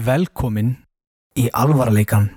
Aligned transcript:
Velkomin 0.00 0.70
í 1.36 1.50
alvarleikan. 1.52 2.30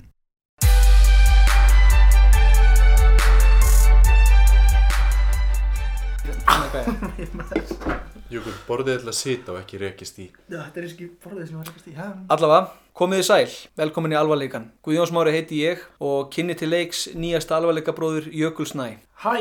Jökull, 8.33 8.55
borðið 8.67 8.97
ætla 8.97 9.13
að 9.13 9.15
sita 9.15 9.53
og 9.53 9.61
ekki 9.61 9.79
rekist 9.79 10.19
í. 10.19 10.25
Já, 10.49 10.57
þetta 10.57 10.81
er 10.81 10.87
ekki 10.89 11.07
borðið 11.23 11.47
sem 11.47 11.61
var 11.61 11.69
rekast 11.69 11.87
í. 11.87 11.95
Allavega, 12.35 12.59
komið 12.99 13.21
þið 13.21 13.27
sæl, 13.29 13.55
velkomin 13.79 14.17
í 14.17 14.19
alvarleikan. 14.19 14.67
Guðjón 14.83 15.11
Smári 15.13 15.37
heiti 15.37 15.61
ég 15.63 15.87
og 16.03 16.33
kynni 16.35 16.57
til 16.59 16.71
leiks 16.73 17.05
nýjasta 17.15 17.61
alvarleikabróður 17.61 18.27
Jökul 18.33 18.67
Snæ, 18.73 18.89
Hæ, 19.23 19.37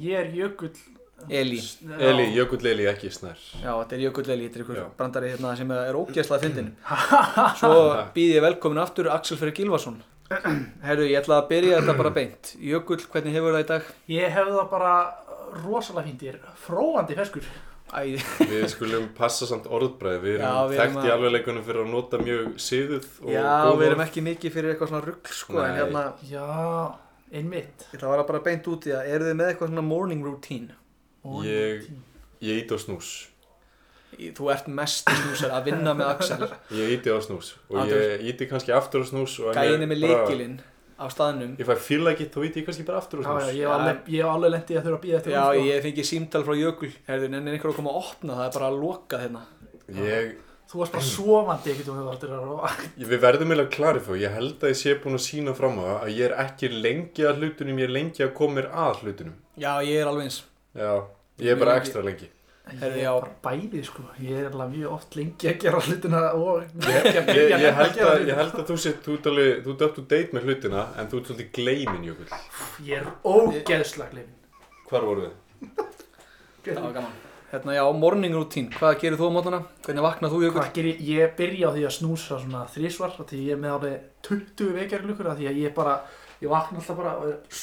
ég 0.00 0.22
er 0.22 0.32
Jökull. 0.38 0.72
Eli. 1.30 1.58
Eli, 1.98 2.24
Jökull 2.36 2.66
Eli 2.66 2.86
ekki 2.90 3.10
snær. 3.14 3.38
Já, 3.62 3.70
þetta 3.82 3.96
er 3.98 4.02
Jökull 4.06 4.30
Eli, 4.34 4.48
þetta 4.48 4.72
er 4.74 4.80
Já. 4.82 4.86
brandari 4.98 5.30
hérna 5.34 5.56
sem 5.56 5.70
er 5.76 5.94
ógeðslega 5.98 6.38
að 6.38 6.46
fyndinu. 6.46 6.72
Svo 7.60 7.74
býð 8.16 8.34
ég 8.36 8.42
velkomin 8.46 8.82
aftur 8.82 9.10
Axel 9.14 9.36
Freyr 9.40 9.54
Gilvason. 9.56 10.00
Herru, 10.86 11.04
ég 11.06 11.18
ætla 11.20 11.42
að 11.42 11.48
byrja 11.52 11.80
þetta 11.82 11.96
bara 11.98 12.10
beint. 12.16 12.54
Jökull, 12.58 13.02
hvernig 13.12 13.36
hefur 13.36 13.52
það 13.58 13.64
í 13.64 13.68
dag? 13.74 13.90
Ég 14.16 14.32
hef 14.38 14.48
það 14.56 14.70
bara 14.72 14.94
rosalega 15.66 16.06
fínt, 16.08 16.24
ég 16.26 16.34
er 16.38 16.56
fróandi 16.66 17.18
ferskur. 17.18 17.46
Æ, 17.92 18.16
Við 18.48 18.62
skulum 18.72 19.10
passa 19.12 19.44
samt 19.44 19.66
orðbræði. 19.68 20.20
Við 20.24 20.38
Já, 20.40 20.48
erum 20.48 20.70
við 20.72 20.78
erum 20.80 20.94
þekkt 20.94 21.04
í 21.04 21.08
að- 21.10 21.16
alvegleikunum 21.18 21.64
fyrir 21.66 21.82
að 21.82 21.90
nota 21.92 22.20
mjög 22.22 22.46
siðuð 22.64 23.08
og 23.20 23.32
já, 23.34 23.42
góð 23.66 23.76
við 23.82 23.86
erum 23.90 24.04
ekki 24.06 24.22
mikið 24.24 24.54
fyrir 24.54 24.70
eitthvað 24.72 24.88
svona 24.94 25.02
rugg, 25.04 25.28
sko, 25.36 25.58
en 25.60 25.74
Nei. 25.74 25.80
hérna, 25.82 26.04
Já, 26.30 26.46
einmitt. 27.36 27.84
ég 27.92 27.98
ætla 27.98 28.08
að 28.08 28.14
vara 28.14 28.24
bara 28.30 28.40
beint 28.46 28.70
út 28.72 28.86
í 28.88 28.94
það. 28.94 29.10
Eru 29.12 29.28
þið 29.28 29.36
með 29.42 29.50
eitthvað 29.52 29.68
svona 29.74 29.84
morning 29.84 30.24
routine? 30.24 30.70
Ég, 31.46 31.86
ég 32.42 32.62
íti 32.64 32.74
á 32.74 32.78
snús. 32.82 33.10
Í- 34.18 34.32
Þú 34.36 34.50
ert 34.52 34.66
mest 34.68 35.08
snúsar 35.08 35.54
að 35.56 35.70
vinna 35.70 35.94
með 35.96 36.10
Axel. 36.12 36.48
Ég 36.82 36.90
íti 36.98 37.12
á 37.14 37.18
snús. 37.24 37.54
Og 37.70 37.88
ég 37.88 38.24
íti 38.32 38.48
kannski 38.50 38.74
aftur 38.76 39.02
á 39.02 39.06
snús. 39.08 39.38
er 39.54 39.86
með 39.86 40.02
leikilinn 40.02 40.58
á 41.00 41.06
staðnum. 41.10 41.54
Ég 41.58 41.66
fæ 41.66 41.74
feel 41.80 42.04
like 42.04 42.20
it, 42.22 42.34
þá 42.34 42.44
íti 42.46 42.60
ég 42.62 42.66
kannski 42.68 42.84
bara 42.86 43.00
aftur 43.00 43.22
á 43.22 43.22
Já, 43.22 43.30
snús. 43.30 43.48
já, 43.48 43.54
ég 43.56 43.64
hef 43.66 43.74
alveg, 43.78 44.04
ég 44.12 44.22
hef 44.22 44.34
alveg 44.34 44.52
lendið 44.56 44.78
að 44.78 44.84
þurfa 44.86 44.98
að 44.98 45.04
býða 45.06 45.18
eftir 45.22 45.32
Já, 45.32 45.42
sko. 45.46 45.64
ég 45.70 45.82
fengi 45.86 46.04
símtal 46.10 46.44
frá 46.46 46.54
Jökul 46.60 46.90
Herðu, 47.08 47.30
nennir 47.32 47.56
einhver 47.56 47.72
að 47.72 47.78
koma 47.80 47.94
að 47.94 48.00
opna, 48.02 48.36
það 48.38 48.46
er 48.48 48.56
bara 48.58 48.68
að 48.68 48.80
loka 48.82 49.22
hérna 49.22 49.42
Ég, 50.02 50.34
Þú 50.72 50.78
varst 50.80 50.94
bara 50.94 51.04
sofandi 51.04 51.72
ekkert 51.72 51.88
og 51.92 51.96
þú 51.98 52.04
varst 52.06 52.22
að... 52.24 52.84
ég, 52.96 53.08
við 53.10 53.18
verðum 53.20 53.50
eiginlega 53.52 53.72
klarið 53.74 54.06
fyrir. 54.06 54.20
Ég 54.22 54.36
held 54.38 54.62
að 54.62 54.70
ég 54.72 54.78
sé 54.80 54.94
búin 55.02 55.18
að 55.18 55.24
sína 55.26 55.52
fram 55.58 55.74
á 55.76 55.82
það 55.82 55.96
að 55.98 56.12
ég 56.16 56.22
er 56.28 56.34
ekki 56.46 56.70
lengi 56.72 57.26
að 57.28 57.42
hlutunum, 57.42 57.80
ég 57.82 57.88
er 57.90 57.92
lengi 57.92 58.24
að 58.24 58.30
koma 58.38 58.56
mér 58.56 58.68
að 58.72 59.02
hlutunum. 59.02 59.34
Já, 59.60 59.72
ég 59.84 59.98
er 60.00 60.08
alveg 60.08 60.30
eins 60.30 60.38
Já, 60.72 60.92
ég 61.42 61.54
er 61.54 61.60
bara 61.60 61.76
ekstra 61.80 62.04
lengi. 62.06 62.28
Ég 62.72 62.82
er 63.02 63.08
bara 63.10 63.32
bæðið, 63.42 63.82
sko. 63.88 64.04
Ég 64.22 64.38
er 64.38 64.52
alveg 64.52 64.76
mjög 64.76 64.92
oft 64.94 65.16
lengi 65.18 65.48
að 65.50 65.56
gera 65.64 65.80
hlutina 65.82 66.20
og... 66.38 66.62
Ég, 66.86 67.08
ég, 67.08 67.32
ég, 67.34 67.50
ég, 67.58 67.66
held 67.80 67.98
að, 68.06 68.22
ég 68.28 68.38
held 68.38 68.54
að 68.62 68.70
þú 68.70 68.76
sé, 68.84 68.92
þú 69.02 69.16
to 69.82 70.04
date 70.06 70.30
með 70.36 70.46
hlutina 70.46 70.86
en 70.94 71.10
þú 71.10 71.18
ert 71.18 71.32
svolítið 71.32 71.50
gleimin, 71.58 72.06
Jökull. 72.06 72.30
Ég 72.86 73.02
er 73.02 73.10
ógeðslega 73.26 74.14
glemin. 74.14 74.38
Hvar 74.88 75.10
voru 75.10 75.26
við? 75.26 75.68
Það 76.62 76.82
var 76.84 76.96
gaman 77.00 77.20
Hérna, 77.52 77.74
já, 77.76 77.82
morning 77.92 78.32
routine, 78.32 78.70
hvað 78.72 78.94
gerir 79.02 79.18
þú 79.20 79.26
á 79.28 79.32
mótana? 79.34 79.58
Hvernig 79.84 80.04
vaknað 80.06 80.32
þú 80.32 80.38
Jökul? 80.46 80.60
Hvað 80.62 80.70
gerir, 80.78 81.00
ég? 81.04 81.18
ég 81.18 81.32
byrja 81.36 81.68
á 81.68 81.74
því 81.74 81.82
að 81.84 81.94
snúsa 81.98 82.38
svona 82.40 82.62
þrísvar 82.72 83.12
af 83.12 83.26
því 83.28 83.40
ég 83.42 83.52
er 83.52 83.60
með 83.60 83.74
alveg 83.74 84.06
20 84.24 84.70
vekjarglukkur 84.78 85.28
af 85.28 85.36
því 85.36 85.48
að 85.50 85.58
ég 85.60 85.74
bara, 85.76 85.98
ég 86.40 86.48
vakna 86.48 86.80
alltaf 86.80 86.96
bara 87.02 87.12
og 87.18 87.26
er 87.28 87.58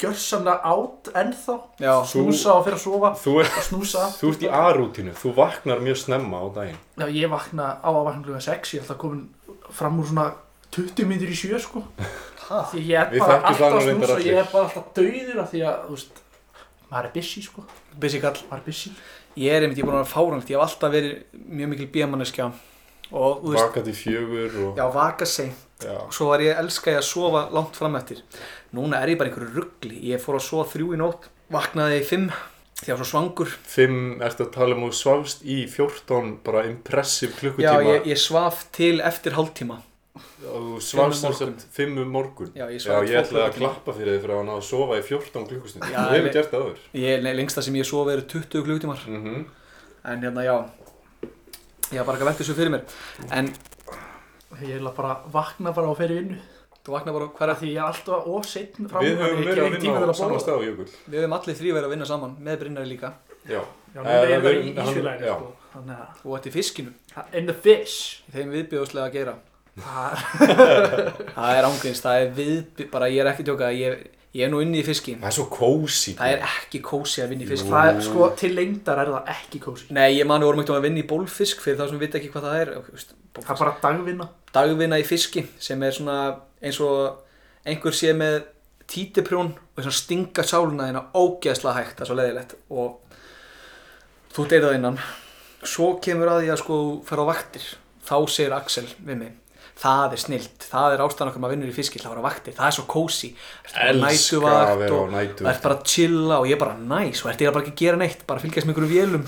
gjörsamlega 0.00 0.72
átt 0.72 1.10
ennþá, 1.20 1.56
Já, 1.82 1.92
snúsa 2.10 2.54
og 2.56 2.64
fyrir 2.66 2.78
að 2.78 2.82
sofa. 2.84 3.10
Þú 3.20 3.34
ert, 3.42 3.56
og 3.60 3.66
snúsa. 3.66 4.06
þú 4.16 4.30
ert 4.32 4.44
í 4.46 4.50
A-rútínu, 4.60 5.14
þú 5.20 5.34
vaknar 5.36 5.82
mjög 5.84 6.00
snemma 6.04 6.40
á 6.40 6.46
daginn. 6.56 6.78
Já, 6.96 7.06
ég 7.20 7.30
vakna 7.32 7.68
á 7.84 7.90
að 7.90 8.00
vakna 8.08 8.24
klukkan 8.24 8.46
6 8.48 8.74
ég 8.74 8.80
er 8.80 8.86
alltaf 8.86 8.98
komin 9.02 9.28
fram 9.70 10.00
úr 10.00 10.08
svona 10.10 10.26
20 10.70 11.06
minnir 11.10 11.30
í 11.30 11.36
sjö 11.38 11.60
sko. 11.62 11.84
Ha, 12.48 12.64
því 12.72 12.82
ég 12.88 12.98
er 12.98 13.14
bara 13.18 13.38
alltaf 13.52 13.76
að 13.76 13.86
snúsa 13.90 14.16
allir. 14.16 14.26
ég 14.32 14.40
er 14.42 14.50
bara 14.52 14.64
alltaf 14.68 14.90
dauður 14.96 15.42
af 15.44 15.52
því 15.52 15.62
að, 15.66 15.84
þú 15.86 15.98
veist 15.98 16.24
maður 16.90 17.06
er 17.10 17.14
busy 17.14 17.44
sko, 17.46 17.66
busy 18.00 18.20
kall. 18.22 18.40
Maður 18.50 18.62
er 18.62 18.66
busy. 18.66 18.92
Ég 19.38 19.54
er 19.54 19.62
einmitt, 19.62 19.78
ég 19.78 19.84
er 19.84 19.90
búin 19.90 20.00
að 20.00 20.02
vera 20.02 20.14
fáránlegt, 20.14 20.50
ég 20.50 20.58
hef 20.58 20.66
alltaf 20.66 20.90
verið 20.90 21.40
mjög 21.46 21.68
mikil 21.74 21.90
bíamanneskja 21.94 22.50
Og, 23.10 23.40
þú 23.42 23.52
veist, 23.54 23.64
Vakandi 23.64 23.92
fjögur 23.96 24.52
og... 24.64 24.76
já, 24.78 24.84
vaka 24.94 25.26
seint. 25.26 25.66
Og 25.88 26.14
svo 26.14 26.28
var 26.30 26.44
ég 26.44 26.58
elska 26.60 26.90
ég 26.94 27.00
að 27.00 27.08
sofa 27.08 27.42
langt 27.54 27.76
fram 27.76 27.96
eftir. 27.96 28.22
Núna 28.76 29.00
er 29.02 29.08
ég 29.14 29.18
bara 29.18 29.30
einhverju 29.30 29.54
ruggli 29.56 30.00
Ég 30.12 30.22
fór 30.22 30.38
að 30.38 30.46
sofa 30.46 30.70
þrjú 30.74 30.94
í 30.94 30.98
nótt, 31.00 31.28
vaknaði 31.50 32.00
í 32.00 32.06
fimm 32.06 32.30
Því 32.80 32.92
að 32.94 33.00
svo 33.02 33.06
svangur. 33.10 33.50
Fimm, 33.68 33.96
ertu 34.24 34.46
að 34.46 34.52
tala 34.54 34.72
um 34.76 34.86
að 34.86 34.94
þú 34.94 34.98
svafst 35.02 35.42
í 35.44 35.56
14 35.68 36.30
bara 36.46 36.62
impressive 36.64 37.34
Já, 37.34 37.38
klukkutíma 37.42 37.82
ég, 37.84 38.06
ég 38.08 38.20
svaf 38.20 38.62
til 38.72 39.02
eftir 39.04 39.36
hálftíma. 39.36 39.76
Þú 40.40 40.78
svafst 40.80 40.94
Fimm 40.94 41.02
um 41.04 41.12
sem 41.12 41.28
morgun. 41.28 41.58
sagt 41.60 41.76
5 41.76 41.98
um 42.00 42.14
morgun. 42.14 42.52
Já, 42.56 42.64
ég 42.72 42.80
Já, 42.80 42.94
ég 43.04 43.18
ætlaði 43.20 43.44
að 43.44 43.58
klappa 43.58 43.92
fyrir 43.98 44.14
þig 44.16 44.22
fyrir 44.24 44.36
að 44.38 44.46
ná 44.48 44.54
að 44.56 44.64
sofa 44.70 44.96
í 44.96 45.04
14 45.10 45.46
klukkustund. 45.50 45.90
Já, 45.92 45.98
Þú 46.08 46.16
ég- 46.16 46.32
gert 46.32 46.50
það 46.54 46.64
er 47.28 47.36
lengsta 47.36 47.62
sem 47.62 47.76
ég 47.76 47.84
sofa 47.90 48.14
eru 48.16 48.24
20 48.32 48.64
klukkutímar. 48.64 49.04
Mm 49.06 49.44
En 50.02 50.22
hérna, 50.24 50.40
já. 50.40 50.56
Ég 51.92 51.98
var 51.98 52.06
bara 52.06 52.16
ekki 52.16 52.24
að 52.24 52.30
velta 52.30 52.44
þessu 52.44 52.54
fyrir 52.56 52.70
mér. 52.72 52.82
En 53.30 53.52
ég 54.58 54.78
er 54.80 54.88
bara 54.96 55.20
vakna 55.30 55.72
bara 55.76 55.92
og 55.92 55.98
fer 56.00 56.10
í 56.14 56.18
vinnu. 56.20 56.40
Þú 56.80 56.94
vaknar 56.94 57.12
bara 57.12 57.26
hver 57.36 57.50
af 57.52 57.58
því 57.60 57.70
ég 57.74 57.78
er 57.82 57.86
alltaf 57.90 58.28
of 58.30 58.46
setn 58.48 58.88
fram 58.88 59.04
Við 59.04 59.18
höfum 59.20 59.42
verið 59.44 59.66
að 59.66 59.74
vinna 59.76 60.06
á 60.08 60.16
sama 60.16 60.38
stað 60.40 60.56
á 60.56 60.64
Jökull. 60.64 60.86
Við 61.12 61.18
höfum 61.20 61.34
allir 61.36 61.58
þrý 61.58 61.74
verið 61.76 61.88
að 61.88 61.92
vinna 61.92 62.08
saman 62.08 62.32
Með 62.40 62.56
Brynari 62.62 62.88
líka. 62.88 63.10
Já. 63.44 63.60
Já, 63.90 64.00
nú 64.00 64.14
er 64.14 64.30
ég 64.30 64.40
við 64.40 64.46
verið 64.46 64.64
í 64.64 64.72
já. 65.26 65.34
sko. 65.34 65.50
Þannig 65.74 65.98
að, 66.00 66.22
Og 66.24 66.32
þetta 66.34 66.48
er 66.50 66.54
fiskinu. 66.56 66.94
In 67.36 67.50
the 67.50 67.56
fish. 67.66 67.98
Þeim 68.32 68.54
viðbjóðslega 68.56 69.10
að 69.10 69.18
gera. 69.18 69.36
Það 69.80 70.24
Það 71.36 71.52
er 71.58 71.68
ángriðins, 71.68 72.02
það 72.04 72.22
er 72.24 72.32
við 72.40 72.82
Bara 72.90 73.10
ég 73.12 73.22
er 73.22 73.30
ekki 73.30 73.44
að 73.44 73.50
tjóka 73.52 73.70
ég, 73.76 74.02
ég 74.40 74.46
er 74.48 74.52
nú 74.52 74.64
inni 74.64 74.80
í 74.80 74.86
fiski. 74.86 75.18
Það 75.20 75.30
er 75.30 75.36
svo 75.36 75.46
kósi. 75.52 76.16
Það 76.18 76.34
er 76.34 76.44
ekki 76.48 76.82
kósi 76.88 77.22
að 77.22 77.34
vinna 77.34 77.44
í 77.46 77.50
fiski. 77.52 77.68
Jú. 77.68 77.76
það 77.76 77.92
er 77.92 78.04
sko, 78.08 78.28
til 78.40 78.52
lengdar 78.56 79.04
er 79.04 79.12
það 79.14 79.32
ekki 79.36 79.62
kósi 79.68 79.90
Nei, 79.94 80.08
ég 80.16 80.28
mani 80.30 80.48
vorum 80.48 80.64
ekkert 80.64 80.80
að 80.80 80.86
vinna 80.88 81.02
í 81.04 81.08
bólfisk 81.12 81.62
Fyrir 81.64 81.78
þá 81.80 81.86
sem 81.92 82.02
vita 82.02 82.18
ekki 82.20 82.32
hvað 82.34 82.48
það 82.48 82.60
er 82.64 82.72
það 83.38 83.50
er 83.54 83.60
bara 83.62 83.74
dagvinna. 83.84 84.28
Dagvinna 84.54 84.98
í 84.98 85.04
fiski 85.06 85.44
Sem 85.62 85.82
er 85.86 85.94
svona 85.94 86.16
eins 86.62 86.80
og 86.82 87.20
Einhver 87.68 87.94
sé 87.94 88.10
með 88.16 88.40
títiprjón 88.90 89.52
Og 89.54 89.84
svona 89.84 89.94
stinga 90.00 90.42
sáluna 90.46 90.88
þína 90.88 91.04
ógeðslega 91.14 91.76
hægt 91.78 92.00
Það 92.00 92.06
er 92.06 92.10
svo 92.10 92.18
leðilegt 92.18 92.56
Og 92.70 92.96
þú 94.34 94.46
deyrið 94.50 94.66
það 94.68 94.78
innan. 94.80 94.98
Svo 95.66 95.92
kemur 96.02 96.32
að 96.32 96.42
því 96.44 96.50
að 96.54 96.60
sko 96.62 96.76
fer 97.06 97.22
á 97.22 97.24
vaktir. 97.30 97.64
Þá 98.06 98.16
segir 98.32 98.56
Axel 98.56 98.86
við 98.98 99.16
mig 99.22 99.36
Það 99.80 100.12
er 100.12 100.20
snilt, 100.20 100.64
það 100.68 100.94
er 100.94 101.02
ástæðan 101.06 101.30
okkur 101.30 101.40
maður 101.40 101.54
vinnur 101.54 101.70
í 101.70 101.74
fiski 101.76 102.00
Það 102.02 102.10
var 102.12 102.20
á 102.20 102.26
vaktir, 102.26 102.52
það 102.58 102.66
er 102.66 102.74
svo 102.76 102.82
kósi 102.90 103.30
Elska 103.80 104.40
að 104.50 104.82
vera 104.82 104.92
á 104.92 105.00
og 105.00 105.14
nætu. 105.14 105.44
það 105.46 105.52
er 105.54 105.62
bara 105.64 105.76
að 105.78 105.86
chilla 105.88 106.40
og 106.42 106.48
ég 106.50 106.60
bara 106.60 106.74
næs 106.76 107.22
og 107.24 107.30
ert 107.30 107.44
ég 107.44 107.54
bara 107.54 107.64
ekki 107.64 107.72
að 107.72 107.80
gera 107.80 108.00
neitt. 108.02 108.26
Bara 108.28 108.42
að 108.42 108.44
fylgjast 108.44 108.68
með 108.68 108.74
einhverjum 108.74 108.92
vélum 108.92 109.24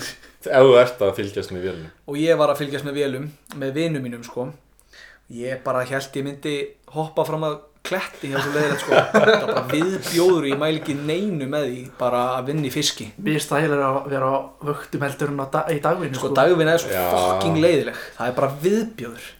Ef 0.47 0.63
þú 0.67 0.73
ert 0.81 1.03
að 1.05 1.13
fylgjast 1.19 1.53
með 1.55 1.67
vélinu. 1.67 1.91
og 2.07 2.17
ég 2.19 2.37
var 2.39 2.53
að 2.53 2.61
fylgjast 2.63 2.87
með 2.87 2.97
vélum 2.99 3.27
með 3.61 3.73
vinum 3.77 4.03
mínum 4.03 4.23
sko. 4.27 4.47
Ég 5.33 5.61
bara 5.63 5.83
held 5.87 6.17
ég 6.19 6.25
myndi 6.25 6.55
hoppa 6.93 7.23
fram 7.25 7.45
að 7.47 7.59
kletti 7.83 8.31
hjá 8.31 8.39
svo 8.39 8.51
leiðilegt 8.55 8.83
sko. 8.83 8.95
Það 9.13 9.27
var 9.27 9.45
bara 9.47 9.63
viðbjóður 9.71 10.49
ég 10.51 10.59
mæl 10.59 10.73
ekki 10.79 10.95
neinu 10.99 11.47
með 11.51 11.69
því 11.69 11.83
bara 11.99 12.23
að 12.37 12.51
vinna 12.51 12.67
í 12.69 12.73
fiski. 12.73 13.09
Mér 13.19 13.39
er 13.59 13.77
að 13.77 14.01
vera 14.11 14.29
á 14.31 14.37
vöktum 14.67 15.03
heldur 15.07 15.31
en 15.33 15.43
á 15.43 15.47
da 15.51 15.63
í 15.71 15.79
dagvinnu 15.83 16.19
sko 16.19 16.33
dagvinna 16.35 16.75
er 16.75 16.83
svo 16.83 16.91
Já. 16.93 17.07
fucking 17.11 17.59
leiðileg. 17.63 18.03
Það 18.19 18.29
er 18.31 18.37
bara 18.39 18.51
viðbjóður. 18.63 19.31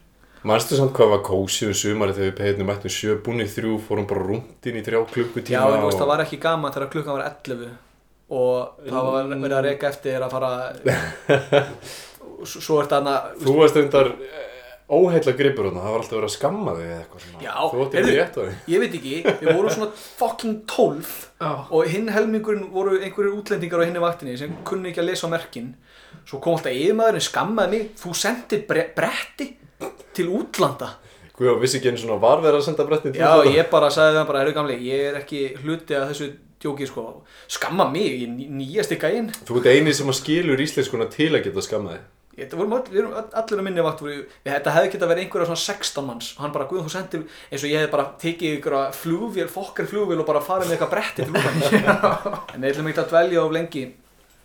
Manstu 0.43 0.75
samt 0.75 0.91
hvað 0.91 1.11
var 1.13 1.21
kósi 1.23 1.69
um 1.69 1.75
sumari 1.77 2.11
þegar 2.17 2.27
við 2.27 2.37
peðinum 2.41 2.67
mættum 2.67 2.91
sjö 2.91 3.13
í 3.15 3.45
þrjú, 3.47 3.77
fórum 3.85 4.07
bara 4.09 4.25
rúndin 4.27 4.75
í 4.75 4.83
þrjá 4.83 4.99
klukkutíma 5.13 5.55
já 5.55 5.63
en 5.63 5.79
þú 5.79 5.85
veist 5.87 5.95
og- 5.95 6.01
það 6.01 6.11
var 6.11 6.23
ekki 6.25 6.39
gaman 6.43 6.73
þegar 6.75 6.89
klukkan 6.91 7.15
var 7.15 7.23
11 7.31 7.69
og 8.33 8.79
það 8.89 9.09
var 9.11 9.29
verið 9.33 9.57
að 9.59 9.67
reyka 9.69 9.89
eftir 9.93 10.25
að 10.25 10.33
fara 10.33 10.51
og 12.39 12.47
s- 12.47 12.59
svo 12.65 12.79
er 12.81 12.89
þetta 12.89 13.13
Þú 13.43 13.55
varst 13.59 13.77
reyndar 13.79 14.09
óheilla 14.93 15.33
gripur 15.37 15.65
þarna, 15.69 15.81
það 15.85 15.93
var 15.93 16.01
alltaf 16.03 16.17
verið 16.17 16.27
að 16.27 16.33
skamma 16.33 16.73
þig 16.77 16.87
eða 16.89 16.97
eitthvað. 17.03 17.27
Já, 17.41 17.53
Þú 17.71 17.83
heyrðu- 17.93 18.15
rétt 18.17 18.35
á 18.35 18.41
því. 18.43 18.55
ég 18.73 18.81
veit 18.83 18.97
ekki, 18.99 19.13
við 19.39 19.47
vorum 19.57 19.73
svona 19.73 19.91
fucking 20.19 20.57
12 20.69 21.13
Já, 21.39 21.51
og 21.71 21.87
hinn 21.93 22.09
helmingurinn 22.13 22.67
voru 22.73 22.97
einhverjir 22.99 23.37
útlendingar 23.39 23.79
á 23.81 23.87
hinni 23.87 24.03
vaktinni 24.03 24.35
sem 24.37 24.57
kunni 24.67 24.91
ekki 24.91 25.01
að 25.01 25.09
lesa 25.13 25.29
á 25.31 25.33
merkin 25.33 25.71
svo 26.29 26.39
kom 26.43 26.57
alltaf 26.59 26.75
yfirmaðurinn 26.75 27.25
skammaði 27.25 27.71
mig 27.77 27.87
þú 28.03 28.13
sendir 28.15 28.65
bre 28.69 28.85
bretti 28.95 29.49
til 30.13 30.27
útlanda 30.35 30.91
Guð, 31.33 31.55
vissi 31.63 31.79
ekki 31.79 31.89
einu 31.89 31.97
svona 32.03 32.19
var 32.21 32.43
verið 32.43 32.59
að 32.61 32.65
senda 32.67 32.83
brettin 32.85 33.15
til 33.15 33.23
já 33.23 33.31
útlanda? 33.33 33.55
ég 33.57 33.69
bara 33.71 33.87
sagði 33.89 34.19
það 34.19 34.27
bara, 34.29 34.43
herru 34.43 34.53
gamli 34.59 34.75
ég 34.85 35.07
er 35.09 35.15
ekki 35.23 35.39
hluti 35.63 35.95
af 35.97 36.11
þessu 36.11 36.27
djóki 36.63 36.87
sko 36.89 37.05
skamma 37.51 37.85
mig, 37.91 38.09
ég 38.09 38.25
er 38.27 38.33
ný- 38.33 38.49
nýjasti 38.63 38.97
gæinn 39.01 39.31
Þú 39.45 39.59
ert 39.61 39.71
eini 39.75 39.93
sem 39.93 40.09
að 40.09 40.19
skilur 40.23 40.63
íslenskuna 40.65 41.09
til 41.13 41.31
að 41.35 41.43
geta 41.47 41.63
skammað 41.67 41.97
þig. 41.99 42.11
Þetta 42.33 42.57
vorum 42.57 42.71
allir 42.73 43.59
að 43.59 43.65
minni 43.67 43.83
vakt 43.85 43.99
þetta 44.41 44.71
hefði 44.73 44.91
geta 44.95 45.09
verið 45.11 45.23
einhverja 45.27 45.49
svona 45.51 45.61
16 45.61 46.07
manns 46.07 46.31
og 46.33 46.39
hann 46.41 46.53
bara, 46.55 46.65
guð, 46.65 46.87
þú 46.87 46.93
sendir 46.95 47.27
eins 47.51 47.61
og 47.61 47.69
ég 47.69 47.83
hef 47.83 47.91
bara 47.93 48.07
tekið 48.23 48.55
ykkur 48.57 48.77
flugvél, 48.97 49.49
fokkar 49.53 49.85
flugvél 49.85 50.23
og 50.23 50.25
bara 50.25 50.41
farið 50.41 50.71
með 50.71 50.79
eitthvað 50.79 50.93
bretti 50.95 51.27
til 51.27 51.35
útlanda 51.35 52.39
en 52.55 52.63
við 52.65 52.71
ætlum 52.71 52.89
ekki 52.89 53.03
að 53.03 53.11
dvelja 53.13 53.43
of 53.43 53.53
lengi 53.53 53.83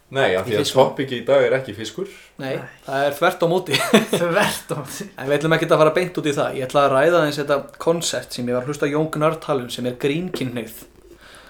Nei, 0.09 0.33
af 0.39 0.47
því 0.49 0.57
að 0.57 0.69
toppiki 0.73 1.19
í 1.21 1.25
dag 1.29 1.43
er 1.45 1.55
ekki 1.59 1.75
fiskur. 1.77 2.09
Nei, 2.41 2.55
það 2.87 3.03
er 3.11 3.17
þvert 3.19 3.43
á 3.45 3.47
móti 3.53 3.77
þvert 4.23 4.71
á 4.73 4.79
því 4.89 5.09
En 5.21 5.29
við 5.29 5.35
ætlum 5.37 5.57
ekki 5.59 5.69
að 5.69 5.83
fara 5.83 5.93
beint 5.99 6.21
út 6.21 6.29
í 6.31 6.33
það. 6.33 6.55
Ég 6.57 6.65
ætla 6.69 6.85
að 6.87 6.95
ræða 6.95 7.21
eins 7.27 7.41
þetta 7.43 7.59
koncept 7.85 8.33
sem 8.39 8.49
ég 8.49 8.57
var 8.57 8.65
að 8.65 8.71
hlusta 8.73 8.89
Jón 8.89 9.11
Gnarr 9.13 9.37
talum 9.45 9.69
sem 9.73 9.85
er 9.91 9.99
grínkinnið. 10.01 10.79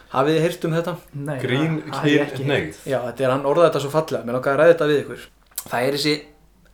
Hafið 0.08 0.36
þið 0.38 0.44
heyrt 0.46 0.64
um 0.64 0.74
þetta? 0.78 0.92
Nei, 1.12 1.34
Grín 1.42 1.74
ekki 1.92 2.14
kynneigð. 2.38 2.78
Já, 2.88 2.98
þetta 3.10 3.24
er 3.26 3.32
hann 3.34 3.44
orðað 3.48 3.66
þetta 3.68 3.80
svo 3.84 3.90
fallega. 3.92 4.24
Mér 4.24 4.36
langar 4.38 4.54
að 4.54 4.60
ræða 4.62 4.72
þetta 4.72 4.88
við 4.88 5.00
ykkur. 5.02 5.24
Það 5.68 5.86
er 5.88 5.96
þessi 5.98 6.14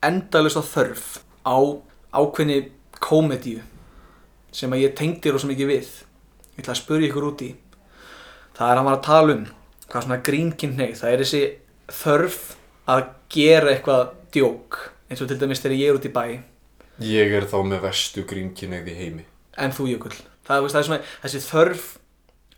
endalust 0.09 0.61
þörf 0.75 1.07
á 1.43 1.57
ákveðni 2.15 2.59
komedíu 3.03 3.63
sem 4.55 4.71
að 4.77 4.85
ég 4.85 4.95
tengdi 5.01 5.33
rosa 5.35 5.49
mikið 5.51 5.71
við. 5.73 5.89
Ég 6.55 6.63
ætla 6.63 6.77
að 6.77 6.81
spurja 6.85 7.09
ykkur 7.11 7.27
út 7.33 7.43
í. 7.43 7.51
Það 8.55 8.71
er 8.71 8.79
hann 8.79 8.87
var 8.87 8.99
að 9.01 9.07
tala 9.09 9.35
um 9.35 9.45
hvað 9.91 10.07
svona 10.07 10.21
grínkinnið. 10.31 10.95
Það 11.01 11.11
er 11.17 11.25
þessi 11.25 11.43
þörf 12.05 12.39
að 12.95 13.03
gera 13.35 13.73
eitthvað 13.75 14.05
djók 14.35 14.79
eins 15.11 15.23
og 15.25 15.29
til 15.31 15.41
dæmis 15.43 15.61
þegar 15.65 15.79
ég 15.81 15.91
er 15.91 15.99
út 15.99 16.07
í 16.07 16.13
bæ 16.15 16.25
Ég 17.03 17.33
er 17.35 17.49
þá 17.51 17.57
með 17.67 17.81
verstu 17.89 18.23
grínkinnið 18.31 18.89
í 18.93 18.95
heimi. 18.95 19.25
en 19.59 19.71
þú 19.75 19.89
Jökull 19.91 20.15
það, 20.47 20.57
er- 20.63 20.71
það 20.71 20.79
er 20.79 20.87
svona 20.87 21.03
þessi 21.25 21.41
þörf 21.51 21.85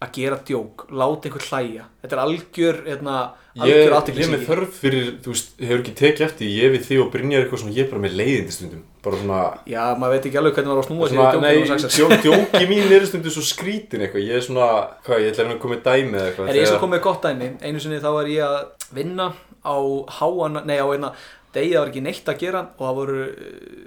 að 0.04 0.10
gera 0.12 0.36
djók, 0.44 0.82
láta 0.92 1.28
einhver 1.28 1.44
hlæja 1.46 1.84
þetta 2.02 2.16
er 2.16 2.20
algjör, 2.26 2.80
hérna, 2.84 3.14
Ég, 3.56 3.62
algjör 3.88 4.18
ég 4.20 4.26
er 4.26 4.32
með 4.34 4.42
þörf 4.44 4.74
fyrir, 4.82 5.06
þú 5.24 5.32
veist, 5.32 5.54
hefur 5.62 5.78
ekki 5.80 5.94
tekið 5.96 6.24
eftir, 6.26 6.50
ég 6.52 6.74
við 6.74 6.82
þig 6.84 7.00
og 7.00 7.08
Brynjar 7.14 7.44
eitthvað 7.46 7.62
svona, 7.62 7.72
ég 7.78 7.86
er 7.86 7.88
bara 7.94 8.02
með 8.04 8.16
leiðindi 8.20 8.52
stundum. 8.52 8.82
Bara 9.06 9.20
svona, 9.22 9.38
já, 9.72 9.84
maður 9.96 10.12
veit 10.12 10.28
ekki 10.28 10.40
alveg 10.42 10.58
hvernig 10.58 10.68
maður 10.68 10.76
á 10.76 10.84
að 10.84 10.90
snúa 10.90 11.08
sér 11.08 11.16
í 11.16 11.22
svona 11.22 11.32
djókum 11.32 11.96
nei, 12.04 12.20
djóki 12.26 12.68
mín 12.68 12.92
er 12.98 13.06
stundum 13.08 13.32
svo 13.32 13.44
skrítin 13.48 14.04
eitthvað. 14.04 14.26
Ég 14.28 14.36
er 14.36 14.44
svona, 14.44 14.68
hvað, 15.06 15.24
ég 15.24 15.32
ætla 15.32 15.48
að 15.48 15.62
koma 15.64 15.78
með 15.78 15.82
dæmi 15.88 16.20
eða 16.20 16.26
eitthvað. 16.28 16.50
er 16.52 16.60
ég 16.60 16.68
svo 16.68 16.74
þegar- 16.74 16.84
komið 16.84 17.02
gott 17.08 17.24
dæmi 17.24 17.50
einu 17.64 17.80
sinni 17.86 18.02
þá 18.04 18.10
var 18.18 18.28
ég 18.34 18.44
að 18.44 18.92
vinna 19.00 19.30
á 19.64 19.76
háan, 20.20 20.60
nei 20.68 20.76
á 20.76 20.86
einna 20.92 21.14
degi 21.56 21.72
það 21.72 21.80
var 21.80 21.90
ekki 21.94 22.04
neitt 22.04 22.28
að 22.28 22.40
gera 22.42 22.62
og 22.76 22.84
það 22.84 22.98
voru 23.00 23.22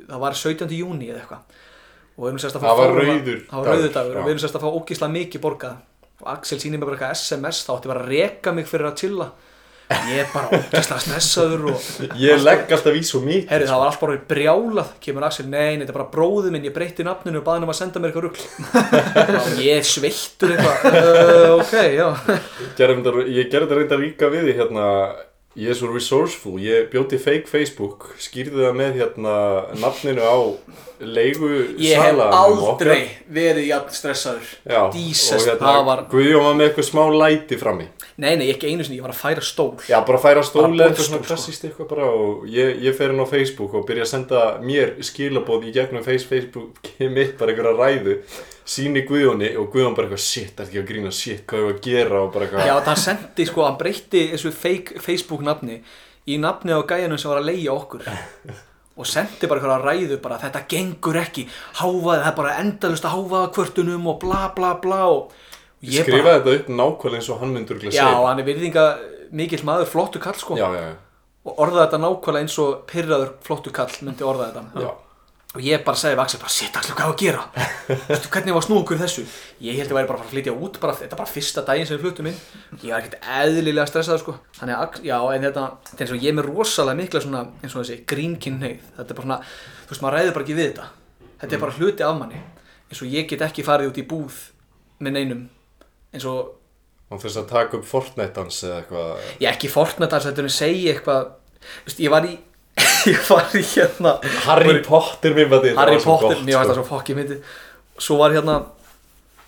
það 0.09 0.23
var 0.25 0.39
17. 0.41 0.73
júni 0.79 1.11
eða 1.11 1.21
eitthvað 1.21 1.59
og 2.19 2.23
við 2.25 2.31
erum 2.31 2.41
sérst 2.43 2.57
að 2.57 2.63
fá 2.63 2.67
Það 2.69 2.79
var 2.79 2.93
rauður 2.97 3.39
var 3.53 3.93
dagur, 3.93 4.17
og 4.17 4.25
við 4.25 4.33
erum 4.33 4.41
sérst 4.43 4.57
að 4.57 4.65
fá 4.65 4.69
ógísla 4.79 5.09
mikið 5.13 5.43
borgað 5.45 5.77
og 6.19 6.31
Axel 6.33 6.59
sýnir 6.61 6.79
mér 6.79 6.89
bara 6.89 6.99
eitthvað 6.99 7.19
SMS 7.19 7.63
þá 7.65 7.75
átti 7.77 7.91
bara 7.91 8.03
að 8.03 8.11
reka 8.13 8.55
mig 8.55 8.67
fyrir 8.69 8.89
að 8.91 8.99
chilla 9.03 9.29
ég 9.89 10.19
er 10.21 10.27
bara 10.29 10.49
ógísla 10.53 10.99
stressaður 11.01 11.63
Ég 12.21 12.43
legg 12.45 12.69
alltaf 12.75 12.97
í 12.97 13.01
svo 13.05 13.21
mikið. 13.25 13.47
Herri, 13.49 13.67
það 13.69 13.81
var 13.81 13.89
allt 13.89 14.03
bara 14.03 14.17
brjálað, 14.29 14.91
kemur 15.01 15.25
Axel, 15.25 15.47
nei, 15.49 15.77
nei, 15.77 15.81
þetta 15.81 15.95
er 15.95 15.97
bara 15.97 16.11
bróðið 16.13 16.53
minn, 16.53 16.67
ég 16.67 16.75
breytti 16.75 17.05
nafninu 17.07 17.41
og 17.41 17.47
baði 17.47 17.59
hann 17.59 17.65
um 17.65 17.73
að 17.73 17.79
senda 17.79 18.01
mér 18.03 18.11
eitthvað 18.11 18.27
rugl. 18.27 18.43
og 19.39 19.63
ég 19.65 19.89
sveittur 19.89 20.53
eitthvað, 20.53 20.85
uh, 20.99 21.55
ok, 21.57 21.73
já. 21.95 22.07
Ég 22.77 23.49
gerði 23.49 23.65
þetta 23.65 23.79
reynda 23.79 24.01
líka 24.03 24.29
við 24.33 24.45
því 24.49 24.55
hérna 24.61 24.85
Ég 25.57 25.69
er 25.73 25.75
svo 25.75 25.89
resourceful, 25.91 26.59
ég 26.61 26.89
bjóti 26.91 27.17
fake 27.19 27.47
Facebook, 27.49 28.11
skýrði 28.21 28.61
það 28.67 28.75
með 28.77 28.99
hérna 29.01 29.33
nafninu 29.81 30.21
á 30.21 30.37
leigu 31.01 31.49
Ég 31.81 31.97
hef 31.97 32.11
salaranum 32.13 32.61
aldrei 32.69 32.99
verið 33.33 33.65
jafn 33.71 33.95
stressaður. 33.97 34.51
Og 35.09 35.41
hérna, 35.49 35.57
það 35.73 35.85
var- 35.89 36.03
Guðjón 36.11 36.43
var 36.45 36.53
með 36.59 36.69
eitthvað 36.69 36.89
smá 36.91 37.03
læti 37.17 37.57
frammi 37.59 37.87
Nei, 38.19 38.33
nei, 38.35 38.49
ekki 38.51 38.67
einu 38.67 38.83
sinni, 38.83 38.97
ég 38.99 39.05
var 39.05 39.13
að 39.13 39.21
færa 39.21 39.43
stól. 39.47 39.77
Já, 39.87 39.95
bara 40.03 40.19
færa 40.19 40.41
stóli 40.43 40.75
Bara 40.77 40.89
eitthvað 40.89 41.05
svona 41.07 41.21
sko. 41.21 41.27
klassíst 41.29 41.63
eitthvað 41.69 41.87
bara 41.93 42.07
og 42.11 42.41
ég, 42.51 42.73
ég 42.83 42.97
fer 42.97 43.13
inn 43.13 43.21
á 43.23 43.27
Facebook 43.31 43.77
og 43.79 43.85
byrja 43.87 44.03
að 44.03 44.11
senda 44.11 44.41
mér 44.65 44.91
skilabóð 45.07 45.69
í 45.69 45.73
gegnum 45.77 46.03
face, 46.03 46.27
Facebook 46.27 46.89
mitt 47.15 47.37
bara 47.39 47.53
einhverja 47.55 47.77
ræðu 47.79 48.17
síni 48.69 49.05
Guðjóni 49.07 49.53
og 49.57 49.71
Guðjón 49.73 49.95
bara 49.97 50.09
eitthvað 50.09 50.25
shit, 50.25 50.51
það 50.57 50.65
er 50.65 50.69
ekki 50.73 50.81
að 50.83 50.89
grína 50.91 51.13
shit, 51.15 51.45
hvað 51.47 51.63
er 51.63 51.71
að 51.73 51.81
gera 51.87 52.19
og 52.25 52.33
bara 52.35 52.45
eitthvað 52.49 52.67
Já, 52.67 52.75
það 52.89 52.99
sendi, 53.05 53.45
sko, 53.49 53.63
hann 53.69 53.79
breytti 53.79 54.25
þessu 54.35 54.51
fake 54.53 54.99
Facebook 55.07 55.45
nafni 55.47 55.79
í 56.29 56.37
nafni 56.43 56.75
á 56.75 56.81
gæjanum 56.85 57.17
sem 57.17 57.31
var 57.31 57.39
að 57.41 57.47
leigja 57.53 57.73
okkur. 57.73 58.03
Og 58.99 59.07
sendi 59.07 59.47
bara 59.47 59.61
eitthvað 59.63 59.85
ræðu 59.87 60.17
bara, 60.21 60.37
þetta 60.43 60.65
gengur 60.69 61.17
ekki, 61.23 61.45
háfaði, 61.79 62.19
það 62.19 62.31
er 62.33 62.35
bara 62.43 62.57
endalust 62.61 63.07
að 63.07 63.15
háfaða 63.15 63.51
kvörtunum 63.55 64.09
og 64.11 64.19
bla 64.21 64.41
bla 64.57 64.73
bla 64.83 64.99
og 65.07 65.31
ég 65.85 66.03
Skrifa 66.03 66.23
bara, 66.25 66.39
þetta 66.39 66.55
upp 66.57 66.71
nákvæmlega 66.75 67.21
eins 67.21 67.29
og 67.31 67.43
hann 67.43 67.53
myndur 67.55 67.83
já, 67.87 68.07
hann 68.09 68.41
er 68.41 68.47
virðinga 68.47 68.85
mikill 69.35 69.61
maður, 69.67 69.87
flottu 69.87 70.19
kall, 70.19 70.35
sko. 70.39 70.57
já, 70.59 70.67
já, 70.75 70.81
já. 70.89 70.95
og 71.47 71.61
orðaði 71.63 71.85
þetta 71.85 71.99
nákvæmlega 72.05 72.45
eins 72.45 72.57
og 72.59 72.81
pyrraður 72.89 73.37
flottu 73.45 73.71
kall 73.75 73.93
myndi 74.03 74.27
orðaði 74.27 74.57
þetta. 74.57 74.83
Já. 74.83 74.89
og 75.55 75.63
ég 75.65 75.85
bara 75.85 75.97
segði 76.01 76.17
við 76.17 76.23
Axel 76.25 76.41
bara 76.41 76.53
shit 76.53 76.79
Axel 76.81 76.97
hvað 76.97 77.13
að 77.13 77.21
gera? 77.23 77.45
Veistu, 78.09 78.31
hvernig 78.35 78.57
var 78.57 78.65
snúið 78.67 78.81
okkur 78.83 78.99
í 78.99 79.01
þessu? 79.05 79.25
Ég 79.65 79.79
held 79.79 79.87
að 79.87 79.93
ég 79.93 79.97
væri 79.99 80.11
bara 80.11 80.25
að 80.25 80.33
flytja 80.33 80.53
út 80.53 80.79
bara, 80.83 80.97
þetta 80.99 81.15
er 81.15 81.21
bara 81.23 81.33
fyrsta 81.33 81.63
daginn 81.65 81.89
sem 81.89 81.97
við 81.97 82.03
fluttum 82.05 82.29
inn. 82.29 82.37
Ég 82.83 82.91
var 82.91 82.99
ekkert 82.99 83.29
eðlilega 83.39 83.87
stressaður 83.89 84.21
sko. 84.21 84.35
Þannig 84.59 84.77
að 84.77 84.99
já 85.09 85.17
en 85.17 85.47
þetta 85.47 85.65
þetta 85.89 85.97
er 85.97 86.05
eins 86.05 86.13
og 86.13 86.21
ég 86.27 86.29
er 86.29 86.37
með 86.37 86.49
rosalega 86.51 86.99
mikla 86.99 87.23
svona 87.23 87.41
eins 87.63 87.73
og 87.73 87.81
þessi 87.81 87.97
grínkinnheið 88.13 88.83
þetta 88.99 89.15
er 89.15 89.17
bara 89.17 89.25
svona 89.25 89.39
þú 89.49 89.95
veist 89.95 90.05
maður 90.05 90.17
ræður 90.19 90.35
bara 90.37 90.45
ekki 90.45 90.59
við 90.59 90.69
þetta. 90.69 90.89
Þetta 91.39 91.57
er 91.57 91.63
bara 91.65 91.77
hluti 91.79 92.05
af 92.05 92.19
manni. 92.19 92.43
Eins 92.89 93.01
og 93.01 93.17
ég 93.17 93.31
get 93.33 93.47
ekki 93.49 93.65
farið 93.65 93.89
út 93.89 94.03
í 94.03 94.05
búð 94.13 94.43
með 95.01 95.17
neinum 95.17 95.47
eins 96.13 96.25
og 96.29 96.55
Hann 97.09 97.17
þess 97.17 97.39
að 97.41 97.47
taka 97.49 97.77
upp 97.79 97.85
Fortnite 97.89 98.35
dans 98.35 98.57
eða 98.67 98.75
eitthvað. 98.83 99.29
Ég 99.41 99.47
ekki 99.49 99.69
Fortnite 99.73 100.13
þess 100.13 100.29
að 100.29 100.35
þetta 100.37 100.51
segja 100.53 100.91
eitthvað. 100.93 101.31
Þú 101.63 101.87
veist 101.87 102.03
ég 102.03 102.13
var 102.13 102.27
í 102.27 102.35
ég 103.09 103.23
var 103.25 103.55
í 103.57 103.63
hérna 103.65 104.11
Harry 104.45 104.75
Potter 104.85 105.33
mér 105.35 105.49
maður 105.49 105.79
Harry 105.79 105.97
Potter, 106.03 106.43
mér 106.45 106.53
sko. 106.53 106.59
varst 106.59 106.69
það 106.69 106.77
svo 106.77 106.85
fokkið 106.87 107.17
myndi 107.17 107.39
svo 107.99 108.19
var 108.21 108.35
hérna 108.37 108.55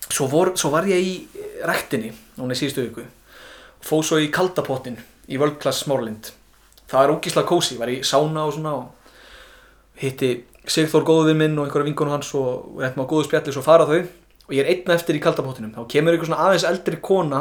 svo, 0.09 0.27
vor, 0.31 0.51
svo 0.59 0.71
var 0.73 0.89
ég 0.89 1.05
í 1.05 1.13
rektinni 1.69 2.11
núna 2.39 2.57
í 2.57 2.59
síðustu 2.59 2.87
viku. 2.87 3.05
Fóð 3.85 4.03
svo 4.09 4.19
í 4.19 4.31
kaldapottin 4.33 4.97
í 5.31 5.39
World 5.39 5.61
Class 5.61 5.85
Smárlind 5.85 6.33
það 6.91 7.05
er 7.05 7.13
ógíslega 7.15 7.47
kósi, 7.47 7.77
var 7.79 7.91
í 7.91 8.01
sána 8.03 8.47
og 8.47 8.55
svona 8.57 8.73
og 8.81 10.01
hitti 10.01 10.33
Sigþór 10.61 11.05
góðvinn 11.07 11.39
minn 11.39 11.55
og 11.57 11.65
einhverja 11.65 11.87
vinkonu 11.87 12.13
hans 12.13 12.27
og 12.37 12.75
við 12.77 12.89
ættum 12.91 13.01
á 13.01 13.09
góðu 13.09 13.25
spjalli 13.25 13.53
svo 13.55 13.63
fara 13.65 13.87
þau 13.89 14.03
og 14.51 14.55
ég 14.57 14.65
er 14.65 14.71
einn 14.75 14.91
eftir 14.97 15.15
í 15.15 15.23
kaldapottinum 15.23 15.71
þá 15.77 15.85
kemur 15.95 16.13
einhver 16.17 16.27
svona 16.27 16.43
aðeins 16.49 16.65
eldri 16.67 16.97
kona 17.01 17.39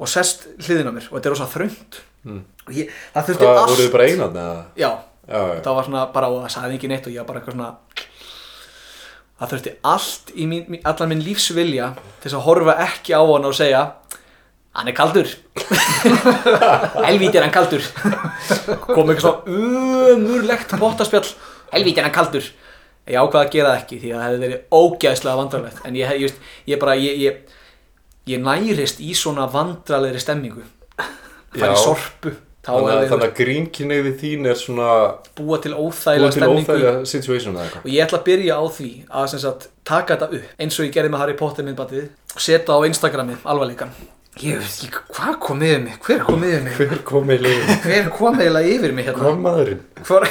og 0.00 0.08
sest 0.10 0.46
hliðin 0.64 0.88
á 0.88 0.92
mér 0.96 1.08
og 1.10 1.18
þetta 1.18 1.28
er 1.30 1.34
rosa 1.36 1.48
þröngt. 1.52 1.98
Mm. 2.24 2.38
og 2.64 2.72
ég, 2.72 2.92
það 3.12 3.26
þurfti 3.28 3.44
Hvað, 3.44 3.58
allt 3.60 3.70
voruð 3.74 3.84
þið 3.84 3.92
bara 3.92 4.06
einarn 4.08 4.38
eða? 4.40 4.60
já, 4.80 4.90
Já, 5.24 5.38
já, 5.40 5.58
það 5.64 5.74
var 5.76 5.84
svona 5.88 6.04
bara 6.14 6.28
og 6.32 6.38
það 6.46 6.52
sagði 6.54 6.78
ekki 6.78 6.88
neitt 6.90 7.06
og 7.08 7.12
ég 7.14 7.20
var 7.20 7.28
bara 7.28 7.40
eitthvað 7.42 7.54
svona 7.58 7.68
það 9.40 9.52
þurfti 9.52 9.72
allt 9.92 10.32
í 10.34 10.46
mín, 10.48 10.80
allan 10.88 11.12
minn 11.12 11.22
lífsvilja 11.26 11.90
til 12.00 12.24
þess 12.30 12.38
að 12.38 12.44
horfa 12.48 12.74
ekki 12.86 13.12
á 13.12 13.20
hann 13.28 13.48
og 13.50 13.54
segja 13.56 13.82
hann 14.74 14.88
er 14.90 14.96
kaldur. 14.96 15.28
Helvíti 17.06 17.38
er 17.38 17.44
hann 17.46 17.54
kaldur. 17.54 17.84
Kom 18.88 19.12
eitthvað 19.12 19.22
svona 19.22 20.14
umurlegt 20.16 20.74
pottaspjall 20.80 21.28
helvíti 21.74 22.00
er 22.02 22.08
hann 22.08 22.14
kaldur 22.16 22.48
ég 23.10 23.18
ákvaði 23.20 23.42
að 23.42 23.52
gera 23.56 23.74
það 23.74 23.82
ekki 23.82 24.00
því 24.00 24.12
að 24.12 24.16
það 24.20 24.26
hefði 24.28 24.46
verið 24.46 24.80
ógæðslega 24.80 25.40
vandrarlegt 25.40 25.84
en 25.84 25.98
ég, 25.98 26.14
ég, 26.14 26.24
ég, 26.24 26.56
ég 26.72 26.80
bara 26.84 26.96
ég, 27.00 27.20
ég, 27.24 27.60
ég 28.32 28.42
nærist 28.44 29.04
í 29.04 29.12
svona 29.18 29.46
vandralegri 29.52 30.22
stemmingu 30.22 30.64
fara 31.54 31.76
í 31.76 31.84
sorpu 31.84 32.34
Þannig 32.64 33.10
þannig 33.10 33.26
að 33.26 33.32
grínkinneiði 33.36 34.10
þín 34.22 34.46
er 34.48 34.56
svona 34.56 34.86
búa 35.36 35.58
til 35.60 35.74
óþægilega 35.76 36.30
stemmingu 36.32 37.74
og 37.82 37.90
ég 37.92 38.06
ætla 38.06 38.22
að 38.22 38.24
byrja 38.30 38.56
á 38.56 38.64
því 38.72 38.88
að 39.20 39.34
sagt, 39.34 39.68
taka 39.84 40.16
þetta 40.16 40.40
upp. 40.40 40.54
Eins 40.56 40.80
og 40.80 40.88
ég 40.88 40.94
gerði 40.96 41.12
með 41.12 41.24
Harry 41.26 41.36
Potter 41.36 41.68
myndbandið. 41.68 42.08
Og 42.32 42.40
setja 42.40 42.80
á 42.80 42.80
Instagramið 42.88 43.44
alvarleikan 43.44 43.92
ég 44.42 44.58
veit 44.58 44.80
ekki 44.88 45.02
hvað 45.14 45.36
kom 45.44 45.62
yfir 45.62 45.82
mig? 45.84 45.98
Hver 46.02 46.24
kom 46.26 46.42
yfir 46.42 46.64
mig? 46.64 46.74
Hver 46.80 47.02
kom 47.06 47.30
í 47.30 47.36
leiðin? 47.38 47.76
hver 47.84 48.08
kom 48.16 48.40
yfir 48.40 48.94
mig 48.96 49.06
hérna? 49.06 49.22
Hvað 49.22 49.42
maðurinn? 49.44 49.84
Hvor... 50.08 50.26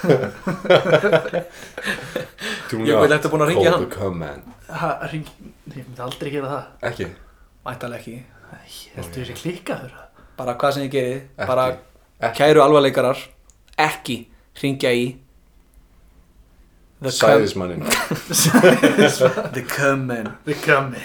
Ég 2.70 2.96
veit, 2.96 3.12
ertu 3.14 3.28
búin 3.32 3.42
að 3.44 3.50
hringja 3.50 3.70
call 3.72 3.80
hann? 3.80 3.90
the. 3.94 4.42
Ha, 4.70 4.90
ring... 5.12 5.26
Ég 5.70 5.84
myndi 5.86 6.02
aldrei 6.04 6.30
gera 6.34 6.48
það 6.50 6.90
Ekki? 6.90 7.06
mættalega 7.66 8.00
ekki 8.00 8.14
Æ, 8.20 8.22
Heldur 8.96 9.22
þessi 9.26 9.36
klikkaður 9.40 9.92
bara 10.38 10.54
hvað 10.58 10.76
sem 10.76 10.84
ég 10.86 10.92
geri 10.94 11.14
Ekki. 11.18 11.46
bara 11.50 11.64
Ekki. 11.70 12.36
kæru 12.40 12.62
alvarleikarar 12.64 13.18
ekki 13.80 14.16
ringja 14.62 14.90
í 14.96 15.04
The 17.00 17.12
Cum- 17.14 17.20
Sæðismannin 17.20 17.82
The 19.56 19.62
Common 19.70 20.26
Við 20.48 20.58
grammi 20.66 21.02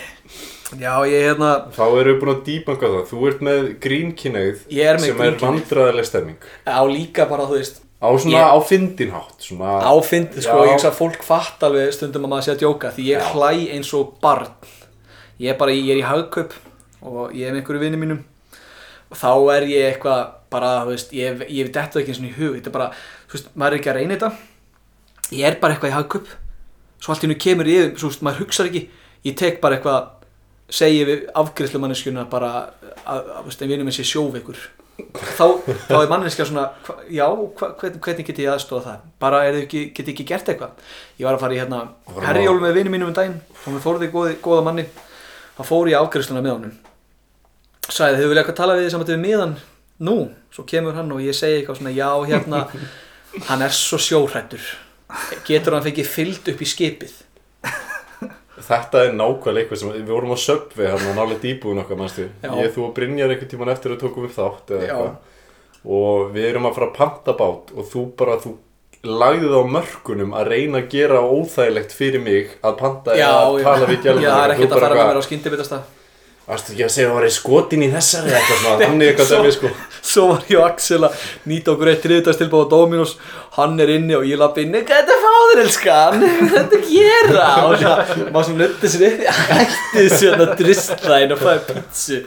já 0.82 0.92
ég 1.08 1.28
hérna 1.30 1.52
Þá 1.76 1.84
erum 1.86 2.10
við 2.10 2.20
búin 2.24 2.34
að 2.36 2.42
dýbanga 2.50 2.90
það 2.96 3.06
Þú 3.14 3.18
ert 3.30 3.44
með 3.48 3.62
grínkinneið 3.86 4.64
Ég 4.76 4.90
er 4.92 4.98
með 5.00 5.08
sem 5.12 5.22
er 5.28 5.38
vandræðileg 5.46 6.10
stemming 6.10 6.50
á 6.68 6.82
líka 6.90 7.28
bara 7.30 7.46
þú 7.48 7.60
veist 7.62 7.85
Á 8.04 8.08
svona 8.20 8.38
Ég- 8.38 8.52
á 8.52 8.58
fyndinhátt 8.68 9.40
svona, 9.42 9.80
áfynd, 9.88 10.34
sko, 10.42 10.58
Já. 10.60 10.66
ég 10.68 10.74
hugsa 10.76 10.90
að 10.92 10.98
fólk 11.00 11.24
fatt 11.24 11.64
alveg 11.64 11.94
stundum 11.94 12.26
að 12.26 12.30
maður 12.30 12.44
sé 12.44 12.52
að 12.56 12.60
djóka 12.64 12.92
því 12.94 13.04
ég 13.08 13.20
Já. 13.22 13.32
hlæ 13.34 13.72
eins 13.74 13.94
og 13.94 14.18
barn. 14.22 14.48
Ég 15.40 15.50
er 15.50 15.58
bara, 15.58 15.72
ég 15.72 15.90
er 15.90 16.02
í 16.02 16.06
hagkaup 16.06 16.54
og 17.02 17.32
ég 17.34 17.48
er 17.48 17.54
með 17.54 17.62
einhverju 17.64 17.80
vinni 17.80 17.98
mínum. 17.98 18.24
Og 19.12 19.18
þá 19.18 19.32
er 19.56 19.62
ég 19.68 19.94
eitthvað 19.94 20.28
bara, 20.50 20.86
þú 20.86 20.90
veist, 20.92 21.12
ég, 21.14 21.40
ég 21.50 21.64
veit 21.66 21.74
þetta 21.74 22.00
ekki 22.02 22.10
eins 22.12 22.20
og 22.20 22.26
í 22.26 22.36
hug 22.38 22.56
þetta 22.56 22.68
er 22.68 22.72
bara, 22.72 22.92
þú 23.30 23.34
veist, 23.34 23.48
maður 23.56 23.74
er 23.74 23.80
ekki 23.80 23.90
að 23.92 23.96
reyna 23.96 24.16
þetta. 24.18 24.32
Ég 25.32 25.46
er 25.48 25.56
bara 25.60 25.74
eitthvað 25.76 25.90
í 25.90 25.96
hagkaup. 25.96 26.28
Svo 27.00 27.12
allt 27.14 27.24
í 27.24 27.28
hennu 27.28 27.40
kemur 27.40 27.66
yfir, 27.66 27.98
svo 27.98 28.08
veist, 28.10 28.22
maður 28.22 28.40
hugsar 28.46 28.66
ekki. 28.70 28.90
Ég 29.26 29.36
tek 29.38 29.62
bara 29.62 29.78
eitthvað 29.78 30.08
segi 30.70 31.06
við 31.06 31.26
afgriðslumanneskjuna 31.36 32.30
bara 32.30 32.48
að, 32.52 32.70
að, 33.06 33.30
að, 33.40 33.46
að 33.46 34.68
þá, 35.36 35.46
þá 35.90 35.96
er 36.00 36.10
manneskja 36.12 36.48
svona 36.48 36.66
já, 37.12 37.26
hva, 37.28 37.70
hvernig, 37.82 38.00
hvernig 38.04 38.30
get 38.30 38.42
ég 38.44 38.52
aðstofa 38.54 38.86
það? 38.88 39.06
Bara 39.22 39.44
ekki, 39.50 39.86
get 39.92 40.08
ég 40.08 40.14
ekki 40.16 40.28
gert 40.30 40.52
eitthvað? 40.52 40.90
Ég 41.20 41.28
var 41.28 41.38
að 41.38 41.46
fara 41.46 41.58
í 41.58 41.62
hérna 41.62 41.82
herjól 42.28 42.58
með 42.64 42.80
vinum 42.80 42.96
mínum 42.96 43.12
um 43.12 43.18
daginn 43.18 43.38
og 43.66 43.70
við 43.76 43.84
fóruð 43.84 44.08
í 44.08 44.12
góði, 44.14 44.36
góða 44.44 44.66
manni. 44.70 44.88
Þá 45.56 45.64
fór 45.68 45.92
ég 45.92 46.00
afgriðsluna 46.00 46.44
með 46.44 46.56
honum. 46.58 46.76
Sagði 47.86 48.22
þau 48.22 48.30
vilja 48.32 48.44
eitthvað 48.44 48.60
tala 48.62 48.78
við 48.78 48.88
því 48.88 48.94
saman 48.96 49.12
við 49.12 49.24
miðan 49.24 49.58
nú, 50.06 50.16
svo 50.52 50.66
kemur 50.68 50.96
hann 50.98 51.12
og 51.16 51.22
ég 51.24 51.36
segi 51.36 51.62
eitthvað 51.62 51.80
svona 51.80 51.96
já 51.96 52.10
hérna 52.28 52.66
hann 53.50 53.64
er 53.64 53.76
svo 53.76 54.00
sjóhrættur 54.02 54.64
getur 55.48 55.76
hann 55.76 55.86
fengið 55.86 56.10
fyllt 56.10 56.52
upp 56.52 56.64
í 56.64 56.68
skipið 56.68 57.14
Þetta 58.56 59.02
er 59.04 59.16
nákvæmlega 59.20 59.64
eitthvað 59.66 59.82
sem 59.82 59.94
við 59.96 60.12
vorum 60.14 60.36
á 60.36 60.40
söpvi 60.40 60.86
hérna 60.88 61.16
nálega 61.18 61.42
dýbúin 61.44 61.82
okkar 61.82 62.00
mannstu 62.00 62.28
Já. 62.30 62.52
Ég, 62.62 62.70
þú 62.76 62.86
og 62.88 62.94
Brynjar 62.96 63.34
einhvern 63.34 63.52
tíman 63.52 63.72
eftir 63.74 63.96
að 63.96 64.04
tókum 64.06 64.28
við 64.28 64.38
þátt 64.38 64.72
eða 64.76 64.86
Já. 64.86 64.94
eitthvað. 64.94 65.34
Og 65.96 66.30
við 66.34 66.48
erum 66.50 66.70
að 66.70 66.78
fara 66.78 66.88
að 66.88 66.96
panta 66.96 67.36
bát 67.38 67.74
og 67.76 67.90
þú 67.92 68.06
bara, 68.18 68.38
þú 68.42 68.56
lagðið 69.06 69.54
á 69.54 69.64
mörkunum 69.76 70.34
að 70.38 70.48
reyna 70.54 70.82
að 70.82 70.88
gera 70.96 71.20
óþægilegt 71.22 71.94
fyrir 71.94 72.24
mig 72.24 72.56
að 72.66 72.80
panta 72.80 73.14
eða 73.14 73.36
að 73.44 73.60
tala 73.68 73.90
við 73.90 73.98
já, 74.00 74.04
gælum 74.08 74.26
það 74.26 74.42
er 74.46 74.54
ekkert 74.56 74.76
að 74.76 74.86
fara 74.86 74.98
með 74.98 75.10
mér 75.10 75.20
á 75.20 75.28
skyndibitasta 75.28 75.82
Varstu 76.46 76.74
ekki 76.76 76.84
að 76.86 76.92
segja 76.94 77.08
að 77.10 77.14
það 77.16 77.24
var 77.24 77.34
skotin 77.34 77.82
í 77.82 77.88
þessari 77.90 78.30
eða 78.30 78.40
eitthvað 78.40 78.60
svona, 78.62 78.76
þannig 78.86 79.08
eitthvað 79.10 79.30
Svo- 79.30 79.38
dæmi 79.42 79.54
sko. 79.56 79.70
Svo 80.06 80.26
var 80.30 80.44
ég 80.52 80.60
og 80.60 80.66
Axel 80.68 81.00
að 81.08 81.22
nýta 81.50 81.72
okkur 81.74 81.90
eitt 81.90 82.04
þriðdagstilbáð 82.06 82.66
á 82.66 82.72
Dominos. 82.76 83.14
Hann 83.56 83.80
er 83.82 83.94
inni 83.96 84.14
og 84.14 84.28
ég 84.30 84.38
lappi 84.38 84.62
inni 84.68 84.84
hvað 84.86 85.00
er 85.00 85.08
þetta 85.08 85.16
fáður 85.24 85.62
elskan, 85.64 86.26
er 86.28 86.52
þetta 86.54 86.78
að 86.78 86.90
gera? 86.92 87.48
Og 87.66 87.78
það, 87.82 88.12
maður 88.36 88.50
sem 88.52 88.60
nötti 88.62 88.92
sér 88.94 89.06
upp 89.08 89.24
hætti 89.56 90.06
svona 90.14 90.48
dristlæn 90.60 91.34
og 91.34 91.42
fæði 91.42 91.64
pítsu. 91.72 92.20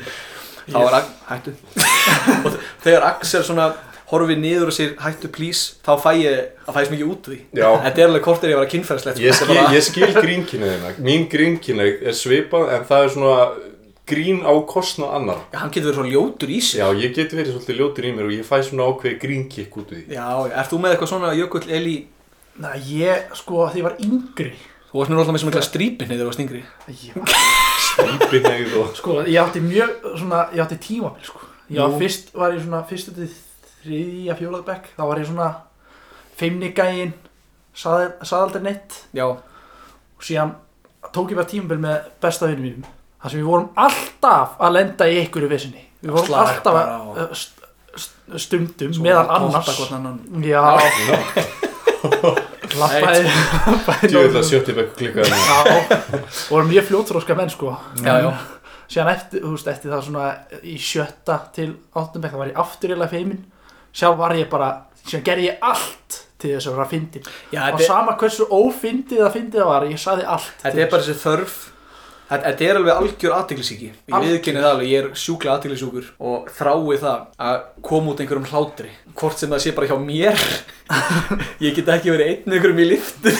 Þá 0.68 0.78
var 0.82 0.98
Axel, 0.98 1.14
hættu. 1.30 1.54
Og 2.48 2.58
þegar 2.88 3.06
Axel 3.12 3.46
svona 3.46 3.68
horfið 4.08 4.38
niður 4.40 4.70
og 4.72 4.74
sér 4.74 4.92
hættu 5.04 5.28
please 5.30 5.76
þá 5.84 5.94
fæ 6.00 6.10
ég, 6.16 6.36
það 6.66 6.76
fæðist 6.80 6.92
mikið 6.96 7.08
út 7.12 7.26
því. 7.30 7.38
Þetta 7.54 8.02
er 8.02 8.06
alveg 8.08 8.22
kortir 8.24 8.50
ég 8.50 8.56
að 8.56 8.62
vera 8.64 8.70
kynfærislegt 8.74 9.18
Ég 9.22 9.36
skil, 9.36 9.58
ég 9.76 9.84
skil 9.84 10.08
grínkynnið 10.16 10.86
Mín 11.04 11.26
grínkynnið 11.30 12.06
er 12.08 12.16
svipað 12.16 12.72
en 12.72 12.86
það 12.88 13.04
er 13.04 13.12
svona 13.12 13.34
grín 14.08 14.40
á 14.44 14.52
kostnað 14.68 15.14
annar 15.18 15.42
hann 15.54 15.70
getur 15.74 15.90
verið 15.90 15.98
svona 16.00 16.12
ljótur 16.14 16.52
í 16.54 16.60
sig 16.64 16.80
Já, 16.80 16.88
ég 16.96 17.14
get 17.16 17.32
verið 17.36 17.52
svolítið 17.54 17.78
ljótur 17.82 18.08
í 18.08 18.12
mér 18.16 18.28
og 18.28 18.34
ég 18.34 18.48
fæ 18.48 18.56
svona 18.66 18.88
ákveði 18.88 19.18
grínkikk 19.22 19.76
út 19.80 19.92
úr 19.92 20.00
því. 20.00 20.16
Já, 20.16 20.26
ert 20.48 20.72
þú 20.72 20.80
með 20.82 20.94
eitthvað 20.96 21.12
svona 21.12 21.34
Jökull 21.38 21.68
Eli 21.78 21.96
Næ, 22.58 22.72
ég, 22.90 23.28
sko, 23.38 23.68
því 23.70 23.78
ég 23.78 23.84
var 23.86 23.98
yngri. 24.02 24.52
Þú 24.88 24.96
varst 24.98 25.12
mér 25.12 25.20
alltaf 25.22 25.34
með 25.36 25.42
svona 25.44 25.60
strípinni 25.62 26.16
þegar 26.16 26.24
þú 26.24 26.30
varst 26.32 26.40
yngri. 26.42 26.62
Ég, 26.90 27.36
Stýpinegð 27.88 28.74
og 28.80 28.96
Sko, 28.98 29.14
ég 29.28 29.38
átti 29.42 29.62
mjög, 29.62 29.92
svona, 30.18 30.40
ég 30.54 30.62
átti 30.64 30.78
tímabil, 30.82 31.22
sko. 31.28 31.44
Var 31.68 31.92
Nú. 31.92 31.98
fyrst, 32.00 32.32
var 32.34 32.54
ég 32.56 32.64
svona, 32.64 32.80
fyrstu 32.88 33.14
til 33.14 33.28
þriðja 33.84 34.36
fjólaðbekk 34.38 34.86
Þá 34.96 35.02
var 35.06 35.20
ég 35.20 35.28
svona 35.28 35.48
feimnigægin, 36.38 37.12
saðaldar 37.76 38.64
neitt 38.64 38.96
já, 39.14 39.26
Og 39.28 40.24
síðan 40.24 40.54
tók 41.14 41.30
ég 41.30 41.38
bara 41.38 41.50
tímabil 41.50 41.82
með 41.82 42.08
besta 42.22 42.48
vinnum 42.50 42.64
mínum 42.70 42.86
þar 43.22 43.30
sem 43.34 43.40
við 43.40 43.48
vorum 43.50 43.68
alltaf 43.86 44.56
að 44.60 44.72
lenda 44.78 45.08
í 45.10 45.20
einhverju 45.22 45.48
vissinni 45.50 45.84
Við 46.02 46.10
vorum 46.14 46.26
Slag 46.30 46.48
alltaf 46.52 46.72
bara 46.72 46.96
að 46.96 47.08
og- 47.08 47.16
uh, 47.18 47.34
st 47.34 47.54
st 47.98 48.38
stundum 48.44 48.92
meðal 49.02 49.24
annars. 49.34 49.66
Já, 50.44 50.62
lappaði 52.78 53.24
lappaði 53.72 54.10
Djöfull 54.12 54.28
að 54.28 54.36
nóg- 54.36 54.48
sjötti 54.50 54.74
bekk 54.76 54.92
klikkaði 54.98 55.32
mér 55.32 55.40
Já, 55.48 56.20
vorum 56.50 56.68
mjög 56.70 56.86
fljótþróska 56.90 57.36
menn 57.38 57.50
sko. 57.52 57.72
Já, 58.04 58.14
já. 58.22 58.30
Síðan 58.88 59.10
eftir, 59.12 59.42
þú 59.44 59.50
veist, 59.52 59.66
eftir 59.68 59.92
það 59.92 60.04
svona 60.06 60.26
í 60.64 60.76
sjötta 60.80 61.38
til 61.56 61.68
áttum 61.98 62.22
bekk, 62.24 62.32
það 62.36 62.42
var 62.44 62.52
ég 62.52 62.60
afturlega 62.62 63.10
feimin 63.12 63.42
Sjálf 63.98 64.18
var 64.20 64.34
ég 64.36 64.48
bara, 64.52 64.68
síðan 65.02 65.24
gerði 65.26 65.48
ég 65.50 65.58
allt 65.64 66.18
til 66.38 66.52
þess 66.54 66.68
að 66.70 66.76
vera 66.78 66.88
fyndin 66.92 67.26
já 67.52 67.60
Og 67.64 67.80
þetta, 67.80 67.88
sama 67.88 68.14
hversu 68.20 68.46
ófyndið 68.54 69.24
það 69.24 69.34
fyndið 69.34 69.60
það 69.64 69.70
var, 69.72 69.88
ég 69.90 69.98
saði 70.04 70.24
allt 70.36 70.52
til 70.62 70.68
þetta 70.70 70.84
er 70.86 70.90
bara 70.92 71.02
þessi 71.08 71.22
þörf 71.24 71.56
Þetta 72.28 72.64
er 72.66 72.76
alveg 72.76 72.92
algjör 72.92 73.34
aðteglisíki 73.38 73.86
Ég 73.88 74.24
viðkynni 74.24 74.60
það 74.60 74.72
alveg, 74.74 74.90
ég 74.90 74.98
er 75.00 75.06
sjúklega 75.16 75.54
aðteglisjúkur 75.54 76.10
og 76.28 76.50
þrái 76.58 76.98
það 77.00 77.22
að 77.48 77.60
koma 77.88 78.12
út 78.12 78.20
einhverjum 78.20 78.48
hlátri. 78.50 78.90
Hvort 79.16 79.40
sem 79.40 79.54
það 79.54 79.62
sé 79.64 79.72
bara 79.76 79.88
hjá 79.88 79.96
mér. 80.02 80.44
Ég 81.64 81.78
get 81.78 81.88
ekki 81.94 82.12
verið 82.12 82.34
einn 82.34 82.52
einhverjum 82.52 82.82
í 82.84 82.88
liftu 82.92 83.32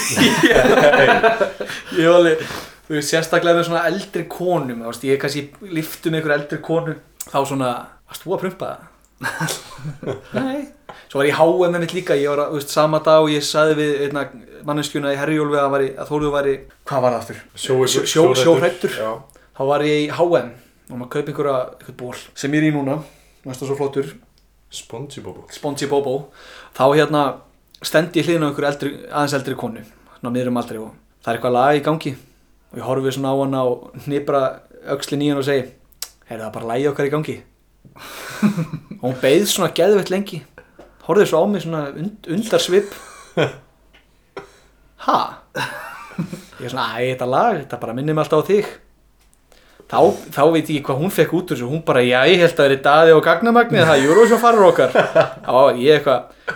ég 1.97 2.03
hef 2.03 2.15
alveg 2.15 2.41
þú 2.89 2.97
veist, 2.97 3.11
sérstaklega 3.11 3.59
með 3.59 3.69
svona 3.69 3.85
eldri 3.89 4.25
konum 4.31 4.83
veist, 4.87 5.05
ég 5.05 5.17
er 5.17 5.21
kannski 5.21 5.45
í 5.45 5.77
liftu 5.77 6.09
með 6.09 6.21
einhverjum 6.21 6.39
eldri 6.39 6.61
konu 6.65 6.97
þá 7.29 7.39
svona, 7.45 7.71
varst 8.09 8.25
þú 8.25 8.35
að 8.35 8.43
prumpa 8.45 8.73
það? 8.73 9.57
Nei 10.39 10.78
Svo 11.09 11.17
var 11.19 11.25
ég 11.25 11.33
í 11.33 11.37
HM 11.39 11.73
með 11.73 11.81
mitt 11.83 11.93
líka, 11.97 12.15
ég 12.19 12.29
var 12.29 12.43
að, 12.43 12.51
þú 12.53 12.59
veist, 12.59 12.73
sama 12.75 12.99
dag 13.05 13.23
og 13.25 13.31
ég 13.33 13.41
saði 13.45 13.75
við 13.79 13.93
einna 14.07 14.23
manneskjuna 14.67 15.13
í 15.15 15.17
Herjólfi 15.17 15.57
að, 15.57 15.77
að 16.03 16.09
Þóruður 16.11 16.33
væri, 16.35 16.55
hvað 16.85 17.01
var 17.05 17.15
það 17.15 17.21
aftur? 17.23 17.39
Sjó- 17.57 18.05
sjó- 18.13 18.33
sjóhræddur. 18.37 18.93
Já 18.99 19.11
Þá 19.59 19.63
var 19.67 19.83
ég 19.83 20.03
í 20.05 20.09
HM 20.15 20.51
og 20.89 20.97
maður 20.99 21.09
kaup 21.15 21.27
einhverja, 21.33 21.55
einhvern 21.79 21.97
ból 21.99 22.13
sem 22.37 22.53
ég 22.53 22.61
er 22.61 22.67
í 22.69 22.75
núna, 22.75 22.99
næsta 23.45 23.65
svo 23.67 23.75
flottur, 23.79 24.13
Spongy 24.69 25.21
Bobo 25.25 25.47
Spongy 25.49 25.87
Bobo. 25.89 26.13
Þá 26.77 26.83
hérna 26.93 27.23
stendi 27.81 28.21
ég 28.21 28.29
hliðin 28.29 28.45
á 28.45 28.49
einhverju 28.51 28.69
eldri, 28.69 28.91
aðeins 29.09 29.35
eldri 29.39 29.57
konu, 29.57 29.81
svona 30.19 30.31
miðrum 30.35 30.61
aldrei 30.61 30.77
og 30.83 30.93
það 31.25 31.31
er 31.33 31.39
eitthvað 31.39 31.55
lag 31.57 31.79
í 31.79 31.83
gangi 31.89 32.13
og 32.69 32.77
ég 32.77 32.85
horfi 32.85 33.13
svona 33.17 33.33
á 33.33 33.37
hana 33.41 33.63
og 33.65 33.89
öxlin 34.93 35.25
í 35.25 35.29
hann 35.33 35.41
og 35.41 35.47
segi, 35.49 35.65
er 36.29 36.39
það 36.45 36.53
bara 36.53 36.69
lagi 36.69 36.87
okkar 36.93 37.09
í 37.09 37.13
gangi? 37.17 37.37
og 39.01 39.05
hún 39.09 39.17
beið 39.23 39.47
svona 39.49 39.71
geðveitt 39.75 40.11
lengi, 40.13 40.43
horfði 41.09 41.25
svo 41.31 41.41
á 41.41 41.45
mig 41.49 41.65
svona 41.65 41.87
und, 41.91 42.29
undar 42.29 42.63
svip. 42.63 42.93
Ha? 45.05 45.19
Ég 46.59 46.67
er 46.67 46.71
svona, 46.73 46.91
æ, 46.99 47.13
þetta 47.13 47.27
lag, 47.31 47.57
þetta 47.63 47.81
bara 47.81 47.95
minnir 47.97 48.15
mig 48.15 48.25
alltaf 48.25 48.43
á 48.43 48.49
þig. 48.49 48.71
Þá, 49.89 49.99
þá 50.35 50.41
veit 50.53 50.67
ég 50.69 50.75
ekki 50.75 50.85
hvað 50.85 50.99
hún 51.01 51.13
fekk 51.13 51.31
út 51.33 51.49
úr 51.49 51.57
þessu, 51.57 51.69
hún 51.71 51.81
bara, 51.87 52.03
já, 52.05 52.19
ég 52.29 52.43
held 52.43 52.51
að 52.51 52.59
það 52.59 52.73
er 52.75 52.81
daði 52.85 53.13
og 53.15 53.23
gagnamagnið, 53.25 53.87
það 53.87 53.95
er 53.95 54.09
Eurovision 54.09 54.41
farur 54.43 54.67
okkar. 54.67 54.91
Já, 55.47 55.79
ég 55.81 55.95
eitthvað, 55.95 56.51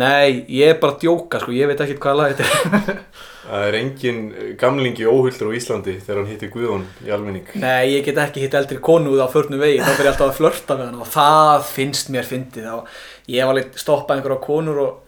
nei, 0.00 0.38
ég 0.48 0.72
er 0.72 0.78
bara 0.80 0.94
að 0.94 1.02
djóka, 1.02 1.42
sko, 1.42 1.52
ég 1.52 1.68
veit 1.68 1.82
ekkert 1.84 2.00
hvað 2.06 2.16
lag 2.22 2.32
þetta 2.32 2.48
er. 2.48 3.02
Það 3.42 3.64
er 3.66 3.76
engin 3.76 4.18
gamlingi 4.56 5.04
óhullur 5.10 5.50
á 5.50 5.56
Íslandi 5.58 5.96
þegar 5.98 6.20
hann 6.20 6.28
hitti 6.30 6.48
Guðjón 6.52 6.84
í 7.02 7.10
almenning 7.10 7.48
Nei, 7.58 7.96
ég 7.96 8.04
get 8.06 8.20
ekki 8.22 8.44
hitt 8.44 8.54
eldri 8.54 8.78
konu 8.78 9.16
út 9.16 9.24
á 9.26 9.26
förnum 9.32 9.58
vegi, 9.60 9.80
þá 9.82 9.90
fyrir 9.90 10.06
ég 10.06 10.12
alltaf 10.12 10.28
að 10.30 10.36
flörta 10.38 10.76
við 10.78 10.86
hann 10.86 11.00
og 11.02 11.10
það 11.10 11.64
finnst 11.72 12.12
mér 12.14 12.28
fyndið. 12.28 12.68
Þá, 12.70 13.00
ég 13.28 13.44
var 13.46 13.54
alveg 13.54 13.72
stoppað 13.78 14.16
einhverja 14.18 14.40
konur 14.42 14.78
og 14.82 14.98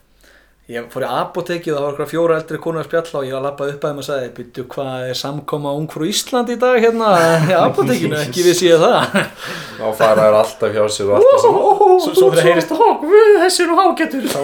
ég 0.70 0.86
fór 0.88 1.04
í 1.04 1.08
apotekið 1.12 1.74
og 1.74 1.76
það 1.76 1.82
var 1.84 1.90
einhverja 1.92 2.10
fjóra 2.14 2.36
eldri 2.40 2.58
konur 2.64 2.80
að 2.80 2.86
spjalla 2.88 3.18
og 3.20 3.24
ég 3.28 3.34
var 3.34 3.40
að 3.42 3.46
lappa 3.50 3.66
upp 3.68 3.82
að 3.84 3.90
þeim 3.90 3.98
og 4.00 4.06
sagði, 4.06 4.28
byrju, 4.38 4.64
hvað 4.72 5.08
er 5.10 5.18
samkoma 5.20 5.72
ung 5.76 5.88
frá 5.92 6.04
Íslandi 6.08 6.54
í 6.56 6.60
dag 6.62 6.78
hérna 6.80 7.08
í 7.50 7.56
apotekinu, 7.58 8.16
ekki 8.22 8.44
vissi 8.48 8.70
ég 8.70 8.80
það. 8.80 9.18
Þá 9.76 9.86
fara 9.98 10.22
þær 10.24 10.38
alltaf 10.40 10.70
hjá 10.78 10.84
sér 10.96 11.10
og 11.10 11.18
alltaf 11.18 11.38
sem 11.44 11.52
Svo, 12.04 12.10
svo 12.16 12.30
þegar 12.32 12.48
heyrist, 12.48 12.72
ó, 12.72 12.86
guð, 13.02 13.34
þessi 13.44 13.60
er 13.62 13.68
nú 13.70 13.76
hágetur, 13.78 14.24
þá, 14.32 14.40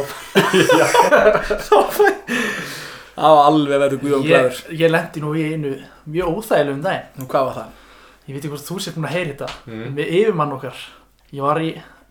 alveg 3.21 3.81
verður 3.83 4.00
Guðjón 4.00 4.23
ég, 4.25 4.31
glæður. 4.31 4.61
ég 4.81 4.93
lendi 4.93 5.21
nú 5.25 5.33
í 5.37 5.43
einu 5.53 5.73
mjög 6.11 6.37
óþægilegum 6.41 6.83
daginn 6.85 7.21
Nú, 7.21 7.27
hvað 7.31 7.49
var 7.49 7.57
það? 7.59 7.71
Ég 8.27 8.35
veit 8.37 8.41
ekki 8.45 8.53
hvort 8.55 8.69
þú 8.69 8.77
sér 8.85 8.95
búin 8.97 9.09
að 9.09 9.17
heyra 9.17 9.33
þetta 9.33 9.49
Mm. 9.71 9.89
Með 9.97 10.12
yfirmann 10.21 10.55
okkar 10.57 10.79
Ég 11.35 11.43
var 11.45 11.61
í 11.65 11.71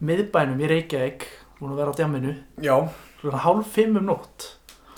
miðbænum 0.10 0.60
í 0.64 0.70
Reykjavík 0.74 1.26
Búin 1.60 1.74
að 1.74 1.82
vera 1.82 1.92
á 1.92 1.98
djamminu. 2.00 2.34
Já, 2.64 2.76
Svona 3.20 3.42
hálf 3.44 3.68
fimm 3.76 3.98
um 4.00 4.06
nótt. 4.08 4.46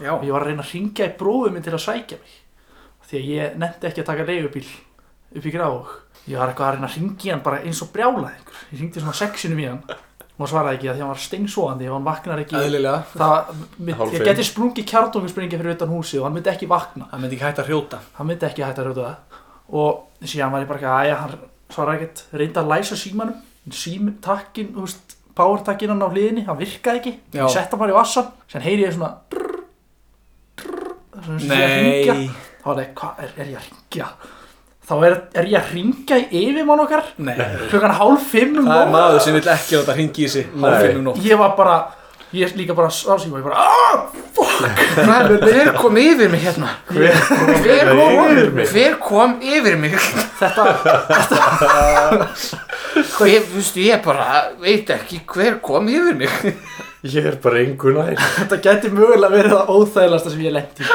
Já, 0.02 0.14
Og 0.14 0.24
ég 0.26 0.34
var 0.34 0.44
að 0.46 0.52
reyna 0.52 0.64
að 0.64 0.74
ringja 0.76 1.08
í 1.10 1.16
bróðum 1.18 1.56
minn 1.58 1.66
til 1.66 1.74
að 1.74 1.84
sækja 1.88 2.18
mig. 2.22 2.38
Því 3.10 3.18
að 3.18 3.30
ég 3.32 3.58
nefndi 3.62 3.88
ekki 3.90 4.02
að 4.04 4.10
taka 4.12 4.26
leigubíl 4.30 4.68
upp 5.36 5.46
í 5.46 5.52
gráð 5.52 5.92
Ég 6.30 6.38
var 6.38 6.52
eitthvað 6.52 6.68
að 6.68 6.76
reyna 6.76 6.88
að 6.88 6.96
ringja 7.00 7.34
hann 7.34 7.44
bara 7.44 7.60
eins 7.66 7.82
og 7.82 7.90
brjálað 7.94 8.30
einhver. 8.30 8.60
Ég 8.72 8.82
ringdi 8.82 9.02
svona 9.02 9.18
sexinu 9.18 9.58
í 9.58 9.66
hann. 9.66 9.82
Og 10.32 10.44
hann 10.46 10.50
svaraði 10.52 10.78
ekki 10.78 10.90
að 10.90 10.94
því 10.94 11.02
að 11.02 11.02
hann 11.02 11.12
var 11.12 11.22
steinsóandi 11.26 11.88
og 11.90 11.96
hann 11.98 12.06
vaknar 12.06 12.42
ekki. 12.44 12.58
Eðlilega. 12.62 13.00
það, 13.14 13.52
mynd, 13.78 14.04
ég 14.14 14.26
geti 14.30 14.46
sprungið 14.46 14.88
kjartónginspringi 14.92 15.60
fyrir 15.60 15.76
utan 15.76 15.92
húsi 15.92 16.20
og 16.22 16.28
hann 16.28 16.38
myndi 16.38 16.52
ekki 16.54 16.70
vakna. 16.70 17.10
Það 17.12 17.24
myndi 17.24 17.38
ekki 17.38 17.46
hægt 17.48 17.62
að 17.64 17.72
hrjóta. 17.72 18.00
hann 18.20 18.30
myndi 18.30 18.48
ekki 18.48 18.66
hægt 18.66 18.82
að 18.82 18.90
rjóta 18.90 19.08
það 19.10 19.42
og 19.82 20.28
síðan 20.28 20.52
var 20.54 20.62
ég 20.64 20.70
bara 20.70 20.80
ekki 20.82 20.90
að 20.92 21.06
æja 21.06 21.18
hann 21.22 21.36
svaraði 21.72 21.98
ekkert, 22.02 22.24
reyndi 22.42 22.60
að 22.62 22.72
læsa 22.74 22.98
símanum. 23.00 23.42
Sím, 23.72 24.08
takkin, 24.22 24.72
þú 24.76 24.88
veist 25.32 25.36
power 25.38 25.64
takkin 25.64 25.90
hann 25.94 26.04
á 26.04 26.08
hliðinni, 26.12 26.44
hann 26.46 26.58
virkaði 26.60 27.00
ekki 27.02 27.14
Já. 27.34 27.46
ég 27.46 27.54
setta 27.56 27.78
bara 27.80 27.92
í 27.94 27.96
vassan, 27.96 28.28
síðan 28.52 28.66
heyri 28.68 28.84
ég 28.86 28.94
svona 28.96 29.12
drrr, 29.32 29.64
drrr, 30.60 30.92
svona 31.26 31.40
sé 31.40 31.56
að 31.56 31.74
hringja. 31.78 32.14
Nei, 32.14 32.30
þá 32.62 32.68
var 32.72 32.82
ég, 32.84 32.94
hvað 33.00 33.24
er, 33.26 33.34
er 33.38 33.52
ég 33.52 33.58
að 33.62 33.68
ringja 33.72 34.12
þá 34.92 34.94
er, 35.08 35.16
er 35.40 35.46
ég 35.48 35.58
að 35.62 35.72
ringja 35.78 36.18
í 36.20 36.44
yfirmann 36.50 36.82
okkar 36.84 37.04
nei. 37.24 37.36
klukkan 37.72 37.94
hálf 37.96 38.24
fimm 38.34 38.58
um 38.60 38.66
Það 38.68 38.82
er 38.82 38.86
nótt. 38.90 38.94
maður 38.98 39.20
sem 39.24 39.38
vill 39.38 39.50
ekki 39.54 39.78
láta 39.80 39.96
hringi 39.96 40.26
í 40.26 40.30
sig 40.34 40.48
hálfum 40.52 41.04
nótt. 41.06 41.22
ég 41.24 41.38
var 41.40 41.54
bara 41.56 41.76
ég 42.32 42.54
líka 42.56 42.74
bara 42.78 42.90
sá 42.90 43.18
síma, 43.20 43.40
ég 43.42 43.44
bara 43.44 43.60
ah, 43.60 44.06
fuck, 44.36 44.62
hver, 44.96 45.34
hver 45.44 45.72
kom 45.76 45.98
yfir 46.00 46.30
mig 46.32 46.44
hérna? 46.46 46.70
Hver 46.88 47.18
hver 47.66 47.90
kom 47.90 48.00
kom 48.00 48.30
yfir 48.32 48.52
mig? 48.56 48.70
hver 48.72 48.96
kom 49.04 49.34
yfir 49.42 49.76
mig? 49.82 49.98
Þetta, 50.40 50.68
þetta 51.10 52.30
Hvað 53.12 53.32
ég, 53.32 53.44
þú 53.50 53.58
veist, 53.60 53.82
ég 53.82 54.06
bara 54.06 54.28
veit 54.62 54.90
ekki 54.96 55.22
hver 55.32 55.60
kom 55.64 55.90
yfir 55.92 56.18
mig. 56.24 56.56
Ég 57.12 57.28
er 57.32 57.38
bara 57.42 57.62
engu 57.64 57.94
nær. 57.96 58.16
Þetta 58.38 58.62
geti 58.62 58.92
mögulega 58.94 59.34
verið 59.34 59.56
það 59.56 59.72
óþægilegasta 59.76 60.34
sem 60.34 60.44
ég 60.46 60.56
lendi 60.58 60.90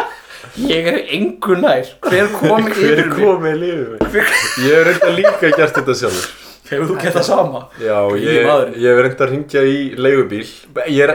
Ég 0.71 0.87
er 0.93 0.99
engu 1.19 1.57
nær. 1.61 1.93
Hver 2.07 2.33
kom 2.37 2.69
Hver 2.71 2.77
yfir 2.79 3.07
mig? 3.11 3.21
kom 3.21 3.45
með 3.45 3.63
lífið 3.65 3.87
mig? 3.93 4.35
Ég 4.65 4.77
hef 4.77 4.91
reynda 4.91 5.15
líka 5.21 5.55
gert 5.57 5.81
þetta 5.81 6.01
sjálfur 6.01 6.46
Hefur 6.67 6.89
þú 6.91 6.97
gett 7.03 7.15
það 7.17 7.25
sama? 7.29 7.61
Já, 7.79 7.97
ég, 8.19 8.49
ég 8.83 8.87
hef 8.91 9.01
reynda 9.05 9.25
að 9.27 9.31
ringja 9.33 9.63
í 9.71 9.77
leigubíl. 10.03 10.45
Ég 10.91 11.03
er 11.07 11.13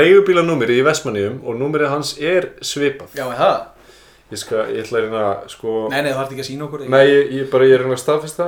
leigubílanúmerið 0.00 0.80
í 0.80 0.84
Vestmanniðum 0.86 1.38
og 1.44 1.58
númerið 1.60 1.90
hans 1.92 2.14
er 2.20 2.46
svipað. 2.64 3.12
Já, 3.18 3.26
er 3.28 3.38
það? 3.40 3.56
Ég, 4.32 4.40
skal, 4.40 4.62
ég 4.72 4.84
ætla 4.86 4.98
að 4.98 5.04
reyna 5.04 5.22
að 5.28 5.42
sko 5.52 5.72
Nei, 5.92 5.98
nei, 6.02 6.10
þú 6.10 6.16
þarf 6.18 6.30
ekki 6.32 6.42
að 6.44 6.48
sína 6.48 6.64
okkur 6.66 6.84
Nei, 6.90 7.02
ég, 7.10 7.32
ég 7.36 7.50
bara 7.52 7.66
ég 7.68 7.74
er 7.76 7.82
reyna 7.84 7.98
að 7.98 8.02
staðfesta. 8.02 8.46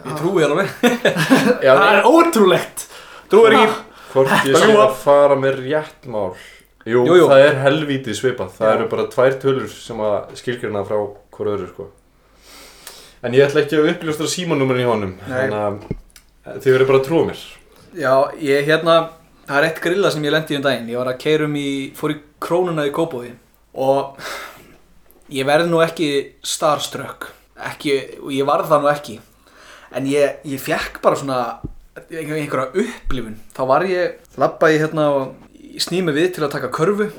Ég 0.00 0.18
trúi 0.20 0.44
alveg. 0.46 0.74
Já, 1.66 1.70
Það 1.72 1.94
er 1.96 2.08
ótrúlegt. 2.10 2.84
Trúi 3.32 3.48
ekki. 3.50 3.78
Hvort 4.10 4.34
ég 4.50 4.56
Það 4.58 4.66
ljúga. 4.68 4.84
að 4.84 4.94
fara 5.04 5.38
með 5.40 5.58
rétt 5.64 6.06
mál. 6.10 6.34
Jú, 6.88 7.02
Jú, 7.06 7.16
jú. 7.20 7.26
það 7.30 7.42
er 7.46 7.58
helvítið 7.64 8.16
svipað. 8.20 8.52
Það 8.58 8.68
Já. 8.68 8.74
eru 8.76 8.86
bara 8.92 9.08
tvær 9.12 9.34
tölur 9.42 9.72
sem 9.72 9.98
að 10.04 10.36
skilgjörna 10.40 10.84
frá 10.88 10.96
hvort 11.00 11.50
öðru 11.56 11.68
sko 11.72 11.88
En 13.22 13.34
ég 13.36 13.44
ætla 13.44 13.60
ekki 13.64 13.76
að 13.76 13.88
uppljóstra 13.94 14.28
símanúmerin 14.32 14.84
í 14.84 14.88
honum. 14.88 15.14
Þannig 15.26 15.56
að 15.60 16.60
þið 16.64 16.72
verður 16.74 16.88
bara 16.90 17.00
að 17.02 17.06
trúa 17.08 17.24
mér. 17.28 17.40
Já, 18.00 18.14
ég 18.40 18.68
hérna 18.70 18.98
Það 19.50 19.56
er 19.58 19.64
eitt 19.66 19.80
grilla 19.82 20.10
sem 20.14 20.22
ég 20.22 20.30
lendi 20.30 20.54
um 20.56 20.62
daginn. 20.62 20.88
Ég 20.92 20.98
var 21.00 21.08
að 21.10 21.16
keirum 21.24 21.54
í, 21.58 21.68
fór 21.98 22.12
í 22.14 22.18
krónuna 22.38 22.84
í 22.86 22.92
Kópóði 22.94 23.32
Og 23.74 24.20
ég 25.34 25.46
verð 25.48 25.66
nú 25.72 25.80
ekki 25.82 26.10
starstruck. 26.46 27.26
Ekki, 27.70 27.96
og 28.22 28.30
ég 28.32 28.46
varð 28.46 28.70
það 28.70 28.84
nú 28.84 28.90
ekki. 28.92 29.16
En 29.98 30.06
ég, 30.06 30.38
ég 30.46 30.62
fekk 30.62 31.00
bara 31.02 31.18
svona 31.18 31.40
einhver- 32.12 32.38
einhverja 32.38 32.84
upplifun. 32.84 33.34
Þá 33.56 33.62
var 33.66 33.82
ég, 33.90 34.14
labbaði 34.38 34.78
hérna 34.84 35.08
og 35.16 35.34
ég 35.58 35.82
sný 35.82 35.98
mig 36.04 36.14
við 36.14 36.34
til 36.36 36.44
að 36.46 36.54
taka 36.54 36.70
körfu 36.70 37.10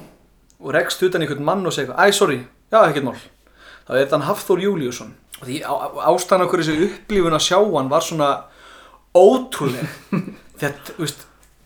og 0.61 0.71
rekst 0.73 1.03
utan 1.03 1.21
einhvern 1.21 1.43
mann 1.43 1.65
og 1.67 1.73
segja 1.75 1.93
Æ, 1.99 2.11
sorry, 2.15 2.39
já, 2.71 2.79
ekkert 2.87 3.03
mál. 3.03 3.19
Það 3.87 3.99
er 4.01 4.07
þann 4.07 4.25
Hafþór 4.29 4.63
Júliusson 4.63 5.11
því 5.41 5.59
ástæðan 5.65 6.45
okkur 6.45 6.61
þessi 6.63 6.85
upplifun 6.87 7.35
að 7.37 7.45
sjá 7.47 7.57
hann 7.61 7.89
var 7.91 8.05
svona 8.05 8.29
ótrúleg. 9.17 9.87
Þetta, 10.61 10.93
veist, 11.01 11.23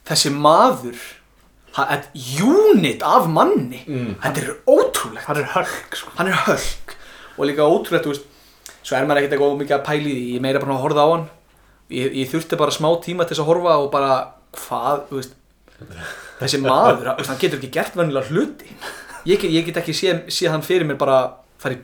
þessi 0.08 0.30
maður 0.32 1.00
ha- 1.76 1.88
þetta 1.90 2.46
unit 2.48 3.02
af 3.04 3.26
manni 3.28 3.82
Mm. 3.86 4.14
þetta 4.24 4.42
er 4.46 4.54
ótrúlegt. 4.72 5.26
Það 5.28 5.42
er 5.42 5.50
hölk 5.58 5.98
sko. 6.00 6.14
hann 6.16 6.28
er 6.32 6.38
hölk 6.46 6.94
og 7.38 7.46
líka 7.50 7.66
ótrúlegt 7.68 8.08
veist, 8.08 8.24
svo 8.86 8.96
er 8.96 9.04
maður 9.10 9.20
ekkert 9.26 9.36
eitthvað 9.36 9.58
mikið 9.60 9.76
að 9.76 9.84
pæli 9.90 10.14
því. 10.16 10.24
Ég 10.38 10.42
meira 10.46 10.62
bara 10.64 10.78
að 10.78 10.84
horfa 10.86 11.04
á 11.04 11.10
hann. 11.12 11.26
Ég, 11.92 12.16
ég 12.22 12.32
þurfti 12.32 12.58
bara 12.58 12.72
smá 12.72 12.88
tíma 13.04 13.28
til 13.28 13.36
þess 13.36 13.44
að 13.44 13.50
horfa 13.52 13.76
og 13.84 13.92
bara 13.92 14.14
hvað, 14.56 15.04
veist 15.12 15.36
þessi 16.40 16.62
maður, 16.64 17.12
veist, 17.18 17.30
hann 17.34 17.42
getur 17.44 17.60
ekki 17.60 17.74
gert 17.76 18.00
vennilega 18.00 18.32
hluti. 18.32 18.72
Ég 19.28 19.42
get, 19.42 19.52
ég 19.52 19.66
get 19.68 19.82
ekki 19.84 19.92
séð 19.98 20.24
sé 20.32 20.48
hann 20.48 20.64
fyrir 20.64 20.88
mér 20.88 20.98
bara 21.02 21.20
fara 21.60 21.76
í 21.76 21.82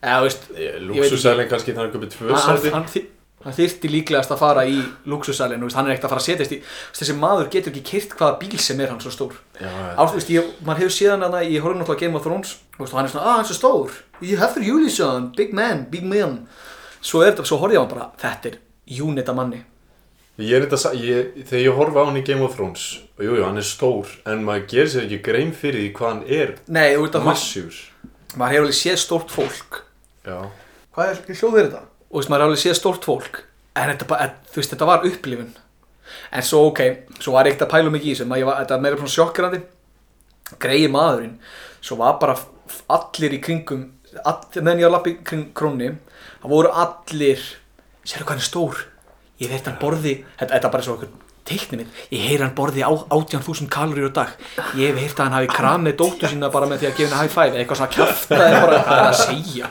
Lúksusælinn 0.00 1.48
kannski 1.50 1.74
þannig 1.76 1.90
að 1.90 1.96
köpja 1.96 2.12
tvö 2.14 2.36
sæti. 2.36 2.70
hann, 2.72 2.86
hann, 2.86 3.08
hann 3.44 3.56
þyrfti 3.56 3.90
líklegast 3.92 4.32
að 4.34 4.40
fara 4.42 4.64
í 4.68 4.78
luxusalinn, 5.08 5.64
hann 5.72 5.88
er 5.88 5.94
ekkert 5.94 6.08
að 6.08 6.14
fara 6.14 6.22
að 6.22 6.26
setjast 6.28 6.54
í 6.56 6.60
þessi 6.96 7.16
maður 7.16 7.50
getur 7.52 7.72
ekki 7.72 7.84
kyrt 7.90 8.16
hvaða 8.18 8.38
bíl 8.42 8.60
sem 8.60 8.80
er 8.80 8.92
hann 8.92 9.00
svo 9.00 9.12
stór. 9.14 9.38
Já, 9.60 9.70
Ást, 9.96 10.16
veist, 10.18 10.32
ég, 10.32 10.50
maður 10.64 10.84
hefur 10.84 10.96
séð 10.96 11.14
hann 11.14 11.26
að 11.28 11.48
ég 11.48 11.64
horfði 11.64 11.80
náttúrulega 11.80 12.00
á 12.00 12.02
Game 12.04 12.20
of 12.20 12.26
Thrones 12.26 12.54
og 12.76 12.92
hann 12.92 13.08
er 13.08 13.12
svona, 13.12 13.24
ah, 13.24 13.36
hann 13.38 13.44
er 13.44 13.50
svo 13.50 13.58
stór. 13.58 13.98
Ég 14.20 14.40
hefur 14.40 14.64
Júlísson, 14.64 15.30
big 15.36 15.52
man, 15.56 15.86
big 15.92 16.04
man. 16.04 16.40
Svo 17.00 17.24
svo 17.44 17.60
horfði 17.60 17.76
ég 17.76 17.80
á 17.80 17.84
hann 17.84 17.92
bara 17.94 18.08
þetta 18.20 18.52
er 18.52 18.60
unit 19.00 19.28
af 19.32 19.36
manni. 19.36 19.64
Ég 20.40 20.56
er 20.56 20.64
þetta, 20.64 20.94
ég, 20.96 21.32
þegar 21.44 21.64
ég 21.64 21.76
horfa 21.76 22.00
á 22.00 22.08
hann 22.08 22.20
í 22.20 22.24
Game 22.24 22.44
of 22.44 22.56
Thrones 22.56 22.86
og 23.18 23.24
jújú, 23.24 23.40
jú, 23.40 23.44
hann 23.44 23.60
er 23.60 23.66
stór 23.68 24.12
en 24.28 24.44
maður 24.46 24.66
gerir 24.72 24.92
sér 24.92 25.04
ekki 25.04 25.18
grein 25.26 25.52
fyrir 25.52 25.82
því 25.82 25.90
hvað 25.98 26.12
hann 26.12 26.22
er 26.28 26.52
nei, 26.72 26.96
að 26.96 27.26
maður 27.26 28.54
hefur 28.54 28.62
alveg 28.62 28.78
séð 28.78 29.00
stórt 29.02 29.34
fólk 29.34 29.82
Já, 30.26 30.36
hvað 30.94 31.10
er, 31.14 31.20
hljóðið 31.40 31.64
þetta? 31.68 31.82
og 32.10 32.18
veist, 32.18 32.28
maður 32.32 32.42
hefur 32.42 32.50
alveg 32.50 32.62
séð 32.64 32.78
stórt 32.80 33.06
fólk. 33.08 33.42
En 33.78 33.92
þetta, 33.92 34.06
bara, 34.10 34.30
þú 34.50 34.60
veist, 34.60 34.72
þetta 34.74 34.88
var 34.90 35.04
upplifun. 35.06 35.52
En 36.34 36.42
svo 36.42 36.64
ok, 36.70 36.80
svo 37.22 37.32
var 37.36 37.46
ég 37.46 37.54
ekkert 37.54 37.68
að 37.68 37.72
pæla 37.76 37.92
mikið 37.94 38.10
í 38.10 38.14
þessu 38.16 38.26
maður- 38.26 38.48
var, 38.50 38.58
þetta 38.64 38.74
var 38.76 38.82
meira 38.84 38.96
svona 38.98 39.14
sjokkirandi 39.14 39.60
greiði 40.58 40.90
maðurinn. 40.90 41.36
Svo 41.80 41.96
var 42.00 42.18
bara 42.20 42.34
allir 42.90 43.36
í 43.38 43.40
kringum 43.42 43.86
all, 44.24 44.40
meðan 44.58 44.80
ég 44.82 44.86
var 44.86 44.90
að 44.90 44.96
lappa 44.96 45.10
í 45.12 45.16
kring 45.24 45.46
krónni 45.54 45.90
það 46.42 46.50
voru 46.50 46.72
allir 46.82 47.42
sérðu 48.04 48.26
hvað 48.26 48.34
hann 48.34 48.42
er 48.42 48.48
stór? 48.48 48.80
Ég 49.40 49.48
veit 49.54 49.66
hann 49.70 49.78
borði, 49.80 50.14
þetta, 50.36 50.52
þetta 50.56 50.66
er 50.68 50.74
bara 50.74 50.82
svo 50.86 50.96
okkur 50.98 51.12
teikni 51.50 51.78
minn, 51.80 51.92
ég 52.12 52.26
heyri 52.26 52.42
hann 52.44 52.54
borði 52.58 52.82
á 52.84 52.90
18.000 52.90 53.70
kaloríur 53.72 54.10
á 54.12 54.18
dag. 54.20 54.34
Ég 54.76 54.90
hef 54.90 54.98
heyrt 55.00 55.16
að 55.22 55.24
hann 55.30 55.36
hafi 55.38 55.50
kramið 55.54 55.96
dóttu 56.02 56.28
sína 56.30 56.50
bara 56.52 56.68
með 56.70 56.82
því 56.82 56.90
að 56.90 56.98
gefa 56.98 57.08
henni 57.14 57.22
high 57.22 57.32
five 57.32 57.54
eða 57.54 57.62
eitthvað 57.62 57.80
svona 57.80 58.50
er 58.50 58.60
bara 58.60 58.82
hvað 58.82 58.92
er 58.92 59.00
hann 59.00 59.06
að 59.06 59.20
segja 59.24 59.70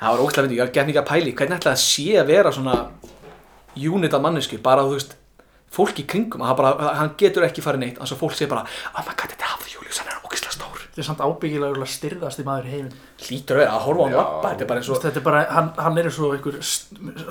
það 0.00 0.14
var 0.14 0.24
ógæslega 0.24 0.46
myndi, 0.46 0.60
ég 0.60 0.74
gef 0.74 0.86
mikið 0.88 1.02
að 1.02 1.08
pæli 1.10 1.34
hvernig 1.38 1.60
ætlaði 1.60 1.76
að 1.76 1.82
sé 1.84 2.06
að 2.20 2.30
vera 2.32 2.52
svona 2.56 2.76
unit 3.76 4.14
af 4.16 4.22
mannesku, 4.24 4.58
bara 4.62 4.84
þú 4.86 4.96
veist 4.96 5.16
fólk 5.70 6.00
í 6.02 6.06
kringum, 6.08 6.42
hann, 6.42 6.56
bara, 6.58 6.94
hann 6.98 7.12
getur 7.18 7.46
ekki 7.46 7.62
farið 7.62 7.84
neitt. 7.84 7.98
Þannig 8.00 8.16
að 8.16 8.22
fólk 8.24 8.34
segir 8.34 8.50
bara, 8.50 8.64
oh 8.90 9.04
my 9.06 9.14
god, 9.14 9.30
þetta 9.30 9.46
er 9.46 9.52
Hafði 9.52 9.74
Július 9.76 10.00
hann 10.02 10.10
er 10.10 10.24
ógæslega 10.26 10.54
stór. 10.56 10.80
Þetta 10.82 11.02
er 11.02 11.06
samt 11.06 11.22
ábyggilega 11.22 11.86
styrðasti 11.94 12.46
maður 12.46 12.66
í 12.66 12.72
heiminn 12.74 12.96
hlýtur 13.22 13.54
að 13.54 13.62
vera, 13.62 13.76
að 13.76 13.84
horfa 13.84 14.02
á 14.02 14.06
hann 14.08 14.16
lappa 14.18 14.50
þetta 14.50 14.64
er 14.64 14.70
bara 14.72 14.82
eins 14.82 14.90
og, 14.90 14.98
Þetta 15.04 15.20
er 15.20 15.26
bara, 15.28 15.42
hann, 15.54 15.70
hann 15.78 16.00
er 16.02 16.10
svo 16.16 16.32
einhver 16.34 16.58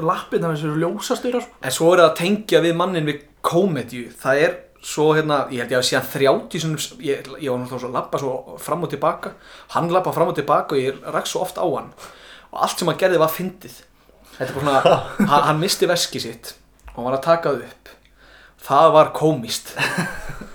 lappin 0.07 0.47
af 0.47 0.55
þessu 0.55 0.71
ljósastöra 0.79 1.41
sko. 1.43 1.59
en 1.59 1.75
svo 1.75 1.89
er 1.91 2.01
það 2.01 2.07
að 2.07 2.15
tengja 2.21 2.61
við 2.63 2.77
mannin 2.79 3.09
við 3.09 3.25
komedju, 3.49 4.05
það 4.23 4.43
er 4.45 4.55
svo 4.79 5.09
hérna, 5.17 5.41
ég 5.51 5.65
held 5.65 5.75
ég 5.75 5.81
að 5.81 5.87
sé 5.89 5.99
að 5.99 6.13
30 6.13 6.63
sinum, 6.63 6.79
ég, 7.03 7.27
ég 7.43 7.51
var 7.51 7.59
náttúrulega 7.59 7.83
svo 7.83 7.89
að 7.91 7.97
lappa 7.99 8.21
svo 8.23 8.57
fram 8.63 8.87
og 8.87 8.93
tilbaka, 8.93 9.33
hann 9.75 9.91
lappa 9.91 10.15
fram 10.15 10.31
og 10.31 10.39
tilbaka 10.39 10.77
og 10.77 10.79
ég 10.79 11.03
rak 11.11 11.27
svo 11.27 11.43
oft 11.43 11.59
á 11.59 11.67
hann 11.67 11.91
og 12.53 12.63
allt 12.65 12.81
sem 12.81 12.89
hann 12.89 12.99
gerði 12.99 13.21
var 13.21 13.33
fyndið. 13.33 13.77
Þetta 14.37 14.47
er 14.49 14.55
bara 14.55 14.81
svona, 14.83 14.97
hann, 15.31 15.45
hann 15.49 15.61
misti 15.61 15.89
veski 15.89 16.21
sitt. 16.23 16.53
Og 16.91 17.01
hann 17.01 17.09
var 17.09 17.19
að 17.19 17.25
taka 17.27 17.53
það 17.53 17.67
upp. 17.69 17.93
Það 18.69 18.93
var 18.97 19.11
komist 19.15 19.73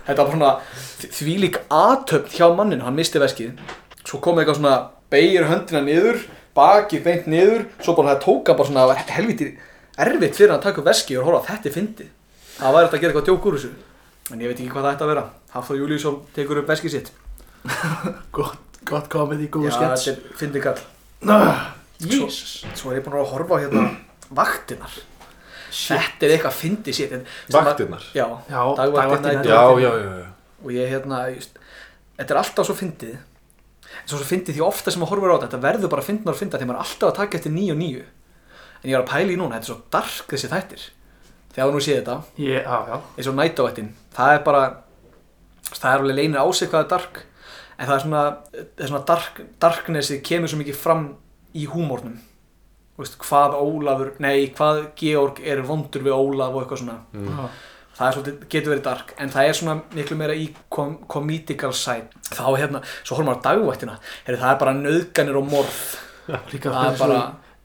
þetta 0.05 0.17
var 0.19 0.29
bara 0.29 0.35
svona 0.35 1.13
þvílík 1.15 1.61
aðtöfn 1.73 2.35
hjá 2.35 2.49
manninu, 2.57 2.85
hann 2.85 2.97
misti 2.97 3.23
veskið. 3.23 3.63
Svo 4.05 4.21
kom 4.25 4.41
eitthvað 4.41 4.59
svona 4.61 4.75
beigir 5.13 5.49
höndina 5.49 5.81
niður, 5.85 6.21
bakið 6.57 7.05
beint 7.07 7.31
niður. 7.31 7.65
Svo 7.81 7.97
bara 7.97 8.15
það 8.15 8.25
tóka 8.27 8.57
bara 8.59 8.69
svona 8.69 8.85
það 8.85 8.93
var 8.93 9.17
helviti 9.17 9.51
erfitt 10.05 10.37
fyrir 10.37 10.51
hann 10.53 10.61
að 10.61 10.67
taka 10.69 10.83
upp 10.83 10.89
veskið 10.91 11.21
og 11.21 11.29
horfa 11.31 11.53
þetta 11.53 11.71
er 11.71 11.77
fyndið. 11.79 12.11
Það 12.55 12.77
var 12.77 12.87
þetta 12.87 12.97
að 12.99 13.05
gera 13.05 13.13
eitthvað 13.13 13.29
djók 13.31 13.49
úr 13.49 13.59
þessu. 13.59 13.73
En 14.33 14.43
ég 14.43 14.51
veit 14.51 14.59
ekki 14.59 14.73
hvað 14.73 14.87
það 14.87 14.95
ætti 14.95 15.07
að 15.07 15.13
vera. 15.13 15.25
Hafþór 15.55 15.81
Júlíusson 15.83 16.21
tekur 16.37 16.61
upp 16.63 16.71
veskið 16.73 16.95
sitt. 16.97 17.11
Gott, 18.37 18.81
gott 18.85 19.09
komið 19.13 19.47
í 19.47 19.49
góðu 19.53 19.71
Já, 19.71 19.77
skets 19.79 20.05
þetta 20.05 20.13
er 20.13 20.39
fyndið 20.43 20.67
kall 20.67 20.83
Jesus. 22.01 22.65
svo 22.75 22.91
er 22.93 22.99
ég 23.01 23.05
búin 23.07 23.17
að 23.21 23.29
horfa 23.33 23.55
á 23.55 23.63
hérna 23.63 23.85
vaktinnar 24.41 24.95
þetta 25.75 26.27
er 26.27 26.33
eitthvað 26.37 26.57
fyndið 26.59 26.95
sitt 26.95 27.13
en- 27.17 27.25
sem 27.49 27.59
að- 27.61 27.69
vaktirnar? 27.71 28.05
Já, 28.15 28.27
Já, 28.51 28.61
dagvaktin, 28.79 28.95
dagvaktin, 28.95 29.39
næturvaktin. 29.39 29.51
Já, 29.51 29.63
já, 29.83 29.93
já, 30.05 30.13
já. 30.23 30.29
Og 30.65 30.71
ég 30.73 30.91
hérna 30.93 31.23
just, 31.35 31.59
þetta 32.19 32.35
er 32.35 32.39
alltaf 32.41 32.67
svo 32.69 32.75
fyndið. 32.79 33.15
En 33.95 34.09
svo 34.11 34.19
svo 34.21 34.27
fyndið 34.29 34.55
því 34.57 34.63
ofta 34.65 34.91
sem 34.95 35.03
maður 35.03 35.11
horfir 35.17 35.33
á 35.35 35.37
þetta 35.37 35.49
þetta 35.51 35.65
verður 35.67 35.91
bara 35.95 36.03
fyndnar 36.07 36.35
og 36.35 36.39
fynda 36.41 36.59
því 36.61 36.69
maður 36.71 36.79
er 36.79 36.85
alltaf 36.87 37.09
að 37.11 37.17
taka 37.19 37.39
eftir 37.41 37.53
nýju 37.55 37.75
og 37.75 37.81
nýju 37.83 38.05
en 38.05 38.91
ég 38.91 38.95
var 38.99 39.05
að 39.05 39.11
pæla 39.11 39.33
í 39.35 39.37
núna, 39.41 39.57
þetta 39.59 39.65
er 39.65 39.71
svo 39.73 39.77
dark 39.91 40.31
þessi 40.35 40.51
þættir. 40.53 40.83
Þegar 41.55 41.69
þú 41.69 41.75
nú 41.75 41.83
séð 41.85 41.99
þetta. 42.01 42.17
Eins 43.19 43.29
og 43.31 43.37
nættávættin 43.39 43.91
það 44.17 44.33
er 44.39 44.43
bara 44.45 44.63
það 45.75 45.91
er 45.95 45.99
alveg 46.05 46.17
leinir 46.19 46.43
á 46.43 46.47
sig 46.55 46.69
hvað 46.71 46.85
er 46.85 46.91
dark. 46.95 47.21
En 47.79 47.87
það 47.89 47.95
er 47.97 48.03
svona, 48.07 48.25
það 48.55 48.85
er 48.85 48.91
svona 48.93 49.05
dark, 49.11 49.41
darknessi 49.63 50.21
kemur 50.23 50.49
svo 50.53 50.59
mikið 50.63 50.77
fram 50.79 51.07
í 51.55 51.67
húmórnum 51.71 52.17
veist, 52.99 53.17
hvað 53.19 53.55
Ólafur, 53.59 54.11
nei, 54.23 54.49
hvað 54.55 54.83
Georg 55.01 55.41
er 55.43 55.63
vondur 55.67 56.05
við 56.07 56.15
Ólaf 56.15 56.55
og 56.55 56.61
eitthvað 56.63 56.83
svona. 56.85 56.99
Já. 57.13 57.49
það 57.95 58.07
er 58.07 58.15
svolítið, 58.17 58.37
getur 58.53 58.73
verið 58.75 58.85
dark 58.87 59.15
en 59.19 59.33
það 59.35 59.49
er 59.49 59.57
svona 59.59 59.75
miklu 59.95 60.17
meira 60.21 60.37
í 60.39 60.45
kom, 60.71 60.93
comedical 61.11 61.73
side. 61.75 62.07
Þá 62.31 62.45
hérna, 62.59 62.83
svo 63.03 63.17
horfum 63.19 63.33
við 63.33 63.41
á 63.43 63.45
dagvættina. 63.49 63.97
Heri, 64.29 64.39
það 64.45 64.53
er 64.53 64.61
bara 64.63 64.77
nöðganir 64.79 65.41
og 65.41 65.51
morð. 65.51 65.81
Líka 66.55 66.71
það 66.71 66.87
er 66.87 66.95
þessu 66.95 67.03
bara 67.05 67.19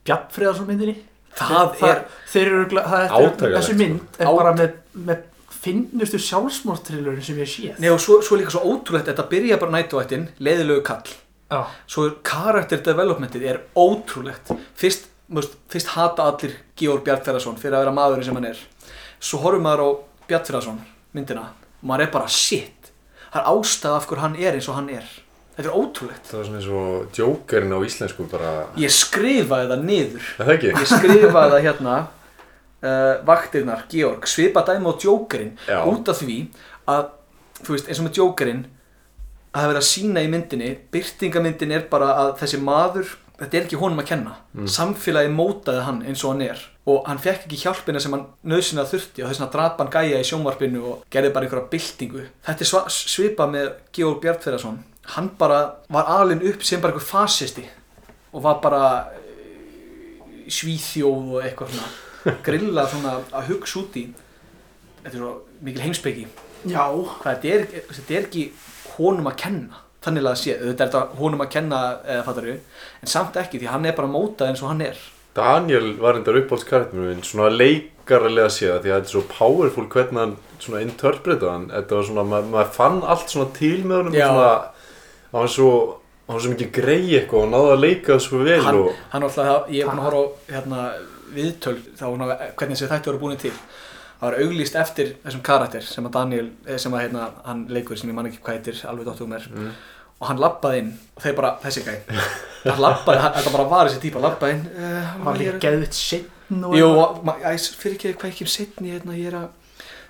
Bjarnfriðarsson 0.10 0.68
myndinni 0.68 0.96
það 1.40 1.84
er, 1.88 2.00
Þeir 2.32 2.48
eru, 2.50 2.64
það 2.74 3.04
er 3.06 3.14
Átakanlegt, 3.16 3.58
Þessi 3.60 3.76
mynd 3.80 4.18
er 4.20 4.28
Át- 4.28 4.38
bara 4.42 4.54
með, 4.58 4.74
með 5.08 5.22
finnustu 5.60 6.20
sjálfsmórtrillurinn 6.26 7.24
sem 7.24 7.40
ég 7.40 7.50
sé 7.52 7.74
nei 7.80 7.90
og 7.94 8.00
svo, 8.04 8.18
svo 8.26 8.36
er 8.36 8.42
líka 8.44 8.54
svo 8.56 8.64
ótrúlegt 8.74 9.10
þetta 9.12 9.26
byrja 9.32 9.58
bara 9.62 9.76
nættuvættin, 9.78 10.28
leiðilegu 10.44 10.84
kall 10.88 11.14
Já, 11.50 11.64
svo 11.90 12.06
er 12.08 12.18
karakter 12.24 12.82
developmentið 12.86 13.46
er 13.50 13.62
ótrúlegt. 13.76 14.52
Fyrst, 14.78 15.08
mjög, 15.34 15.48
fyrst 15.74 15.94
hata 15.96 16.28
allir 16.30 16.54
Georg 16.78 17.02
Bjartfjörðarsson 17.08 17.58
fyrir 17.62 17.78
að 17.80 17.86
vera 17.88 17.96
maðurinn 17.98 18.28
sem 18.28 18.38
hann 18.38 18.50
er. 18.52 18.60
Svo 19.20 19.40
horfum 19.44 19.66
maður 19.66 19.82
á 19.82 19.90
Bjartfjörðarsson 20.30 20.84
myndina 21.18 21.48
og 21.80 21.88
maður 21.90 22.06
er 22.06 22.12
bara 22.14 22.30
shit 22.30 22.92
það 23.32 23.42
er 23.42 23.50
ástæða 23.54 23.98
af 23.98 24.08
hverju 24.10 24.22
hann 24.26 24.38
er 24.42 24.56
eins 24.60 24.70
og 24.70 24.78
hann 24.78 24.90
er. 24.94 25.10
Þetta 25.60 25.68
er 25.70 25.76
ótrúlegt. 25.76 26.30
Það 26.30 26.38
var 26.40 26.46
svona 26.48 26.60
eins 26.62 26.70
og 26.80 27.10
djókerinn 27.18 27.74
á 27.76 27.80
íslensku 27.90 28.26
bara 28.32 28.52
ég 28.80 28.94
skrifaði 28.96 29.68
það 29.74 29.84
niður. 29.90 30.30
Er 30.40 30.46
Það 30.48 30.54
ekki? 30.56 30.72
ég 30.72 30.90
skrifaði 30.94 31.52
það 31.56 31.66
hérna 31.66 31.96
uh, 32.00 33.14
vaktirnar, 33.28 33.84
Georg, 33.92 34.28
svipa 34.30 34.64
dæmi 34.70 34.88
á 34.88 34.94
Jokerinn 35.04 35.52
Já. 35.68 35.82
út 35.90 36.10
af 36.14 36.22
því 36.24 36.38
að, 36.90 37.10
þú 37.66 37.76
veist, 37.76 37.90
eins 37.92 38.00
og 38.02 38.08
með 38.08 38.22
Jokerinn 38.22 38.64
að 39.50 39.58
það 39.58 39.64
er 39.66 39.72
verið 39.74 39.82
að 39.82 39.90
sína 39.90 40.24
í 40.26 40.30
myndinni. 40.34 40.70
Byrtingamyndin 40.94 41.76
er 41.78 41.88
bara 41.92 42.12
að 42.24 42.36
þessi 42.44 42.62
maður 42.64 43.16
þetta 43.40 43.56
er 43.56 43.66
ekki 43.66 43.80
honum 43.80 44.04
að 44.04 44.10
kenna. 44.12 44.36
Samfélagi 44.68 45.32
mótaði 45.32 45.86
hann 45.88 46.04
eins 46.04 46.26
og 46.26 46.36
hann 46.36 46.46
er. 46.50 46.66
Og 46.90 47.06
hann 47.08 47.22
fekk 47.24 47.46
ekki 47.48 47.62
hjálpina 47.64 48.02
sem 48.04 48.14
hann 48.16 48.28
nöðsynlega 48.44 48.92
þurfti. 48.92 49.24
Og 49.24 49.32
þess 49.32 49.46
að 49.46 49.54
drapa 49.56 49.86
hann 49.86 49.94
gæja 49.94 50.20
í 50.20 50.28
sjónvarpinu 50.28 50.84
og 50.92 51.04
gerði 51.14 51.34
bara 51.36 51.48
einhverja 51.48 51.72
byltingu. 51.72 52.26
Þetta 52.50 52.68
er 52.68 52.94
svipað 52.98 53.54
með 53.56 53.70
Georg 53.96 54.24
Bjartferðarsson 54.26 54.82
hann 55.16 55.30
bara 55.38 55.60
var 55.90 56.06
alin 56.22 56.42
upp 56.42 56.64
sem 56.64 56.82
bara 56.82 56.94
einhver 56.94 57.06
fasisti. 57.06 57.66
Og 58.32 58.44
var 58.44 58.60
bara 58.62 58.84
eh, 59.16 60.46
í 60.46 60.54
Svíþjóð 60.54 61.34
og 61.36 61.46
eitthvað 61.46 61.74
svona. 61.74 61.90
Grillað 62.46 62.92
svona 62.94 63.16
að 63.32 63.54
hugsa 63.54 63.80
út 63.82 63.98
í. 63.98 64.06
Þetta 65.00 65.16
er 65.16 65.22
svo 65.24 65.34
mikil 65.66 65.86
heimspeki. 65.88 66.28
Já, 66.70 66.84
hvað 66.92 67.30
þetta 67.30 67.56
er, 67.56 67.86
þetta 67.96 68.18
er 68.18 68.28
ekki 68.28 68.46
honum 69.00 69.30
að 69.32 69.40
kenna. 69.44 69.86
Þannig 70.00 70.28
að 70.30 70.36
sé, 70.40 70.56
þetta 70.56 70.86
er 70.86 70.92
þetta 70.92 71.20
honum 71.20 71.42
að 71.44 71.50
kenna 71.56 71.80
eða 72.08 72.26
fattaru, 72.28 72.58
en 73.04 73.12
samt 73.12 73.40
ekki 73.42 73.60
því 73.60 73.72
hann 73.74 73.88
er 73.90 73.98
bara 73.98 74.12
mótað 74.12 74.52
eins 74.54 74.62
og 74.64 74.72
hann 74.72 74.84
er. 74.86 75.00
Daniel 75.36 75.90
var 76.00 76.18
endar 76.18 76.40
uppáhaldskarakterinn 76.40 77.10
minn 77.12 77.26
svona 77.28 77.52
leikaralega 77.54 78.50
séð 78.52 78.80
því 78.84 78.94
að 78.94 78.96
þetta 78.96 79.10
er 79.10 79.14
svo 79.14 79.24
powerful 79.30 79.86
hvernig 79.92 80.22
hann 80.24 80.36
svona 80.60 80.84
interpretaði 80.86 81.52
hann. 81.52 81.68
Þetta 81.74 81.98
var 82.00 82.08
svona, 82.08 82.26
ma 82.32 82.42
maður 82.48 82.72
fann 82.80 83.02
allt 83.04 83.34
svona 83.34 83.52
til 83.60 83.78
með 83.84 84.02
honum 84.02 84.16
svona, 84.18 84.50
hann 85.34 85.44
var 85.44 85.54
svo 85.54 85.70
hann 86.30 86.38
var 86.38 86.44
svo 86.46 86.54
mikið 86.54 86.74
greið 86.76 87.14
eitthvað 87.20 87.44
og 87.44 87.54
náði 87.54 87.70
að 87.74 87.84
leika 87.84 88.20
svo 88.22 88.40
vel 88.46 88.60
hann, 88.62 88.76
og 88.84 88.98
hann 89.10 89.24
alltaf, 89.26 89.70
ég 89.74 89.82
er 89.82 89.90
búin 89.90 90.02
að 90.02 90.08
horfa 90.08 90.20
á 90.22 90.54
hérna, 90.54 90.82
viðtöl 91.34 91.78
þá 91.98 92.06
hvernig 92.10 92.76
þessi 92.76 92.90
þætti 92.92 93.10
voru 93.10 93.22
búin 93.24 93.40
til 93.42 93.54
það 94.20 94.26
var 94.28 94.38
auglýst 94.44 94.76
eftir 94.80 95.14
þessum 95.24 95.44
karakter 95.46 95.86
sem 95.86 96.08
að 96.10 96.16
Daniel, 96.18 96.50
eh, 96.68 96.78
sem 96.82 96.96
að 96.96 97.06
hérna, 97.06 97.30
hann 97.46 97.64
leikur 97.72 98.00
sem 98.00 98.10
ég 98.12 98.18
man 98.18 98.28
ekki 98.30 98.42
hvað 98.44 98.58
heitir, 98.60 98.82
alveg 98.90 99.08
dóttum 99.08 99.38
er. 99.38 99.48
Mm. 99.54 99.72
og 100.20 100.28
hann 100.28 100.42
lappaði 100.44 100.80
inn 100.82 100.90
og 101.16 101.24
þeir 101.24 101.36
bara, 101.38 101.54
þessi 101.64 101.86
gæ 101.86 101.94
hann 102.66 102.82
lappaði, 102.84 103.22
þetta 103.38 103.54
bara 103.54 103.70
var 103.72 103.88
þessi 103.88 104.02
típa 104.04 104.20
lappaði 104.20 104.58
inn. 104.58 104.66
Uh, 104.76 104.98
hann 105.14 105.24
var 105.30 105.40
líka 105.40 105.62
geðvitt 105.64 105.96
setn 105.96 106.66
og 106.68 106.76
Jú, 106.76 106.90
fyrir 107.80 107.96
ekki 107.96 108.14
hvað 108.20 108.34
ekki 108.34 108.44
um 108.44 108.52
setni 108.52 108.92
hérna, 108.92 109.16
ég 109.16 109.32
er 109.32 109.38
að 109.40 109.48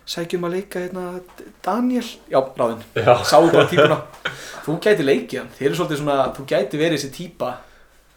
sækja 0.09 0.39
um 0.39 0.47
að 0.49 0.55
leika 0.57 0.81
hérna, 0.81 1.05
Daniel, 1.61 2.07
já, 2.33 2.39
ráðinn. 2.57 2.81
Sáu 3.29 3.51
bara 3.53 3.67
típuna. 3.69 3.99
Þú 4.65 4.79
gæti 4.81 5.05
leikið 5.05 5.43
hann, 5.43 5.51
þeir 5.59 5.67
eru 5.69 5.77
svolítið 5.77 6.01
svona 6.01 6.17
þú 6.33 6.45
gæti 6.49 6.81
verið 6.81 6.97
þessi 6.97 7.11
típa 7.13 7.51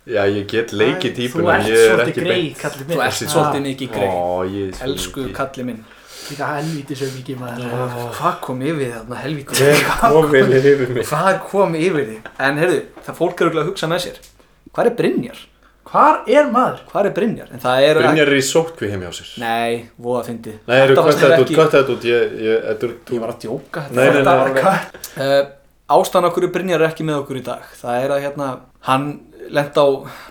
já, 0.07 0.23
ég 0.27 0.47
get 0.51 0.73
leikið 0.73 1.11
Þú 1.13 1.17
típun 1.19 1.47
en 1.47 1.55
ert 1.61 1.69
ég 1.69 1.77
er 1.79 1.89
svolítið 1.93 2.09
ekki 2.13 2.25
grei, 2.25 2.39
beint. 2.43 2.59
kallið 2.63 2.83
þú 2.83 2.89
minn 2.89 3.05
ert 3.07 3.23
svolítið 3.35 3.63
mikið 3.69 3.93
grei 3.97 4.09
Ó, 4.09 4.43
ég 4.49 4.69
er 4.69 4.75
svo 4.79 4.87
elsku 4.89 5.21
mikið. 5.27 5.35
kalli 5.37 5.65
minn. 5.71 5.85
Líka 6.23 6.49
helvítið 6.57 6.97
svo 7.03 7.09
mikið 7.19 7.39
maður 7.43 8.11
hvað 8.19 8.37
kom 8.47 8.61
yfir 8.63 8.93
þarna 8.97 9.17
helvítið 9.23 9.63
Hver 9.63 10.13
komin 10.33 10.53
yfir 10.59 10.93
mig? 10.97 11.07
Hvað 11.13 11.41
kom 11.51 11.75
yfir 11.75 12.05
þig? 12.13 12.29
En 12.39 12.61
heyrðu, 12.63 12.83
það 13.07 13.19
fólk 13.23 13.41
eru 13.47 13.59
að 13.63 13.67
hugsa 13.73 13.89
með 13.91 14.05
sér. 14.07 14.21
Hvað 14.73 14.87
er 14.91 14.95
Brynjar? 15.01 15.41
Hvar 15.93 16.21
er 16.31 16.47
maður? 16.49 16.79
hvað 16.89 17.07
er 17.09 17.13
Brynjar? 17.17 17.49
en 17.53 17.61
það 17.61 17.83
er 17.89 17.99
Brynjar 17.99 18.31
er 18.31 18.39
í 18.39 18.45
sótkví 18.47 18.89
heim 18.93 19.03
hjá 19.03 19.11
sér. 19.13 19.33
Nei, 19.43 19.89
voða 20.01 20.23
fyndi 20.31 20.53
Nei, 20.69 20.77
Þetta 20.79 21.03
hvað 21.03 21.19
þetta 21.19 21.57
hvað 21.59 21.73
þetta 21.75 21.93
út 21.97 22.07
ég, 22.09 22.37
ég, 22.47 22.63
þetta 22.69 22.87
er, 22.87 22.95
ég 23.13 23.21
var 23.21 23.33
að 23.35 23.41
djóka 23.43 23.83
Nei, 23.91 23.99
nei, 23.99 24.07
Þetta 24.07 24.23
nei. 24.23 24.39
var 24.39 24.47
alveg- 24.47 25.27
uh, 25.27 25.51
ástæðan 25.99 26.29
okkur 26.31 26.47
Brynjar 26.55 26.81
er 26.81 26.87
ekki 26.89 27.05
með 27.05 27.19
okkur 27.25 27.37
í 27.37 27.45
dag. 27.45 27.67
Það 27.83 27.99
er 28.07 28.15
að 28.15 28.23
hérna, 28.25 28.49
hann 28.89 29.09
lent 29.51 29.75
á 29.79 29.87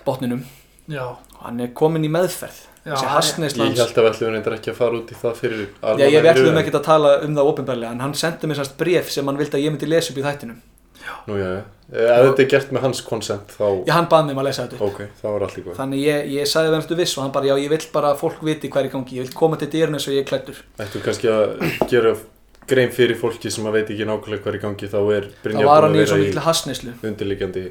botninum. 0.06 0.44
Já, 0.90 1.04
og 1.12 1.42
hann 1.46 1.60
er 1.60 1.72
komin 1.76 2.04
í 2.04 2.10
meðferð. 2.12 2.68
Já, 2.82 2.96
þessi 2.98 3.36
hann 3.38 3.44
er- 3.46 3.50
Ég 3.52 3.78
held 3.78 3.94
að 3.94 4.02
við 4.02 4.10
ætlum 4.10 4.32
reyndar 4.34 4.56
ekki 4.58 4.70
að 4.72 4.78
fara 4.80 4.98
út 4.98 5.10
í 5.12 5.14
það 5.14 5.36
fyrir 5.38 5.66
Já, 5.82 6.06
ég 6.10 6.24
ætlum 6.32 6.58
ekkert 6.58 6.78
að 6.80 6.84
tala 6.84 7.12
um 7.22 7.36
það 7.36 7.50
ofinbærlega 7.52 7.90
en 7.92 8.00
hann 8.00 8.14
sendi 8.14 8.46
mér 8.50 8.58
sannst 8.58 8.76
bref 8.76 9.10
sem 9.10 9.26
hann 9.26 9.38
vildi 9.38 9.54
að 9.58 9.62
ég 9.62 9.70
myndi 9.70 9.86
lesa 9.88 10.12
upp 10.12 10.18
í 10.18 10.24
þættinum. 10.26 10.58
Nú, 11.26 11.36
já, 11.38 11.46
já. 11.58 11.62
Ef 11.92 12.24
þetta 12.24 12.42
er 12.42 12.48
gert 12.48 12.72
með 12.72 12.84
hans 12.86 13.00
konsent, 13.04 13.54
þá, 13.58 13.84
Já, 13.86 13.92
hann 13.92 14.06
baði 14.10 14.26
mig 14.26 14.36
um 14.36 14.42
að 14.42 14.46
lesa 14.48 14.64
þetta 14.66 14.78
upp. 14.78 14.82
Ok, 14.88 15.00
þá 15.20 15.26
allt 15.46 15.58
í 15.58 15.62
góð. 15.62 15.76
Þannig 15.78 16.02
ég, 16.02 16.28
ég 16.32 16.50
sagði 16.50 16.72
verðstu 16.74 16.98
viss 16.98 17.16
og 17.18 17.24
hann 17.26 17.32
bara, 17.34 17.48
já, 17.50 17.54
ég 17.62 17.72
vill 17.74 17.86
bara 17.92 18.12
að 18.14 18.20
fólk 18.22 18.42
viti 18.46 18.70
hvað 18.72 18.82
er 18.84 18.88
í 18.88 18.92
gangi. 18.94 19.18
Ég 19.18 19.26
vil 19.26 19.36
koma 19.36 19.58
til 19.60 19.68
eins 19.98 20.08
og 20.08 20.14
ég 20.14 20.22
er 20.22 20.28
klættur 20.30 20.62
Ættu 20.82 21.02
kannski 21.04 21.28
að 21.28 21.88
gera 21.90 22.14
grein 22.70 22.92
fyrir 22.94 23.18
fólki 23.18 23.50
sem 23.50 23.66
að 23.66 23.76
veit 23.78 23.90
ekki 23.92 24.06
nákvæmlega 24.08 24.42
hvað 24.42 24.52
er 24.54 24.58
í 24.58 24.62
gangi, 24.62 24.88
þá 24.88 25.00
er 25.16 25.28
Það 25.42 25.64
var 25.66 25.82
búin 25.82 25.90
hann 25.90 25.98
að 25.98 26.06
svo 26.06 26.16
vera 26.16 26.28
í 26.28 27.10
undirliggjandi. 27.10 27.64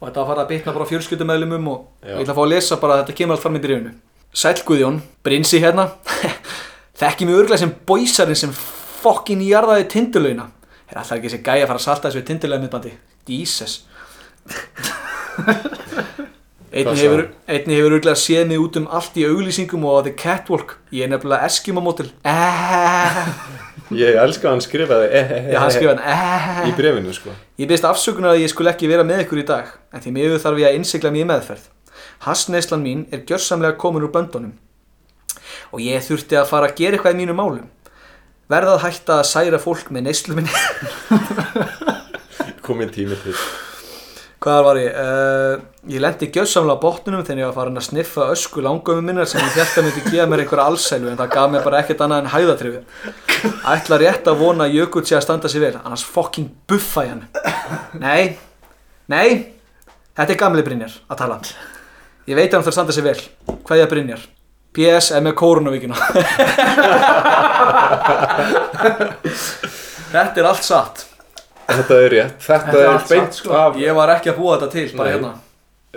Og 0.00 0.08
þetta 0.08 0.20
var 0.20 0.24
að 0.24 0.30
fara 0.32 0.42
að 0.44 0.50
bitna 0.52 0.72
bara 0.76 0.84
á 0.84 0.90
fjölskyldumæðlumum 0.90 1.68
og 1.72 1.78
Já. 2.04 2.12
ég 2.12 2.22
ætla 2.24 2.34
að 2.34 2.38
fá 2.38 2.44
að 2.44 2.52
lesa 2.52 2.76
bara 2.82 2.92
að 2.96 3.00
þetta 3.04 3.16
kemur 3.20 3.36
allt 3.36 3.44
fram 3.46 3.56
í 3.56 3.62
byrjunu 3.64 3.92
Sæll 4.36 4.60
Guðjón, 4.68 4.98
Brinsi 5.24 5.60
hérna. 5.62 5.86
Þekki 7.00 7.24
mig 7.28 7.38
örglega 7.38 7.62
sem 7.62 7.72
bóisarinn 7.88 8.36
sem 8.36 8.52
fokkin 8.56 9.40
jarðaði 9.46 9.86
tindulögina 9.94 10.50
Er 10.90 11.00
alltaf 11.00 11.16
ekki 11.16 11.30
þessi 11.30 11.42
gæja 11.46 11.64
að 11.64 11.70
fara 11.70 11.80
að 11.80 11.86
salta 11.86 12.08
þessu 12.10 12.20
við 12.20 12.28
tindulögin 12.32 12.66
mittbandi 12.66 12.92
Jesus 13.26 13.78
Einni 16.76 16.98
hefur, 17.00 17.22
einni 17.48 17.76
hefur 17.78 17.94
örglega 17.96 18.18
séð 18.20 18.48
mig 18.50 18.60
út 18.60 18.76
um 18.80 18.88
allt 18.92 19.14
í 19.16 19.24
auglýsingum 19.24 19.84
og 19.86 20.02
á 20.02 20.04
The 20.04 20.12
Catwalk. 20.18 20.74
Ég 20.92 21.06
er 21.06 21.12
nefnilega 21.14 21.46
Eskimo 21.48 21.80
mótil 21.80 22.10
Eh, 22.26 23.20
Ég 23.94 24.16
elska 24.18 24.48
að 24.48 24.56
hann 24.56 24.62
skrifaði 24.64 25.06
eh, 25.14 25.28
eh, 25.30 25.48
Já, 25.52 25.60
hann 25.60 25.70
eh, 25.70 25.76
skrifaði 25.76 26.10
eh. 26.10 26.60
í 26.66 26.72
brefinu, 26.74 27.12
sko. 27.14 27.34
Ég 27.60 27.68
byrst 27.70 27.86
afsökunar 27.86 28.34
að 28.34 28.42
ég 28.42 28.50
skul 28.50 28.66
ekki 28.70 28.90
vera 28.90 29.04
með 29.06 29.22
ykkur 29.26 29.42
í 29.44 29.46
dag 29.46 29.70
en 29.94 30.02
því 30.02 30.14
miður 30.16 30.42
þarf 30.42 30.62
ég 30.62 30.70
að 30.70 30.78
innsigla 30.80 31.12
mér 31.14 31.28
meðferð. 31.30 31.68
Hassneislan 32.26 32.82
mín 32.82 33.04
er 33.14 33.22
gjörsamlega 33.28 33.78
komin 33.78 34.06
úr 34.06 34.12
böndunum 34.14 34.56
og 35.70 35.82
ég 35.84 36.02
þurfti 36.02 36.38
að 36.40 36.50
fara 36.50 36.70
að 36.70 36.80
gera 36.80 36.98
eitthvað 36.98 37.14
í 37.14 37.20
mínum 37.20 37.38
málum. 37.38 37.70
Verða 38.50 38.76
að 38.76 38.84
hætta 38.86 39.20
að 39.20 39.28
særa 39.30 39.62
fólk 39.62 39.90
með 39.94 40.08
neyslu 40.08 40.36
minni. 40.38 40.50
Komið 42.66 42.92
tími 42.98 43.18
til. 43.22 43.34
Hvað 44.46 44.60
var 44.62 44.78
ég? 44.78 44.94
Uh, 44.94 45.58
ég 45.90 45.98
lendi 45.98 46.28
gjörsamlega 46.30 46.78
á 46.78 46.84
botnunum 46.84 47.24
þegar 47.26 47.40
ég 47.40 47.48
var 47.48 47.56
farin 47.56 47.80
að 47.80 47.88
sniffa 47.88 48.28
ösku 48.30 48.62
langöfum 48.62 49.02
minnar 49.02 49.26
sem 49.26 49.42
ég 49.42 49.56
held 49.58 49.72
að 49.74 49.86
myndi 49.88 50.02
gefa 50.04 50.26
mér 50.30 50.42
einhverja 50.44 50.66
allsælu 50.70 51.08
en 51.10 51.18
það 51.18 51.32
gaf 51.32 51.48
mér 51.50 51.64
bara 51.64 51.80
ekkert 51.80 52.04
annað 52.06 52.20
en 52.22 52.30
hæðatrifu. 52.30 52.80
Ætla 53.72 53.98
rétt 53.98 54.30
að 54.30 54.38
vona 54.44 54.68
Jökull 54.70 55.02
sé 55.02 55.18
að 55.18 55.24
standa 55.26 55.50
sér 55.50 55.64
vel, 55.64 55.74
annars 55.82 56.06
fucking 56.06 56.46
buffa 56.70 57.02
ég 57.08 57.10
hann. 57.16 57.26
Nei, 57.98 58.22
nei, 59.10 59.28
þetta 60.14 60.30
er 60.36 60.40
gamli 60.44 60.62
Brynjar 60.68 60.94
að 61.10 61.18
tala. 61.24 61.42
Ég 62.30 62.38
veit 62.38 62.46
að 62.46 62.54
hann 62.60 62.62
þarf 62.68 62.70
að 62.70 62.78
standa 62.78 62.94
sér 62.94 63.06
vel. 63.08 63.18
Hvað 63.66 63.82
er 63.82 63.90
Brynjar? 63.96 64.22
PS 64.78 65.10
er 65.10 65.26
með 65.26 65.34
koronavíkina. 65.42 65.98
þetta 70.14 70.38
er 70.38 70.46
allt 70.54 70.70
satt. 70.70 71.15
Þetta 71.66 71.98
er 72.04 72.10
rétt. 72.14 72.38
Þetta, 72.46 72.70
Þetta 72.70 72.82
er 72.84 72.94
er 72.94 73.04
beint 73.10 73.36
sko. 73.40 73.52
af, 73.58 73.76
Ég 73.82 73.94
var 73.98 74.12
ekki 74.16 74.30
að 74.32 74.40
búa 74.40 74.56
þetta 74.56 74.70
til, 74.76 74.86
bara 74.96 75.10
Nei. 75.10 75.16
hérna. 75.16 75.32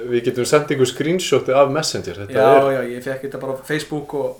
við 0.10 0.23
getum 0.29 0.45
sendt 0.47 0.69
ykkur 0.75 0.88
screenshoti 0.89 1.53
af 1.53 1.71
Messenger. 1.75 2.21
Þetta 2.23 2.34
Já, 2.34 2.51
er, 2.58 2.69
já, 2.73 2.82
ég 2.95 3.03
fekk 3.03 3.25
þetta 3.27 3.41
bara 3.41 3.53
á 3.53 3.58
Facebook 3.67 4.13
og 4.15 4.38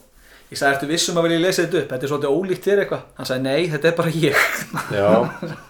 ég 0.50 0.58
sagði, 0.58 0.76
ertu 0.78 0.88
vissum 0.90 1.18
að 1.20 1.28
vilja 1.28 1.40
lesa 1.46 1.66
þetta 1.66 1.82
upp? 1.84 1.90
Þetta 1.94 2.08
er 2.08 2.14
svolítið 2.14 2.38
ólíkt 2.40 2.68
þér 2.70 2.84
eitthvað. 2.86 3.02
Hann 3.20 3.30
sagði, 3.30 3.44
nei, 3.44 3.68
þetta 3.74 3.92
er 3.92 3.98
bara 4.00 4.14
ég. 4.16 4.36
já, 4.96 5.10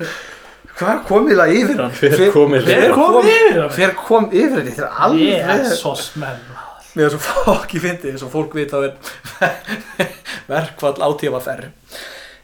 Hvað 0.80 1.00
komið 1.10 1.40
það 1.42 1.54
yfir 1.60 1.80
hann? 1.82 1.96
Hver 2.00 2.22
kom 2.32 2.54
yfir 2.56 2.70
Hver 2.80 2.94
kom 2.96 3.18
yfir 3.20 3.58
hann? 3.60 3.72
Hver 3.76 3.96
kom 4.00 4.28
yfir 4.32 4.54
hann? 4.56 4.68
Þetta 4.70 4.86
er 4.86 5.02
alveg... 5.08 5.66
Jesus 5.66 6.04
menn 6.16 6.38
maður. 6.48 6.66
Mér 6.96 7.06
er 7.06 7.12
svo 7.14 7.20
fokki 7.44 7.82
fyndið, 7.84 8.14
eins 8.14 8.24
og 8.26 8.32
fólk 8.34 8.56
vita 8.58 8.80
að 8.80 8.86
er 8.88 9.58
verkfall 10.54 10.96
átífaferð. 11.10 11.68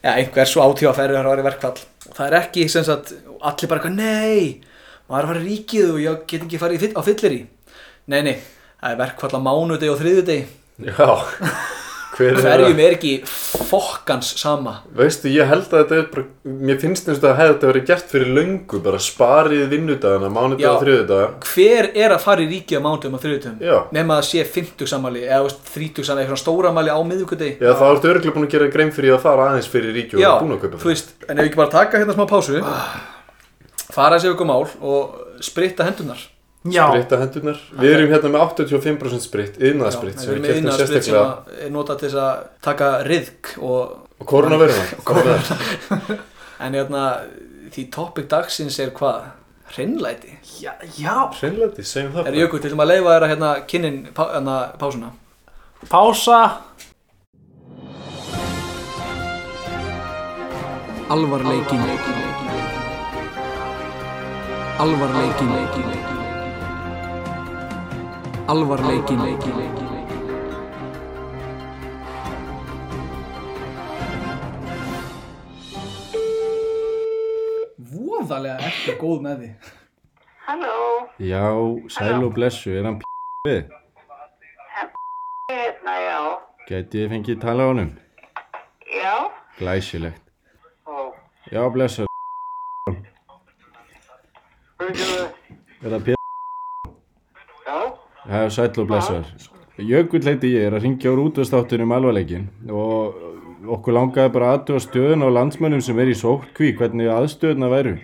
Já, 0.04 0.12
einhver 0.20 0.50
svo 0.52 0.66
átífaferð 0.68 1.16
er 1.16 1.22
að 1.24 1.32
vera 1.32 1.46
verkfall. 1.48 1.80
Það 2.16 2.28
er 2.30 2.38
ekki, 2.40 2.68
sem 2.72 2.86
sagt, 2.88 3.16
allir 3.42 3.72
bara 3.72 3.82
eitthvað, 3.82 3.98
nei, 4.00 4.62
maður 5.10 5.18
er 5.18 5.26
að 5.26 5.32
fara 5.34 5.42
í 5.44 5.48
ríkið 5.50 5.90
og 5.94 6.04
ég 6.04 6.22
get 6.32 6.46
ekki 6.46 6.62
farið 6.62 6.86
á 6.96 7.02
fyllir 7.06 7.36
í. 7.36 7.42
Nei, 8.12 8.22
nei, 8.26 8.36
það 8.80 8.94
er 8.94 9.02
verkfall 9.04 9.34
á 9.36 9.46
mánudegi 9.48 9.92
og 9.92 10.00
þriðudegi. 10.04 10.46
já. 10.92 11.10
Hver 12.16 12.32
er 12.32 12.46
Hverjum 12.46 12.80
er 12.80 12.96
ekki 12.96 13.14
fokkans 13.26 14.30
sama? 14.40 14.78
Veistu, 14.96 15.28
ég 15.34 15.50
held 15.50 15.68
að 15.68 15.82
þetta 15.82 15.98
er 16.00 16.06
bara, 16.14 16.26
mér 16.70 16.80
finnst 16.80 17.10
eins 17.10 17.20
og 17.20 17.26
það 17.26 17.36
hefði 17.42 17.54
þetta 17.54 17.70
verið 17.72 17.88
gert 17.90 18.14
fyrir 18.14 18.32
löngu, 18.38 18.80
bara 18.86 19.02
sparið 19.04 19.66
vinnudagana, 19.74 20.30
mánudag 20.32 20.70
og 20.72 20.86
þriðudag. 20.86 21.50
Hver 21.50 21.90
er 21.92 22.16
að 22.16 22.24
fara 22.24 22.46
í 22.46 22.48
ríkið 22.54 22.80
á 22.80 22.86
mánudegum 22.86 23.18
og 23.20 23.24
þriðudegum? 23.26 23.58
Já. 23.66 23.76
Nefn 23.98 24.14
að 24.16 24.22
það 24.22 24.30
sé 24.30 24.46
50 24.56 24.92
sammæli 24.94 25.26
eða 25.26 25.52
30 25.74 26.08
sammæli, 26.08 26.26
eitthvað 26.26 26.42
stóramæli 26.46 26.96
á 26.96 27.00
miðvikudegi. 27.12 27.58
Já, 27.60 27.74
þá 27.76 27.86
ertu 27.90 28.14
örgulega 28.14 28.38
búin 28.38 28.48
að 28.48 28.56
gera 28.56 28.70
grein 28.78 28.94
fyrir 28.96 29.18
að 29.18 29.26
fara 29.26 29.50
aðeins 29.50 29.68
fyrir 29.72 29.96
ríki 29.96 30.22
og 30.22 30.46
búin 30.46 30.56
að 30.56 30.64
kaupa 30.64 30.82
þú 30.86 30.92
veist, 30.94 31.12
en 31.28 31.36
ef 31.36 31.44
við 31.44 31.50
ekki 31.52 31.62
bara 31.62 31.74
taka 31.76 32.02
hérna 32.02 32.16
smá 32.16 32.26
pásu 32.30 32.64
fara 33.96 34.18
þessi 34.18 34.32
ykkur 34.34 34.50
mál 34.50 34.64
og 34.82 35.44
spritta 35.44 35.88
hendunar 35.88 36.24
spritta 36.74 37.20
hendurnar. 37.22 37.62
Við 37.80 37.96
erum 37.96 38.12
hérna 38.14 38.32
með 38.34 38.44
85% 38.48 39.26
spritt 39.26 39.58
yðnaðspritt 39.62 40.22
sem 40.22 40.36
við 40.36 40.50
kemstum 40.50 40.78
sérstaklega. 40.82 41.24
sem 41.46 41.66
er 41.68 41.74
notað 41.76 42.04
til 42.04 42.12
að 42.18 42.44
taka 42.66 42.92
riðk 43.06 43.56
og 43.62 44.26
korunavöruna 44.26 45.96
en 46.66 46.78
hérna 46.80 47.08
því 47.76 47.90
topic 47.94 48.30
dagsins 48.32 48.80
er 48.82 48.94
hvað? 48.96 49.34
hreinlæti? 49.76 50.38
Já, 50.62 50.72
já. 50.98 51.32
hreinlæti, 51.40 51.84
segjum 51.84 52.14
það 52.14 52.30
er 52.30 52.38
jökul, 52.40 52.62
til 52.62 52.72
og 52.72 52.80
með 52.80 52.86
að 52.86 52.92
leifa 52.94 53.16
þér 53.16 53.26
að 53.26 53.32
hérna 53.34 53.52
kynnin 53.72 53.98
pá, 54.16 54.24
hérna, 54.36 54.58
pásuna. 54.80 55.12
Pása. 55.90 56.42
Alvarleikin 61.10 61.82
alvarleikin 64.80 65.52
alvarleikin 65.52 66.15
Voðalega 77.92 78.58
ekki 78.70 78.94
góð 79.02 79.24
með 79.26 79.42
því 79.42 79.50
Halló, 80.46 80.74
Já, 81.26 81.42
sæl 81.96 82.22
og 82.28 82.34
blessu, 82.36 82.74
er 82.78 82.86
hann 82.88 83.00
p***við? 83.02 83.62
hérna, 85.50 85.96
já, 86.06 86.20
Gæti 86.70 87.02
ég 87.04 87.12
fengið 87.14 87.40
tala 87.42 87.66
á 87.66 87.70
honum? 87.72 87.90
já, 89.02 89.16
Glæsilegt. 89.60 90.22
ó, 90.86 91.14
Já, 91.52 91.62
blessu, 91.74 92.06
byrjuðu, 94.80 95.26
er 95.82 95.90
það 95.96 96.06
p***? 96.06 96.25
Já, 98.30 98.44
Já, 98.44 98.50
sæl 98.50 98.82
og 98.82 98.88
blessar. 98.88 99.24
Jökull 99.78 100.24
heiti 100.24 100.54
ég, 100.56 100.70
er 100.70 100.76
að 100.78 100.86
ringja 100.86 101.12
úr 101.12 101.26
útvastáttunum 101.28 101.92
alvarleikin 101.92 102.48
og 102.72 103.18
okkur 103.76 103.96
langaði 103.98 104.32
bara 104.32 104.54
aðtöða 104.56 104.84
stöðun 104.86 105.26
á 105.26 105.30
landsmönnum 105.36 105.82
sem 105.84 106.00
er 106.00 106.12
í 106.14 106.16
sókví, 106.16 106.72
hvernig 106.78 107.10
aðstöðuna 107.12 107.70
væru. 107.74 107.96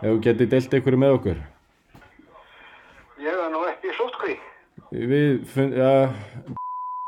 Ef 0.00 0.08
þú 0.08 0.20
getið 0.24 0.50
deilt 0.54 0.74
einhverju 0.74 1.00
með 1.00 1.16
okkur. 1.18 1.40
ég 3.20 3.32
er 3.32 3.50
nú 3.52 3.64
ekki 3.68 3.90
í 3.92 3.96
sótkví. 3.98 4.36
Við, 4.90 5.26
finn, 5.46 5.72
ja, 5.78 6.10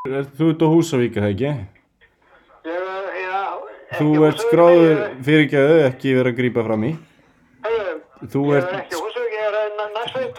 er 0.06 0.28
þú 0.38 0.50
ert 0.52 0.62
á 0.62 0.68
Húsavík, 0.70 1.16
er 1.16 1.24
það 1.26 1.32
ekki? 1.34 1.52
Ég 2.62 2.76
er, 2.76 3.08
já, 3.22 3.40
Þú 3.98 4.10
ekki 4.12 4.28
ert 4.28 4.44
skráður 4.46 5.00
fyrirgæðu, 5.26 5.80
ekki 5.88 6.14
verið 6.20 6.32
að 6.32 6.38
grípa 6.38 6.66
fram 6.68 6.86
í. 6.86 6.92
Þú 8.30 8.42
ert, 8.54 8.68
er 8.70 8.78
ekki 8.84 9.00
húsvík, 9.00 9.32
ég 9.34 9.42
er 9.50 9.72
næstveit. 9.96 10.31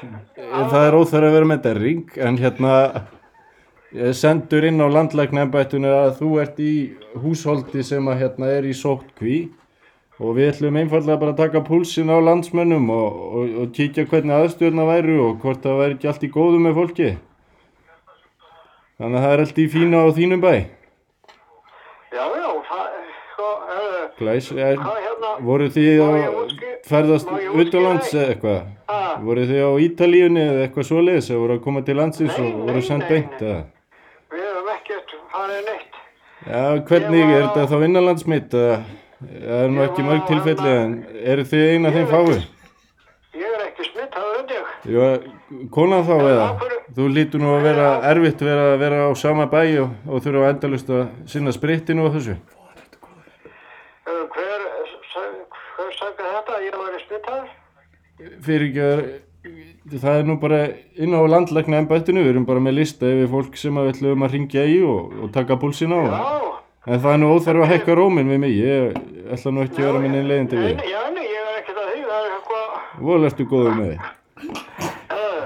Það 0.72 0.88
er 0.88 0.98
óþæra 1.00 1.30
að 1.30 1.36
vera 1.38 1.50
með 1.50 1.64
derring, 1.68 2.06
en 2.18 2.40
hérna, 2.42 2.76
sendur 4.18 4.66
inn 4.68 4.82
á 4.82 4.88
landlæknembættinu 4.90 5.92
að 5.94 6.16
þú 6.22 6.30
ert 6.44 6.62
í 6.64 6.74
húsholdi 7.24 7.84
sem 7.86 8.08
að 8.10 8.24
hérna 8.24 8.50
er 8.56 8.66
í 8.66 8.74
sótkví 8.78 9.38
og 10.24 10.38
við 10.38 10.52
ætlum 10.54 10.78
einfallega 10.80 11.20
bara 11.20 11.34
að 11.34 11.42
taka 11.42 11.62
púlsin 11.66 12.12
á 12.14 12.18
landsmönnum 12.22 12.90
og, 12.94 13.22
og, 13.34 13.54
og 13.64 13.72
kíkja 13.76 14.06
hvernig 14.10 14.36
aðstöðuna 14.38 14.88
væru 14.88 15.20
og 15.28 15.40
hvort 15.44 15.64
það 15.66 15.80
væri 15.82 15.98
ekki 15.98 16.10
allt 16.12 16.26
í 16.28 16.32
góðu 16.34 16.62
með 16.64 16.78
fólki. 16.80 17.10
Þannig 19.02 19.20
að 19.20 19.26
það 19.26 19.34
er 19.36 19.44
allt 19.44 19.60
í 19.60 19.68
fína 19.74 20.04
á 20.06 20.08
þínum 20.16 20.44
bæ. 20.44 20.54
Já, 22.14 22.26
já, 22.30 22.50
það, 22.70 22.90
sko, 23.34 23.50
er, 23.74 24.04
Glæs, 24.20 24.52
er, 24.54 24.78
hvað 24.78 25.02
hérna, 25.08 25.34
voru 25.50 25.70
Má 25.74 26.20
að 26.22 26.54
ferðast 26.88 27.34
utanlands 27.34 28.12
eitt? 28.12 28.16
eða 28.16 28.30
eitthvað? 28.36 28.62
Ha? 28.92 29.03
Voru 29.22 29.44
þið 29.50 29.62
á 29.64 29.72
Ítalíunni 29.86 30.42
eða 30.50 30.64
eitthvað 30.68 30.88
svoleiðis 30.90 31.30
eða 31.30 31.40
voru 31.44 31.54
að 31.58 31.64
koma 31.64 31.82
til 31.86 31.96
landsins 32.00 32.38
Nei, 32.38 32.48
og 32.54 32.68
voru 32.70 32.82
sendt 32.82 33.08
beint 33.10 33.42
eða? 33.42 33.60
við 34.34 34.44
hefum 34.48 34.70
ekkert 34.74 35.14
farið 35.34 35.62
neitt. 35.70 36.00
Já, 36.48 36.64
hvernig 36.90 37.24
var 37.28 37.36
er 37.38 37.44
þetta 37.48 37.68
þá 37.72 37.86
innanlandsmitt? 37.88 38.54
eða? 38.54 38.78
Það 39.24 39.62
er 39.64 39.70
nú 39.72 39.84
ekki 39.86 40.04
mörg 40.04 40.26
tilfelli 40.28 40.72
en 40.82 40.96
eru 41.34 41.44
þið 41.48 41.70
eina 41.74 41.92
þeim 41.96 42.08
er 42.08 42.18
ekki- 42.18 42.50
Ég 43.34 43.54
er 43.58 43.62
ekki 43.68 43.84
smittaður 43.88 44.40
undir. 44.40 44.66
Já, 44.94 45.06
konan 45.74 46.04
þá 46.06 46.16
eða? 46.22 46.48
Þú 46.94 47.08
lítur 47.14 47.40
nú 47.42 47.54
að 47.56 47.64
vera 47.64 47.88
erfitt 48.12 48.42
vera 48.46 48.66
að 48.74 48.80
vera 48.84 49.00
á 49.08 49.12
sama 49.18 49.46
bæ 49.50 49.62
og, 49.82 49.90
og 50.10 50.22
þurfa 50.22 50.50
endalust 50.54 50.90
að 50.90 51.08
sinna 51.26 51.52
sprittinu 51.56 52.06
og 52.06 52.14
þessu. 52.14 52.36
Uh, 54.06 54.28
Hver, 54.36 54.62
sa- 55.14 55.32
hver 55.78 55.92
sagði 55.98 56.28
þetta 56.36 56.58
að 56.58 56.66
ég 56.68 56.78
var 56.78 57.00
smittaður? 57.08 57.50
Fyrir 58.44 58.68
ekki 58.70 58.84
að 58.88 60.00
það 60.04 60.18
er 60.22 60.26
nú 60.28 60.36
bara 60.40 60.60
inn 60.96 61.14
á 61.16 61.22
landlækna 61.28 61.82
embættinu, 61.84 62.24
við 62.24 62.34
erum 62.34 62.46
bara 62.48 62.62
með 62.64 62.78
lista 62.80 63.10
yfir 63.10 63.30
fólk 63.32 63.58
sem 63.60 63.76
við 63.80 63.90
ætlum 63.94 64.24
að 64.28 64.34
ringja 64.38 64.64
í 64.72 64.78
og, 64.88 65.14
og 65.26 65.32
taka 65.36 65.58
púlsina 65.60 65.96
á. 66.00 66.04
Já. 66.08 66.54
En 66.84 67.00
það 67.00 67.14
er 67.14 67.20
nú 67.22 67.28
óþarf 67.32 67.62
að 67.64 67.70
hekka 67.72 67.94
róminn 67.96 68.28
við 68.32 68.40
mig, 68.44 68.54
ég 68.60 68.96
ætla 69.32 69.52
nú 69.56 69.62
ekki 69.64 69.80
að 69.80 69.88
vera 69.88 70.00
minni 70.04 70.24
leiðindi 70.28 70.58
við. 70.60 70.82
Já, 70.92 71.02
nei, 71.16 71.24
ég 71.30 71.40
er 71.40 71.60
ekkert 71.62 71.80
að 71.80 71.92
því, 71.94 72.02
það 72.10 72.20
er 72.24 72.34
eitthvað, 72.38 72.68
Vol 73.08 73.22
ertu 73.30 73.46
góður 73.48 73.78
með 73.78 73.88
þig. 73.94 74.00
uh, 75.16 75.44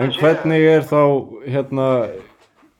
en, 0.00 0.14
hvernig 0.20 0.64
er 0.70 0.86
þá, 0.88 1.02
hérna, 1.56 1.88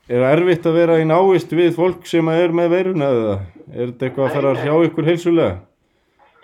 er 0.09 0.25
erfitt 0.31 0.65
að 0.69 0.79
vera 0.81 0.97
í 1.01 1.05
návist 1.09 1.53
við 1.53 1.77
fólk 1.77 2.09
sem 2.09 2.29
er 2.33 2.57
með 2.57 2.73
veiruna 2.79 3.13
eða? 3.13 3.37
Er 3.75 3.93
þetta 3.93 4.09
eitthvað 4.09 4.27
að 4.31 4.35
fara 4.39 4.55
að 4.55 4.61
hrjá 4.65 4.75
ykkur 4.89 5.09
heilsulega? 5.13 5.55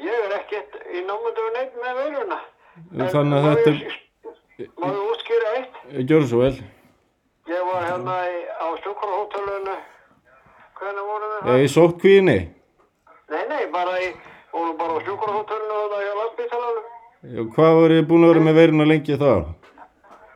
Ég 0.05 0.25
er 0.29 0.37
ekkert 0.37 0.79
í 0.85 1.01
námyndu 1.09 1.49
neitt 1.57 1.75
með 1.81 1.99
veiruna. 2.05 2.39
Þannig 2.91 3.37
að 3.39 3.45
þetta 3.49 3.71
er, 3.71 3.99
Má 4.81 4.87
ég 4.91 5.03
útskýra 5.11 5.51
eitt? 5.57 5.77
gjör 6.11 6.25
svo 6.29 6.41
vel. 6.43 6.57
Ég 7.51 7.61
var 7.67 7.85
hérna 7.87 8.17
í, 8.31 8.41
á 8.61 8.67
sjúkrahótelunu, 8.83 9.77
hvernig 10.81 11.07
vorum 11.11 11.31
við 11.37 11.47
það? 11.51 11.63
í 11.65 11.71
sóttkvíðinni. 11.75 12.39
Nei, 13.31 13.45
nei, 13.53 13.63
bara 13.73 13.95
í, 14.03 14.11
vorum 14.53 14.77
bara 14.81 14.99
á 14.99 15.05
sjúkrahótelunu 15.07 15.79
og 15.85 15.95
það 15.95 16.05
hjá 16.07 16.13
landsbytalanum. 16.21 16.91
Hvað 17.55 17.73
voru 17.79 17.97
þið 18.01 18.07
búin 18.11 18.25
að 18.27 18.33
vera 18.35 18.45
með 18.49 18.59
veiruna 18.61 18.89
lengi 18.91 19.17
þá? 19.21 19.31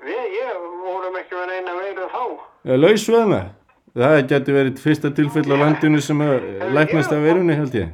Við, 0.04 0.24
ég, 0.38 0.64
vorum 0.84 1.18
ekki 1.20 1.38
með 1.40 1.52
neina 1.52 1.76
veiru 1.80 2.08
þá. 2.14 2.22
Já, 2.64 2.74
laus 2.80 3.08
við 3.08 3.18
hana. 3.20 3.42
Það 3.94 4.16
getur 4.32 4.56
verið 4.58 4.80
fyrsta 4.82 5.10
tilfell 5.14 5.46
á 5.54 5.56
landinu 5.60 6.00
sem 6.02 6.18
læknast 6.74 7.12
af 7.14 7.22
veirunni 7.22 7.54
held 7.58 7.74
ég. 7.78 7.92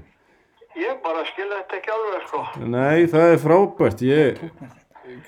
Ég 1.41 1.49
bara 1.49 1.57
skil 1.57 1.57
þetta 1.57 1.77
ekki 1.79 1.93
alveg, 1.95 2.23
sko. 2.29 2.41
Nei, 2.69 3.07
það 3.09 3.33
er 3.35 3.39
frábært. 3.41 4.03
Ég, 4.05 4.41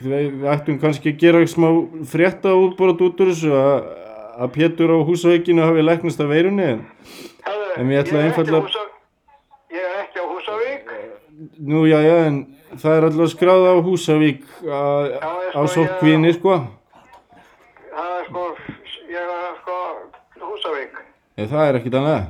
við 0.03 0.45
ættum 0.53 0.79
kannski 0.83 1.13
að 1.15 1.21
gera 1.23 1.41
smá 1.49 1.69
frétta 2.11 2.53
útbúrat 2.59 3.01
út 3.07 3.21
úr 3.25 3.31
þessu 3.33 3.53
að, 3.57 3.87
að 4.45 4.51
Pétur 4.57 4.93
á 4.93 4.99
húsaveikinu 5.09 5.65
hafi 5.65 5.85
læknast 5.87 6.21
af 6.21 6.29
veirunni. 6.33 6.69
En 6.73 7.81
En 7.81 7.91
ég 7.91 8.03
ætla 8.05 8.61
Húsa- 8.61 8.89
Ég 9.73 9.81
er 9.81 10.03
ekki 10.05 10.21
á 10.21 10.27
Húsavík. 10.29 10.91
nú, 11.59 11.87
já, 11.89 11.99
já, 12.05 12.17
en 12.29 12.37
það 12.77 12.97
er 12.99 13.05
alltaf 13.09 13.31
skráð 13.33 13.65
á 13.73 13.75
Húsavík 13.81 14.43
að, 14.63 15.05
Já, 15.17 15.31
ég 15.49 15.57
á 15.57 15.61
sko, 15.65 15.67
sóttkvíðinni, 15.75 16.33
sko. 16.37 16.59
Það 17.93 18.13
er 18.21 18.25
sko, 18.29 18.43
ég 19.09 19.31
er 19.33 19.55
sko 19.63 19.79
Húsavík. 20.45 21.01
En 21.39 21.49
það 21.49 21.69
er 21.69 21.79
ekkit 21.81 21.95
annað. 21.95 22.27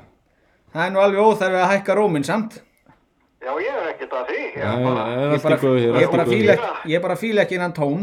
Það 0.73 0.87
er 0.87 0.91
nú 0.95 1.01
alveg 1.03 1.21
óþarfi 1.27 1.59
að 1.65 1.71
hækka 1.75 1.95
róminn 1.99 2.25
samt 2.25 2.63
Já, 3.43 3.53
ég 3.59 3.75
er 3.75 3.87
ekkert 3.91 4.13
að 4.15 4.29
því. 4.31 4.41
Ég 4.55 4.63
er 4.63 4.83
bara, 4.85 5.05
er 5.11 5.23
Ég 5.23 5.33
allt 5.33 5.41
í 5.41 5.45
bara, 5.47 5.57
góðu 5.63 5.79
hér, 5.83 5.95
ég 5.99 6.03
allt 6.07 6.13
bara 6.13 6.23
í 6.23 6.27
góðu 6.27 6.37
fíla 6.37 6.53
hér. 6.53 6.61
ekki, 6.67 6.93
ég 6.93 7.03
bara 7.07 7.17
fíla 7.19 7.43
ekki 7.47 7.57
innan 7.59 7.73
tón 7.79 8.03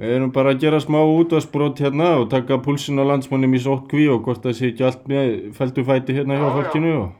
Við 0.00 0.14
erum 0.16 0.30
bara 0.32 0.54
að 0.54 0.62
gera 0.62 0.78
smá 0.80 0.96
útvarsbrot 1.04 1.80
hérna 1.84 2.08
og 2.22 2.30
taka 2.32 2.56
púlsin 2.64 2.98
á 2.98 3.04
landsmannum 3.04 3.52
í 3.54 3.60
sóttkví 3.60 4.06
og 4.14 4.22
hvort 4.24 4.40
það 4.46 4.54
sé 4.56 4.70
ekki 4.72 4.86
allt 4.88 5.02
með 5.10 5.32
feldu 5.58 5.84
fæti 5.84 6.16
hérna 6.16 6.38
hjá 6.40 6.46
Já, 6.46 6.52
fólkinu. 6.56 6.92
Og... 7.02 7.10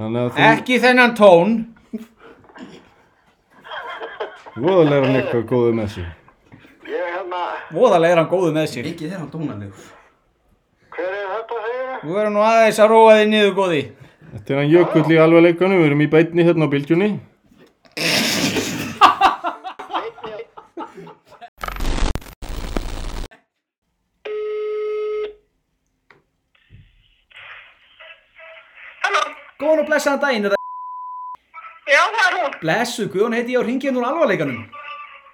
Þú, 0.00 0.40
Ekki 0.48 0.78
þennan 0.80 1.12
tón 1.18 1.52
voðalega 4.56 5.06
hann 5.06 5.16
eitthvað 5.20 5.44
góðu 5.50 5.72
með 5.76 5.88
sig. 5.94 6.06
ég 6.88 6.98
er 6.98 7.10
hérna, 7.18 7.42
Voðalega 7.72 8.12
er 8.16 8.20
hann 8.22 8.30
góðu 8.32 8.52
með 8.56 8.66
sér 8.72 8.84
Mikið 8.88 9.12
er 9.12 9.20
hann 9.22 9.30
dónalegur. 9.32 9.84
hver 10.96 11.12
er 11.20 11.28
þetta, 11.36 11.60
þið? 11.66 11.92
Þú 12.02 12.16
verður 12.16 12.32
nú 12.34 12.42
aðeins 12.48 12.80
að 12.82 12.90
róa 12.92 13.14
þig 13.20 13.28
niður 13.32 13.54
góði 13.60 13.82
Þetta 14.32 14.54
er 14.54 14.58
hann 14.62 14.70
jökull 14.72 15.12
í 15.12 15.18
alvarleikanum, 15.20 15.80
við 15.82 15.90
erum 15.90 16.04
í 16.04 16.08
beinni 16.14 16.46
hérna 16.48 16.68
á 16.68 16.72
bylgjunni. 16.72 17.10
Halló, 29.02 29.22
Góðan 29.60 29.82
og 29.82 29.88
blessaðan 29.90 30.22
daginn 30.22 30.48
er 30.48 30.54
það 30.54 31.92
já, 31.92 32.02
það 32.02 32.26
er 32.26 32.36
hún. 32.38 32.54
Blessu, 32.62 33.08
Guðjón 33.12 33.36
heiti 33.38 33.56
ég 33.56 33.64
á 33.64 33.66
ringi 33.66 33.88
hérna 33.88 34.02
úr 34.02 34.08
alvarleikanum. 34.10 34.60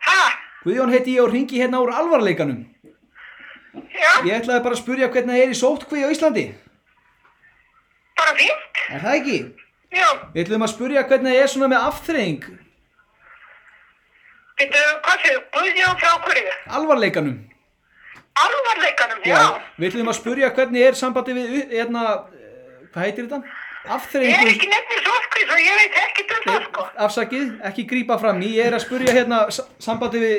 Ha, 0.08 0.20
Guðjón 0.64 0.94
heiti 0.94 1.16
ég 1.18 1.28
á 1.28 1.32
ringi 1.32 1.60
hérna 1.62 1.82
úr 1.84 1.92
alvarleikanum. 1.94 2.62
Já, 3.98 4.10
Ég 4.26 4.32
ætlaði 4.40 4.64
bara 4.64 4.74
að 4.74 4.80
spurja 4.80 5.10
hvernig 5.12 5.36
það 5.36 5.44
er 5.44 5.52
í 5.52 5.58
sóttkví 5.58 6.02
á 6.02 6.08
Íslandi 6.10 6.46
bara 8.20 8.34
fínt. 8.38 8.80
Er 8.88 9.04
það 9.04 9.18
ekki? 9.20 9.38
Já, 9.88 10.08
Við 10.34 10.42
ætlum 10.44 10.64
að 10.66 10.72
spurja 10.74 11.02
hvernig 11.08 11.32
það 11.32 11.42
er 11.42 11.52
svona 11.52 11.68
með 11.72 11.84
afþreying 11.88 12.48
veitu, 14.58 14.82
hvað 15.06 15.22
séu, 15.24 15.38
Guðjón 15.54 16.00
frá 16.02 16.10
hverju? 16.26 16.56
Alvarleikanum 16.78 17.38
Alvarleikanum, 18.38 19.22
já. 19.26 19.38
Við 19.78 19.88
ætlum 19.88 20.12
að 20.12 20.18
spurja 20.18 20.50
hvernig 20.54 20.84
er 20.86 20.98
sambandi 20.98 21.34
við 21.38 21.72
hérna, 21.72 22.04
eh, 22.36 22.84
Hvað 22.92 23.06
heitir 23.06 23.28
þetta? 23.30 23.40
Ég 23.88 24.34
er 24.36 24.50
ekki 24.52 24.68
nefnir 24.68 25.00
sótkví, 25.06 25.44
svo 25.48 25.56
ég 25.62 25.76
veit 25.80 25.98
ekki 26.02 26.24
um 26.28 26.42
það, 26.44 26.64
sko. 26.68 26.86
Afsakið, 27.06 27.48
ekki 27.70 27.86
grípa 27.88 28.18
fram 28.20 28.42
í 28.44 28.50
Ég 28.58 28.68
er 28.68 28.76
að 28.76 28.84
spurja 28.84 29.14
hérna 29.16 29.38
sambandi 29.80 30.20
við 30.20 30.36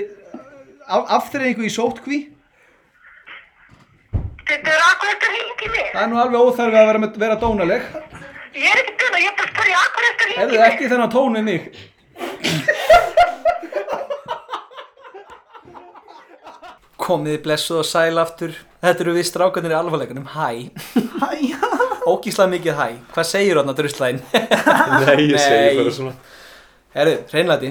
af, 0.86 1.10
afþreyingu 1.18 1.66
í 1.66 1.74
sóttkví 4.50 4.66
Veitu, 4.66 4.72
akkur 4.92 5.10
eftir 5.14 5.30
hringi 5.34 5.68
mig? 5.74 5.88
Það 5.94 6.02
er 6.04 6.10
nú 6.10 6.18
alveg 6.20 6.40
óþarfi 6.42 6.78
að 6.80 6.88
vera, 6.90 7.00
með, 7.04 7.18
vera 7.22 7.36
dónaleg. 7.42 7.82
Ég 8.58 8.66
er 8.72 8.78
ekki 8.82 8.94
duna, 8.98 9.18
ég 9.22 9.30
er 9.30 9.36
bara 9.38 9.46
að 9.46 9.54
spyrja, 9.54 9.78
akkur 9.86 10.02
er 10.02 10.10
þetta 10.10 10.24
hringi 10.26 10.40
Hefðu 10.40 10.58
ekki 10.66 10.90
þennan 10.90 11.14
tón 11.14 11.34
við 11.38 11.44
mig. 11.50 11.62
Komið 17.00 17.38
blessuð 17.46 17.82
og 17.84 17.88
sæl 17.88 18.18
aftur. 18.22 18.52
Þetta 18.84 19.04
eru 19.06 19.14
við 19.18 19.26
strákanir 19.28 19.74
í 19.74 19.78
alvarleikunum. 19.80 20.28
Hæ. 20.34 20.50
Hæ, 21.20 21.30
Ógíslega 22.10 22.50
mikið 22.56 22.74
hæ. 22.80 22.88
Hvað 23.14 23.26
segir 23.30 23.60
þarna 23.60 23.74
druslæðin? 23.78 24.20
Nei, 24.34 25.30
ég 25.30 25.40
segi 25.40 25.62
Nei. 25.68 25.78
bara 25.78 25.94
svona 25.94 26.14
Herru, 26.96 27.16
hreinlæti. 27.30 27.70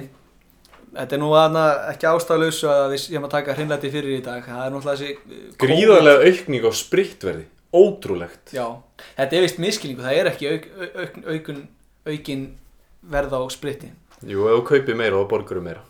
Þetta 0.94 1.16
er 1.16 1.20
nú 1.22 1.28
aðna 1.36 1.64
ekki 1.92 2.08
ástæðlausu 2.08 2.68
að 2.72 2.84
við 2.94 3.02
séum 3.04 3.26
að 3.28 3.34
taka 3.36 3.54
hreinlæti 3.56 3.90
fyrir 3.92 4.16
í 4.16 4.24
dag. 4.24 4.44
Það 4.46 4.64
er 4.64 4.74
náttúrulega 4.74 5.00
þessi... 5.02 5.56
Gríðarlega 5.60 6.30
aukning 6.30 6.68
á 6.68 6.72
spritverði 6.78 7.46
Ótrúlegt. 7.68 8.54
Já, 8.56 8.64
þetta 9.18 9.36
er 9.36 9.44
vist 9.44 9.58
miskilningu. 9.60 10.00
Það 10.00 10.18
er 10.22 10.30
ekki 10.30 10.48
auk, 10.48 10.68
auk, 10.88 11.18
aukun, 11.34 11.58
aukin 12.08 12.46
verð 13.12 13.36
á 13.36 13.40
spritti. 13.52 13.90
Jú, 14.24 14.46
ef 14.48 14.56
þú 14.56 14.62
kaupir 14.70 14.96
meira 14.96 15.20
þá 15.20 15.28
borgur 15.28 15.60
meira. 15.62 15.84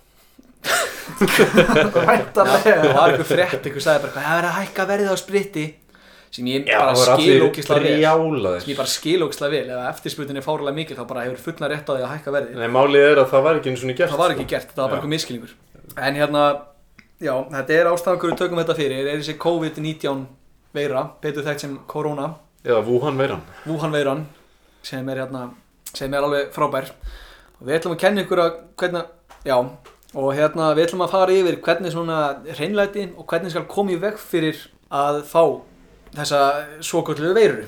Það 1.18 1.94
væntarlega 2.04 2.90
var 2.92 3.12
einhver 3.14 3.28
frétt, 3.28 3.62
einhver 3.62 3.84
sagði 3.84 4.02
bara 4.02 4.14
það 4.18 4.40
er 4.40 4.46
að 4.48 4.56
hækka 4.58 4.84
verðið 4.90 5.14
á 5.14 5.16
spritti 5.16 5.64
sem 6.30 6.48
ég 6.50 6.66
bara 6.68 6.94
skil 6.94 7.44
ógislega 7.46 7.84
vel. 7.84 8.60
sem 8.60 8.72
ég 8.72 8.78
bara 8.78 8.92
skil 8.92 9.22
ógislega 9.26 9.52
vel. 9.54 9.70
Ef 9.74 9.88
eftirspurnin 9.94 10.40
er 10.40 10.44
fárulega 10.44 10.76
mikil 10.76 10.96
þá 10.98 11.04
bara 11.08 11.24
hefur 11.26 11.40
fullna 11.46 11.70
rétt 11.72 11.88
á 11.88 11.92
því 11.94 12.04
að 12.04 12.12
hækka 12.14 12.34
verðið. 12.34 12.58
Nei, 12.60 12.72
málið 12.74 13.06
er 13.08 13.22
að 13.22 13.30
það 13.32 13.46
var 13.48 13.60
ekki 13.60 13.72
eins 13.72 13.84
og 13.84 13.94
gert 13.96 14.12
það 14.12 14.22
var 14.22 14.34
ekki 14.34 14.48
gert, 14.52 14.74
það 14.74 14.82
var 14.82 14.90
bara 14.90 14.98
Já. 14.98 15.02
einhver 15.02 15.14
miskilningur 15.14 15.54
en 15.98 16.18
hérna, 16.20 16.42
já, 17.18 17.34
þetta 17.54 17.78
er 17.78 17.90
ástæðan 17.92 18.20
hverju 18.22 18.36
tökum 18.38 18.60
þetta 18.60 18.76
fyrir, 18.78 19.06
er 19.08 19.22
þessi 19.22 19.36
COVID-19 19.42 20.24
veira, 20.76 21.04
betur 21.22 21.46
þekkt 21.46 21.64
sem 21.64 21.78
korona 21.90 22.34
Eða 22.64 22.82
Wuhan 22.86 23.18
veiran 23.18 23.42
Wuhan 23.66 23.94
veiran 23.94 24.26
sem 24.84 25.08
er 25.08 25.22
hérna, 25.24 25.48
sem 25.94 26.12
er 26.14 26.26
alveg 26.26 26.52
frábær 26.54 26.90
og 27.58 27.66
við 27.66 27.78
ætlum 27.78 27.96
að 27.96 28.02
kenna 28.04 28.22
ykkur 28.24 28.42
að 28.44 28.52
hvernig, 28.78 29.08
já, 29.48 29.56
og 30.14 30.28
hérna 30.36 30.68
við 30.76 30.84
ætlum 30.86 31.06
að 31.06 31.14
fara 31.14 31.38
yfir 31.40 31.58
hvernig 31.64 31.94
svona 31.94 32.18
hreinlæti 32.58 33.08
og 33.16 33.26
hvernig 33.30 33.54
skal 33.54 33.66
koma 33.70 33.94
í 33.96 33.98
veg 34.02 34.20
fyrir 34.20 34.60
að 34.94 35.22
fá 35.28 35.42
þessa 36.16 36.40
svoköllu 36.84 37.34
veiru 37.36 37.66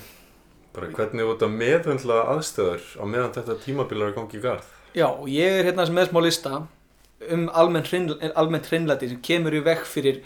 Bara 0.75 0.87
hvernig 0.95 1.25
þú 1.27 1.33
ert 1.35 1.43
að 1.49 1.57
meðhundla 1.61 2.19
aðstöður 2.37 2.85
á 3.01 3.05
meðan 3.11 3.33
þetta 3.35 3.57
tímabil 3.65 3.99
er 4.05 4.13
að 4.13 4.19
gangi 4.21 4.39
í 4.39 4.45
garð 4.45 4.69
Já, 4.95 5.07
og 5.11 5.27
ég 5.31 5.59
er 5.61 5.69
hérna 5.71 5.87
með 5.91 6.09
smá 6.11 6.21
lista 6.25 6.53
um 7.31 7.45
almennt 7.53 7.91
hreinl- 7.91 8.33
almennt 8.35 8.67
hreinlæti 8.71 9.09
sem 9.11 9.21
kemur 9.23 9.55
í 9.55 9.61
veg 9.63 9.83
fyrir 9.87 10.23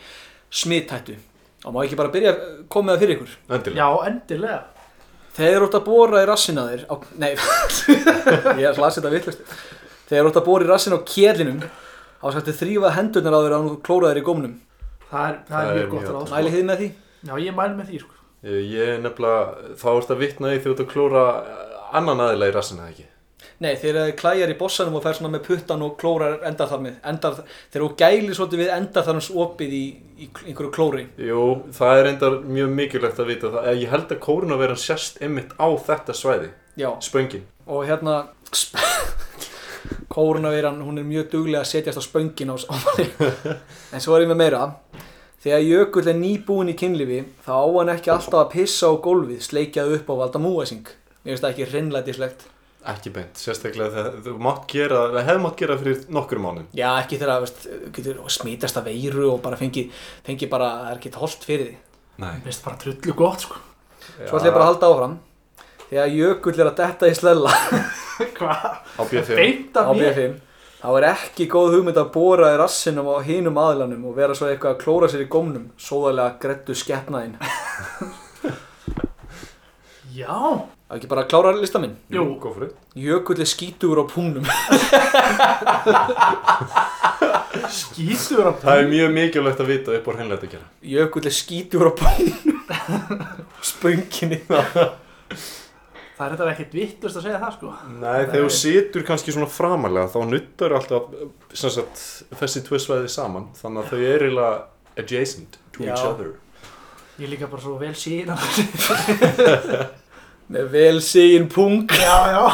smithættu. 0.54 1.16
Og 1.66 1.74
má 1.74 1.82
ekki 1.82 1.96
bara 1.98 2.12
byrja 2.12 2.30
að 2.32 2.42
koma 2.72 2.92
með 2.92 2.94
það 2.94 3.02
fyrir 3.02 3.14
ykkur. 3.16 3.34
Endilega 3.56 3.80
Já, 3.82 3.88
endilega 4.08 4.58
Þegar 5.34 5.58
þú 5.60 5.66
ert 5.66 5.76
að 5.80 5.84
bóra 5.88 6.22
í 6.22 6.26
rassina 6.30 6.64
þér 6.70 6.84
á, 6.86 6.94
Nei, 7.18 7.30
ég 8.60 8.68
er 8.70 8.78
hlasið 8.78 9.00
þetta 9.00 9.12
vittlust. 9.16 9.54
Þegar 10.06 10.22
þú 10.22 10.30
ert 10.30 10.38
að 10.40 10.46
bóra 10.48 10.64
í 10.64 10.70
rassin 10.70 10.94
á 10.94 11.00
kjelinum 11.10 11.60
þá 11.64 12.26
skalt 12.30 12.48
þið 12.50 12.60
þrýfa 12.62 12.92
hendurnar 12.94 13.34
á 13.34 13.38
að 13.42 13.56
þú 13.72 13.78
klóra 13.88 14.12
þér 14.12 14.20
í 14.20 14.26
gómnum. 14.28 14.54
Það 15.10 15.26
er, 15.28 15.38
það 15.50 15.64
er 15.72 15.78
mjög 15.80 15.90
gott 15.96 16.06
ráð 16.12 16.20
sko. 16.28 16.34
Mælið 16.36 16.54
þið 16.56 16.68
með 16.70 16.80
því? 16.84 16.88
Já, 17.24 17.34
ég 17.40 17.56
mæli 17.56 17.78
með 17.78 17.90
því 17.90 18.02
sko. 18.04 18.20
Ég 18.44 18.94
er 18.94 19.00
nefnilega, 19.00 19.74
þá 19.80 19.88
ert 19.94 20.12
að 20.12 20.20
vitna 20.20 20.52
í 20.52 20.60
því 20.60 20.68
þú 20.68 20.72
ert 20.74 20.84
að 20.84 20.92
klóra 20.92 21.24
annan 21.96 22.20
aðila 22.20 22.50
í 22.50 22.54
rassina 22.54 22.88
ekki 22.90 23.10
Nei, 23.62 23.76
þegar 23.78 24.08
þið 24.08 24.16
klæjar 24.18 24.50
í 24.50 24.56
bossanum 24.58 24.96
og 24.98 25.04
fer 25.04 25.14
svona 25.16 25.30
með 25.36 25.44
puttan 25.46 25.82
og 25.86 25.92
klórar 26.00 26.40
endarþarmið. 26.48 26.96
Endar, 27.06 27.36
þegar 27.70 27.84
þú 27.84 27.88
gælir 28.00 28.36
svolítið 28.36 28.60
við 28.60 28.72
endarþarms 28.74 29.28
opið 29.44 29.76
í, 29.78 29.82
í 30.18 30.28
einhverju 30.48 30.72
klóri. 30.74 31.04
Jú, 31.22 31.44
það 31.76 32.00
er 32.00 32.10
endar 32.10 32.36
mjög 32.58 32.74
mikilvægt 32.80 33.22
að 33.22 33.30
vita 33.30 33.52
það 33.54 33.70
Ég 33.84 33.94
held 33.94 34.14
að 34.16 34.22
kórnaveran 34.26 34.80
sérst 34.80 35.22
einmitt 35.22 35.54
á 35.54 35.68
þetta 35.86 36.16
svæði 36.18 36.50
Já, 36.80 36.90
Spöngin 37.04 37.46
og 37.70 37.86
hérna 37.88 38.26
kórunaveiran, 40.14 40.82
hún 40.82 40.98
er 40.98 41.06
mjög 41.08 41.30
duglega 41.32 41.62
að 41.62 41.70
setjast 41.70 42.00
á 42.00 42.04
spöngin 42.04 42.52
á, 42.52 42.56
á 42.60 42.74
manni 42.74 43.06
en 43.94 44.04
svo 44.04 44.16
er 44.16 44.26
ég 44.26 44.30
með 44.32 44.40
meira 44.42 44.66
þegar 45.44 45.62
jökull 45.68 46.08
er 46.10 46.18
nýbúin 46.18 46.72
í 46.72 46.76
kynlífi 46.80 47.20
þá 47.44 47.52
á 47.54 47.66
hann 47.76 47.92
ekki 47.94 48.12
alltaf 48.14 48.40
að 48.40 48.50
pissa 48.56 48.90
á 48.90 48.92
gólfið 49.04 49.44
sleikjað 49.44 49.94
upp 49.98 50.10
á 50.10 50.14
valda 50.24 50.40
múasing. 50.42 50.90
Mér 51.24 51.34
finnst 51.34 51.44
það 51.44 51.52
ekki 51.54 51.70
hreinlætislegt. 51.70 52.46
Ekki 52.84 53.14
beint, 53.14 53.38
sérstaklega 53.40 53.94
þegar 53.94 54.16
þú 54.26 54.32
mátt 54.44 54.64
gera, 54.68 54.98
það 55.14 55.28
hefði 55.30 55.42
mátt 55.46 55.60
gera 55.62 55.76
fyrir 55.80 56.00
nokkur 56.12 56.40
mánum 56.44 56.66
já 56.76 56.88
ekki 57.00 57.16
þegar 57.22 57.46
getur 57.96 58.18
smitast 58.28 58.76
að 58.76 58.90
veiru 58.90 59.30
og 59.32 59.38
bara 59.40 59.56
fengi, 59.56 59.86
fengi 60.26 60.48
bara, 60.52 60.68
það 60.82 60.90
er 60.90 60.98
ekki 61.00 61.12
holdt 61.22 61.46
fyrir 61.48 61.70
því 61.70 61.78
Nei. 62.20 62.34
Mér 62.36 62.44
finnst 62.44 62.64
bara 62.66 62.76
trullu 62.82 63.14
gott 63.16 63.46
sko. 63.46 63.56
svo 64.18 64.36
ætlum 64.36 64.50
ég 64.50 64.54
bara 64.54 64.66
að 64.66 64.68
halda 64.68 64.90
áfram. 64.92 65.14
Þegar 65.88 66.12
jökull 66.14 66.54
er 66.60 66.68
að 66.68 66.76
detta 66.82 67.08
í 67.08 67.16
slella. 67.16 67.54
Hvað? 68.36 68.68
Á 68.94 69.02
B5 69.10 70.36
Beint 70.84 70.92
á 70.92 70.92
af 70.92 71.00
mér 71.00 71.00
B5 71.00 71.00
þá 71.00 71.00
er 71.00 71.06
ekki 71.14 71.46
góð 71.48 71.74
hugmynd 71.78 71.96
að 71.96 72.12
bóra 72.12 72.52
í 72.52 72.58
rassinum 72.60 73.08
á 73.08 73.16
hinum 73.24 73.56
aðlanum 73.56 74.04
og 74.04 74.16
vera 74.16 74.34
svo 74.36 74.46
eitthvað 74.50 74.74
að 74.74 74.82
klóra 74.82 75.08
sér 75.08 75.24
í 75.24 75.28
gómnum 75.32 75.70
sóðarlega 75.80 76.38
grettu 76.42 76.74
skeppnaðinn 76.76 77.36
Já, 80.14 80.60
Það 80.84 80.96
ekki 80.98 81.08
bara 81.10 81.22
að 81.24 81.30
klára 81.32 81.52
lista 81.56 81.80
minn? 81.80 81.96
Jú 82.12 82.36
Go 82.38 82.52
for 82.52 82.66
it 82.68 82.76
Jökull 82.94 83.40
er 83.40 83.48
skítugur 83.48 83.98
á 83.98 84.06
púnum? 84.06 84.44
Skítur 87.72 88.44
að 88.44 88.60
Það 88.62 88.78
er 88.78 88.86
mjög 88.92 89.16
mikilvægt 89.16 89.60
að 89.64 89.72
vita 89.72 89.96
upp 89.96 90.06
á 90.06 90.12
hreinlega 90.12 90.38
að 90.44 90.52
gera 90.52 90.66
Jökull 90.82 91.26
er 91.26 91.34
skítugur 91.34 91.90
á 91.90 91.92
púnum. 91.98 92.54
Spönginni 93.64 94.38
Það 96.14 96.26
er 96.26 96.34
þetta 96.34 96.50
ekkert 96.52 96.74
vittlust 96.78 97.18
að 97.18 97.24
segja 97.26 97.38
það 97.42 97.54
sko. 97.56 97.72
Nei, 97.98 98.20
þegar 98.28 98.44
þú 98.44 98.50
situr 98.54 99.04
kannski 99.08 99.32
svona 99.34 99.50
framalega 99.50 100.12
þá 100.12 100.20
nuttar 100.30 100.74
alltaf 100.76 101.08
sem 101.58 101.72
sagt, 101.74 102.04
þessi 102.38 102.62
tvö 102.68 102.78
svæði 102.84 103.10
saman 103.10 103.48
þannig 103.58 103.82
að 103.82 103.90
þau 103.90 104.04
eru 104.12 104.28
eiginlega 104.28 104.52
adjacent 105.02 105.58
to 105.74 105.82
Já. 105.82 105.90
each 105.90 106.06
other. 106.06 106.30
Ég 107.18 107.30
líka 107.30 107.50
bara 107.50 107.62
svo 107.62 107.74
vel 107.82 107.92
síðan. 107.98 108.38
Með 110.54 110.70
vel 110.70 111.02
sigin 111.02 111.48
pung 111.50 111.90
Já, 111.90 112.16
já. 112.30 112.46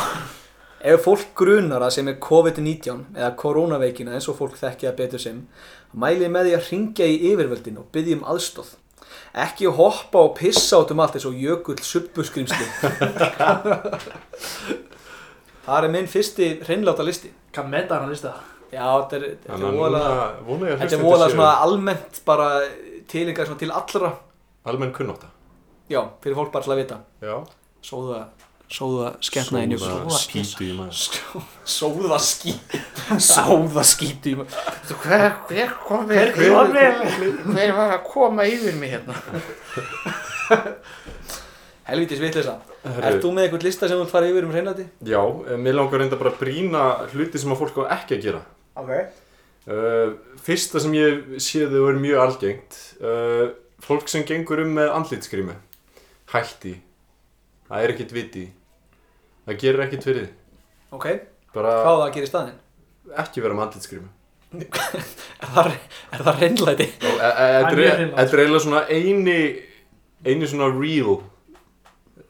Ef 0.80 1.02
fólk 1.04 1.34
grunar 1.36 1.82
að 1.84 1.98
sem 1.98 2.08
er 2.08 2.20
COVID-19 2.24 3.10
eða 3.12 3.34
koronaveikina 3.36 4.14
eins 4.16 4.30
og 4.32 4.38
fólk 4.38 4.56
þekkja 4.56 4.94
betur 4.96 5.20
sem 5.20 5.42
mæli 5.92 6.24
ég 6.24 6.32
með 6.32 6.48
því 6.48 6.54
að 6.56 6.68
ringja 6.70 7.08
í 7.10 7.18
yfirvöldin 7.34 7.80
og 7.82 7.90
byggja 7.92 8.16
um 8.16 8.22
aðstóð 8.32 8.70
ekki 9.34 9.70
hoppa 9.70 10.18
og 10.26 10.36
pissa 10.38 10.80
át 10.80 10.90
um 10.90 11.00
allt 11.00 11.14
eins 11.18 11.26
og 11.28 11.36
jökull 11.38 11.78
subbuskrimsli 11.86 12.66
Það 15.60 15.84
er 15.84 15.92
minn 15.92 16.08
fyrsti 16.10 16.46
hreinláta 16.64 17.04
listi. 17.06 17.28
Hvað 17.54 17.66
með 17.70 17.84
það 17.90 17.94
hann 17.94 18.08
að 18.08 18.14
lista? 18.14 18.30
Já, 18.70 18.86
þetta 18.86 19.18
er, 19.18 19.24
að 19.50 19.60
Þetta 20.80 20.86
er 20.86 20.90
séu 20.94 21.28
svona 21.34 21.50
almennt 21.62 22.20
bara 22.26 22.48
tilingar 23.10 23.46
svona 23.46 23.60
til 23.60 23.70
allra. 23.74 24.10
Almenn 24.70 24.94
kunnóta 24.94 25.30
Já, 25.90 26.00
fyrir 26.22 26.36
fólk 26.38 26.52
bara 26.54 26.66
til 26.66 26.74
að 26.74 26.80
vita. 26.84 26.98
Já. 27.22 27.36
Sóða, 27.82 28.20
sóða 28.70 29.08
sketna 29.26 29.62
inn 29.66 29.74
í 29.74 29.78
Sóða 29.80 30.18
skítu 30.20 30.66
í 30.68 30.74
maður 30.78 31.44
Sóða 31.66 32.18
skí 32.22 32.54
Sóða 33.18 33.82
skítu 33.86 34.32
í 34.32 34.36
maður 34.38 35.00
Hver, 35.02 35.26
hver 35.50 35.72
kom 35.86 36.06
við 36.10 36.30
Hver- 36.38 36.70
hver, 36.74 37.00
hver 37.50 37.72
var 37.78 37.94
að 37.98 38.04
koma 38.10 38.46
yfir 38.48 38.76
mig 38.78 38.94
hérna? 38.94 39.16
Helvítis 41.90 42.20
vitleysa. 42.22 42.52
Herru, 42.84 43.02
Ert 43.08 43.24
þú 43.24 43.30
með 43.34 43.46
eitthvað 43.48 43.64
lista 43.66 43.88
sem 43.90 43.98
þú 43.98 44.04
vilt 44.04 44.12
fara 44.14 44.28
yfir 44.30 44.44
um 44.46 44.52
hreinlæti? 44.54 44.84
Já, 45.10 45.18
eh, 45.50 45.56
mér 45.58 45.74
langar 45.74 45.98
reynda 46.00 46.18
bara 46.20 46.30
að 46.30 46.38
brýna 46.38 46.82
hluti 47.10 47.40
sem 47.42 47.50
að 47.50 47.58
fólk 47.64 47.80
á 47.82 47.98
ekki 47.98 48.14
að 48.18 48.22
gera. 48.28 48.42
Ok. 48.78 48.92
Uh, 49.70 50.12
Fyrsta 50.40 50.80
sem 50.80 50.94
ég 50.94 51.34
séðu 51.42 51.82
og 51.82 51.90
er 51.90 51.98
mjög 52.00 52.22
algengt. 52.22 52.78
Uh, 53.02 53.50
Fólk 53.82 54.08
sem 54.12 54.22
gengur 54.28 54.60
um 54.62 54.74
með 54.76 54.90
andlitsgrímu 54.92 55.54
Hætti. 56.30 56.76
Það 57.68 57.82
er 57.84 57.92
ekkert 57.94 58.12
viti 58.12 58.46
Það 59.50 59.58
gerir 59.64 59.82
ekkert 59.86 60.06
fyrir 60.06 60.24
þig. 60.24 60.34
Ok, 60.94 61.06
Bara 61.54 61.72
hvað 61.82 61.96
það 61.96 62.04
að 62.06 62.14
gera 62.14 62.26
í 62.26 62.30
staðinn? 62.30 62.58
ekki 63.20 63.42
vera 63.42 63.56
með 63.58 63.64
andlitsgrímu 63.66 64.08
Er 65.40 65.50
það, 65.54 66.38
er? 66.44 66.92
Og, 67.00 67.10
e- 67.10 67.32
e- 67.32 67.50
Þetta 67.64 68.22
er 68.22 68.30
er 68.30 68.42
eiginlega 68.44 68.62
svona 68.64 68.82
eini 68.90 69.36
eini 70.26 70.48
svona 70.50 70.68
real 70.74 71.16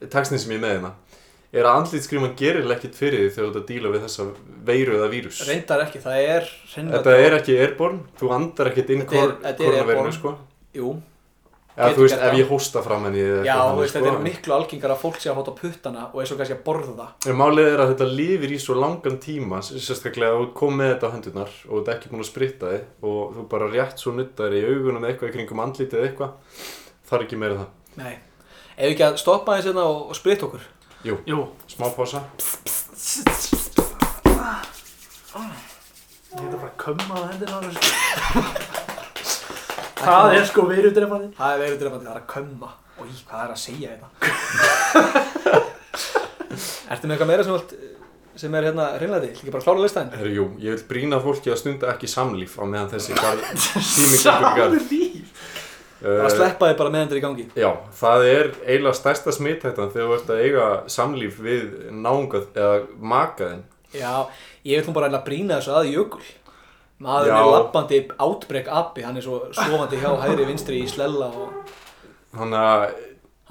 textin 0.09 0.39
sem 0.41 0.53
ég 0.53 0.59
er 0.59 0.63
með 0.65 0.73
hérna. 0.75 0.91
Er 1.51 1.67
að 1.67 1.77
andlitsgríman 1.81 2.33
gerir 2.39 2.69
ekkert 2.71 2.95
fyrir 2.95 3.25
því 3.25 3.31
þegar 3.35 3.47
þú 3.47 3.51
ert 3.51 3.59
að 3.61 3.65
díla 3.73 3.89
við 3.91 4.03
þessa 4.05 4.25
veiru 4.69 4.93
eða 4.97 5.09
vírus? 5.11 5.41
Reyndar 5.49 5.83
ekki, 5.83 5.99
það 6.05 6.19
er 6.23 6.45
hreinlæti. 6.71 6.95
Þetta 6.95 7.15
er 7.25 7.35
ekki 7.37 7.57
airborne, 7.65 7.99
þú 8.21 8.29
andar 8.37 8.69
ekkert 8.71 8.93
inn 8.95 9.01
er- 9.03 9.33
er 9.51 9.77
airborne. 9.81 10.13
sko. 10.15 10.33
Jú, 10.77 10.93
Getur 11.71 11.95
þú 11.95 12.03
veist, 12.03 12.17
ef 12.27 12.33
ég 12.35 12.49
hósta 12.51 12.81
fram 12.83 13.05
henni 13.07 13.21
já, 13.47 13.53
þú 13.55 13.77
veist, 13.79 13.95
þetta 13.95 14.09
er 14.09 14.15
sko. 14.17 14.23
miklu 14.25 14.55
algengar 14.57 14.91
að 14.91 14.99
fólk 15.05 15.19
sé 15.23 15.29
að 15.31 15.37
fóta 15.39 15.53
puttana 15.55 16.01
og 16.11 16.17
er 16.21 16.27
svo 16.27 16.35
kannski 16.41 16.55
að 16.57 16.63
borða. 16.65 17.05
Það 17.21 17.29
En 17.31 17.37
málið 17.39 17.69
er 17.71 17.83
að 17.85 17.91
þetta 17.93 18.07
lifir 18.11 18.51
í 18.51 18.59
svo 18.59 18.75
langan 18.75 19.19
tíma 19.23 19.61
sérstaklega 19.63 20.33
að 20.35 20.41
þú 20.43 20.49
kom 20.59 20.75
með 20.81 20.91
þetta 20.93 21.07
á 21.07 21.13
hendurnar 21.15 21.53
og 21.69 21.71
þú 21.71 21.79
ert 21.85 21.93
ekki 21.95 22.11
búin 22.11 22.25
að 22.25 22.29
spritta 22.31 22.73
þig 22.73 23.07
og 23.11 23.21
þú 23.37 23.45
bara 23.55 23.69
rétt 23.71 24.03
svo 24.03 24.11
nuttar 24.17 24.51
í 24.57 24.65
augunum 24.67 24.99
eða 25.05 25.13
eitthvað 25.13 25.31
í 25.31 25.35
kringum 25.37 25.63
andlitið 25.63 26.01
eða 26.01 26.09
eitthvað 26.11 26.67
þar 27.07 27.19
er 27.21 27.25
ekki 27.29 27.39
meira 27.39 27.61
það. 27.61 27.71
Nei, 28.01 28.13
Ef 28.75 28.83
við 28.87 28.91
ekki 28.95 29.07
að 29.07 29.17
stoppa 29.21 29.55
aðeins 29.55 29.67
hérna 29.71 29.87
og, 29.87 30.03
og 30.11 30.15
spritta 30.19 30.47
okkur? 30.47 30.67
Jú, 31.07 31.17
Jú, 31.27 31.39
smá 31.71 31.87
pása. 31.95 32.21
Ég 36.31 36.39
hefði 36.39 36.59
bara 36.61 36.75
kömmað 36.79 37.25
hendina 37.31 37.57
á 37.57 37.61
þessu 37.65 38.67
Það 40.01 40.35
er 40.37 40.45
sko 40.49 40.65
verudrefandi 40.69 41.31
Það 41.37 41.53
er 41.55 41.63
verið 41.65 41.79
drefandi, 41.83 42.05
það 42.07 42.15
er 42.15 42.21
að 42.21 42.29
kömma 42.35 42.69
Og 43.01 43.07
í, 43.07 43.15
hvað 43.29 43.43
er 43.45 43.53
að 43.55 43.61
segja 43.61 43.95
þetta? 43.95 44.07
Ertu 46.91 47.07
með 47.07 47.15
eitthvað 47.15 47.29
meira 47.31 47.45
sem, 47.47 47.55
vilt, 47.55 47.71
sem 48.41 48.55
er 48.59 48.67
hérna 48.67 48.87
hreinlega 48.97 49.23
til? 49.23 49.31
Ekki 49.37 49.53
bara 49.55 49.65
klára 49.65 49.83
listaðin? 49.85 50.11
Herru, 50.19 50.33
jú, 50.35 50.45
ég 50.61 50.75
vil 50.75 50.85
brýna 50.89 51.21
fólki 51.23 51.53
að 51.53 51.61
stunda 51.61 51.91
ekki 51.93 52.09
samlíf 52.11 52.57
á 52.59 52.63
meðan 52.67 52.91
þessi 52.91 53.15
garð, 53.17 53.45
tími 53.95 54.19
gengur 54.19 54.51
í 54.51 54.59
garð. 54.59 54.77
líf 54.91 55.49
Bara 56.01 56.29
Uh, 56.31 56.33
sleppa 56.33 56.65
þið 56.71 56.77
bara 56.79 56.89
meðan 56.89 57.09
þetta 57.11 57.13
er 57.13 57.19
í 57.19 57.21
gangi 57.21 57.43
já, 57.61 57.67
það 57.93 58.23
er 58.25 58.47
eiginlega 58.65 58.97
stærsta 58.97 59.33
smithættan 59.35 59.91
þegar 59.93 60.07
þú 60.07 60.15
ert 60.15 60.31
að 60.33 60.39
eiga 60.41 60.63
samlíf 60.89 61.35
við 61.45 61.67
náungað 61.93 62.47
eða 62.57 62.79
makaðinn. 63.11 63.61
Já, 63.93 64.13
ég 64.65 64.81
vil 64.81 64.87
nú 64.89 64.95
bara 64.95 65.11
að 65.13 65.21
brýna 65.27 65.59
þessu 65.59 65.75
að 65.77 65.91
jökul 65.91 66.23
Maður 67.01 67.31
er 67.33 67.47
lappandi 67.55 67.99
átbrek 68.21 68.67
api 68.81 69.05
Hann 69.07 69.17
er 69.17 69.25
svo 69.25 69.39
sofandi 69.57 69.97
hjá 70.01 70.11
hægri 70.21 70.45
vinstri 70.51 70.81
í 70.83 70.89
slella 70.91 71.31
og 71.33 71.71
Þannig 72.35 72.59
að 72.61 72.83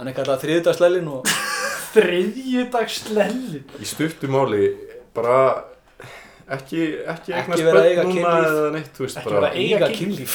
hann 0.00 0.08
er 0.08 0.16
kallað 0.16 0.44
þriðdagsslellin 0.44 1.08
og 1.12 1.32
Þriðjudags 1.94 3.00
slelli 3.08 3.64
í 3.82 3.88
stuttu 3.90 4.30
máli 4.30 4.68
bara 5.16 5.38
ekki, 6.50 6.84
ekki 7.10 7.34
Ekki 7.34 7.34
eignast 7.34 7.64
vera 7.66 7.82
að 7.82 7.88
eiga 7.90 8.04
börn 8.04 8.14
núna 8.14 8.30
kynlíf. 8.30 8.52
eða 8.54 8.70
neitt, 8.76 8.92
þú 8.96 9.04
veist, 9.04 9.18
Ekki 9.20 9.28
bara 9.28 9.40
vera 9.40 9.50
eiga 9.58 9.88
kynlíf. 9.98 10.32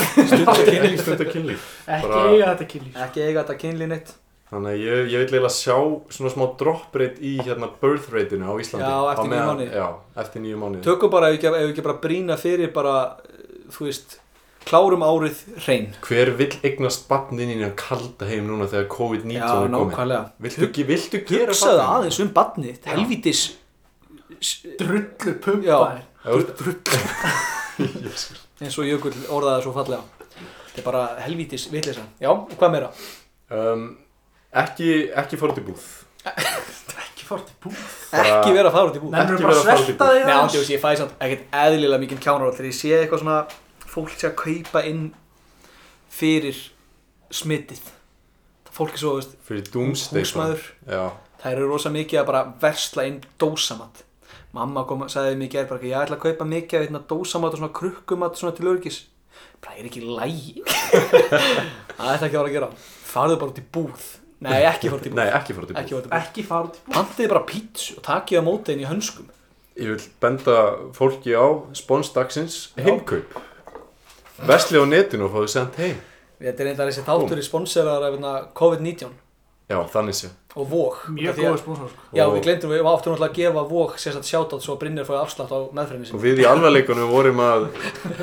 stunda 0.99 1.25
kynlíf. 1.31 1.65
Ekki 1.95 2.19
eiga 2.19 2.45
þetta 2.51 2.67
kynlíf. 2.73 2.99
Ekki 3.05 3.23
eiga 3.25 3.41
þetta 3.43 3.57
kynlíf 3.63 3.89
neitt 3.95 4.13
Þannig 4.51 4.69
að 4.75 4.81
ég, 4.85 4.99
ég 5.09 5.21
vil 5.23 5.25
eiginlega 5.25 5.49
sjá 5.55 5.77
svona 6.13 6.29
smá 6.35 6.43
drop 6.59 6.93
rate 7.01 7.17
í 7.25 7.31
hérna 7.41 7.69
birth 7.81 8.11
rate-inu 8.13 8.45
á 8.45 8.53
Íslandi. 8.61 8.85
Já, 8.85 8.99
eftir 9.15 9.31
meðan- 9.31 9.49
mánuði. 9.49 9.71
Já, 9.73 9.87
eftir 10.21 10.41
nýju 10.43 10.57
mánuði. 10.61 10.83
Tökum 10.85 11.09
bara, 11.11 11.29
ef 11.29 11.33
við 11.33 11.39
ekki, 11.39 11.47
ef 11.49 11.65
við 11.65 11.73
ekki 11.73 11.83
bara 11.87 11.97
brýna 12.03 12.37
fyrir 12.37 12.73
bara, 12.73 12.95
eh, 13.25 13.65
þú 13.73 13.87
veist 13.89 14.19
Klárum 14.65 15.03
árið 15.05 15.41
hrein 15.61 15.91
Hver 16.01 16.31
vill 16.37 16.55
eignast 16.65 17.03
barnin 17.07 17.51
í 17.53 17.57
að 17.61 17.75
kalda 17.77 18.25
heim 18.25 18.47
núna 18.49 18.65
þegar 18.65 18.87
COVID-19 18.89 19.37
Já, 19.37 19.45
er 19.45 19.69
komið? 19.69 19.91
nákvæmlega 19.93 20.31
Viltu, 20.41 20.67
ge- 20.73 20.85
viltu 20.89 21.19
gera 21.27 21.51
Hugsaðu 21.53 21.77
barnið? 21.77 21.91
aðeins 21.93 22.19
um 22.23 22.29
badnið 22.33 22.79
Helvítis 22.89 23.43
Drullu 24.79 25.61
Já. 25.61 25.77
pumpaðir 26.25 26.75
eins 28.65 28.77
og 28.79 28.87
Jökull 28.89 29.13
orðaði 29.29 29.61
svo 29.67 29.73
fallega 29.75 30.01
Þetta 30.71 30.81
er 30.81 30.87
bara 30.87 31.03
helvítis 31.23 31.67
vitleysa 31.71 32.01
Já, 32.19 32.31
hvað 32.57 32.73
meira? 32.73 32.89
Um, 33.51 33.85
ekki, 34.63 34.89
ekki 35.23 35.39
fór 35.41 35.53
út 35.53 35.61
í 35.61 35.65
búð. 35.67 35.85
Ekki 37.05 37.25
fórt 37.27 37.49
í 37.49 37.55
búð 37.63 37.77
Ekki 38.17 38.51
vera 38.55 38.69
að 38.69 38.75
fara 38.75 38.89
út 38.89 38.95
í 38.97 39.01
búð 39.01 39.11
Nennir 39.15 39.35
Ekki 39.35 39.45
bara 39.45 39.53
vera 39.55 39.61
að 39.61 39.65
að 39.65 39.67
fara 39.69 39.81
út 39.81 39.83
í 39.83 39.85
svelta 39.85 40.05
búð. 40.05 40.15
þig 40.15 40.25
Nei, 40.25 40.33
aðeins? 40.33 40.45
ándjóðs, 40.55 40.69
ég 40.73 40.81
fæ 40.83 40.89
samt 40.99 41.13
ekkert 41.25 41.55
eðlilega 41.61 42.01
mikið 42.03 42.19
kjánarótt 42.25 42.57
þegar 42.57 42.69
ég 42.69 42.77
sé 42.79 42.91
eitthvað 42.99 43.21
svona 43.21 43.37
fólk 43.95 44.11
sé 44.15 44.27
að 44.29 44.35
kaupa 44.41 44.81
inn 44.89 45.03
fyrir 46.15 46.59
smitið 47.33 47.81
fólk 48.75 48.95
er 48.97 49.01
svo, 49.01 49.13
veist, 49.19 49.35
Fyrir 49.47 49.69
doomsday. 49.73 50.21
húsmaður 50.25 50.65
Já. 50.89 51.03
þær 51.43 51.51
eru 51.55 51.69
rosa 51.71 51.93
mikið 51.95 52.21
að 52.21 52.27
bara 52.31 52.43
versla 52.65 53.07
inn 53.09 53.21
dósamat 53.41 54.03
mamma 54.55 54.85
kom, 54.89 55.05
sagði 55.11 55.37
mig 55.39 55.51
gerð 55.53 55.71
bara 55.71 55.81
ekki, 55.81 55.93
ég 55.93 56.03
ætla 56.05 56.19
að 56.19 56.25
kaupa 56.27 56.49
mikið 56.51 56.79
af 56.79 56.85
hérna, 56.87 57.03
dósamat 57.09 57.55
og 57.57 57.61
svona 57.61 57.73
krukkumat 57.81 58.37
svona 58.39 58.55
til 58.57 58.69
örgis 58.71 59.01
bara 59.63 59.79
er 59.81 59.89
ekki 59.89 60.03
lægi 60.05 60.61
það 61.97 62.13
ætla 62.13 62.27
ekki 62.27 62.37
að 62.37 62.39
vera 62.39 62.47
að 62.49 62.55
gera 62.59 62.69
farðu 63.09 63.39
bara 63.41 63.53
út 63.55 63.61
í 63.63 63.67
búð 63.75 64.05
nei, 64.41 64.63
ekki 64.67 64.89
fara 64.89 64.99
út 64.99 65.05
í 65.07 65.09
búð 65.13 65.15
Nei, 65.21 65.29
ekki 65.39 65.53
fór 65.55 65.63
út 65.65 65.71
í 65.71 65.75
ekki 65.79 65.95
búð. 65.95 66.09
Ekki 66.19 66.43
fara 66.43 66.67
út 66.67 66.75
í 66.75 66.81
búð 66.85 66.93
pantiði 66.97 67.29
bara 67.31 67.43
pítsu 67.49 67.97
og 67.97 68.03
takið 68.03 68.39
á 68.39 68.43
móti 68.43 68.73
inn 68.75 68.83
í 68.83 68.89
hönskum 68.89 69.29
Ég 69.75 69.87
vil 69.91 70.01
benda 70.23 70.55
fólki 70.95 71.33
á 71.35 71.45
sponsdagsins 71.75 72.69
heimkaup. 72.79 73.33
Vesli 74.47 74.79
á 74.79 74.85
netinu 74.87 75.27
og 75.27 75.33
fáðu 75.35 75.47
sendt 75.51 75.75
heim. 75.79 75.97
þetta 76.39 76.63
er 76.63 76.67
einnig 76.71 76.79
þessi 76.91 77.03
þáttur 77.07 77.39
í 77.39 77.43
sponsorar 77.43 78.03
af 78.03 78.13
hérna, 78.15 78.33
COVID-19 78.55 79.13
Já, 79.71 79.79
þannig 79.89 80.13
sé. 80.15 80.29
og 80.55 80.67
vóg 80.69 80.95
Mjög 81.09 81.33
að- 81.33 81.39
góður 81.43 81.57
sponsor 81.59 81.87
sko. 81.89 82.01
Já, 82.13 82.23
Og- 82.27 82.35
við 82.35 82.41
glemdum, 82.45 82.69
við 82.69 82.79
áttum 82.85 83.11
náttúrulega 83.15 83.31
að 83.31 83.39
gefa 83.39 83.63
vók 83.71 83.91
sérstaklega 83.97 84.31
sjátátt 84.31 84.61
svo 84.63 84.75
að 84.75 84.79
Brynjar 84.79 85.05
fóði 85.07 85.21
afslátt 85.23 85.51
á 85.51 85.59
meðferðinni 85.73 86.05
Og 86.05 86.07
sinni. 86.07 86.21
við 86.23 86.39
í 86.39 86.45
alvarleikunum 86.45 87.09
vorum 87.09 87.39
að 87.39 87.67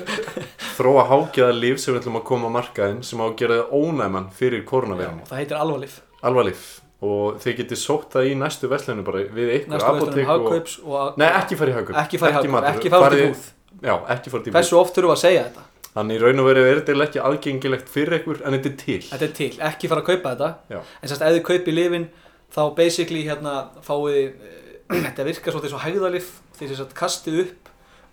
þróa 0.83 1.05
hágjaða 1.09 1.57
líf 1.62 1.80
sem 1.80 1.95
við 1.95 2.03
ætlum 2.03 2.18
að 2.20 2.24
koma 2.28 2.51
á 2.51 2.57
markaðinn 2.59 3.03
sem 3.07 3.22
á 3.22 3.24
að 3.30 3.37
gera 3.41 3.59
það 3.62 3.74
ónæman 3.78 4.28
fyrir 4.37 4.64
koronavirinu. 4.68 5.26
Það 5.30 5.41
heitir 5.43 5.61
alvarlif. 5.62 5.99
Alvarlíf. 6.22 6.62
Og 7.03 7.39
þið 7.43 7.57
getið 7.62 7.78
sótt 7.83 8.12
það 8.14 8.28
í 8.30 8.35
næstu 8.39 8.68
verslunum 8.70 9.07
bara 9.07 9.24
við 9.35 9.49
ykkur 9.57 9.72
Næstu 9.74 10.20
og... 10.22 10.28
hagkaups 10.28 10.76
og... 10.85 10.95
að- 11.01 11.16
Nei, 11.18 11.28
ekki 11.41 11.59
fara 11.59 11.72
í 11.72 11.76
hagkaup. 11.78 11.97
Ekki 12.05 12.20
fara 12.22 12.30
í 12.30 12.37
hagkaup, 12.37 12.68
ekki 12.70 12.93
Farið- 12.95 13.24
búð. 13.33 13.47
Já, 13.83 13.95
ekki 14.14 14.30
fara 14.30 14.43
út 14.43 14.47
í 14.47 14.53
búð. 14.53 14.59
Hversu 14.61 14.78
oft 14.78 14.95
þurfum 14.95 15.11
við 15.11 15.16
að 15.16 15.22
segja 15.24 15.43
þetta? 15.49 15.64
Þannig 15.93 16.22
raun 16.22 16.41
og 16.41 16.47
veru 16.49 16.62
er 16.64 16.78
þetta 16.80 17.05
ekki 17.05 17.20
aðgengilegt 17.26 17.91
fyrir 17.93 18.18
ykkur 18.20 18.39
en 18.47 18.55
þetta 18.57 18.70
er 18.70 18.76
til. 18.80 19.01
Þetta 19.11 19.26
er 19.26 19.35
til, 19.41 19.51
ekki 19.68 19.91
fara 19.91 20.05
að 20.05 20.07
kaupa 20.12 20.30
þetta. 20.37 20.51
Já. 20.72 20.78
En 21.03 21.11
sérst, 21.11 21.24
ef 21.26 21.35
þið 21.37 21.43
kaupið 21.51 21.76
lifin, 21.76 22.07
þá 22.55 22.62
basically 22.78 23.24
hérna 23.26 23.57
fáið, 23.85 24.14
þið, 24.22 24.47
eh, 24.47 25.03
þetta 25.09 25.26
virkar 25.28 25.57
svolítið 25.57 25.74
svo 25.74 25.83
hægðalif, 25.83 26.30
þið 26.61 26.72
sérst 26.72 26.95
kastið 27.03 27.43
upp 27.45 27.61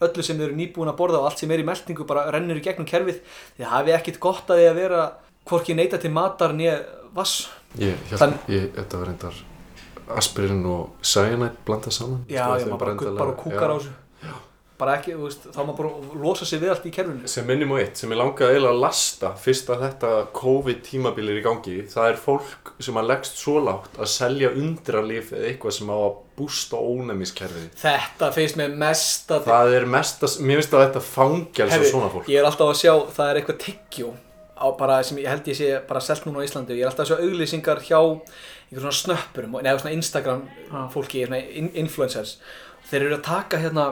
öllu 0.01 0.23
sem 0.23 0.37
þið 0.39 0.45
eru 0.47 0.55
nýbúin 0.59 0.91
að 0.91 0.97
borða 1.01 1.19
og 1.21 1.29
allt 1.29 1.41
sem 1.43 1.51
er 1.51 1.59
í 1.63 1.67
meltingu 1.67 2.05
bara 2.07 2.27
rennur 2.31 2.59
í 2.59 2.63
gegnum 2.63 2.87
kerfið. 2.89 3.19
Þið 3.57 3.69
hafið 3.73 3.97
ekkit 3.99 4.19
gott 4.23 4.49
að 4.53 4.61
því 4.61 4.67
að 4.71 4.79
vera 4.81 5.01
hvorki 5.49 5.75
neita 5.75 5.97
til 6.01 6.11
matar 6.15 6.53
nýja 6.55 6.77
vass. 7.15 7.49
Ég, 7.77 7.95
ég, 8.11 8.17
Þann- 8.17 8.37
ég, 8.49 8.69
þetta 8.75 8.97
var 9.01 9.11
reyndar 9.11 9.39
aspirin 10.19 10.63
og 10.65 10.89
cyanide 11.05 11.51
blanda 11.65 11.91
saman. 11.93 12.23
Já, 12.29 12.45
það 12.47 12.61
er 12.61 12.69
maður 12.71 12.79
bara 12.85 12.93
gubbar 13.03 13.33
og 13.33 13.37
kúkar 13.43 13.69
á 13.69 13.75
þessu. 13.77 13.91
Bara 14.79 14.93
ekki, 14.95 15.11
þú 15.17 15.25
veist, 15.25 15.45
þá 15.51 15.57
maður 15.59 15.77
bara 15.79 16.19
losa 16.23 16.45
sig 16.47 16.61
við 16.61 16.69
allt 16.71 16.85
í 16.87 16.91
kerfinu. 16.95 17.27
Sem 17.27 17.47
minnum 17.49 17.73
á 17.75 17.77
eitt, 17.81 17.99
sem 17.99 18.13
ég 18.13 18.19
langaði 18.19 18.53
eiginlega 18.53 18.71
að 18.71 18.83
lasta 18.85 19.31
fyrst 19.43 19.71
að 19.73 19.81
þetta 19.83 20.11
COVID 20.39 20.79
tímabil 20.87 21.25
er 21.27 21.39
í 21.41 21.43
gangi, 21.43 21.75
það 21.91 22.07
er 22.13 22.21
fólk 22.23 22.71
sem 22.79 22.99
að 23.01 23.09
leggst 23.11 23.41
svo 23.41 23.57
lágt 23.65 23.99
að 23.99 24.11
selja 24.13 24.53
undralif 24.55 25.33
eða 25.35 25.49
eitthvað 25.51 25.75
sem 25.75 25.91
á 25.91 25.97
að 25.99 26.15
bústa 26.39 26.79
ónæmiskerfið. 26.79 27.67
Þetta 27.81 28.31
finnst 28.37 28.59
mér 28.61 28.79
mest 28.85 29.35
að 29.35 29.51
Það 29.51 29.75
er 29.81 29.89
mest 29.97 30.23
að, 30.23 30.39
mér 30.47 30.61
finnst 30.61 30.77
að 30.79 30.85
þetta 30.85 31.03
fangjals 31.09 31.75
á 31.75 31.83
svona 31.91 32.11
fólk. 32.15 32.31
Ég 32.31 32.39
er 32.39 32.47
alltaf 32.47 32.71
að 32.71 32.79
sjá, 32.79 32.93
það 33.19 33.33
er 33.33 33.41
eitthvað 33.41 33.61
tyggjó 33.65 34.15
á 34.59 34.67
bara 34.79 34.99
sem 35.07 35.19
ég 35.19 35.27
held 35.31 35.47
ég 35.47 35.55
sé 35.59 35.69
bara 35.87 36.03
selt 36.03 36.25
núna 36.27 36.39
á 36.39 36.47
Íslandi 36.47 36.75
og 36.75 36.79
ég 36.79 36.87
er 36.87 36.91
alltaf 36.91 37.07
að 37.07 37.11
sjá 37.13 37.27
auglýsingar 37.27 37.83
hjá 37.83 37.99
einhver 37.99 38.83
svona 38.83 38.97
snöppurum, 38.99 39.55
neða 39.63 39.79
svona 39.79 39.95
Instagram 39.95 40.41
fólki, 40.93 41.23
svona 41.25 41.39
in 41.39 41.71
influencers 41.79 42.37
þeir 42.89 43.05
eru 43.05 43.17
að 43.19 43.25
taka 43.29 43.61
hérna 43.61 43.85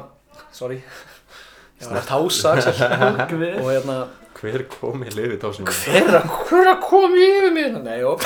sorry. 0.55 0.81
Ég 1.81 1.89
var 1.91 1.99
að 1.99 2.07
tása 2.09 2.55
Axel 2.57 2.73
og 3.61 3.67
hérna 3.69 3.97
Hver 4.37 4.63
kom 4.69 5.01
í 5.01 5.09
liðið 5.09 5.39
þá 5.41 5.47
sem 5.55 5.65
hver 5.65 5.95
er 5.97 6.15
að, 6.19 6.25
hver 6.45 6.59
er 6.61 6.67
að 6.75 6.81
koma 6.85 7.21
yfir 7.25 7.53
mér 7.55 7.77
nei, 7.81 7.99
og 8.05 8.21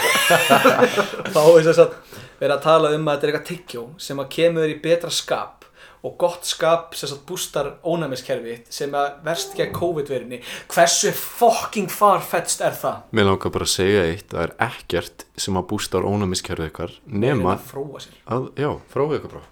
þá 1.36 1.40
er 1.40 1.68
þess 1.70 1.82
að 1.86 1.94
vera 2.42 2.58
að 2.58 2.66
tala 2.66 2.92
um 2.98 3.06
að 3.08 3.14
þetta 3.16 3.28
er 3.28 3.32
eitthvað 3.32 3.48
tyggjó 3.48 3.84
sem 4.08 4.20
að 4.20 4.32
kemur 4.36 4.74
í 4.74 4.76
betra 4.84 5.12
skap 5.16 5.62
og 6.02 6.16
gott 6.20 6.48
skap 6.50 6.98
sem 6.98 7.12
að 7.14 7.22
bústar 7.30 7.70
ónæmiskerfi 7.86 8.58
sem 8.74 8.92
að 8.98 9.22
verst 9.24 9.56
gegn 9.56 9.72
COVID-verunni 9.78 10.42
hversu 10.72 11.14
fucking 11.16 11.92
farfetched 11.94 12.64
er 12.66 12.76
það? 12.76 13.04
Mér 13.16 13.30
langar 13.30 13.54
bara 13.54 13.68
að 13.70 13.74
segja 13.78 14.04
eitt, 14.10 14.28
það 14.34 14.48
er 14.48 14.56
ekkert 14.68 15.26
sem 15.40 15.60
að 15.62 15.68
bústar 15.72 16.08
ónæmiskerfið 16.10 16.72
ykkar 16.74 16.96
nema 17.06 17.56
að 17.56 17.68
fróa 17.72 18.04
sér. 18.04 18.20
að, 18.26 18.52
já, 18.60 18.72
fróðu 18.92 19.22
ykkur 19.22 19.36
bara. 19.38 19.48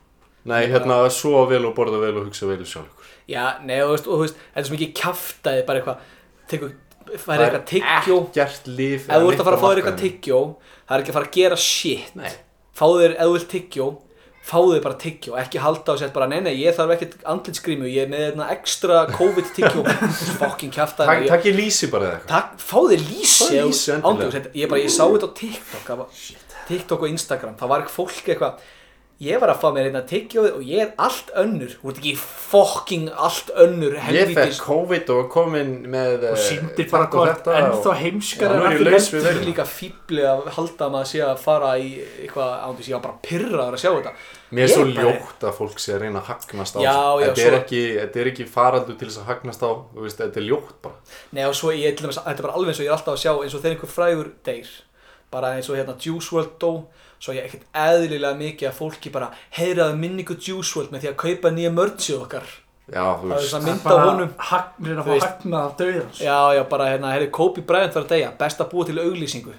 Nei, 0.45 0.67
hérna, 0.71 1.01
að 1.03 1.09
sofa 1.11 1.45
vel 1.51 1.65
og 1.67 1.73
borða 1.75 1.99
vel 1.99 2.15
og 2.21 2.29
hugsa 2.29 2.47
vel 2.47 2.63
sjálf 2.63 2.87
ykkur. 2.87 3.09
já, 3.27 3.45
nei, 3.67 3.81
og 3.83 3.97
þú 3.99 4.19
veist, 4.23 4.37
þetta 4.53 4.61
er 4.63 4.67
svo 4.69 4.75
mikið 4.77 4.93
kjaftaði 5.01 5.65
bara 5.67 5.79
eitthvað 5.81 5.97
tekur, 6.49 6.71
færi 7.19 7.43
eitthvað 7.45 7.65
tyggjó 7.73 8.19
ekkert 8.29 8.67
líf 8.79 9.09
ef 9.09 9.15
þú 9.23 9.31
ert 9.33 9.39
að 9.43 9.49
fara 9.49 9.57
að 9.57 9.63
fá 9.63 9.69
þér 9.69 9.81
eitthvað 9.81 9.99
tyggjó 10.03 10.39
það 10.87 10.95
er 10.95 11.03
ekki 11.03 11.11
að 11.13 11.17
fara 11.19 11.27
að 11.29 11.35
gera 11.39 11.57
shit 11.65 12.15
Nei. 12.15 12.29
fáðu 12.79 13.01
þér, 13.03 13.17
ef 13.19 13.27
þú 13.27 13.35
vilt 13.35 13.49
tyggjó 13.53 13.87
fáðu 14.49 14.71
þér 14.73 14.83
bara 14.87 14.97
tyggjó, 15.03 15.35
ekki 15.37 15.59
halda 15.61 15.93
og 15.93 15.99
setja 15.99 16.15
bara 16.15 16.27
nei, 16.31 16.39
nei, 16.41 16.53
ég 16.63 16.73
þarf 16.73 16.93
ekkert 16.95 17.19
andlitsgrímu 17.29 17.89
ég 17.91 18.07
er 18.07 18.09
með 18.09 18.23
hérna 18.23 18.47
ekstra 18.55 19.01
COVID 19.13 19.51
tyggjó 19.53 19.83
fucking 20.41 20.71
kjaftaði 20.73 21.11
Takk, 21.11 21.27
takk 21.35 21.45
ég 21.51 21.57
lýsi 21.59 21.89
bara 21.91 22.13
eða. 22.15 22.23
Takk, 22.31 22.55
fáðu 22.63 22.95
þér 22.95 23.03
lýsi 23.11 23.43
Fáðu 23.43 23.67
lýsi 23.67 23.91
endilega. 23.93 24.09
ándjóks, 24.09 24.37
þetta- 24.39 24.55
ég, 24.63 24.71
bara, 24.71 24.81
ég 24.81 24.95
sá 24.95 25.03
þetta 25.05 25.29
á 25.29 25.31
TikTok 25.43 25.83
það 25.91 26.01
var, 26.01 26.07
TikTok 26.71 27.05
og 27.05 27.13
Instagram 27.13 27.55
það 27.59 27.71
var 27.75 27.83
ekki 27.85 27.93
fólk 27.99 28.31
eitthvað 28.33 28.67
ég 29.19 29.39
var 29.41 29.51
að 29.51 29.57
fá 29.59 29.67
mér 29.75 29.89
hérna 29.89 30.01
tyggjóð 30.07 30.45
og 30.55 30.61
ég 30.63 30.79
er 30.85 30.91
allt 30.97 31.31
önnur. 31.35 31.73
Þú 31.81 31.89
ert 31.91 31.97
ekki 31.99 32.13
fucking 32.19 33.09
allt 33.11 33.49
önnur 33.59 33.97
Ég 34.15 34.31
fekk 34.37 34.59
COVID 34.63 35.09
og 35.11 35.17
var 35.19 35.27
komin 35.33 35.73
með 35.91 36.23
Og 36.23 36.27
eh, 36.29 36.43
sýndir 36.45 36.87
bara 36.91 37.09
þetta 37.11 37.55
ennþá 37.59 37.95
heimskar 37.99 38.53
það 38.55 38.67
er 38.79 38.83
veiruna. 38.87 39.45
líka 39.49 39.65
fíbli 39.67 40.23
að 40.23 40.47
halda 40.55 40.87
að 40.87 40.93
maður 40.95 41.09
sé 41.11 41.23
að 41.27 41.41
fara 41.43 41.71
í 41.77 41.89
eitthvað 42.23 42.79
ég 42.87 42.95
var 42.95 43.03
bara 43.09 43.17
pyrraður 43.27 43.75
að 43.77 43.83
sjá 43.83 43.91
þetta. 43.97 44.13
Mér 44.49 44.63
er 44.65 44.71
svo 44.73 44.85
ljótt 44.89 45.43
að 45.45 45.57
fólk 45.59 45.83
sé 45.83 45.93
að 45.93 46.01
reyna 46.05 46.21
að 46.23 46.29
hagnast 46.31 46.75
á. 46.75 46.79
Þetta, 46.79 47.29
er 47.29 47.35
svo- 47.43 47.59
ekki, 47.59 47.81
þetta 47.99 48.21
er 48.23 48.29
ekki 48.31 48.47
faraldur 48.49 48.97
til 48.97 49.09
þess 49.11 49.19
að 49.21 49.27
hagnast 49.33 49.61
á 49.67 49.71
þú 49.93 50.05
veist, 50.07 50.17
Þetta 50.23 50.39
er 50.41 50.47
ljótt 50.47 50.77
bara. 50.81 50.95
Nei 51.35 51.43
og 51.45 51.53
svo 51.59 51.69
ég, 51.75 51.91
til 51.97 52.07
dæmis, 52.07 52.17
þetta 52.23 52.39
er 52.39 52.47
bara 52.47 52.55
alveg 52.57 52.71
eins 52.73 52.79
og 52.79 52.85
ég 52.87 52.89
er 52.89 52.95
alltaf 52.97 53.13
að 53.13 53.21
sjá 53.25 53.33
eins 53.43 53.53
og 53.53 53.61
þegar 53.61 53.75
einhver 53.75 53.93
frægur 53.93 54.31
deyr. 54.47 54.71
Bara 55.29 55.51
eins 55.59 55.69
og 55.69 55.77
hérna 55.77 55.93
Juice 56.01 56.31
WRLD 56.33 56.65
svo 57.19 57.35
ég 57.35 57.45
ekkert 57.49 57.67
eðlilega 57.75 58.39
mikið 58.39 58.69
að 58.69 58.77
fólki 58.79 59.11
bara 59.13 59.29
heyraðu 59.59 59.99
minningu 59.99 60.37
Juice 60.39 60.73
WRLD 60.79 60.91
með 60.95 61.05
því 61.05 61.11
að 61.11 61.17
kaupa 61.25 61.51
nýja 61.55 61.71
mörgsið 61.75 62.19
okkar. 62.23 62.49
Já, 62.89 63.03
þú 63.21 63.27
það 63.27 63.31
er 63.31 63.35
veist. 63.35 63.43
þess 63.45 63.57
að 63.59 63.65
mynda 63.69 63.95
honum. 64.09 64.29
Hagnir 64.49 64.93
að 64.97 65.09
Þú 65.09 65.17
fá 65.19 65.25
hagnað 65.27 65.65
af 65.65 65.73
dauðans. 65.81 66.21
Já 66.25 66.37
já 66.57 66.63
bara 66.71 66.87
hérna 66.89 67.11
heyrðu 67.13 67.31
Kobe 67.37 67.61
Bryant 67.61 67.93
var 67.93 68.05
að 68.07 68.13
deyja. 68.15 68.31
Best 68.39 68.63
að 68.63 68.71
búa 68.71 68.87
til 68.89 68.97
auglýsingu 69.03 69.53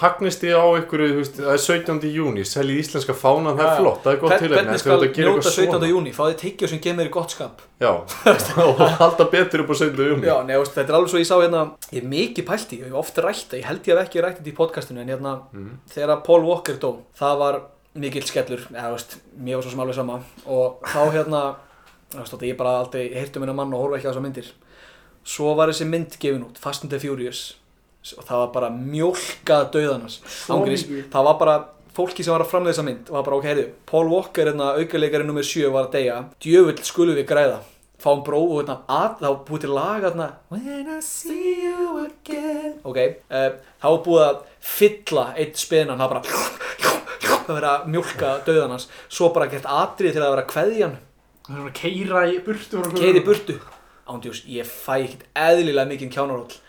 hagnist 0.00 0.44
ég 0.46 0.54
á 0.54 0.66
ykkur, 0.78 1.02
það 1.34 1.50
er 1.52 1.60
17. 1.62 2.06
júni, 2.14 2.44
seljið 2.46 2.80
íslenska 2.82 3.14
fánan, 3.16 3.56
það 3.58 3.66
er 3.66 3.80
flott, 3.80 4.00
það 4.04 4.12
er 4.12 4.20
gott 4.20 4.32
Hvern, 4.32 4.42
til 4.42 4.52
hvernig 4.52 4.82
skal 4.82 5.04
njóta 5.08 5.52
17. 5.52 5.86
júni 5.90 6.12
fá 6.14 6.22
þið 6.28 6.36
tyggjó 6.42 6.70
sem 6.70 6.82
gemur 6.84 7.08
í 7.08 7.12
gott 7.12 7.34
skap 7.34 7.62
Já, 7.82 7.90
og 8.66 8.82
halda 9.00 9.26
betur 9.32 9.64
upp 9.64 9.72
á 9.74 9.76
17. 9.80 10.04
júni. 10.12 10.28
Já, 10.28 10.36
nei, 10.46 10.54
veist, 10.60 10.76
þetta 10.76 10.94
er 10.94 10.98
alveg 10.98 11.12
svo 11.12 11.22
ég 11.22 11.28
sá 11.28 11.34
hérna 11.40 11.62
Ég 11.90 12.02
er 12.02 12.08
mikið 12.12 12.46
pælt 12.48 12.74
í, 12.76 12.80
ég 12.82 12.90
hef 12.90 12.98
ofta 13.02 13.24
rætt 13.26 13.48
það 13.50 13.58
Ég 13.62 13.68
held 13.70 13.88
ég 13.90 13.96
hef 13.96 14.02
ekki 14.06 14.24
rætt 14.24 14.38
þetta 14.38 14.52
í 14.52 14.56
podcastinu 14.58 15.02
En 15.02 15.12
hérna, 15.12 15.34
þegar 15.92 16.22
Paul 16.26 16.42
Walker 16.46 16.78
dó 16.82 16.90
Það 17.18 17.40
var 17.42 17.58
mikill 17.98 18.26
skellur 18.28 18.66
eða, 18.70 18.92
veist, 18.94 19.16
Mér 19.34 19.58
var 19.58 19.66
svo 19.66 19.74
sem 19.74 19.82
alveg 19.82 19.98
sama 19.98 20.20
Og 20.46 20.78
þá 20.86 21.00
hérna, 21.16 21.42
veist, 22.14 22.38
ég 22.46 22.60
bara 22.60 22.76
aldrei 22.84 23.08
Heyrtu 23.16 23.42
minna 23.42 23.56
mann 23.56 23.74
og 23.74 23.86
horfa 23.86 23.98
ekki 23.98 24.08
á 24.08 24.10
þessar 24.12 24.26
myndir 24.28 24.52
Svo 25.22 25.52
var 25.58 25.70
þessi 25.70 25.88
mynd 25.90 26.16
gefin 26.22 26.46
út 26.46 26.62
Fast 26.62 26.86
and 26.86 26.94
the 26.94 27.02
Furious 27.02 27.52
Og 28.18 28.24
það 28.26 28.40
var 28.42 28.48
bara 28.56 28.68
mjólkað 28.74 29.68
dauðanars 29.76 30.16
Ángurís, 30.50 30.82
mikið. 30.88 31.04
það 31.12 31.26
var 31.28 31.36
bara 31.38 31.56
fólki 31.94 32.24
sem 32.24 32.32
var 32.34 32.42
að 32.42 32.50
framleiða 32.50 32.72
þessa 32.74 32.84
mynd 32.88 33.10
var 33.14 33.22
bara 33.28 33.36
ok, 33.36 33.44
heyrðu, 33.50 33.66
Paul 33.86 34.08
Walker 34.10 34.48
hérna, 34.50 34.70
aukaleikari 34.80 35.26
nummer 35.28 35.44
7 35.46 35.68
var 35.74 35.86
að 35.86 35.92
deyja. 35.98 36.16
Djöfull 36.42 36.82
skulum 36.88 37.18
við 37.20 37.26
græða. 37.28 37.60
Fáum 38.02 38.24
bró 38.26 38.40
og 38.42 38.56
hérna, 38.62 38.78
að, 38.90 39.20
þá 39.20 39.28
búið 39.46 39.60
til 39.66 39.70
lag 39.76 40.02
hérna, 40.08 40.26
When 40.50 40.88
I 40.90 40.98
see 41.06 41.52
you 41.68 42.00
again. 42.08 42.72
Ok, 42.82 42.98
uh, 43.30 43.52
þá 43.78 43.88
búið 44.08 44.24
að 44.26 44.40
fylla 44.72 45.26
eitt 45.38 45.60
spenan, 45.62 46.00
það 46.02 46.16
bara 46.16 46.24
að 47.42 47.54
vera 47.54 47.70
að 47.76 47.86
mjólka 47.92 48.32
döðanans 48.46 48.88
svo 49.12 49.28
bara 49.34 49.46
gert 49.52 49.66
atrið 49.70 50.16
til 50.16 50.22
að 50.24 50.34
vera 50.36 50.44
kveðjan 50.50 50.98
Það 51.42 51.52
er 51.52 51.58
svona 51.58 51.70
að 51.70 51.78
keira 51.78 52.20
í 52.30 52.36
burtu 52.46 52.78
og- 52.82 52.92
keiri 52.98 53.22
burtu. 53.26 53.56
Ándjós, 54.10 54.42
ég 54.50 54.66
fæ 54.66 54.94
ekkert 55.04 55.24
eðlilega 55.34 55.90
mikið 55.90 56.10
kjánaróll 56.14 56.50
þú 56.50 56.60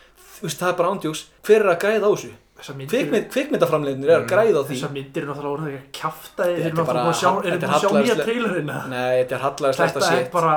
veist, 0.44 0.60
það 0.62 0.70
er 0.74 0.78
bara 0.80 0.92
ándjós 0.94 1.22
hver 1.48 1.62
er 1.64 1.72
að 1.74 1.80
græða 1.84 2.08
á 2.08 2.12
þessu? 2.14 2.32
Þessar 2.54 2.76
myndir 2.78 2.94
Kvikmynd, 2.94 3.26
kvikmyndaframleiðinir 3.34 4.10
er 4.14 4.20
að 4.22 4.28
græða 4.30 4.60
á 4.62 4.64
því. 4.64 4.76
Þessar 4.78 4.92
myndir 4.94 5.24
er 5.24 5.28
náttúrulega 5.32 5.56
orðið 5.58 5.74
ekki 5.80 6.04
að 6.04 6.52
eru 6.54 6.64
er 6.64 6.76
bara- 6.78 6.84
náttúrulega 6.84 7.04
búin 7.04 7.10
að 7.10 7.20
sjá, 7.20 7.32
er 7.44 7.58
að 7.58 7.82
sjá 7.82 7.90
nýja 7.98 8.16
trailerina 8.24 8.78
nei, 8.94 9.24
þetta 9.24 9.36
er 9.36 9.44
hallæðislega 9.44 9.94
Þetta 9.94 10.14
er 10.20 10.30
bara 10.32 10.54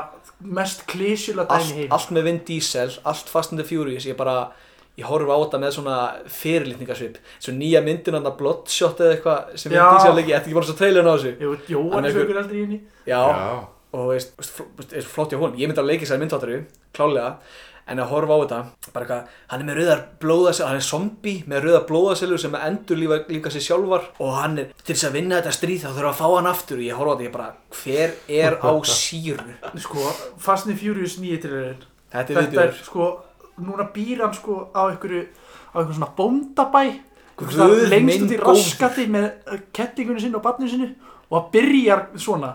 mest 0.61 0.87
klísjulega 0.87 1.49
dæmi 1.57 1.75
heim. 1.81 1.89
allt 1.97 2.11
með 2.13 2.23
Vin 2.29 2.39
Diesel, 2.47 2.91
allt 3.05 3.29
Fast 3.33 3.53
and 3.53 3.61
the 3.61 3.65
Furious. 3.67 4.05
Ég 4.07 4.17
bara, 4.17 4.37
ég 4.99 5.05
horfa 5.09 5.33
á 5.33 5.39
þetta 5.47 5.59
með 5.65 5.73
svona 5.79 5.97
fyrirlitningasvip, 6.29 7.17
svo 7.41 7.53
nýja 7.57 7.81
myndin 7.85 8.15
hann 8.19 8.29
að 8.29 8.37
Bloodshot 8.41 9.01
eða 9.01 9.17
eitthvað 9.17 9.57
sem 9.59 9.73
Vin. 9.73 9.81
Diesel 9.81 10.15
leiki, 10.19 10.33
þetta 10.35 10.47
ekki 10.51 10.59
bara 10.59 10.69
svo 10.69 10.77
trailerinn 10.79 11.11
á 11.11 11.15
þessu? 11.17 11.33
Jú, 11.73 11.83
Hann 11.93 12.05
er 12.05 12.11
er 12.13 12.15
sögur 12.21 12.41
eldri 12.43 12.61
í 12.61 12.65
henni. 12.67 12.81
Já, 13.09 13.21
og 13.97 14.09
veist, 14.13 14.37
veist, 14.37 14.53
fl- 14.57 14.69
veist, 14.77 14.93
veist, 14.93 15.09
flott 15.09 15.33
hjá 15.33 15.41
honum, 15.41 15.57
ég 15.59 15.69
myndi 15.71 15.81
að 15.83 15.89
leika 15.91 16.07
sér 16.09 16.21
myndháttaru 16.21 16.61
klálega, 16.97 17.37
en 17.87 18.01
að 18.03 18.09
horfa 18.11 18.35
á 18.35 18.39
þetta 18.43 18.93
bara 18.95 19.05
eitthvað, 19.05 19.35
hann 19.53 19.63
er 19.63 19.67
með 19.69 19.77
rauðar 19.81 20.01
blóðaselur 20.23 20.69
hann 20.71 20.81
er 20.81 20.87
zombie 20.87 21.35
með 21.47 21.67
rauðar 21.67 21.85
blóðaselur 21.91 22.41
sem 22.43 22.57
endur 22.59 22.99
lífa, 22.99 23.19
líka 23.31 23.53
sér 23.55 23.65
sjálfar. 23.67 24.09
Og 24.19 24.33
hann 24.35 24.59
er, 24.63 24.73
til 24.83 24.95
þess 24.97 25.09
að 25.11 25.19
vinna 25.21 25.39
þetta 25.39 25.55
stríð 25.55 25.85
þá 25.85 25.89
þurfa 25.93 26.11
að 26.11 26.19
fá 26.21 26.27
hann 26.35 26.51
aftur. 26.51 26.81
Og 26.83 26.87
ég 26.89 26.99
horfa 26.99 27.13
á 27.13 27.17
þetta, 27.17 27.27
ég 27.29 27.37
bara 27.37 27.49
hver 27.83 28.17
er 28.41 28.59
á 28.59 28.73
síru? 28.97 29.57
Sko, 29.87 30.11
Fast 30.43 30.67
and 30.71 30.81
Furious 30.81 31.19
nýja 31.23 31.39
trailerin 31.45 31.85
þetta 32.17 32.33
er 32.33 32.41
Þetta 32.47 32.65
er 32.67 32.79
sko, 32.83 33.11
núna 33.63 33.87
býr 33.95 34.25
hann 34.27 34.35
sko 34.35 34.59
á 34.75 34.83
einhverju 34.91 35.23
á 35.27 35.77
einhverju 35.79 35.99
svona 36.01 36.13
bóndabæ. 36.19 36.85
Lengst 37.37 38.23
út 38.25 38.33
í 38.33 38.39
raskati 38.41 39.07
með 39.13 39.27
kettingunni 39.77 40.23
sinni 40.25 40.39
og 40.39 40.45
barninu 40.47 40.71
sinni. 40.73 40.91
Og 41.29 41.37
það 41.37 41.49
byrjar 41.57 42.05
svona 42.23 42.55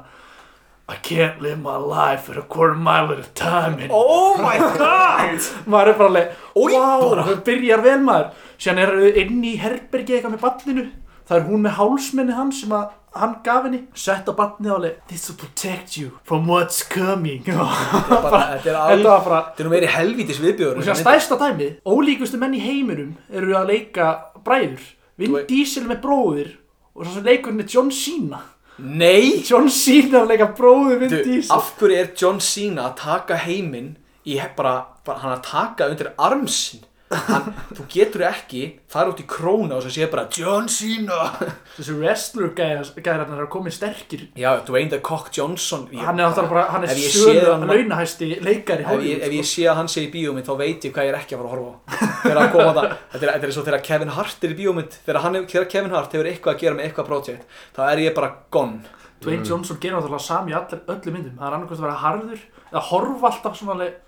I 0.90 0.96
can't 0.96 1.42
live 1.42 1.60
my 1.60 1.78
life 1.78 2.30
at 2.30 2.38
a 2.38 2.42
quarter 2.42 2.76
mile 2.76 3.12
at 3.12 3.20
a 3.20 3.30
time 3.34 3.78
oh 3.92 4.38
my 4.42 4.58
god! 4.58 5.40
Maður 5.72 5.92
er 5.94 5.98
bara 6.00 6.10
alveg, 6.10 6.32
wow, 6.56 7.06
það 7.22 7.44
byrjar 7.48 7.84
vel 7.86 8.00
maður. 8.04 8.48
Síðan 8.58 8.82
er 8.84 8.92
þau 8.98 9.20
inn 9.24 9.46
í 9.48 9.54
herbergi 9.62 10.18
eitthvað 10.18 10.36
með 10.36 10.44
barninu. 10.48 10.88
Það 11.30 11.38
er 11.38 11.46
hún 11.48 11.64
með 11.64 11.78
hálsmenni 11.78 12.36
hans 12.36 12.60
sem 12.64 12.74
að 12.76 12.90
hann 13.22 13.36
gaf 13.46 13.66
henni. 13.68 13.82
Sett 13.96 14.28
á 14.28 14.34
barnið 14.36 14.72
og 14.74 14.78
alveg 14.80 15.12
this 15.12 15.28
will 15.30 15.40
protect 15.40 15.98
you 16.00 16.12
from 16.28 16.50
what's 16.52 16.82
coming. 16.84 17.44
Þetta 17.48 18.18
er 18.18 18.26
bara, 18.26 18.42
þetta 18.56 18.74
er 18.74 19.04
var 19.06 19.26
bara 19.28 19.44
Þetta 19.52 19.64
er 19.64 19.70
nú 19.70 19.76
meiri 19.76 19.92
helvítis 19.96 20.42
viðbjörn 20.44 20.82
og 20.82 20.88
sér 20.88 21.00
stærsta 21.00 21.40
dæmi, 21.40 21.70
ólíkustu 21.88 22.42
menn 22.42 22.58
í 22.58 22.64
heiminum 22.66 23.14
eru 23.32 23.56
að 23.60 23.72
leika 23.76 24.14
bræður. 24.44 24.84
Vin 25.22 25.38
Diesel 25.48 25.86
með 25.88 26.02
bróðir 26.04 26.58
og 26.98 27.08
svo 27.08 27.24
leikur 27.24 27.56
með 27.56 27.78
John 27.78 27.94
Cena 27.96 28.42
Nei 28.78 29.42
John 29.46 29.68
Cena 29.70 30.24
leika 30.26 30.48
bróðir 30.58 31.02
Vin 31.04 31.12
Diesel. 31.12 31.52
Af 31.56 31.74
hverju 31.80 31.98
er 32.00 32.14
John 32.18 32.40
Cena 32.42 32.88
að 32.90 32.96
taka 33.02 33.42
heiminn 33.44 33.96
í 34.26 34.38
bara, 34.56 34.86
bara 35.06 35.24
hann 35.24 35.36
að 35.36 35.44
taka 35.50 35.90
undir 35.92 36.14
armsin 36.18 36.86
hann, 37.12 37.48
Þú 37.76 37.86
getur 37.92 38.24
ekki 38.28 38.62
fara 38.92 39.12
út 39.12 39.20
í 39.22 39.26
króna 39.28 39.78
og 39.78 39.86
sé 39.92 40.08
bara 40.12 40.28
John 40.32 40.68
Cena. 40.72 41.32
Þessi 41.76 41.96
wrestler 41.98 42.52
gæðar 42.58 43.26
hann 43.26 43.36
er 43.38 43.44
að 43.46 43.50
koma 43.54 43.72
sterkir. 43.74 44.28
Já, 44.40 44.50
Dwayne 44.68 44.90
The 44.94 45.00
Cock 45.04 45.32
Johnson. 45.36 45.88
Ég, 45.92 46.04
hann 46.06 46.20
er 46.20 46.32
bara, 46.52 46.66
hann 46.72 46.86
er 46.88 46.96
sölu 46.96 47.46
hann- 47.52 47.68
launahæsti 47.68 48.30
leikari 48.44 48.86
ef, 48.86 49.04
ég, 49.06 49.22
ef 49.28 49.36
ég 49.38 49.48
sé 49.48 49.68
að 49.68 49.76
hann 49.82 49.92
sé 49.92 50.06
í 50.08 50.12
bíómynd 50.14 50.48
þá 50.48 50.56
veit 50.62 50.88
ég 50.88 50.94
hvað 50.96 51.10
ég 51.10 51.14
er 51.14 51.20
ekki 51.20 51.36
að 51.36 51.44
fara 51.44 51.50
að 51.50 51.56
horfa 51.58 51.72
á. 51.72 51.80
Þegar 52.22 52.42
að 52.46 52.52
koma 52.56 52.72
það, 52.80 52.96
þetta 53.12 53.26
er, 53.26 53.34
þetta 53.36 53.48
er 53.52 53.56
svo 53.58 53.66
þegar 53.68 53.86
Kevin 53.90 54.16
Hart 54.18 54.44
er 54.48 54.56
í 54.56 54.60
bíómynd. 54.62 54.98
Þegar, 55.06 55.22
hann, 55.26 55.40
þegar 55.52 55.70
Kevin 55.76 55.96
Hart 55.98 56.16
hefur 56.18 56.32
eitthvað 56.32 56.56
að 56.56 56.64
gera 56.66 56.76
með 56.80 56.88
eitthvað 56.90 57.10
project 57.12 57.60
þá 57.76 57.84
er 57.92 58.04
ég 58.08 58.16
bara 58.18 58.32
gone. 58.52 58.82
Dwayne 59.22 59.46
Johnson 59.46 59.78
gerir 59.78 59.98
náttúrulega 60.00 60.24
sami 60.26 60.52
í 60.52 60.56
allir, 60.58 60.80
öllu 60.90 61.12
myndum. 61.14 61.36
Það 61.38 61.46
er 61.46 61.56
annarkvæmst 61.60 61.82
að 61.82 61.86
vera 61.86 62.00
harður 62.02 62.40
eða 62.72 62.82
horfa 62.88 63.30
alltaf 63.30 63.58
svona 63.60 63.76
alveg, 63.76 64.00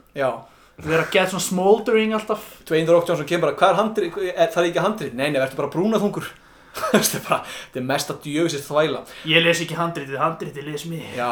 Já, 0.78 0.86
vera 0.88 1.04
að 1.04 1.12
geta 1.14 1.34
svona 1.34 1.46
smoldering 1.48 2.16
alltaf. 2.18 2.46
Dwayne 2.68 2.88
The 2.88 2.96
Rock 2.96 3.10
Johnson 3.10 3.28
kemur 3.30 3.50
bara, 3.50 3.58
hvað 3.60 3.74
er 3.74 3.80
handrið, 3.82 4.18
er, 4.32 4.48
það 4.54 4.64
er 4.64 4.70
ekki 4.70 4.86
handrið, 4.88 5.14
nei, 5.20 5.28
nei, 5.28 5.40
verður 5.40 5.60
bara 5.62 5.74
brúnaþungur. 5.76 6.32
Þetta 6.90 7.18
er 7.20 7.24
bara, 7.28 7.38
þetta 7.46 7.78
er 7.78 7.84
mesta 7.86 8.14
djöfisir 8.24 8.64
þvæla. 8.66 9.04
Ég 9.30 9.44
les 9.46 9.60
ekki 9.62 9.76
handritið, 9.78 10.16
handritið 10.18 10.72
les 10.72 10.86
mig. 10.90 11.04
Já, 11.14 11.28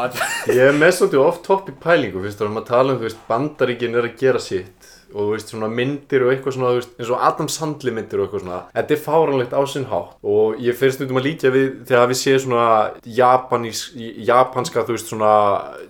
Ég 0.51 0.61
er 0.67 0.77
með 0.77 0.91
svolítið 0.99 1.23
off 1.23 1.39
topic 1.47 1.79
pælingu, 1.81 2.21
fyrst, 2.21 2.43
erum 2.45 2.61
að 2.61 2.67
tala 2.69 2.93
um, 2.93 2.99
þú 3.01 3.07
veist, 3.07 3.23
bandaríkin 3.25 3.97
er 3.97 4.05
að 4.11 4.19
gera 4.21 4.41
sitt 4.43 4.80
og 5.11 5.19
þú 5.27 5.31
veist, 5.35 5.51
svona 5.53 5.69
myndir 5.71 6.25
og 6.25 6.31
eitthvað 6.33 6.55
svona, 6.57 6.73
veist, 6.77 6.93
eins 6.97 7.11
og 7.11 7.25
Adam 7.27 7.49
Sandler 7.51 7.95
myndir 7.97 8.21
og 8.21 8.27
eitthvað 8.27 8.43
svona 8.45 8.59
Þetta 8.75 8.95
er 8.95 9.01
fáranlegt 9.05 9.55
á 9.55 9.61
sinn 9.69 9.87
hátt. 9.91 10.13
Og 10.23 10.61
ég 10.63 10.77
fyrir 10.79 10.95
stundum 10.95 11.21
að 11.21 11.27
líka 11.29 11.51
við 11.53 11.67
þegar 11.89 12.11
við 12.11 12.19
séum 12.21 12.43
svona 12.45 12.67
japanís, 13.05 13.83
japanska, 14.31 14.85
þú 14.87 14.97
veist, 14.97 15.11
svona 15.11 15.33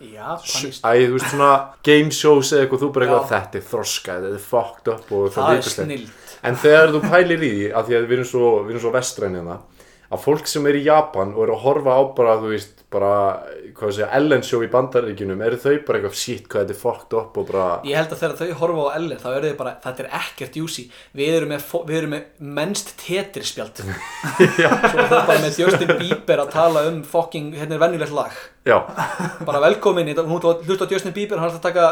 já, 0.02 0.28
paníst 0.42 0.86
Æ, 0.86 0.92
þú 1.06 1.18
veist, 1.18 1.30
svona 1.34 1.52
game 1.88 2.12
shows 2.16 2.52
eða 2.54 2.66
eitthvað, 2.66 2.84
þú 2.86 2.92
bara 2.96 3.08
eitthvað, 3.08 3.30
þetta 3.36 3.62
er 3.62 3.68
þroskað, 3.72 4.26
þetta 4.28 4.42
er 4.42 4.48
fucked 4.52 4.94
up 4.96 5.12
og 5.12 5.30
Það 5.32 5.44
er 5.44 5.62
vitleyslegt." 5.62 5.86
snill 5.86 6.10
En 6.42 6.56
þegar 6.58 6.90
þú 6.96 7.02
pælir 7.06 7.44
í 7.46 7.50
því, 7.52 7.66
af 7.78 7.86
því 7.86 7.96
að 7.98 8.06
við 8.10 8.16
erum 8.18 8.26
svo, 8.26 8.48
svo 8.82 8.92
vestrænið 8.96 9.50
það, 9.52 9.60
að 10.12 10.24
fólk 10.26 10.48
sem 10.50 10.66
er 10.68 10.78
í 10.80 10.86
Japan 10.88 11.36
og 11.36 11.44
eru 11.46 11.54
að 11.54 11.66
horfa 11.68 11.94
á 11.94 12.02
bara, 12.18 12.38
þú 12.42 12.50
veist, 12.56 12.82
bara, 12.92 13.12
hvað 13.82 13.92
sé, 13.98 14.06
Ellen 14.18 14.44
show 14.46 14.62
í 14.64 14.70
bandaríkjunum, 14.72 15.42
eru 15.44 15.58
þau 15.60 15.74
bara 15.88 16.00
eitthvað 16.00 16.18
shit, 16.22 16.46
hvað 16.52 16.62
þetta 16.68 16.76
er 16.76 16.80
fucked 16.82 17.16
up 17.18 17.38
og 17.42 17.48
bara, 17.50 17.66
Ég 17.90 17.98
held 18.00 18.14
að 18.16 18.22
þegar 18.22 18.36
þau 18.40 18.60
horfa 18.62 18.86
á 18.86 18.96
Ellen 19.00 19.22
þá 19.24 19.28
eru 19.34 19.50
þau 19.52 19.58
bara, 19.64 19.74
þetta 19.84 20.04
er 20.06 20.10
ekkert 20.22 20.60
juicy 20.62 20.86
Við 21.18 21.34
erum 21.40 21.52
með, 21.56 21.66
við 21.90 21.98
erum 22.02 22.14
með 22.16 22.48
mennst 22.62 22.94
tetrispjald 23.02 23.82
Svo 23.84 24.46
er 24.46 25.10
það 25.12 25.16
bara 25.32 25.40
með 25.44 25.60
Justin 25.64 25.94
Bieber 26.00 26.44
að 26.46 26.52
tala 26.56 26.86
um 26.92 27.02
fucking, 27.04 27.52
hérna 27.58 27.78
er 27.78 27.84
venjulegt 27.86 28.14
lag. 28.16 28.38
Já, 28.70 28.78
Bara 29.48 29.62
velkomin, 29.66 30.08
í 30.12 30.14
þetta- 30.16 30.28
hún 30.30 30.68
hlusta 30.68 30.86
á 30.88 30.92
Justin 30.94 31.16
Bieber 31.18 31.42
hann 31.42 31.50
er 31.52 31.58
að 31.58 31.66
taka 31.66 31.88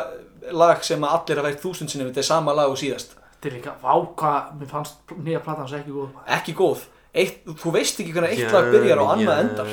lag 0.56 0.84
sem 0.86 1.02
að 1.04 1.16
allir 1.18 1.42
hafa 1.42 1.50
veikt 1.52 1.64
þúsund 1.66 1.92
sinni 1.92 2.06
þetta 2.08 2.22
er 2.24 2.30
sama 2.30 2.54
lag 2.58 2.70
og 2.72 2.78
síðast. 2.80 3.16
Þetta 3.40 3.50
er 3.50 3.58
líka, 3.58 3.74
vá 3.82 3.94
hvað, 4.20 4.54
mér 4.60 4.70
fannst 4.72 5.14
nýja 5.18 5.42
platan 5.46 5.66
hans 5.66 5.76
ekki 5.80 5.94
góð. 5.96 6.16
Ekki 6.38 6.56
góð, 6.58 6.86
Eitt, 7.20 7.40
þú 7.58 7.72
veist 7.74 7.98
ekki 8.04 8.12
hvernig 8.14 8.36
eitt 8.38 8.52
lag 8.54 8.68
byrjar 8.70 9.00
og 9.02 9.08
annað 9.16 9.40
endar 9.44 9.70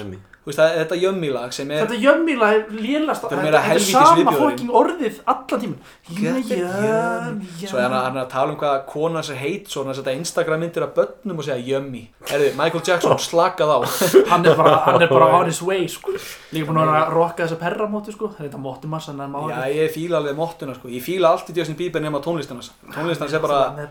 veist, 0.47 0.61
það 0.61 0.76
þetta 0.80 0.99
jömmi 1.03 1.30
lag 1.34 1.55
sem 1.57 1.70
er 1.74 1.84
Þetta 1.84 2.01
jömmíla 2.03 2.51
er 2.55 2.64
lélast 2.74 3.26
Þetta 3.26 3.51
er 3.51 3.59
er 3.76 3.84
sama 3.86 4.34
fokking 4.36 4.72
orðið 4.82 5.20
allan 5.32 5.76
er 6.22 6.76
jömmi 6.86 7.51
Svo 7.66 7.80
er 7.82 7.97
hann, 7.97 8.20
að 8.22 8.30
tala 8.32 8.55
um 8.55 8.61
hvað 8.61 8.78
kona 8.90 9.24
sér 9.26 9.40
heit 9.42 9.70
Svo 9.72 9.84
hann 9.84 9.94
að 9.94 10.01
setja 10.01 10.16
Instagram 10.20 10.64
myndir 10.64 10.86
af 10.86 10.94
börnum 10.97 11.42
og 11.42 11.49
segja 11.49 11.76
jömmi 11.76 12.07
Herðu, 12.26 12.49
Michael 12.59 12.82
Jackson, 12.82 13.18
slakað 13.22 13.70
á. 13.70 13.78
Hann 14.32 14.47
er 14.47 14.57
bara, 14.59 14.72
hann 14.86 15.03
er 15.05 15.11
bara 15.11 15.28
on 15.38 15.47
his 15.47 15.61
way 15.62 15.86
sko. 15.90 16.14
Líka 16.51 16.66
búin 16.66 16.80
að 16.82 17.12
rocka 17.14 17.44
þessa 17.44 17.59
perramóti 17.61 18.14
sko. 18.14 18.32
Þetta 18.34 18.59
það 18.59 19.30
má 19.30 19.38
Já, 19.53 19.61
ég 19.70 19.92
fíla 19.94 20.18
alveg 20.18 20.34
mottuna 20.38 20.74
sko. 20.74 20.90
Ég 20.90 21.05
fíla 21.05 21.30
allt 21.30 21.53
í 21.53 21.57
Justin 21.57 21.78
Bieber 21.78 22.03
nema 22.03 22.18
tónlistarnas 22.24 22.72
Tónlistarnas 22.90 23.36
er 23.38 23.44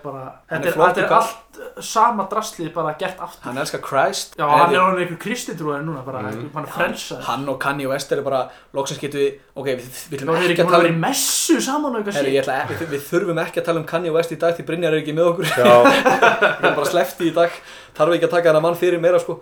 bara, 0.03 0.25
Þetta 0.51 1.05
er 1.05 1.15
allt 1.19 1.61
sama 1.79 2.27
draslið 2.31 2.73
bara 2.75 2.95
gert 2.99 3.21
aftur. 3.23 3.47
Hann 3.47 3.61
elskar 3.63 3.83
Christ. 3.85 4.35
Já, 4.35 4.45
hann 4.51 4.75
er 4.75 4.81
orðin 4.81 5.05
einhver 5.05 5.21
kristitrúar 5.23 5.85
núna 5.85 6.03
bara 6.03 6.25
Þú 6.35 6.44
mann 6.53 6.65
er 6.67 6.71
frelsaður 6.73 7.27
hann 7.29 7.45
og 7.51 7.57
Kanye 7.61 7.87
West 7.89 8.11
eru 8.13 8.23
bara 8.25 8.41
loksins 8.75 8.99
getum 9.01 9.21
við, 9.21 9.37
ok, 9.55 9.69
við, 9.69 9.99
við 10.11 10.23
er 10.23 10.33
ekki 10.35 10.55
ekki 10.55 10.63
að 10.63 10.67
að 10.67 10.75
tala 10.75 10.91
um 10.91 10.99
messu 11.05 11.55
saman 11.63 11.95
og 11.95 12.01
eitthvað 12.01 12.29
ég 12.31 12.41
ætla, 12.43 12.57
við, 12.71 12.83
við 12.91 13.05
þurfum 13.09 13.41
ekki 13.45 13.61
að 13.61 13.69
tala 13.69 13.81
um 13.81 13.87
Kanye 13.89 14.13
West 14.15 14.35
í 14.35 14.39
dag 14.41 14.57
því 14.57 14.67
Brynjar 14.67 14.97
er 14.97 15.03
ekki 15.03 15.15
með 15.15 15.31
okkur. 15.31 15.49
Já, 15.51 15.71
við 15.85 16.11
erum 16.11 16.77
bara 16.81 16.91
slefti 16.91 17.29
í 17.29 17.33
dag. 17.35 17.55
Þarf 17.97 18.17
ekki 18.17 18.29
að 18.29 18.35
taka 18.35 18.51
þennan 18.51 18.67
mann 18.67 18.77
fyrir 18.79 19.01
meira 19.03 19.21
sko. 19.23 19.39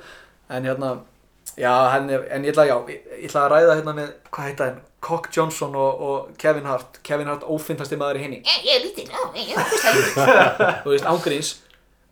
En 0.53 0.69
hérna, 0.69 0.93
já, 1.57 1.73
hann 1.93 2.09
er 2.13 2.25
en 2.33 2.47
ég 2.47 2.55
ætla, 2.55 2.67
já, 2.69 2.77
ég, 2.93 3.11
ætla 3.27 3.45
að 3.45 3.51
ræða 3.55 3.77
hérna 3.79 3.97
með 3.99 4.15
hvað 4.29 4.49
heita 4.51 4.69
henn, 4.69 4.79
Cock 5.03 5.27
Johnson 5.35 5.75
og, 5.75 6.01
og 6.07 6.39
Kevin 6.39 6.69
Hart, 6.69 7.01
Kevin 7.03 7.27
Hart 7.27 7.43
ófintasti 7.43 7.97
maður 7.99 8.21
í 8.21 8.23
henni 8.23 8.37
Ég 8.45 8.77
er 8.77 8.85
lítill, 8.85 9.09
já, 9.11 9.23
ég 9.35 9.51
er 9.51 9.67
lítill. 9.67 10.69
þú 10.85 10.93
veist, 10.93 11.09
ángríns 11.11 11.53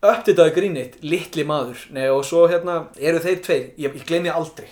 uppditaði 0.01 0.53
grínit, 0.55 0.95
litli 1.05 1.45
maður. 1.45 1.81
Nei, 1.93 2.07
og 2.09 2.23
svo 2.25 2.47
hérna 2.49 2.87
eru 2.97 3.21
þeir 3.21 3.41
tveir. 3.45 3.65
Ég, 3.77 3.97
ég 3.99 4.07
gleymi 4.07 4.31
aldrei 4.33 4.69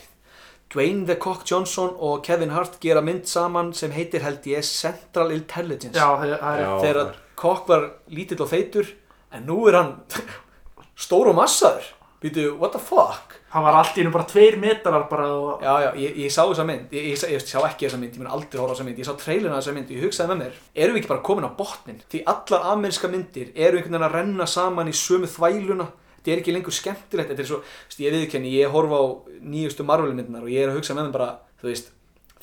Dwayne 0.74 1.06
The 1.10 1.16
Cock 1.18 1.46
Johnson 1.50 1.96
og 1.98 2.24
Kevin 2.26 2.52
Hart 2.54 2.76
gera 2.84 3.02
mynd 3.02 3.26
saman 3.26 3.72
sem 3.74 3.92
heitir 3.96 4.22
held 4.22 4.44
ég 4.46 4.62
Central 4.68 5.32
Intelligence 5.34 5.98
Já, 5.98 6.06
það 6.20 6.34
er- 6.36 6.42
það 6.44 6.58
er 6.60 6.66
Já. 6.66 6.74
þegar 6.84 7.00
að 7.06 7.14
Cock 7.40 7.68
var 7.72 7.88
lítill 8.14 8.42
og 8.46 8.50
feitur 8.52 8.92
en 9.34 9.46
nú 9.48 9.62
er 9.70 9.80
hann 9.80 9.96
stór 11.08 11.32
og 11.32 11.36
massaður 11.40 11.96
Býtu, 12.20 12.50
what 12.60 12.74
the 12.76 12.80
fuck? 12.84 13.38
Hann 13.54 13.64
var 13.64 13.78
allt 13.80 13.96
í 13.96 14.02
einu 14.04 14.10
bara 14.12 14.26
tveir 14.28 14.58
metrar 14.60 15.06
bara 15.08 15.28
og 15.32 15.62
Já, 15.64 15.72
já, 15.86 15.92
ég, 16.04 16.18
ég 16.26 16.34
sá 16.36 16.42
þessa 16.50 16.66
mynd, 16.68 16.90
ég, 16.92 17.06
ég, 17.14 17.16
sá- 17.22 17.30
ég 17.32 17.40
sá 17.48 17.62
ekki 17.64 17.88
þessa 17.88 18.00
mynd, 18.02 18.18
ég 18.18 18.20
mun 18.20 18.28
aldrei 18.36 18.60
horfa 18.60 18.74
á 18.74 18.76
þessa 18.76 18.88
mynd, 18.90 19.00
ég 19.00 19.08
sá 19.08 19.14
trailina 19.22 19.56
þessa 19.56 19.76
mynd 19.78 19.94
ég 19.96 20.04
hugsaði 20.04 20.34
með 20.34 20.42
mér, 20.42 20.58
erum 20.84 20.98
við 20.98 21.00
ekki 21.00 21.12
bara 21.14 21.24
komin 21.30 21.48
á 21.48 21.52
botnin? 21.56 22.02
Því 22.12 22.22
allar 22.34 22.68
ameríska 22.74 23.08
myndir 23.14 23.54
eru 23.56 23.80
einhvern 23.80 23.96
veginn 23.96 24.08
að 24.10 24.18
renna 24.20 24.50
saman 24.52 24.92
í 24.92 24.96
sömu 25.00 25.32
þvæluna, 25.32 25.88
þetta 26.20 26.34
er 26.34 26.42
ekki 26.44 26.56
lengur 26.56 26.76
skemmtilegt, 26.76 27.32
þetta 27.32 27.44
er 27.44 27.50
svo, 27.50 27.62
þú 27.64 27.92
veist, 27.92 28.02
ég 28.04 28.16
viðkenni, 28.16 28.52
ég 28.60 28.74
horfa 28.74 29.00
á 29.00 29.06
nýjustu 29.40 29.86
Marvel 29.88 30.12
myndinar 30.14 30.44
og 30.46 30.52
ég 30.52 30.66
er 30.66 30.74
að 30.74 30.80
hugsa 30.80 30.96
með 30.98 31.08
mér 31.08 31.16
bara, 31.16 31.30
þú 31.62 31.70
veist, 31.72 31.92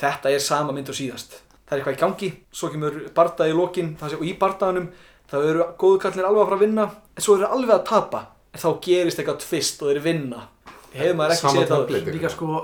þetta 0.00 0.32
er 0.32 0.42
sama 0.44 0.74
mynd 0.76 0.90
og 0.92 0.98
síðast. 0.98 1.38
Það 1.66 1.74
er 1.74 1.82
eitthvað 1.82 1.96
í 1.96 2.00
gangi, 2.00 2.30
svo 2.54 2.70
kemur 2.72 2.98
bardaði 3.14 3.54
í 3.54 3.58
lokin, 3.58 3.94
það 4.00 4.12
sé, 4.12 4.18
og 4.20 4.26
í 4.26 4.34
bardaðanum, 4.40 4.90
þá 5.26 5.36
eru 5.42 5.70
góðu 5.80 6.02
kallir 6.04 6.28
alveg 6.28 6.42
að 6.42 6.50
fara 6.50 6.58
að 6.58 6.66
vinna, 6.66 6.90
en 7.16 7.26
svo 7.26 7.38
eru 7.38 7.48
alveg 7.56 7.74
að 7.76 7.86
tapa, 7.90 8.20
en 8.52 8.62
þá 8.62 8.68
gerist 8.86 9.20
eitthvað 9.20 9.40
tvist 9.44 9.82
og 9.82 9.90
þeir 9.90 10.04
vinna. 10.04 10.44
Hefur 10.96 11.18
maður 11.18 11.34
ekki 11.34 11.50
séð 11.52 11.72
template. 11.72 12.14
líka 12.14 12.30
sko, 12.32 12.60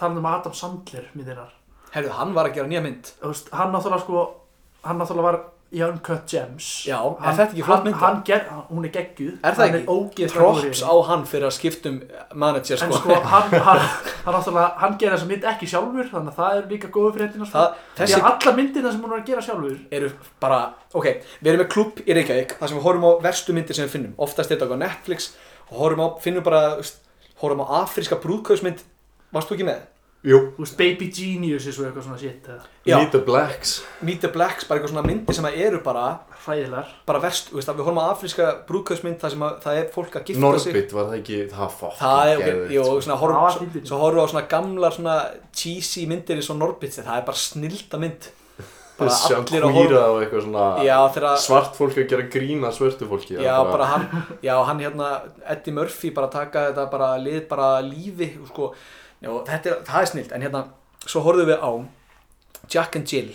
talum 0.00 0.22
um 0.22 0.30
Adam 0.30 0.54
Sandler 0.56 1.10
myndinar. 1.14 1.52
Herðu, 1.94 2.14
hann 2.16 2.32
var 2.34 2.48
að 2.48 2.56
gera 2.56 2.70
nýja 2.70 2.82
mynd. 2.82 3.12
Hann 3.22 3.70
náttúrulega 3.70 4.02
sko, 4.02 4.24
hann 4.82 4.98
náttúrulega 4.98 5.28
var 5.28 5.38
í 5.74 5.80
Uncut 5.82 6.24
Gems. 6.30 6.66
Já, 6.86 6.98
er 7.02 7.18
hann, 7.24 7.36
þetta 7.38 7.46
ekki 7.54 7.64
flott 7.66 7.80
hann- 7.80 7.86
mynd? 7.88 7.96
Hann 8.00 8.20
ger, 8.28 8.44
hún 8.70 8.84
er 8.86 8.92
geggjuð. 8.94 9.32
Er 9.42 9.56
það 9.56 9.64
Hann 9.64 9.78
ekki? 9.80 10.28
Props 10.34 10.82
á 10.86 10.94
hann 11.08 11.24
fyrir 11.26 11.46
að 11.48 11.54
skiptum 11.56 11.96
manager 12.34 12.82
En 12.84 12.92
sko. 12.92 13.00
sko, 13.00 13.14
hann, 13.34 13.56
hann, 13.66 13.82
hann 14.24 14.58
hann 14.84 14.98
gerir 15.00 15.16
þessa 15.16 15.28
mynd 15.30 15.48
ekki 15.52 15.68
sjálfur, 15.70 16.08
þannig 16.12 16.32
að 16.32 16.38
það 16.38 16.58
er 16.60 16.68
líka 16.70 16.90
góðu 16.94 17.12
fréttina 17.18 17.48
sko. 17.48 17.58
Það, 17.58 17.80
Því 18.04 18.16
að 18.20 18.28
allar 18.30 18.56
myndina 18.60 18.92
sem 18.94 19.02
hún 19.04 19.12
er 19.16 19.20
að 19.22 19.26
gera 19.32 19.42
sjálfur, 19.48 19.78
eru 19.98 20.10
bara, 20.40 20.60
ok, 20.94 21.08
við 21.40 21.50
erum 21.52 21.64
með 21.64 21.70
klubb 21.74 22.02
í 22.06 22.16
Reykjavík 22.18 22.54
þar 22.60 22.68
sem 22.72 22.78
við 22.78 22.86
horfum 22.88 23.08
á 23.08 23.12
verstu 23.26 23.56
myndir 23.56 23.74
sem 23.78 23.88
við 23.88 23.94
finnum 23.98 24.14
oftast 24.28 24.50
er 24.54 24.60
þetta 24.62 24.78
á 24.78 24.82
Netflix 24.84 25.32
og 25.70 25.78
horfum 25.82 26.04
á, 26.04 26.08
finnum 26.22 26.44
bara, 26.46 26.62
horfum 27.42 27.64
á 27.64 27.66
afríska 27.82 28.18
brúðkausmynd, 28.22 28.84
varst 29.34 29.50
þú 29.50 29.58
ekki 29.58 29.68
með? 29.68 29.82
Jú, 30.24 30.38
þú 30.56 30.62
veist, 30.64 30.76
Baby 30.78 31.08
Geniuses 31.12 31.78
og 31.78 31.86
eitthvað 31.88 32.06
svona 32.06 32.18
shit, 32.20 32.46
eða? 32.48 32.68
Já. 32.88 32.96
Meet 32.98 33.10
the 33.12 33.20
Blacks. 33.26 33.72
Meet 34.00 34.20
the 34.24 34.30
Blacks, 34.32 34.64
bara 34.68 34.80
eitthvað 34.80 34.94
svona 34.94 35.06
myndir 35.08 35.36
sem 35.36 35.48
að 35.48 35.58
eru 35.66 35.80
bara 35.84 36.04
hræðilegar. 36.44 36.92
bara 37.06 37.20
verst, 37.24 37.50
þú 37.50 37.58
veist, 37.60 37.68
að 37.72 37.80
við 37.80 37.88
horfum 37.88 38.00
á 38.00 38.06
afríska 38.12 38.46
brúðkausmynd 38.68 39.18
þar 39.20 39.34
sem 39.34 39.44
að 39.48 39.58
það 39.64 39.80
er 39.82 39.90
fólk 39.94 40.16
að 40.20 40.24
gifta 40.30 40.58
sig. 40.64 40.72
Norbit 40.74 40.94
var 40.96 41.10
það 41.10 41.18
ekki, 41.20 41.40
það 41.52 41.60
var 41.64 41.74
fokk 41.80 41.98
Það 42.00 42.30
er, 42.32 42.38
ok, 42.40 42.72
jú, 42.74 42.84
svona 42.84 43.18
Það 43.18 43.24
var 43.24 43.34
horfum, 43.34 43.52
svo, 43.58 43.66
fyndið. 43.66 43.84
svo 43.90 43.98
horfum 44.04 44.18
við 44.20 44.24
á 44.24 44.32
svona 44.34 44.46
gamlar 44.54 44.96
svona 44.96 45.18
cheesy 45.52 46.06
myndir 46.10 46.40
eins 46.40 46.50
og 46.50 46.58
Norbit 46.60 46.96
það 47.00 47.12
er 47.20 47.28
bara 47.28 47.42
snilda 47.44 48.00
mynd. 48.00 48.30
Bara 48.94 49.10
allir 49.10 49.64
að 49.66 49.72
horfa 49.74 50.02
og 50.06 50.20
eitthvað 50.22 50.42
svona 50.44 50.64
Já, 50.86 50.98
þegar 51.16 51.40
svart 51.42 51.72
fólk 51.74 51.96
að 51.98 52.04
gera 52.12 52.26
grína 52.30 52.68
svörtu 52.70 53.08
fólki 53.10 53.34
Já, 53.42 53.56
bara 53.66 53.88
hann, 53.90 54.04
já, 54.44 54.54
hann 54.68 54.78
hérna 54.84 55.08
Eddie 55.50 55.74
Murphy 55.74 56.12
bara 56.14 56.28
taka 56.30 56.68
þetta 56.68 56.84
bara 56.92 57.08
lið 57.18 57.40
bara 57.50 57.70
lífi 57.82 58.28
og 58.38 58.52
sko, 58.52 58.68
já, 59.24 59.32
þetta 59.50 59.72
er, 59.74 59.80
það 59.90 60.00
er 60.06 60.12
snilt 60.12 60.32
en 60.38 60.46
hérna, 60.48 60.64
svo 61.06 61.24
horfðum 61.26 61.50
við 61.52 61.64
á 61.64 61.70
Jack 62.74 62.96
and 63.00 63.10
Jill 63.12 63.32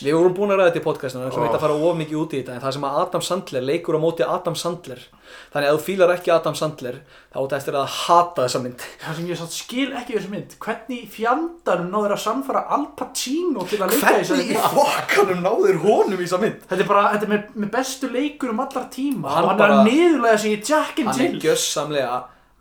Við 0.00 0.14
vorum 0.16 0.32
búin 0.32 0.48
að 0.54 0.62
ræða 0.62 0.68
þetta 0.70 0.80
í 0.80 0.84
podcastinu, 0.86 1.22
við 1.26 1.28
ætlum 1.34 1.42
ekki 1.44 1.56
að 1.58 1.62
fara 1.66 1.74
of 1.84 1.96
mikið 1.98 2.16
út 2.22 2.32
í 2.32 2.38
þetta 2.40 2.52
en 2.54 2.62
það 2.62 2.72
sem 2.72 2.84
að 2.88 2.94
Adam 3.02 3.24
Sandler 3.26 3.64
leikur 3.68 3.96
á 3.96 4.00
móti 4.00 4.24
Adam 4.24 4.54
Sandler 4.56 5.02
þannig 5.52 5.66
að 5.68 5.74
ef 5.74 5.74
þú 5.76 5.84
fílar 5.90 6.12
ekki 6.14 6.32
Adam 6.32 6.54
Sandler 6.56 6.96
þá 7.04 7.36
áttu 7.42 7.56
eftir 7.58 7.76
að 7.76 7.90
hata 7.98 8.46
þessa 8.46 8.62
mynd 8.64 8.86
Það 9.02 9.18
sem 9.18 9.28
ég 9.28 9.40
satt 9.42 9.56
skil 9.58 9.84
ekki 10.00 10.14
við 10.14 10.22
þessu 10.22 10.32
mynd, 10.32 10.56
hvernig 10.64 11.04
fjandanum 11.18 11.92
náður 11.92 12.14
að 12.16 12.22
samfara 12.24 12.62
Al 12.78 12.86
Pacino 12.96 13.66
til 13.68 13.82
að 13.84 13.92
leika 13.92 14.14
í 14.16 14.22
þessari 14.22 14.40
Hvernig 14.40 14.48
í 14.48 14.56
mynd? 14.56 14.80
fokkanum 14.80 15.44
náður 15.44 15.80
honum 15.84 16.16
í 16.16 16.24
þessa 16.24 16.40
mynd? 16.46 16.64
Þetta 16.72 16.86
er 16.86 16.90
bara, 16.94 17.04
þetta 17.12 17.28
er 17.28 17.34
með, 17.36 17.44
með 17.66 17.72
bestu 17.76 18.12
leikur 18.16 18.54
um 18.56 18.64
allar 18.64 18.88
tíma 18.96 19.36
Hann 19.36 19.44
og 19.44 19.52
hann 19.52 19.60
er 19.60 19.64
bara- 19.66 19.80
að 19.84 19.92
niðurlega 19.92 20.40
sig 20.46 20.56
í 20.56 20.62
Jack 20.72 21.04
and 21.04 21.12
Hann 21.12 21.20
er 21.20 21.28
Jill. 21.28 21.42
gjössamlega 21.44 22.16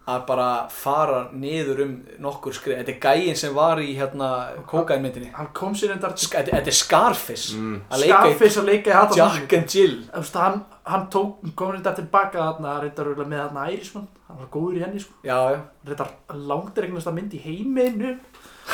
að 0.10 0.26
bara 0.30 0.48
fara 0.74 1.20
niður 1.36 1.84
um 1.86 1.94
nokkur 2.24 2.56
skrið. 2.56 2.80
Þetta 2.82 2.96
er 2.96 3.00
gæinn 3.06 3.40
sem 3.40 3.54
var 3.56 3.82
í 3.84 3.92
hérna 3.98 4.30
kókainmyndinni 4.70 5.32
Hann 5.36 5.52
kom 5.54 5.76
sér 5.78 5.96
endar 5.96 6.16
Þetta 6.18 6.60
er 6.60 6.76
Scarface. 6.76 7.56
Að 7.90 8.04
leika 8.04 8.10
í 8.10 8.34
Scarface 8.34 8.62
að 8.64 8.70
leika 8.74 8.92
í 8.94 8.98
Adam 9.04 9.22
Jack 9.22 9.58
and 9.60 9.76
Jill. 9.76 9.96
Veist, 10.16 10.38
hann, 10.40 10.62
hann 10.90 11.08
tók, 11.14 11.40
kom 11.56 11.74
reyndar 11.74 11.96
tilbaka 11.98 12.42
þarna, 12.42 12.76
reyndar 12.84 13.10
með 13.20 13.42
þarna 13.44 13.66
Irishman, 13.74 14.08
hann 14.28 14.40
var 14.42 14.50
góður 14.54 14.80
í 14.80 14.84
henni 14.86 15.02
sko, 15.04 15.18
Já, 15.26 15.38
já, 15.54 15.60
reyndar 15.88 16.14
langdregnast 16.50 17.12
mynd 17.16 17.36
í 17.38 17.42
heiminu, 17.44 18.16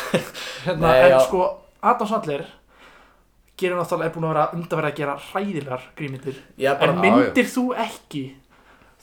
hérna, 0.65 0.85
Nei, 0.85 1.01
en 1.07 1.15
já. 1.15 1.19
sko, 1.27 1.49
Adam 1.83 2.09
Sandler 2.11 2.45
gerir 3.59 3.77
náttúrulega, 3.79 4.09
er 4.09 4.15
búin 4.15 4.27
að 4.27 4.33
vera 4.33 4.47
undanverið 4.55 4.91
að 4.91 4.97
gera 5.01 5.17
hræðilegar 5.29 5.85
grímyndir, 5.99 6.39
já 6.59 6.73
bara, 6.79 6.95
en 6.95 7.03
myndir 7.03 7.51
þú 7.51 7.65
ekki, 7.85 8.23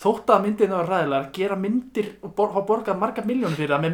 þótt 0.02 0.32
að 0.34 0.44
myndir 0.46 0.70
það 0.72 0.88
hræðilegar, 0.88 1.26
gera 1.36 1.56
myndir 1.62 2.08
og 2.22 2.34
bor, 2.36 2.50
hafa 2.52 2.66
borgað 2.66 2.98
marga 2.98 3.22
miljónir 3.26 3.58
fyrir 3.58 3.74
það 3.74 3.84
með 3.86 3.92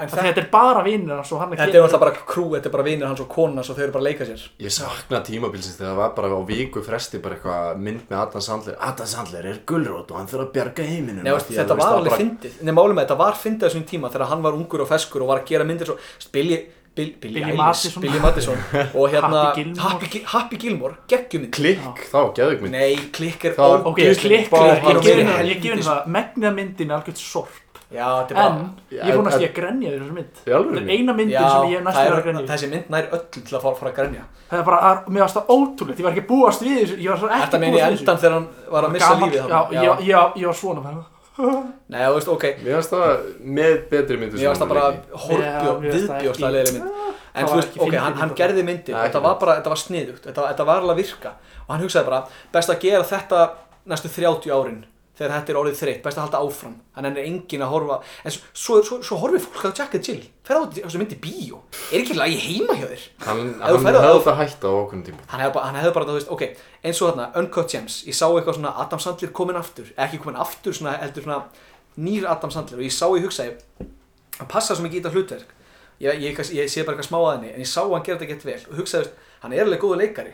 en 0.00 0.08
þetta, 0.12 0.42
er 0.42 0.48
bara 0.52 0.84
vinur 0.86 1.16
hans 1.18 1.32
og 1.34 1.40
hann 1.42 1.54
þetta 1.56 1.78
er 1.78 1.84
alltaf 1.86 2.02
bara 2.02 2.14
krú, 2.30 2.46
þetta 2.54 2.70
er 2.70 2.74
bara 2.74 2.86
vinir 2.86 3.08
hans 3.08 3.22
og 3.24 3.28
konas 3.32 3.70
og 3.70 3.78
þau 3.78 3.84
eru 3.86 3.94
bara 3.96 4.04
að 4.04 4.08
leika 4.08 4.28
sér. 4.28 4.44
Ég 4.62 4.74
sakna 4.74 5.20
tímabilsins 5.26 5.78
þegar 5.78 5.90
það 5.92 6.00
var 6.00 6.14
bara 6.18 6.30
á 6.30 6.40
viku 6.50 6.82
fresti 6.86 7.20
bara 7.22 7.38
eitthvað 7.38 7.82
mynd 7.86 8.04
með 8.10 8.18
Adam 8.22 8.44
Sandler. 8.46 8.76
Adam 8.90 9.10
Sandler 9.10 9.50
er 9.50 9.60
gulrót 9.68 10.12
og 10.12 10.20
hann 10.20 10.30
þurfa 10.30 10.46
að 10.46 10.52
bjarga 10.56 10.88
heiminum. 10.90 11.24
Nei, 11.26 11.32
veist, 11.34 11.50
að, 11.50 11.60
þetta 11.62 11.78
var 11.80 11.96
alveg 11.98 12.14
bara- 12.14 12.22
fyndið. 12.22 12.58
Nei, 12.62 12.74
málum 12.76 12.98
með 12.98 13.06
þetta 13.08 13.18
var 13.24 13.40
fyndið 13.40 13.66
á 13.66 13.68
þessum 13.68 13.86
tíma 13.90 14.12
þegar 14.14 14.32
hann 14.34 14.44
var 14.46 14.58
ungur 14.58 14.84
og 14.84 14.90
feskur 14.90 15.24
og 15.26 15.32
var 15.32 15.42
að 15.42 15.50
gera 15.50 15.64
myndir 15.68 15.90
svo 15.90 15.98
Billy, 16.30 16.60
Bill, 17.00 17.10
Billy, 17.24 17.40
Billy 17.40 17.56
Madison. 17.58 18.04
Billy 18.04 18.20
Madison 18.22 18.60
og 19.00 19.08
hérna 19.16 19.40
Happy 19.46 19.62
Gilmore. 19.62 19.80
Happy, 19.88 20.10
Gil- 20.14 20.28
Happy 20.34 20.60
Gilmore, 20.66 20.94
geggjumynd 21.14 21.52
Klikk, 21.56 22.04
þá 22.12 22.20
geðug 22.38 22.62
mynd. 22.66 22.76
Nei, 22.76 22.92
klikk 23.16 23.48
er 23.50 23.56
Það 23.58 23.88
Ok, 23.90 24.04
Klikk, 24.20 24.54
ég 24.54 25.02
gef 25.02 25.10
henni 25.16 25.32
það, 25.32 25.50
ég 25.54 25.64
gef 25.64 25.74
henni 25.74 25.88
það, 25.90 26.06
megnið 26.18 26.56
myndin 26.60 26.94
er 26.94 26.98
algjört 27.00 27.24
sorp, 27.24 27.58
Já, 27.90 28.06
þetta 28.22 28.30
er 28.30 28.36
bara 28.38 28.50
en 28.54 28.66
ég 28.94 29.16
vonast 29.18 29.40
ég 29.42 29.48
að 29.50 29.54
grenja 29.56 29.90
þér? 29.90 30.26
Þetta 30.44 30.76
er 30.78 30.90
eina 30.94 31.14
myndin 31.18 31.32
Já, 31.34 31.46
sem 31.50 31.72
ég 31.72 31.80
það 31.80 31.96
verið 31.96 32.12
að 32.12 32.18
er, 32.20 32.22
grenja. 32.28 32.42
þessi 32.52 32.68
mynd 32.70 32.92
nær 32.94 33.08
öll 33.16 33.22
til 33.34 33.42
að 33.58 33.64
fara, 33.64 33.78
fara 33.80 33.90
að 33.90 33.96
grenja. 33.96 34.22
Það 34.50 34.60
er 34.60 34.66
bara, 34.68 34.78
að- 34.90 35.08
mér 35.10 35.24
varst 35.24 35.38
það 35.40 35.50
ótrúlegt, 35.56 35.98
ég 35.98 36.06
var 36.06 36.14
ekki 36.14 36.26
búast 36.28 36.62
við 36.62 36.76
þessu, 36.84 36.98
ég 37.02 37.10
var 37.10 37.18
svo 37.18 37.30
ekki 37.30 37.40
Þetta 37.48 37.60
meina 37.64 37.80
við 37.80 37.86
endan 37.98 38.20
þegar 38.22 38.36
hann 38.36 38.46
var 38.76 38.86
að 38.86 38.94
missa 38.94 39.10
lífið 39.24 39.34
ég, 39.74 40.04
ég, 40.06 40.38
ég 40.44 40.46
var 40.52 40.58
svona 40.60 40.84
með 40.86 41.00
Nei, 41.90 42.00
þú 42.06 42.14
veist, 42.16 42.28
ok. 42.34 42.44
Mér 42.64 42.76
finnst 42.78 42.92
það 42.94 43.24
með 43.58 43.74
betri 43.90 44.18
myndu 44.20 44.38
það 44.40 44.68
bara 44.72 44.84
Já, 44.90 45.00
horfjó, 45.24 45.72
mér 45.80 45.92
finnst 45.94 46.10
það 46.10 46.20
viðbjóðslega 46.20 46.50
ekki- 46.50 46.54
leiðileg 46.56 46.74
mynd. 46.76 47.16
En 47.30 47.44
Það 47.44 47.50
þú 47.50 47.54
var 47.54 47.60
veist, 47.62 47.76
ok, 47.86 47.94
hann, 48.04 48.14
hann 48.20 48.30
gerði 48.40 48.62
myndir 48.66 48.94
Nei, 48.96 49.02
Þetta 49.08 49.20
var 49.22 49.34
bara, 49.40 49.56
þetta 49.60 49.72
var 49.74 49.80
sniðugt. 49.84 50.22
Þetta, 50.26 50.46
þetta 50.50 50.66
var 50.66 50.80
alveg 50.80 50.94
að 50.96 51.00
virka. 51.02 51.32
Og 51.66 51.74
hann 51.74 51.84
hugsaði 51.84 52.08
bara, 52.10 52.20
best 52.52 52.70
að 52.74 52.80
gera 52.86 53.04
þetta 53.04 53.42
næstu 53.86 54.08
30 54.16 54.50
árin 54.56 54.80
Þegar 55.20 55.34
þetta 55.34 55.52
er 55.52 55.56
orðið 55.60 55.74
þreytt, 55.76 55.98
best 56.00 56.16
að 56.16 56.22
halda 56.24 56.38
áfram. 56.40 56.76
Þannig 56.96 57.18
er 57.20 57.26
engin 57.28 57.60
að 57.66 57.72
horfa 57.74 57.96
En 58.24 58.32
svo, 58.32 58.46
svo, 58.56 58.76
svo, 58.86 58.96
svo 59.04 59.18
horfið 59.20 59.42
fólk 59.44 59.66
á 59.68 59.76
Jack 59.76 59.96
and 59.98 60.06
Jill. 60.08 60.22
Fer 60.48 60.56
á 60.56 60.64
þessu 60.64 60.96
myndi 60.96 61.18
bíó. 61.20 61.58
Er 61.90 62.00
ekki 62.00 62.16
lagi 62.16 62.38
heima 62.40 62.72
hjá 62.78 62.86
þér? 62.88 63.04
Hann, 63.26 63.42
hann 63.60 63.84
hefði 63.84 64.22
það 64.24 64.38
hægt 64.38 64.64
á 64.64 64.70
okkur 64.70 65.02
tíma. 65.10 65.20
Hann 65.28 65.44
hefði 65.44 65.54
bara, 65.58 65.66
hefði 65.76 65.92
bara, 65.98 66.08
þú 66.08 66.14
veist, 66.16 66.32
ok 66.32 66.44
Eins 66.80 67.02
og 67.04 67.10
þarna, 67.10 67.26
Uncut 67.36 67.68
Gems 67.74 67.98
Ég 68.08 68.16
sá 68.16 68.24
eitthvað 68.30 68.56
svona 68.56 68.72
Adam 68.80 69.00
Sandler 69.04 69.36
komin 69.36 69.60
aftur. 69.60 69.92
Ekki 70.00 70.22
komin 70.24 70.40
aftur, 70.40 70.72
svona, 70.72 70.96
heldur 71.04 71.28
svona 71.28 71.40
Nýr 72.00 72.24
Adam 72.32 72.56
Sandler. 72.56 72.80
Og 72.80 72.84
ég 72.88 72.96
sá, 72.96 73.04
ég 73.12 73.28
hugsaði 73.28 73.52
Hann 74.38 74.48
passar 74.48 74.72
svo 74.72 74.88
mikið 74.88 74.96
í 74.96 75.04
þetta 75.04 75.12
hlutverk. 75.18 75.52
Ég, 76.00 76.16
ég, 76.16 76.32
ég, 76.32 76.72
sé 76.72 76.80
bara 76.80 76.96
eitthvað 76.96 77.10
smá 77.10 77.20
að 77.20 77.34
henni 77.34 77.52
En 77.52 77.60
ég 77.60 77.68
sá 77.68 77.84
hann 77.84 78.00
gera 78.08 78.16
þetta 78.16 78.32
gett 78.32 78.48
vel. 78.48 78.62
Og 78.72 78.80
hugsaði, 78.80 79.12
hann 79.44 79.52
er 79.52 79.68
alveg 79.68 79.84
þá 79.84 79.92
að 79.92 80.00
leika 80.00 80.24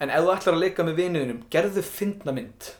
En 0.00 0.10
ef 0.10 0.22
þú 0.24 0.30
ætlar 0.34 0.54
að 0.56 0.62
leika 0.64 0.84
með 0.86 0.94
vinnuðinum 1.00 1.40
Gerðu 1.52 1.82
fyndna 1.84 2.32
mynd 2.36 2.70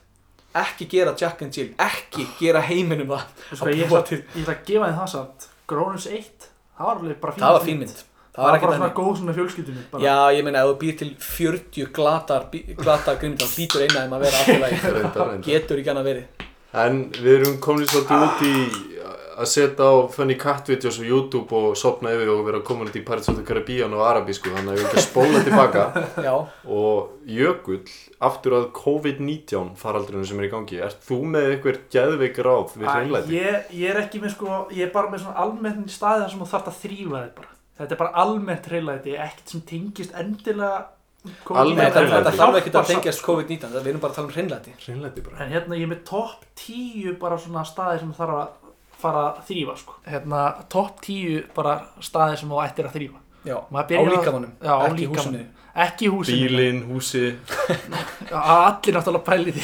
Ekki 0.61 0.87
gera 0.91 1.13
Jack 1.15 1.41
and 1.45 1.55
Jill 1.55 1.69
Ekki 1.79 2.25
gera 2.39 2.59
heiminum 2.67 3.07
það. 3.13 3.27
Sko, 3.55 3.69
ég, 3.71 3.85
ætla, 3.87 4.01
til- 4.09 4.23
ég 4.35 4.41
ætla 4.43 4.55
að 4.57 4.63
gefa 4.67 4.87
þið 4.89 4.97
það 4.99 5.11
samt. 5.13 5.45
Grónus 5.71 6.07
1, 6.11 6.47
það 6.75 6.87
var 6.89 6.97
alveg 6.99 7.19
bara 7.21 7.33
fín 7.37 7.45
Það 7.45 7.53
var 7.55 7.63
fín 7.69 7.79
mynd. 7.79 7.93
Það 7.95 8.07
Það 8.35 8.43
var 8.43 8.49
var 8.51 8.57
ekki 8.57 8.65
bara 8.67 8.77
svona 8.81 8.93
góð 8.97 9.15
svona 9.21 9.33
fjölskyldumynd 9.37 9.87
bara. 9.91 10.03
Já, 10.03 10.17
ég 10.35 10.43
meina, 10.47 10.59
ef 10.65 10.67
þú 10.71 10.75
býr 10.81 10.97
til 10.99 11.09
40 11.19 11.87
glatar, 11.95 12.45
bí- 12.51 12.75
glatar 12.75 13.15
grimdar, 13.21 13.47
hlýtur 13.55 13.81
eina 13.85 14.03
þeim 14.03 14.13
að 14.17 14.25
vera 14.25 14.41
alltaf 14.41 14.83
reyndar. 14.97 15.31
Getur 15.47 15.79
ekki 15.81 15.91
hann 15.93 16.01
að 16.03 16.09
verið. 16.11 16.47
En 16.83 16.99
við 17.11 17.33
erum 17.39 17.57
komin 17.63 17.87
svolítið 17.87 18.27
út 18.27 18.43
í 18.47 18.53
að 19.41 19.49
setja 19.49 19.87
á 19.89 19.93
funny 20.13 20.37
cat 20.39 20.69
videos 20.69 20.99
á 21.01 21.03
YouTube 21.03 21.57
og 21.57 21.77
sopna 21.79 22.13
yfir 22.13 22.31
og 22.33 22.43
vera 22.47 22.61
komin 22.65 22.89
út 22.91 22.97
í 22.97 23.03
Pirates 23.05 23.31
of 23.31 23.39
the 23.39 23.45
Caribbean 23.47 23.95
og 23.97 24.03
arabísku 24.05 24.53
þannig 24.53 24.75
að 24.75 24.79
við 24.79 24.85
ekki 24.87 24.99
að 24.99 25.07
spóla 25.07 25.41
tilbaka 25.45 25.85
Já, 26.27 26.33
og 26.77 27.31
Jökull, 27.31 27.81
aftur 28.23 28.57
að 28.59 28.69
COVID-19 28.77 29.73
faraldrinu 29.79 30.27
sem 30.27 30.41
er 30.41 30.49
í 30.49 30.51
gangi 30.53 30.81
ert 30.85 31.03
þú 31.07 31.19
með 31.33 31.49
eitthvað 31.55 31.81
geðveik 31.93 32.39
ráð 32.45 32.77
við 32.77 32.89
hreinlæti? 32.91 33.35
ég, 33.37 33.75
ég 33.81 33.93
er 33.93 34.01
ekki 34.03 34.21
með 34.23 34.35
sko, 34.35 34.63
ég 34.73 34.87
er 34.87 34.95
bara 34.95 35.11
með 35.11 35.25
svona 35.25 35.43
almennt 35.45 35.93
staði 35.93 36.25
þar 36.25 36.33
sem 36.33 36.41
þú 36.41 36.49
þarft 36.53 36.71
að 36.71 36.79
þrýfa 36.85 37.21
þig 37.25 37.35
bara. 37.41 37.53
Þetta 37.81 37.95
er 37.95 38.01
bara 38.01 38.23
almennt 38.23 38.67
hreinlæti, 38.71 39.13
ekkert 39.17 39.53
sem 39.53 39.63
tengist 39.69 40.17
endilega 40.17 40.73
COVID. 41.21 41.59
Almennt 41.61 41.83
þetta, 41.85 42.01
hreinlæti. 42.01 42.17
þetta 42.17 42.37
þarf 42.39 42.59
ekki 42.59 42.73
að 42.73 42.89
tengjast 42.91 43.23
COVID-19 43.27 43.75
við 43.77 43.91
erum 43.91 44.01
bara 44.01 44.15
að 44.15 44.17
tala 44.17 44.27
um 44.27 45.25
bara 45.27 45.43
En 45.45 45.53
hérna 45.53 45.77
ég 45.77 45.85
er 45.85 45.91
með 45.91 46.03
topp 46.09 46.47
10 46.57 47.17
bara 47.21 47.37
svona 47.41 47.65
staði 47.67 48.01
sem 48.01 48.13
þarf 48.17 48.39
að 48.39 48.60
fara 49.01 49.23
að 49.31 49.41
þrýfa 49.49 49.77
sko. 49.81 49.97
Hérna 50.07 50.43
topp 50.71 51.01
10 51.07 51.49
bara 51.55 51.75
staði 52.03 52.37
sem 52.41 52.53
þú 52.53 52.61
ættir 52.65 52.89
að 52.89 52.95
þrýfa. 52.99 53.21
Já, 53.41 53.57
á 53.97 54.01
á 54.61 54.85
ekki 54.85 55.07
í 55.07 55.09
húsinu 55.09 55.41
Ekki 55.71 56.05
í 56.05 56.11
húsinu. 56.11 56.49
Bílinn, 56.49 56.81
húsi 56.89 57.21
allir 58.35 58.97
náttúrulega 58.97 59.23
pæli 59.23 59.53
því. 59.55 59.63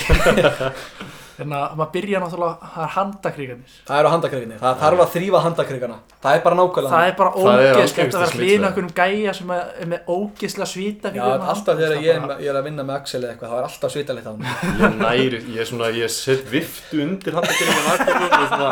Hérna 1.38 1.58
maður 1.78 1.92
byrja 1.94 2.20
náttúrulega, 2.24 2.68
það 2.74 2.84
er 2.84 2.92
handakríkanir. 2.96 3.74
Það 3.86 4.00
eru 4.02 4.10
handakriginni, 4.14 4.56
það 4.58 4.80
þarf 4.82 5.02
að 5.04 5.10
þrýfa 5.14 5.42
handakrigana 5.44 5.98
Það 6.24 6.38
er 6.38 6.42
bara 6.48 6.56
nákvæmlega 6.58 6.92
Það 6.94 7.08
er 7.10 7.16
bara 7.20 7.32
Það 7.38 7.62
er 7.62 7.78
ógeðslegt 7.78 8.16
að 8.18 8.24
vera 8.24 8.40
hlýna 8.42 8.70
okkur 8.72 8.84
um 8.88 8.94
gæja 8.98 9.34
sem 9.38 9.52
er 9.54 9.68
er 9.84 9.92
með 9.92 10.10
ógeðslega 10.16 10.68
svita 10.72 11.12
Já, 11.14 11.22
alltaf 11.38 11.78
þegar 11.78 12.02
ég, 12.02 12.10
er- 12.18 12.42
ég 12.42 12.50
er 12.50 12.58
að 12.58 12.66
vinna 12.72 12.86
með 12.90 12.96
Axel 12.98 13.22
eða 13.22 13.36
eitthvað, 13.36 13.50
það 13.54 13.60
er 13.62 13.68
alltaf 13.70 13.94
svitalegt 13.94 14.26
á 14.26 14.32
hann 14.34 14.42
Ég 14.82 14.98
næri, 15.04 15.42
ég 15.54 15.62
er 15.62 15.70
svona, 15.70 15.92
ég 15.94 16.10
set 16.18 16.42
viftu 16.50 17.04
undir 17.06 17.38
svona 17.38 18.72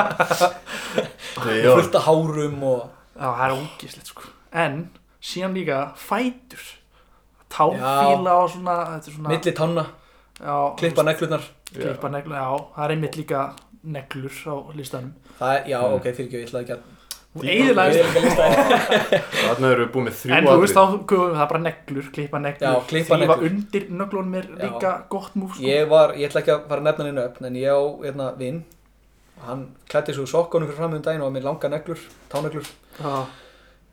Nei, 1.46 1.60
já, 1.62 1.70
Fullt 1.76 1.96
af 2.02 2.08
hárum 2.10 2.64
og 2.66 2.82
Já, 3.16 3.28
það 3.30 3.44
er 3.46 3.54
ógeðslegt 3.60 4.10
sko. 4.12 4.26
En 4.52 4.80
síðan 5.24 5.54
líka 5.56 5.78
fætur. 6.00 6.64
Táfíla 7.56 8.34
og 8.42 8.50
svona 8.52 8.74
er 8.98 9.20
milli 9.30 9.54
tanna, 9.56 9.86
já, 10.42 10.56
klippa 10.80 11.06
neglurnar 11.08 11.46
klippa 11.74 12.10
neglur 12.14 12.36
Já, 12.38 12.50
það 12.76 12.84
er 12.86 12.94
einmitt 12.96 13.16
líka 13.20 13.46
neglur 13.84 14.36
á 14.46 14.56
listanum. 14.76 15.14
Það 15.40 15.56
er, 15.56 15.64
já, 15.70 15.80
Mm. 15.86 15.96
ok, 16.00 16.04
fyrir 16.04 16.28
ekki, 16.28 16.38
ég 16.42 16.48
ætlaði 16.50 16.64
ekki 16.66 16.76
að 16.76 16.92
er 17.36 17.76
að 17.76 17.90
lista 18.24 18.46
þarna 19.46 19.72
erum 19.74 19.82
við 19.84 19.90
búið 19.92 20.06
með 20.06 20.14
þrjú 20.22 20.36
En 20.38 20.46
þú 20.48 20.60
veist 20.62 20.78
þá, 20.78 20.84
það 21.12 21.42
er 21.44 21.50
bara 21.52 21.60
neglur, 21.66 22.06
klippa 22.16 22.40
neglur. 22.40 22.70
Já, 22.70 22.86
klippa 22.90 23.18
neglur. 23.20 23.44
undir 23.50 23.88
nöglunum 23.92 24.38
er 24.40 24.46
Já. 24.48 24.56
líka 24.64 24.92
gott 25.12 25.36
múf 25.36 25.58
sko. 25.58 25.66
Ég 25.68 25.90
var, 25.92 26.14
ég 26.16 26.30
ætla 26.30 26.42
ekki 26.46 26.54
að 26.56 26.62
fara 26.70 26.82
að 26.82 26.88
nefna 26.88 27.06
henni 27.10 27.26
upp 27.26 27.42
En 27.44 27.58
ég 27.60 27.76
á, 27.76 27.80
hérna, 28.06 28.30
vinn 28.40 28.62
Hann 29.46 29.66
klætti 29.92 30.16
svo 30.16 30.24
sokkunum 30.32 30.70
fyrir 30.72 30.80
framöðum 30.80 31.04
daginn 31.04 31.22
og 31.26 31.28
var 31.28 31.36
með 31.36 31.44
langa 31.50 31.70
neglur, 31.76 32.00
táneglur. 32.32 32.70
Já, 33.04 33.26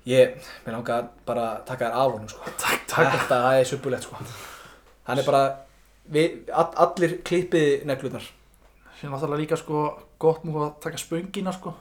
Ég, 0.07 0.39
mér 0.67 0.75
langar 0.79 1.09
bara 1.27 1.43
að 1.57 1.65
taka 1.67 1.89
þær 1.91 1.99
af 1.99 2.13
honum, 2.15 2.29
sko. 2.31 2.41
Takk, 2.63 2.87
takk. 2.91 3.11
Þetta 3.19 3.37
það 3.43 3.59
er 3.59 3.65
suppulegt, 3.71 4.07
sko. 4.07 4.17
Hann 5.11 5.19
er 5.19 5.27
bara, 5.27 5.43
við, 6.11 6.43
all, 6.53 6.69
allir 6.87 7.19
klippiði 7.27 7.83
neglurnar. 7.89 8.27
Sér 9.01 9.11
náttúrulega 9.13 9.43
líka 9.43 9.57
sko 9.61 9.87
gott 10.23 10.45
múf 10.47 10.61
að 10.63 10.75
taka 10.85 11.01
spöngina 11.01 11.53
sko. 11.55 11.75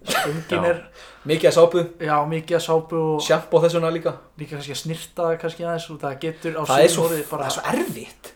Spöngin 0.00 0.64
er, 0.64 0.78
Mikið 1.28 1.50
að 1.50 1.54
sápu, 1.58 1.80
já, 2.00 2.14
mikið 2.24 2.56
að 2.56 2.62
sápu 2.64 2.96
og 2.96 3.18
sjampó 3.24 3.60
þessuna 3.60 3.90
líka. 3.92 4.14
Líka 4.40 4.56
kannski 4.56 4.72
að 4.72 4.80
snirta 4.80 5.26
það 5.26 5.36
kannski 5.42 5.66
aðeins 5.66 5.88
og 5.92 5.98
það 6.00 6.14
getur 6.22 6.56
á 6.56 6.62
Það 6.70 6.84
er 6.84 6.94
svo, 6.94 7.04
það 7.10 7.44
er 7.44 7.54
svo 7.56 7.64
erfitt. 7.74 8.30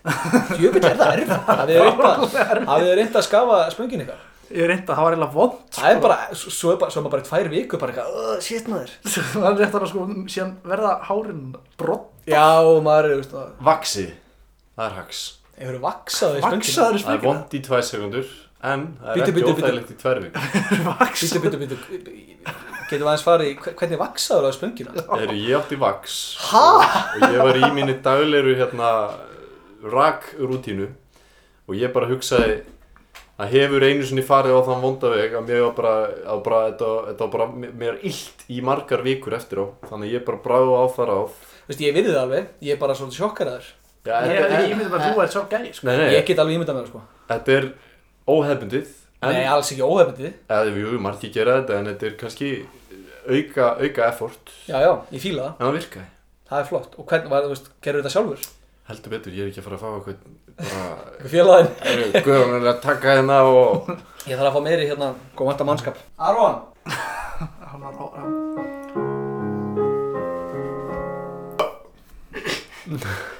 Jöfnveld 0.61 0.85
er 0.91 0.99
það 0.99 1.13
erfitt. 1.15 1.49
Hafið 1.49 2.85
þið 2.85 2.95
reynt 2.99 3.15
að- 3.15 3.17
að 3.21 3.27
skafa 3.29 3.59
spöngin 3.73 4.05
ykkar? 4.05 4.23
Ég 4.53 4.67
reynda, 4.69 4.93
það 4.93 5.01
var 5.07 5.15
eiginlega 5.15 5.33
vond 5.33 5.53
Það 5.73 5.87
er 5.89 6.01
bara, 6.03 6.17
svo 6.37 6.69
er 6.69 6.75
bara, 6.77 6.93
svo 6.93 7.01
er 7.01 7.09
bara 7.15 7.25
tvær 7.25 7.47
viku 7.49 7.79
bara 7.81 7.93
eitthvað, 7.95 8.19
"Ugh, 8.19 8.41
shit 8.45 8.67
maður. 8.69 8.91
Það 9.33 9.47
er 9.49 9.57
rétt 9.63 9.77
að 9.79 9.87
sko 9.89 10.05
síðan 10.29 10.51
verða 10.69 10.91
hárin 11.07 11.41
brott. 11.81 12.11
Já, 12.29 12.45
maður 12.85 13.09
er, 13.09 13.23
veist 13.23 13.33
það 14.75 14.85
er 14.89 14.95
hax. 14.99 15.21
Hefur 15.55 15.77
vaksaði 15.85 16.35
í 16.35 16.43
spöngina? 16.43 16.59
Vaksaður 16.59 16.95
í 16.95 16.99
Það 16.99 16.99
er 16.99 17.05
spöngina? 17.05 17.27
vond 17.31 17.53
í 17.55 17.61
tvær 17.69 17.85
sekundur 17.89 18.33
En 18.65 18.81
það 18.99 19.19
er 19.21 19.29
ekki 19.29 19.43
óþægilegt 19.51 19.91
í 19.93 19.97
tvær 20.01 20.19
vik 20.25 20.39
Vaksaður 20.99 21.43
Býtu, 21.45 21.59
býtu, 21.61 21.77
býtu 21.91 22.15
Getum 22.85 23.01
við 23.01 23.07
aðeins 23.09 23.23
farið, 23.25 23.47
í 23.49 23.55
hve- 23.63 23.73
hvernig 23.79 24.01
vaksaður 24.01 24.45
á 24.45 24.51
spöngina? 24.53 24.91
Eru 25.17 25.37
ég 25.39 25.55
átti 25.57 25.77
vax? 25.81 26.17
Ha? 26.51 26.65
Og 27.15 27.23
ég 27.33 27.39
var 27.47 27.57
í 27.57 27.69
minni 27.73 27.95
dagleiru 28.05 28.53
hérna 28.59 28.89
Rakrútínu 29.85 30.89
Og 31.65 31.77
ég 31.79 31.93
bara 31.95 32.09
hugsaði 32.11 32.59
að 33.41 33.49
hefur 33.51 33.83
einu 33.83 34.05
sinni 34.07 34.23
farið 34.23 34.55
á 34.55 34.61
þann 34.67 34.83
vondaveg 34.83 35.33
að 35.35 35.47
mér 35.49 35.63
var 35.65 35.73
bara, 35.75 35.93
að 36.35 36.43
bara 36.45 36.59
þetta, 36.69 36.91
þetta 37.09 37.25
var 37.25 37.31
bara 37.33 37.71
mér 37.81 37.97
illt 38.07 38.45
í 38.53 38.61
margar 38.63 39.01
vikur 39.03 39.35
eftir 39.35 39.59
á. 39.59 39.65
Þannig 39.89 40.13
ég 40.13 40.23
bara 40.27 40.39
bráði 40.45 40.77
á 40.79 40.85
það 40.95 41.09
ráð. 41.09 41.33
Veist, 41.67 41.81
ég 41.83 41.97
virði 41.97 42.13
það 42.13 42.21
alveg, 42.21 42.45
ég 42.63 42.77
er 42.77 42.79
bara 42.85 42.95
svolítið 42.95 43.19
sjokkaraður 43.19 43.67
Já, 44.05 44.15
Ég 44.21 44.35
hef 44.37 44.51
ekki 44.53 44.71
ímyndið 44.75 44.91
bara 44.93 45.01
að 45.01 45.15
þú 45.15 45.21
ert 45.23 45.33
svo 45.33 45.43
gæi 45.49 45.69
sko. 45.73 45.87
nei, 45.87 45.95
nei, 45.97 46.09
Ég 46.13 46.25
get 46.27 46.39
alveg 46.43 46.55
ímyndað 46.59 46.75
með 46.77 46.83
það, 46.83 46.89
sko. 46.91 46.99
Þetta 47.31 47.49
er 47.55 47.65
óhefbundið 48.35 48.87
en, 49.25 49.31
Nei, 49.33 49.45
alls 49.49 49.71
ekki 49.73 49.85
óhefndið 49.85 50.33
eða 50.53 50.75
jú, 50.83 50.99
margir 51.01 51.31
gera 51.33 51.55
þetta 51.61 51.79
en 51.79 51.89
þetta 51.89 52.05
er 52.11 52.13
kannski 52.19 52.49
auka, 53.25 53.71
auka 53.81 54.01
effort. 54.11 54.43
Já, 54.69 54.77
já, 54.85 54.91
ég 55.15 55.21
fíla 55.23 55.41
það, 55.47 55.53
en 55.57 55.65
það 55.65 55.77
virkaði. 55.79 56.07
Það 56.45 56.59
er 56.61 56.67
flott. 56.69 56.91
Og 57.01 57.07
hvernig, 57.09 57.29
var, 57.33 57.41
þú 57.47 57.53
veist, 57.55 57.71
gerur 57.81 58.03
þetta 58.05 58.13
sjálfur? 58.13 58.39
heldur 58.85 59.09
betur, 59.15 59.33
ég 59.33 59.41
er 59.41 59.49
ekki 59.49 59.61
að 59.63 59.65
fara 59.65 59.77
að 59.79 59.81
fá 59.81 59.89
eitthvað 59.97 60.17
bara, 60.59 60.81
Hvað 61.23 61.31
félaginn? 61.33 61.71
Guðrún 62.27 62.53
er 62.59 62.67
að 62.69 62.83
taka 62.85 63.15
hérna 63.17 63.37
og 63.49 63.89
Ég 64.29 64.37
þarf 64.37 64.45
að 64.51 64.53
fá 64.53 64.61
meiri 64.67 64.85
hérna, 64.91 65.07
góð 65.33 65.49
vanta 65.49 65.65
mannskap. 65.71 65.97
Aron! 66.21 66.55
Hann 66.85 67.81
var 67.81 67.93
á- 67.97 68.05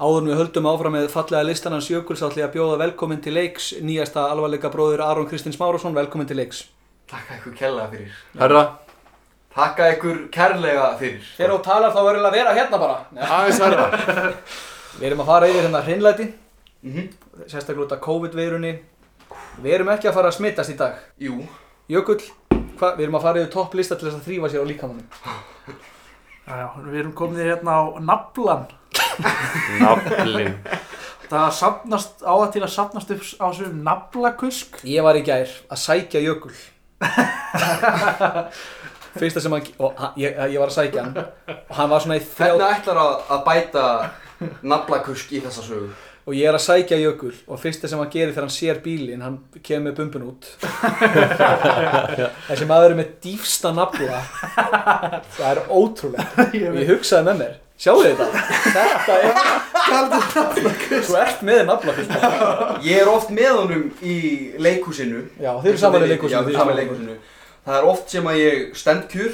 já. 0.00 0.06
Áður 0.06 0.22
en 0.22 0.28
við 0.30 0.38
höldum 0.40 0.66
áfram 0.70 0.94
með 0.96 1.08
fallega 1.12 1.44
listanans 1.44 1.88
Jökuls 1.90 2.22
ætla 2.24 2.42
ég 2.42 2.48
að 2.48 2.54
bjóða 2.56 2.78
velkomin 2.80 3.20
til 3.20 3.34
leiks 3.36 3.72
nýjasta 3.84 4.30
alvarleika 4.30 4.70
bróður 4.72 5.02
Aron 5.04 5.26
Kristins 5.28 5.58
Márásson 5.60 5.94
velkomin 5.94 6.26
til 6.26 6.36
leiks 6.40 6.64
Takka 7.10 7.34
ykkur 7.40 7.54
kærlega 7.58 7.88
fyrir. 7.90 8.12
herra, 8.38 8.62
Takka 9.54 9.88
ykkur 9.96 10.28
kærlega 10.32 10.96
fyrir. 10.98 11.20
Þegar 11.36 11.50
þú 11.56 11.62
talar 11.66 11.90
þá 11.92 12.00
verður 12.06 12.28
að 12.28 12.32
vera 12.38 12.54
hérna 12.54 12.78
bara 12.78 12.98
Nei. 13.12 13.24
aðeins 13.24 13.60
herra 13.60 13.88
Við 15.00 15.06
erum 15.10 15.20
að 15.20 15.26
fara 15.26 15.48
yfir 15.50 15.66
hérna 15.68 15.82
hreinlæti 15.86 16.30
Mhm. 16.82 17.10
sérstaklega 17.46 17.84
út 17.84 17.92
af 17.92 18.00
COVID-veirunni 18.00 18.78
Við 19.60 19.74
erum 19.74 19.88
ekki 19.92 20.08
að 20.08 20.14
fara 20.16 20.28
að 20.30 20.38
smittast 20.38 20.70
í 20.72 20.76
dag 20.78 20.94
Jú, 21.20 21.42
Jökull, 21.92 22.22
hva? 22.78 22.94
við 22.96 23.02
erum 23.04 23.18
að 23.18 23.22
fara 23.26 23.40
yfir 23.42 23.52
topplista 23.52 23.98
til 24.00 24.08
þess 24.08 24.16
að 24.22 24.24
þrýfa 24.30 24.48
sér 24.54 24.62
á 24.64 24.70
líkamannum 24.70 25.04
Já, 26.48 26.54
já, 26.56 26.66
við 26.86 26.98
erum 27.02 27.12
komin 27.12 27.36
hérna 27.44 27.74
á 27.76 27.82
naflan 28.00 28.64
naflin 29.80 30.56
Það 31.30 31.52
safnast 31.54 32.24
á 32.26 32.34
það 32.34 32.48
til 32.56 32.62
að 32.64 32.72
safnast 32.74 33.10
upp 33.14 33.26
á 33.38 33.46
svo 33.54 33.68
naflakusk. 33.70 34.80
Ég 34.82 35.04
var 35.06 35.14
í 35.14 35.22
gær 35.22 35.46
að 35.70 35.78
sækja 35.78 36.22
Jökull. 36.24 36.56
Fyrsta 39.20 39.42
sem 39.42 39.54
hann 39.54 39.68
og 39.78 39.94
hann, 39.98 40.16
ég, 40.18 40.34
ég 40.50 40.58
var 40.58 40.72
að 40.72 40.78
sækja 40.80 41.04
hann. 41.06 41.14
Og 41.54 41.76
hann 41.78 41.92
var 41.92 42.02
svona 42.02 42.18
í 42.18 42.24
þrjá 42.24 42.56
hvernig 42.56 42.80
ætlar 42.80 43.02
að, 43.04 43.14
að 43.30 43.44
bæta 43.46 43.84
naflakusk 44.74 45.36
í 45.38 45.44
þessa 45.46 45.62
sögu? 45.68 45.92
og 46.30 46.36
ég 46.36 46.46
er 46.46 46.54
að 46.54 46.62
sækja 46.62 46.96
Jökul 47.00 47.32
og 47.48 47.58
fyrsta 47.58 47.88
sem 47.90 47.98
hann 47.98 48.10
gerir 48.12 48.34
þegar 48.34 48.44
hann 48.44 48.54
sér 48.54 48.78
bílinn 48.84 49.22
hann 49.24 49.38
kemur 49.66 49.88
með 49.88 49.96
bumbun 49.98 50.26
út. 50.28 50.44
Þessi 52.50 52.68
maður 52.70 52.92
er 52.92 53.00
með 53.00 53.08
dýfsta 53.24 53.72
nafla. 53.74 54.20
Það 55.38 55.48
er 55.48 55.62
ótrúlega 55.66 56.46
og 56.50 56.54
ég 56.58 56.92
hugsaði 56.92 57.26
með 57.30 57.36
mér 57.44 57.54
sjáu 57.80 58.02
þetta 58.04 58.26
þetta 58.74 59.14
er 59.20 59.34
þú 61.06 61.16
ert 61.20 61.42
með 61.46 61.60
nafla 61.68 61.94
Ég 62.84 63.00
er 63.02 63.10
oft 63.12 63.30
með 63.34 63.50
honum 63.58 63.84
í 64.02 64.16
leikhúsinu. 64.62 65.22
já 65.40 65.52
þeir 65.62 65.70
eru 65.72 65.82
saman 65.84 66.04
í 66.06 66.10
leikhúsinu 66.12 66.36
Já, 66.36 66.42
þeir 66.44 66.50
eru 66.54 66.58
saman 66.60 66.74
í 66.74 66.80
leikhúsinu. 66.82 67.16
Það 67.66 67.78
er 67.80 67.88
oft 67.92 68.10
sem 68.14 68.28
að 68.30 68.38
ég 68.40 68.76
stend 68.80 69.08
kjur, 69.12 69.32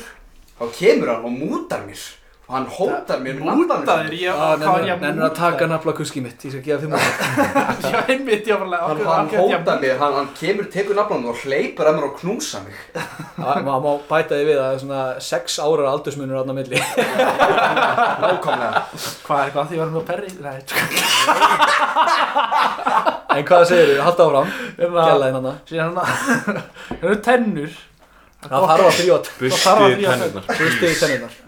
þá 0.59 0.65
kemur 0.79 1.13
hann 1.13 1.27
og 1.29 1.35
mútar 1.37 1.85
mér. 1.87 2.01
Og 2.47 2.55
hann 2.55 2.67
hótar 2.71 3.19
mér 3.19 3.41
með 3.43 3.59
hvað 3.67 3.89
var 3.91 4.85
ég 4.87 5.01
að 5.03 5.17
að 5.27 5.33
taka 5.35 5.67
nafla 5.67 5.91
kuski 5.99 6.21
mitt 6.23 6.45
ég 6.47 6.53
skal 6.55 6.63
gefa 6.63 6.79
fimm 6.85 6.93
ára 6.95 7.03
Já, 7.91 7.97
einmitt, 8.13 8.47
alveg 8.55 8.85
Hann, 8.85 9.01
hann 9.03 9.31
hótar 9.35 9.81
mér, 9.83 9.97
hann, 9.99 10.13
hann 10.15 10.29
kemur, 10.39 10.69
tekur 10.71 10.95
naflanum 10.95 11.33
og 11.33 11.41
hleypur 11.43 11.89
að 11.91 11.97
mér 11.97 12.05
og 12.07 12.13
knúsa 12.21 12.61
mig. 12.63 12.77
maður 13.67 13.83
má 13.83 13.89
bæta 14.07 14.39
því 14.39 14.45
við 14.47 14.61
að 14.61 14.63
það 14.63 14.75
er 14.77 14.79
svona 14.85 15.01
sex 15.27 15.57
ára 15.59 15.89
aldursmunur 15.91 16.39
aðna 16.39 16.55
milli. 16.61 16.79
Nákvæmlega. 18.23 18.85
Hvað 19.27 19.41
er 19.41 19.49
eitthvað 19.49 19.67
því 19.67 19.75
að 19.75 19.75
ég 19.75 19.83
var 19.83 19.91
með 19.97 20.07
perri? 20.13 20.31
Nei, 20.47 20.59
sko. 20.71 20.79
en 23.35 23.49
hvað 23.51 23.65
segir 23.73 23.91
þú, 23.91 23.97
halda 24.07 24.29
áfram. 24.29 24.55
Gæla 24.79 25.25
þinn 25.25 25.41
hana 25.41 25.57
Síðan 25.73 25.99
hérna, 25.99 26.05
það 26.93 27.03
eru 27.11 27.19
tennur. 27.27 27.75
Það 28.47 28.69
þarf 28.71 28.87
að 28.87 28.97
þrjót 29.01 29.27
Það 29.35 29.59
þarf 29.65 29.83
að 29.83 29.91
busti 29.91 29.99
þrífa 29.99 30.15
tennurnar. 30.15 30.47
Busti 30.63 30.93
í 30.93 31.01
tennunar 31.03 31.43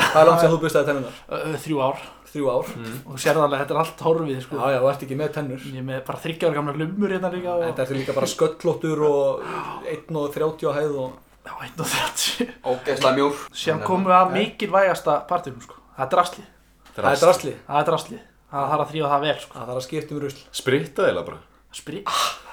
hvað 0.00 0.20
er 0.20 0.28
langt 0.30 0.42
sem 0.44 0.52
þú 0.52 0.60
bustaði 0.64 0.90
tennunar 0.90 1.58
Þrjú 1.64 1.80
ár. 1.84 2.04
Þrjú 2.30 2.50
ár. 2.52 2.68
Og 3.10 3.18
sérðu 3.18 3.42
alveg, 3.44 3.62
þetta 3.64 3.74
er 3.74 3.80
allt 3.82 4.04
horfið 4.06 4.38
sko. 4.44 4.60
Já, 4.60 4.74
já, 4.74 4.78
þú 4.78 4.90
ert 4.92 5.04
ekki 5.06 5.18
með 5.18 5.32
tennur. 5.34 5.64
Ég 5.66 5.80
er 5.80 5.86
með 5.88 6.00
bara 6.06 6.22
þryggjára 6.22 6.56
gamla 6.60 6.74
lumur 6.78 7.14
hérna 7.16 7.32
líka 7.34 7.56
og... 7.56 7.64
Þetta 7.66 7.84
ertu 7.86 7.98
líka 7.98 8.14
bara 8.14 8.30
sköllóttur 8.30 9.04
og 9.08 9.44
1.30 9.90 10.70
á 10.70 10.72
hæð 10.78 10.96
og 11.02 11.18
já, 11.42 11.52
1.30 11.66 12.54
Ógeðslega 12.70 13.14
mjór. 13.18 13.44
Síðan 13.50 13.82
komum 13.82 14.10
við 14.12 14.18
að 14.20 14.34
mikilvægasta 14.36 15.20
partinum 15.30 15.64
sko. 15.64 15.80
það 15.96 16.06
er 16.06 16.12
drasli, 16.14 16.46
það 16.94 17.10
er 17.10 17.24
drasli. 17.24 17.56
Það 17.66 17.80
er 17.82 17.88
drasli. 17.90 18.20
Það 18.50 18.70
þarf 18.70 18.82
að 18.82 18.92
þrýfa 18.92 19.10
það 19.10 19.24
vel 19.26 19.36
sko. 19.38 19.56
Það 19.56 19.68
þarf 19.68 19.80
að 19.80 19.84
skipta 19.86 20.14
um 20.14 20.22
rusl. 20.24 20.40
Spritta 20.60 21.10
eða 21.10 21.26
bara. 21.26 21.42
Spri... 21.70 22.00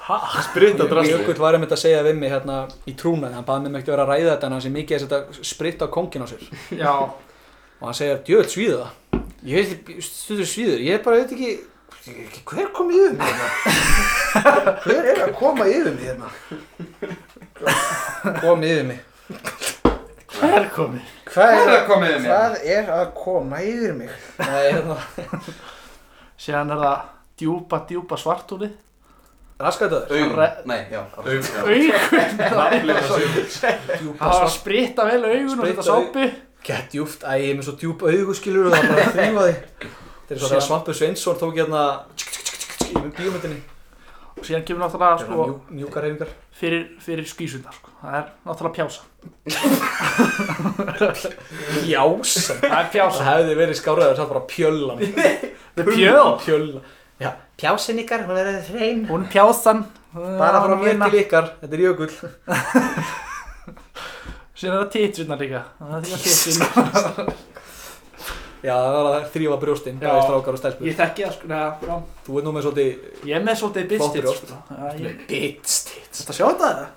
ha? 0.07 0.17
Spritta 0.45 0.85
drasli. 0.89 1.13
Jökull 1.15 1.39
var 1.41 1.57
einmitt 1.57 1.73
að 1.73 1.81
segja 1.81 2.03
við 2.05 2.19
mig 2.21 2.33
hérna 2.33 2.57
í 2.85 2.93
trúnaði. 2.97 3.33
Hann 3.37 3.47
baði 3.47 3.71
mig 3.71 3.81
ekki 3.81 3.93
vera 3.95 4.05
að 4.05 4.11
ræða 4.13 4.35
þetta 4.35 4.49
en 4.49 4.55
hann 4.55 4.63
sé 4.65 4.73
mikið 4.75 4.97
að 4.97 5.05
setja 5.05 5.47
spritt 5.49 5.81
á 5.81 5.87
kongin 5.95 6.25
á 6.25 6.27
sér. 6.29 6.43
Já, 6.77 6.93
Og 7.77 7.87
hann 7.89 7.97
segir, 7.97 8.21
djöðl 8.25 8.49
svíðu 8.51 8.77
það. 8.81 8.91
Ég 9.47 9.53
veit 9.61 9.73
ekki, 9.75 10.01
stundur 10.01 10.47
svíður 10.49 10.79
Ég 10.81 11.03
bara 11.05 11.19
veit 11.21 11.33
ekki 11.35 11.51
Hver 12.47 12.69
kom 12.73 12.89
yfir 12.95 13.13
mig 13.17 13.27
hérna? 13.27 13.47
Hver 14.85 15.09
er 15.11 15.19
að 15.27 15.33
koma 15.37 15.67
yfir 15.69 15.93
mig 15.93 16.05
hérna? 16.07 16.29
Kom 18.41 18.63
yfir 18.63 18.85
mig. 18.87 18.99
Hver 20.37 20.67
komið 20.73 21.13
Hvað 21.27 21.35
Hvað 21.35 21.59
er 21.59 21.71
að 21.75 21.85
koma 21.89 22.09
yfir 22.09 22.21
mig? 22.23 22.31
Hvað 22.31 22.57
er 22.77 22.91
að 22.95 23.05
koma 23.19 23.61
yfir 23.67 23.93
mig? 23.97 24.11
Nei, 24.39 24.65
hérna. 24.71 24.97
Síðan 26.37 26.73
er 26.73 26.83
það 26.83 26.97
djúpa, 27.43 27.81
djúpa 27.91 28.19
svartúlið 28.23 28.73
Raskætaður 29.57 30.11
Augun, 30.13 30.41
nei, 30.69 30.81
já. 30.93 31.01
Augun. 31.17 31.43
Sig. 33.49 33.79
Djúpa 33.97 34.21
það 34.21 34.43
var 34.43 34.51
spritta 34.53 35.07
vel 35.09 35.23
augun 35.25 35.59
og 35.59 35.65
þetta 35.71 35.87
sápu 35.87 36.27
Gett 36.67 36.91
djúft, 36.91 37.21
æ, 37.23 37.31
ég 37.39 37.53
er 37.53 37.57
með 37.61 37.65
svo 37.69 37.75
djúp 37.79 37.99
augu 38.09 38.33
skilur 38.35 38.67
og 38.67 38.71
það 38.75 38.83
er 38.83 38.87
bara 38.91 39.03
að 39.07 39.15
þrýfa 39.15 39.41
því 39.47 39.55
Þetta 40.27 40.35
er 40.35 40.39
svo 40.41 40.49
þegar 40.51 40.65
Svampur 40.67 40.95
Sveinsson 40.99 41.37
tók 41.39 41.55
hérna 41.55 41.81
í 42.83 42.85
bíómyndinni. 43.15 43.59
Og 44.37 44.43
síðan 44.45 44.65
kemur 44.67 44.83
náttúrulega 44.83 45.17
sko, 45.23 45.33
Mjú, 45.47 45.55
Mjúkar 45.79 46.01
reyfingar 46.05 46.29
fyrir, 46.59 46.83
fyrir 47.01 47.25
skísundar 47.29 47.73
sko. 47.77 47.89
það 48.03 48.13
er 48.19 48.25
náttúrulega 48.45 48.77
pjása 48.77 49.01
Jása 51.87 52.57
það 52.61 52.77
er 52.81 52.87
pjása 52.93 53.21
Það 53.23 53.29
hefði 53.31 53.53
verið 53.61 53.77
skáraður 53.79 54.17
satt 54.19 54.31
bara 54.33 54.43
pjöllan. 54.51 54.99
Það 55.77 55.85
pjöl. 56.43 56.67
Já, 57.21 57.29
pjásin 57.57 58.01
ykkar, 58.03 58.21
hún 58.27 58.37
er 58.41 58.47
þrein 58.67 58.99
hún 59.09 59.23
pjásan 59.33 59.79
Bara 60.13 60.57
frá 60.63 60.75
mér 60.81 60.95
til 61.07 61.17
ykkar, 61.23 61.45
þetta 61.63 61.75
er 61.77 61.81
jökull 61.87 62.13
síðan 64.57 64.73
er 64.73 64.81
það 64.81 64.91
titsurnar 64.97 65.41
líka. 65.43 65.61
Það 65.79 65.95
er 65.97 66.07
því 66.07 66.17
að 66.17 66.21
titsurnar 66.27 67.31
Já, 68.65 68.73
það 68.73 68.95
var 68.97 69.07
að 69.13 69.25
þrýfa 69.35 69.57
brjóstinn, 69.61 69.97
bæði 70.01 70.21
strákar 70.25 70.55
og 70.57 70.59
stelpur. 70.59 70.87
Ég 70.89 70.95
þekki 70.97 71.23
það 71.27 71.33
sko 71.35 71.49
neða, 71.51 71.67
já. 71.87 71.97
Þú 72.25 72.37
ert 72.39 72.47
nú 72.47 72.53
með 72.55 72.63
svolítið 72.65 73.27
ég 73.29 73.35
er 73.37 73.43
með 73.45 73.59
svolítið 73.61 73.85
bitstits 73.91 74.23
brjóst. 74.25 74.49
sko. 74.49 74.55
Bitstits 75.29 76.23
Þetta 76.23 76.35
sjá 76.39 76.45
þetta? 76.47 76.71
Eða? 76.71 76.87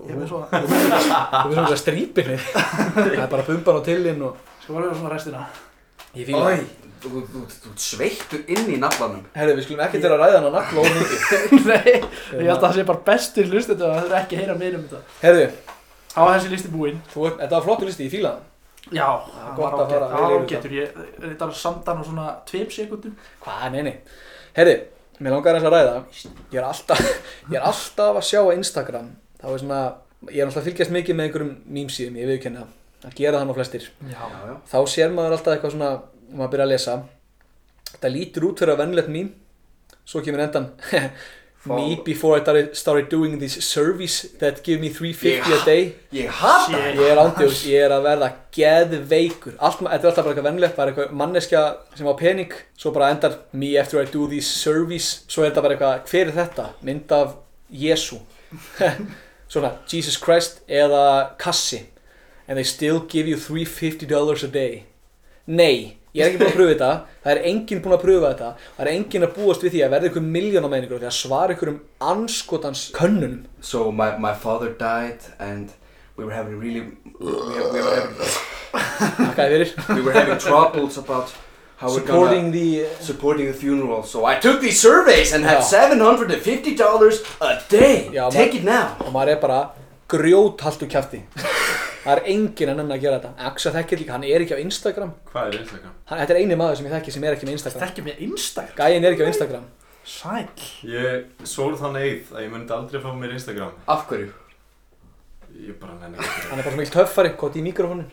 Ég 0.00 0.12
er 0.12 0.20
með 0.20 0.28
svo 0.28 0.42
Þú 0.50 0.58
ert 0.60 1.56
svona 1.56 1.80
strípinni 1.80 2.36
Það 2.44 3.10
er 3.16 3.32
bara 3.32 3.46
bumban 3.48 3.80
á 3.80 3.82
tillinn 3.88 4.22
og 4.28 4.44
Svo 4.60 4.76
varum 4.76 4.92
við 4.92 5.00
svona 5.00 5.14
restina. 5.16 5.42
Ég 6.20 6.28
fíla 6.28 6.44
Ói, 6.44 6.62
þú, 7.00 7.10
þú, 7.10 7.24
þú, 7.32 7.42
þú 7.64 7.74
sveittur 7.80 8.40
inn 8.50 8.70
í 8.74 8.78
naflanum. 8.82 9.24
Herri, 9.34 9.56
við 9.56 9.66
skulum 9.66 9.82
ekkert 9.86 10.04
vera 10.04 10.16
að 10.16 10.22
ræða 10.26 10.38
hann 10.38 10.48
á 10.50 10.52
nafla 10.60 10.84
og 10.84 10.88
mikið. 11.00 11.20
Nei, 11.70 11.92
ég 11.96 12.44
held 12.44 12.56
að 12.58 12.64
það 12.68 12.76
sé 12.76 12.86
bara 12.92 13.04
bestur 13.08 13.50
lust 13.54 13.70
þetta 13.72 13.88
Það 13.88 14.00
þurfa 14.04 14.18
ekki 14.24 14.36
að 14.36 14.42
heyra 14.44 14.56
meira 14.60 14.80
um 14.80 14.86
þetta. 14.90 15.02
Herri, 15.24 15.44
Á 16.16 16.20
þessi 16.34 16.50
listi 16.50 16.70
búinn? 16.72 17.00
Þú 17.12 17.26
ert, 17.28 17.36
þetta 17.42 17.56
var 17.58 17.66
flottur 17.68 17.86
listi, 17.90 18.06
ég 18.08 18.14
fíla. 18.14 18.32
Það 18.80 18.96
Já, 18.96 19.06
það 19.30 19.50
gott 19.56 19.74
var 19.76 19.80
að 19.84 19.90
fara 19.92 20.06
ágætt- 20.06 20.14
það 20.14 20.22
var 20.24 20.32
ágættur 20.40 20.72
Ég 20.74 20.94
þetta 21.20 21.46
var 21.46 21.54
samdan 21.60 22.00
á 22.00 22.02
svona 22.08 22.26
tveim 22.48 22.70
sekundum 22.72 23.16
Hvað, 23.44 23.66
nei, 23.74 23.82
nei. 23.82 23.96
Herri, 24.56 24.74
mér 25.20 25.34
langar 25.36 25.58
þess 25.58 25.68
að 25.68 25.74
ræða. 25.76 25.96
Ég 26.50 26.58
er 26.58 26.64
alltaf, 26.66 27.02
ég 27.50 27.56
er 27.60 27.66
alltaf 27.70 28.16
að 28.16 28.26
sjá 28.30 28.40
á 28.40 28.56
Instagram. 28.56 29.10
Þá 29.40 29.46
er 29.52 29.58
svona, 29.62 29.80
ég 30.30 30.40
er 30.40 30.46
alltaf 30.48 30.62
að 30.64 30.68
fylgjast 30.70 30.94
mikið 30.96 31.14
með 31.20 31.28
einhverjum 31.28 31.52
mýmsíðum, 31.76 32.16
ég 32.18 32.30
viðkenna 32.32 32.64
að 33.04 33.14
gera 33.20 33.38
það 33.38 33.46
nú 33.50 33.54
flestir. 33.60 33.86
Já, 34.10 34.24
já 34.26 34.54
þá 34.72 34.78
sér 34.96 35.12
maður 35.14 35.36
alltaf 35.36 35.54
eitthvað 35.54 35.76
svona 35.76 35.92
maður 36.32 36.50
byrja 36.56 36.66
að 36.66 36.72
lesa. 36.74 36.96
Þetta 37.92 38.10
lítur 38.16 38.48
út 38.50 38.58
fyrir 38.64 38.74
að 38.74 38.82
vennilegt 38.82 39.08
mím 39.12 39.30
svo 40.10 40.20
kemur 40.24 40.42
endan 40.42 40.66
me 41.66 42.00
before 42.04 42.36
I 42.38 42.72
started, 42.72 43.08
doing 43.10 43.38
this 43.38 43.62
service 43.64 44.22
that 44.38 44.62
give 44.64 44.80
me 44.80 44.88
350 44.88 45.52
a 45.52 45.64
day. 45.64 45.94
Ég 46.12 46.26
hata 46.28 46.72
Shit. 46.72 46.96
ég 46.96 47.10
er 47.10 47.20
ándjóðs, 47.20 47.60
ég 47.68 47.84
er 47.84 47.92
að 47.92 48.06
verða 48.08 48.30
geðveikur. 48.56 49.56
Allt, 49.58 49.82
þetta 49.82 50.00
er 50.00 50.08
alltaf 50.10 50.24
bara 50.24 50.32
eitthvað 50.34 50.48
vennilegt 50.48 50.76
bara 50.78 50.94
eitthvað 50.94 51.12
manneskja 51.20 51.62
sem 51.98 52.08
á 52.08 52.14
pening 52.16 52.56
svo 52.80 52.92
bara 52.96 53.10
endar 53.12 53.36
me 53.52 53.74
after 53.78 54.00
I 54.00 54.06
do 54.08 54.26
this 54.30 54.48
service 54.48 55.24
svo 55.28 55.44
er 55.44 55.50
þetta 55.50 55.64
bara 55.66 55.76
eitthvað, 55.76 56.10
hver 56.10 56.32
er 56.32 56.36
þetta? 56.40 56.66
Mynd 56.88 57.12
af 57.12 57.36
Jésu 57.70 58.20
svona, 59.52 59.74
Jesus 59.90 60.16
Christ 60.16 60.62
eða 60.68 61.36
kassi. 61.38 61.84
And 62.48 62.56
they 62.56 62.64
still 62.64 63.00
give 63.06 63.28
you 63.28 63.36
350 63.36 64.06
dollars 64.06 64.42
a 64.42 64.48
day. 64.48 64.86
Nei, 65.46 65.98
ég 66.14 66.22
er 66.24 66.30
ekki 66.30 66.40
búin 66.40 66.50
að 66.50 66.56
pröfa 66.56 66.72
þetta. 66.72 66.92
Það 67.24 67.32
er 67.32 67.42
enginn 67.50 67.82
búin 67.84 67.96
að 67.96 68.04
pröfa 68.04 68.30
þetta. 68.32 68.48
Það 68.76 68.86
er 68.86 68.92
enginn 68.94 69.26
að 69.26 69.34
búast 69.36 69.64
við 69.64 69.74
því 69.74 69.82
að 69.84 69.92
verða 69.94 70.10
ykkur 70.10 70.24
miljóna 70.36 70.70
með 70.72 70.86
ykkur 70.86 71.02
því 71.02 71.10
að 71.10 71.18
svara 71.18 71.56
ykkur 71.56 71.72
um 71.72 71.80
anskotans 72.12 72.86
könnunum. 72.96 73.36
So 73.60 73.90
my, 73.92 74.16
my 74.18 74.34
father 74.34 74.72
died 74.74 75.20
and 75.38 75.70
we 76.16 76.24
were 76.24 76.34
having 76.34 76.58
really 76.58 76.80
we, 77.20 77.30
we, 77.30 77.80
were, 77.80 77.94
having, 77.94 78.16
fyrir. 79.36 79.70
we 79.96 80.02
were 80.02 80.12
having 80.12 80.38
troubles 80.38 80.98
about 80.98 81.32
how 81.76 81.88
we're 81.88 82.04
supporting 82.04 82.50
gonna 82.50 82.52
the 82.52 82.86
supporting 83.00 83.46
the 83.46 83.54
funeral. 83.54 84.02
So 84.02 84.24
I 84.24 84.38
took 84.38 84.60
these 84.60 84.80
surveys 84.80 85.32
and 85.32 85.44
had 85.44 85.62
Já. 85.62 85.90
$750 85.94 87.40
a 87.40 87.62
day. 87.68 88.10
Já, 88.12 88.30
take 88.30 88.58
it 88.58 88.64
now. 88.64 88.96
og 89.06 89.12
maður 89.12 89.36
er 89.36 89.40
bara 89.40 89.60
grjóthaltu 90.12 90.88
kjafti. 90.90 91.20
Það 92.00 92.12
er 92.16 92.22
enginn 92.32 92.70
nenni 92.76 92.94
að 92.96 93.02
gera 93.04 93.18
þetta. 93.20 93.30
Axel 93.50 93.72
þekkir 93.74 94.00
líka, 94.00 94.14
hann 94.16 94.24
er 94.24 94.44
ekki 94.44 94.56
á 94.56 94.60
Instagram. 94.64 95.10
Hvað 95.32 95.50
er 95.50 95.58
Instagram? 95.60 95.92
hann, 96.08 96.18
þetta 96.22 96.34
er 96.34 96.40
eini 96.40 96.56
maður 96.56 96.78
sem 96.80 96.86
ég 96.88 96.94
þekki 96.96 97.12
sem 97.16 97.24
er 97.28 97.36
ekki 97.36 97.48
með 97.48 97.56
Instagram. 97.58 97.82
Þekki 97.84 98.04
með 98.06 98.22
Instagram? 98.28 98.76
Gæinn 98.80 99.04
er 99.04 99.16
ekki 99.16 99.26
á 99.26 99.30
Instagram. 99.34 99.66
Sæl 100.10 100.46
Ég 100.88 101.44
svór 101.46 101.76
þann 101.76 101.98
eið 102.00 102.30
að 102.32 102.40
ég 102.46 102.54
myndi 102.54 102.72
aldrei 102.74 103.02
fá 103.04 103.10
mér 103.20 103.34
Instagram. 103.36 103.74
Af 103.86 104.06
hverju? 104.08 104.30
Ég 105.60 105.76
bara 105.82 105.98
nenni 106.00 106.16
ekki 106.16 106.48
hann 106.48 106.58
er 106.58 106.64
bara 106.64 106.72
svo 106.72 106.80
mikil 106.80 106.94
töffari, 106.94 107.30
hvað 107.36 107.58
í 107.60 107.62
mikrofónin 107.66 108.08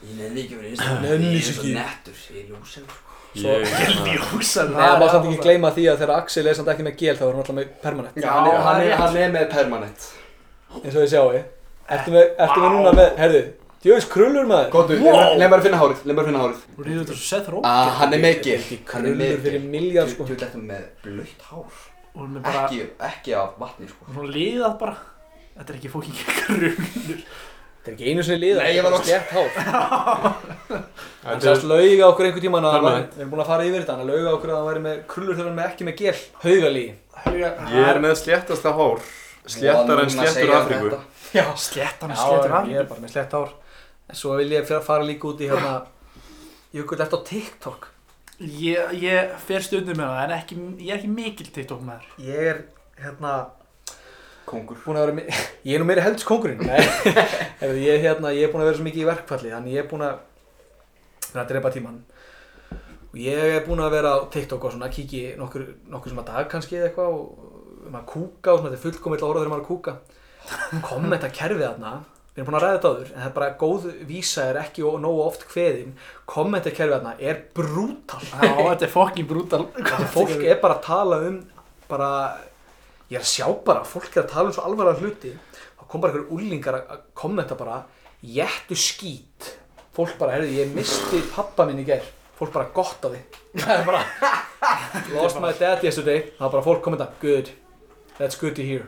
Ég 0.00 0.16
nefnir 0.16 0.44
ekki 0.46 0.56
verið 0.56 0.70
Instagram. 0.74 1.02
Nenni 1.04 1.30
Ég 1.34 1.40
er 1.40 1.46
svo 1.50 1.60
ekki. 1.60 1.72
nettur 1.76 2.20
Ég 2.30 2.40
er 2.40 2.50
ljósið 2.54 2.94
Svo- 3.30 3.58
Ég, 3.60 3.66
hérna, 3.78 4.14
Ljósan 4.16 4.72
Nei, 4.72 4.86
maður 4.98 5.10
samt 5.12 5.26
ekki 5.28 5.42
gleyma 5.44 5.70
því 5.76 5.84
að 5.92 6.00
þegar 6.00 6.14
Axel 6.16 6.46
er 6.50 6.56
samt 6.58 6.70
ekki 6.72 6.86
með 6.88 6.96
gel 7.02 7.14
þá 7.18 7.22
er 7.26 7.28
hann 7.30 7.42
alltaf 7.44 7.56
með 7.60 7.68
permanent. 7.84 8.16
Já, 8.16 8.30
hann 8.64 8.80
er, 8.86 8.94
hann 8.98 9.16
er 9.20 9.30
með 9.36 9.44
permanent 9.52 10.08
eins 10.78 10.94
og 10.94 11.00
þið 11.02 11.10
sjáu 11.14 11.42
Ertu 11.90 12.12
með, 12.14 12.26
ertu 12.38 12.60
með 12.62 12.70
núna 12.76 12.92
með, 12.94 13.08
herðu 13.18 13.42
Djöfis 13.80 14.04
krullur 14.12 14.44
maður. 14.44 14.66
Góttu, 14.74 14.96
Wow. 15.00 15.14
leið 15.40 15.48
maður 15.48 15.60
að 15.62 15.64
finna 15.66 15.78
hárið 15.80 16.00
Leið 16.04 16.16
maður 16.16 16.20
að 16.20 16.28
finna 16.28 16.40
hárið. 16.44 16.58
Þú 16.76 16.84
ríður 16.84 16.98
þetta 17.00 17.14
svo 17.16 17.28
Seth 17.30 17.46
Rogen. 17.48 17.64
Ah, 17.70 17.88
hann 17.96 18.12
er 18.12 18.20
með 18.20 18.42
gil 18.44 18.56
Hann 18.60 18.74
er 18.76 18.82
krullur 18.90 19.16
með 19.16 19.38
fyrir 19.46 19.62
miljard, 19.72 20.10
sko. 20.12 20.26
Þú 20.28 20.34
veit 20.34 20.42
þetta 20.44 20.60
með 20.60 20.82
blöytt 21.06 21.46
hár. 21.48 21.78
Og 22.10 22.20
hún 22.20 22.36
er 22.36 22.42
bara 22.44 22.64
Ekki, 22.66 22.80
ekki 23.08 23.34
af 23.40 23.54
vatni 23.62 23.88
sko. 23.88 24.04
Og 24.04 24.12
Svona 24.18 24.34
liðað 24.36 24.74
bara. 24.82 24.96
Þetta 25.56 25.72
er 25.72 25.78
ekki 25.80 25.92
fóking 25.94 26.20
krullur. 26.42 26.76
Þetta 27.80 27.88
er 27.88 27.94
ekki 27.96 28.10
einu 28.12 28.22
sinni 28.28 28.40
liða 28.44 28.60
Nei, 28.66 28.74
ég 28.76 28.84
var 28.84 28.92
Þetta 28.92 29.08
er 29.08 29.08
slétt 29.08 29.30
hár. 29.32 29.50
Hann 31.24 31.40
er, 31.40 31.64
lauga 31.72 32.10
okkur 32.12 32.28
Permanent. 32.36 32.84
væri- 32.84 33.08
Við 33.16 33.20
erum 33.24 33.30
búin 33.32 33.40
að 33.44 33.48
fara 33.50 33.64
yfir 33.64 33.80
þetta 33.80 33.96
Hann 33.96 34.10
lauga 34.12 34.34
okkur 34.36 34.52
að 34.52 34.56
hann 34.60 34.68
væri 34.68 34.82
með 34.84 35.00
krullur 35.08 35.34
þegar 35.38 35.48
hann 35.48 35.56
er 35.56 35.62
með 35.62 35.70
ekki 35.72 35.88
með 35.88 35.96
gel. 36.04 36.20
Haugalí 36.44 36.84
ég 37.30 37.88
er 37.88 37.98
með 38.04 38.14
sléttasta 38.20 38.72
hár 38.76 39.00
Sléttar 39.46 40.02
en 40.04 40.10
sléttur 40.10 40.52
Afríku. 40.56 41.00
Já. 41.38 41.46
Sléttan 41.56 42.12
og 42.12 42.18
Já, 42.18 42.24
sléttur 42.26 42.56
af 42.58 42.68
ég 42.68 42.82
er 42.82 42.90
bara 42.90 43.04
með 43.04 43.14
slétt 43.14 43.38
hár. 43.38 43.54
En 44.10 44.18
svo 44.18 44.34
vil 44.40 44.50
ég 44.52 44.66
fyrir 44.66 44.80
að 44.80 44.88
fara 44.90 45.06
líka 45.06 45.30
út 45.30 45.40
í 45.40 45.48
hérna 45.50 45.78
Jökull 46.74 47.00
eftir 47.02 47.18
á 47.18 47.26
TikTok? 47.26 47.88
Ég, 48.40 48.92
ég 49.02 49.32
fer 49.46 49.64
stundum 49.64 49.98
með 49.98 50.12
það 50.12 50.20
en 50.24 50.36
ekki, 50.36 50.60
ég 50.80 50.92
er 50.92 51.00
ekki 51.00 51.14
mikil 51.14 51.48
TikTok 51.50 51.82
maður. 51.84 52.12
Ég 52.24 52.52
er 52.52 52.62
hérna 53.00 53.32
Kongur 54.50 54.78
Ég 55.66 55.74
er 55.74 55.82
nú 55.82 55.86
meiri 55.88 56.02
helds 56.04 56.24
kongurinn 56.26 56.62
ég, 56.66 57.86
er 57.86 58.00
hérna, 58.02 58.32
ég 58.34 58.48
er 58.48 58.52
búin 58.52 58.64
að 58.64 58.70
vera 58.70 58.78
svo 58.78 58.86
mikið 58.86 59.04
í 59.04 59.08
verkfalli 59.08 59.52
Þannig 59.54 59.76
ég 59.76 59.84
er 59.84 59.90
búin 59.90 60.06
að 60.06 60.16
vera 61.30 61.44
að 61.44 61.52
drepa 61.52 61.72
tíman 61.74 62.00
Og 63.10 63.18
ég 63.20 63.54
er 63.58 63.64
búin 63.66 63.82
að 63.84 63.94
vera 63.94 64.14
á 64.16 64.18
TikTok 64.32 64.66
og 64.66 64.74
svona 64.74 64.90
Kíki 64.92 65.22
nokkur, 65.38 65.66
nokkur 65.90 66.12
sem 66.12 66.22
að 66.22 66.32
dag 66.32 66.50
kannski 66.50 66.78
eða 66.80 66.90
eitthvað 66.90 67.14
Og 67.14 67.49
um 67.88 67.98
að 67.98 68.08
kúka 68.10 68.52
og 68.54 68.60
svona 68.60 68.72
Þetta 68.72 68.80
er 68.80 68.86
fullkomill 68.86 69.24
orða 69.26 69.42
þegar 69.42 69.52
maður 69.52 69.60
er 69.60 69.66
að 69.66 69.70
kúka. 69.70 69.94
Kommenta 70.86 71.30
kerfið 71.34 71.66
þarna 71.66 71.92
Við 72.30 72.40
erum 72.40 72.46
búin 72.46 72.56
að 72.56 72.62
ræða 72.64 72.74
þetta 72.76 72.90
áður 72.90 73.08
En 73.10 73.16
það 73.18 73.26
er 73.28 73.32
bara 73.36 73.46
góð 73.58 73.86
vísa 74.06 74.44
er 74.46 74.58
ekki 74.60 74.84
nógu 75.02 75.22
oft 75.24 75.46
kveðin. 75.50 75.96
Kommenta 76.30 76.70
kerfið 76.70 76.94
þarna 76.94 77.14
er 77.18 77.40
brútal. 77.58 78.20
Já, 78.30 78.52
þetta 78.54 78.86
er 78.86 78.92
fokkin 78.92 79.28
brútal. 79.28 79.64
Þetta 79.76 80.10
fólk 80.14 80.44
er 80.46 80.60
bara 80.62 80.76
að 80.78 80.84
tala 80.86 81.18
um 81.26 81.40
bara, 81.90 82.10
ég 83.10 83.18
er 83.18 83.24
að 83.24 83.32
sjá 83.32 83.48
bara 83.66 83.82
fólk 83.88 84.14
er 84.14 84.22
að 84.22 84.30
tala 84.30 84.52
um 84.52 84.54
svo 84.54 84.66
alvarlega 84.68 85.02
hluti. 85.02 85.34
Þá 85.74 85.82
kom 85.90 86.04
bara 86.04 86.14
einhverjum 86.14 86.38
úlingar 86.38 86.78
að 86.78 86.94
að 86.94 87.02
kommenta 87.18 87.58
bara 87.58 87.80
jættu 88.22 88.78
skít. 88.78 89.50
Fólk 89.96 90.14
bara, 90.20 90.38
herrðu, 90.38 90.54
ég 90.54 90.70
misti 90.76 91.24
pappa 91.34 91.66
minn 91.66 91.82
í 91.82 91.88
gær. 91.88 92.06
Fólk 92.38 92.54
bara 92.54 92.70
gott 92.72 93.04
á 93.04 93.08
því. 93.10 93.24
Lost 95.16 95.42
my 95.42 95.50
dad 95.58 95.82
yesterday. 95.82 96.30
Er 96.38 96.46
bara 96.46 96.62
fólk 96.62 96.80
komið 96.86 97.02
það 97.02 97.18
good 97.26 97.50
that's 98.20 98.38
good 98.40 98.54
to 98.58 98.66
hear 98.66 98.86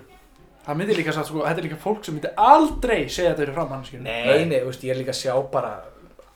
Það 0.62 0.76
myndi 0.78 0.94
líka 0.94 1.10
satt, 1.16 1.26
sko, 1.26 1.40
þetta 1.42 1.58
er 1.58 1.66
líka 1.66 1.76
fólk 1.82 2.04
sem 2.06 2.14
myndi 2.14 2.30
aldrei 2.38 3.00
segja 3.10 3.32
þetta 3.32 3.42
fyrir 3.42 3.56
fram 3.56 3.72
hann, 3.74 3.80
skilur. 3.88 4.04
nei, 4.06 4.44
nei, 4.46 4.60
veist, 4.62 4.84
ég 4.86 4.94
er 4.94 5.00
líka 5.00 5.10
að 5.10 5.18
sjá 5.24 5.34
bara 5.50 5.72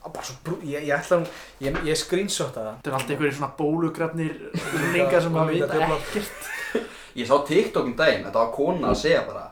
bara 0.07 0.23
svo 0.27 0.37
brú, 0.47 0.57
ég, 0.67 0.85
ég 0.87 0.95
ætla 0.95 1.21
hún 1.21 1.29
ég, 1.63 1.79
ég 1.87 1.99
screenshota 1.99 2.63
það 2.63 2.75
Þetta 2.77 2.91
er 2.91 2.97
alltaf 2.99 3.13
einhverjir 3.15 3.37
svona 3.39 3.53
bólugrafnir 3.59 4.35
lingar 4.95 5.23
sem 5.25 5.39
að 5.39 5.53
vita 5.55 5.81
ekkert. 5.87 6.51
Ég 7.19 7.27
sá 7.31 7.37
TikTok 7.49 7.89
um 7.89 7.95
daginn, 7.99 8.27
þetta 8.27 8.43
var 8.43 8.53
kona 8.55 8.91
að 8.93 9.01
segja 9.03 9.23
bara 9.27 9.47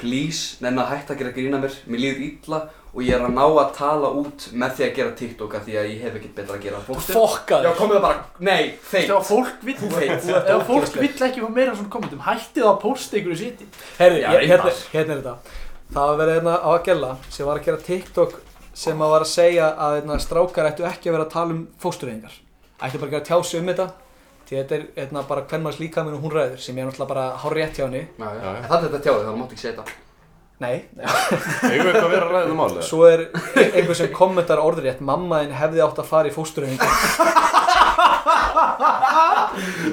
Please, 0.00 0.56
nenni 0.64 0.82
að 0.82 0.90
hætta 0.94 1.14
að 1.14 1.20
gera 1.22 1.34
grína 1.36 1.60
mér, 1.62 1.76
mér 1.86 2.02
líður 2.02 2.24
illa 2.26 2.60
og 2.94 3.00
ég 3.02 3.14
er 3.16 3.24
að 3.26 3.32
ná 3.34 3.42
að 3.44 3.72
tala 3.74 4.08
út 4.14 4.44
með 4.54 4.74
því 4.78 4.84
að 4.86 4.92
gera 4.98 5.14
TikTok 5.18 5.54
af 5.58 5.64
því 5.66 5.74
að 5.80 5.88
ég 5.90 6.02
hef 6.04 6.14
ekkert 6.20 6.34
betra 6.38 6.54
að 6.58 6.62
gera. 6.62 6.80
Fólk- 6.86 7.08
fokka 7.10 7.58
Já, 7.64 7.70
komið 7.74 7.96
það 7.98 8.04
bara, 8.06 8.24
nei, 8.38 8.62
þeim 8.90 9.06
Þegar 9.08 9.24
fólk 9.28 9.64
vill, 9.66 9.76
ert 10.04 10.50
ef 10.54 10.66
fólk 10.68 10.94
vill 11.02 11.26
ekki 11.28 11.42
fá 11.42 11.48
meira 11.56 11.74
svona 11.74 11.90
kommentum, 11.90 12.20
hættið 12.28 12.68
að 12.70 12.78
posta 12.84 13.16
einhverju 13.18 13.38
siti. 13.40 13.66
Herri, 13.98 14.20
Já, 14.22 14.30
ég, 14.30 14.46
hérna, 14.48 14.70
reyndar. 14.70 14.82
hérna 14.94 15.16
er 15.16 15.22
þetta. 15.24 15.36
Það 15.94 16.06
var 16.10 16.16
verið 16.22 16.38
hérna 16.38 16.54
á 16.62 16.70
að 16.74 16.84
gella 16.86 17.10
sem 17.30 17.46
var 17.46 17.58
að 17.58 17.64
gera 17.66 17.82
TikTok 17.88 18.38
sem 18.74 19.02
að 19.04 19.10
var 19.14 19.20
að 19.26 19.30
segja 19.34 19.66
að 19.74 19.98
hérna, 19.98 20.20
strákar 20.22 20.70
ættu 20.70 20.86
ekki 20.88 21.10
að 21.10 21.16
vera 21.18 21.26
að 21.28 21.34
tala 21.34 21.50
um 21.58 21.66
fóstureyðingar. 21.82 22.38
Ættu 22.82 22.98
bara 23.02 23.10
að 23.10 23.14
gera 23.18 23.28
tjási 23.28 23.58
um 23.58 23.66
þetta 23.70 23.90
því 24.44 24.56
þetta 24.60 24.74
er 24.78 24.82
hérna, 24.98 25.22
bara 25.28 25.42
hvern 25.48 25.62
manns 25.64 25.78
líka 25.80 26.02
minn 26.04 26.14
og 26.18 26.22
hún 26.24 26.34
ræður 26.34 26.58
sem 26.60 26.76
ég 26.76 26.82
er 26.84 26.90
náttúrulega 26.90 27.08
bara 27.14 27.26
hár 27.42 27.54
rétt 27.56 27.78
hjá 27.78 27.84
henni. 27.86 28.02
Já, 28.18 28.26
já. 28.38 28.50
En 28.58 28.66
Það 28.68 28.74
er 28.76 28.88
þetta 28.88 29.02
tjáði, 29.06 29.22
þannig 29.24 29.40
máttu 29.40 29.54
ekki 29.56 29.62
segja 29.62 29.76
þetta 29.78 30.00
Nei, 30.62 30.84
við 30.94 31.80
eitthvað 31.80 31.96
að 32.04 32.12
vera 32.14 32.26
að 32.28 32.32
ræða 32.36 32.50
um 32.52 32.60
málið? 32.62 32.82
svo 32.86 33.00
er 33.10 33.24
einhver 33.74 33.96
sem 33.98 34.12
kommentar 34.14 34.60
orðrétt 34.62 35.00
mamma 35.02 35.40
þinn 35.42 35.56
hefði 35.58 35.82
átt 35.82 35.98
að 35.98 36.06
fara 36.12 36.30
í 36.30 36.34
fóstureyðingar 36.34 36.92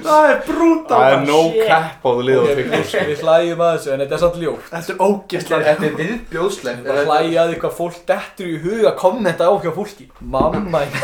Það 0.01 0.28
er 0.32 0.38
brúta. 0.45 0.95
Það 0.97 1.14
er 1.14 1.20
no 1.28 1.39
cap 1.68 2.05
á 2.05 2.09
þú 2.09 2.24
lið 2.26 2.38
á 2.38 2.43
TikTok. 2.51 2.72
við, 2.72 3.07
við 3.09 3.20
hlægjum 3.26 3.62
að 3.66 3.72
þessu 3.76 3.91
en 3.93 4.01
þetta 4.03 4.16
er 4.18 4.22
samt 4.24 4.38
ljótt 4.41 4.70
Þetta 4.72 4.93
er 4.93 5.01
ógeðslega. 5.07 5.66
Þetta 5.68 5.86
er 5.89 5.97
viðbjóðslegt 5.99 6.88
bara 6.88 7.03
hlægja 7.09 7.41
að 7.43 7.51
því 7.51 7.59
hvað 7.64 7.76
fólk 7.82 7.99
dettur 8.12 8.47
í 8.51 8.55
huga 8.64 8.88
að 8.91 8.97
kommenta 9.01 9.49
á 9.49 9.53
hjá 9.66 9.72
fólki 9.76 10.07
mamma 10.38 10.82
þín 10.86 10.95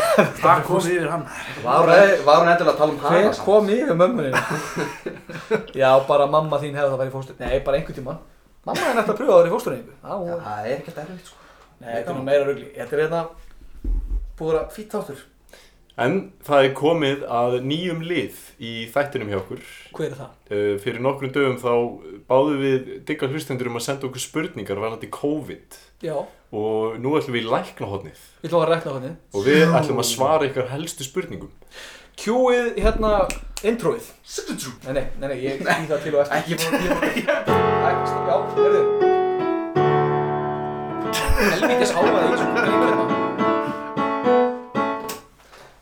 Það 0.42 0.64
kom 0.70 0.88
yfir 0.94 1.10
hann. 1.12 1.26
Var 1.66 1.84
hún 1.92 2.52
endilega 2.54 2.72
að 2.72 2.80
tala 2.80 2.90
um 2.94 2.98
hana 3.04 3.14
Hver 3.14 3.30
samt? 3.30 3.44
kom 3.46 3.70
yfir 3.74 4.00
mömmunni? 4.02 4.32
Já, 5.78 5.90
bara 6.08 6.30
mamma 6.30 6.62
þín 6.62 6.78
hefði 6.78 6.90
það 6.94 7.02
Mamma 8.68 8.84
þín 8.84 9.02
ætti 9.02 9.14
að 9.14 9.18
pröfa 9.22 9.32
að 9.32 9.38
vera 9.40 9.48
í 9.48 9.54
fóstureyningu 9.56 10.38
Það 10.44 10.68
er 10.68 10.72
ekkert 10.76 11.02
erfitt 11.04 11.32
sko. 11.32 11.50
Nei, 11.78 11.90
þetta 11.94 12.12
er 12.12 12.18
nú 12.18 12.24
meira 12.26 12.46
rugli 12.48 12.70
Þetta 12.74 12.96
er 12.96 13.04
hérna 13.06 13.24
Búið 14.38 14.56
að 14.60 14.74
fýtt 14.76 14.92
þáttur. 14.94 15.22
En 15.98 16.18
það 16.46 16.64
er 16.64 16.74
komið 16.78 17.22
að 17.34 17.54
nýjum 17.66 18.04
lið 18.06 18.36
í 18.62 18.72
þættinum 18.92 19.32
hjá 19.32 19.38
okkur. 19.40 19.64
Hver 19.96 20.12
er 20.12 20.18
það? 20.20 20.36
Uh, 20.52 20.74
fyrir 20.84 21.02
nokkrum 21.02 21.32
dögum 21.34 21.56
þá 21.58 21.72
báðum 22.28 22.60
við 22.62 22.92
digga 23.08 23.26
hlustendur 23.32 23.70
um 23.72 23.80
að 23.80 23.86
senda 23.88 24.06
okkur 24.06 24.22
spurningar 24.22 24.78
varandi 24.78 25.10
COVID. 25.10 25.80
Já, 26.06 26.14
og 26.54 27.00
nú 27.02 27.16
ætlum 27.18 27.34
við 27.34 27.48
í 27.48 27.50
læknahotnið 27.50 28.20
við 28.40 28.46
ætlum 28.46 28.62
að 28.62 28.70
rækna 28.70 28.92
hvernig 28.94 29.16
og 29.34 29.42
við 29.44 29.74
ætlum 29.80 29.98
að 30.00 30.06
svara 30.08 30.46
ykkar 30.46 30.70
helstu 30.70 31.04
spurningum. 31.04 31.50
Kjúið 32.18 32.72
hérna 32.82 33.10
introið. 33.62 34.06
Nei, 34.88 34.92
nei, 34.96 35.04
nei, 35.20 35.28
nei, 35.28 35.36
ég 35.44 35.60
í 35.62 35.64
það 35.86 36.00
til 36.02 36.14
og 36.16 36.20
eftir. 36.24 36.38
Ekki 36.38 36.54
bara 36.64 36.78
Æ, 37.78 37.90
stopp, 38.10 38.26
Já, 38.26 38.36
verður 38.58 38.86
Helvítis 41.38 41.92
hávaði 41.94 42.24
í 42.26 42.32
þessum 42.32 42.50
grín 42.58 42.74
hérna 42.82 43.04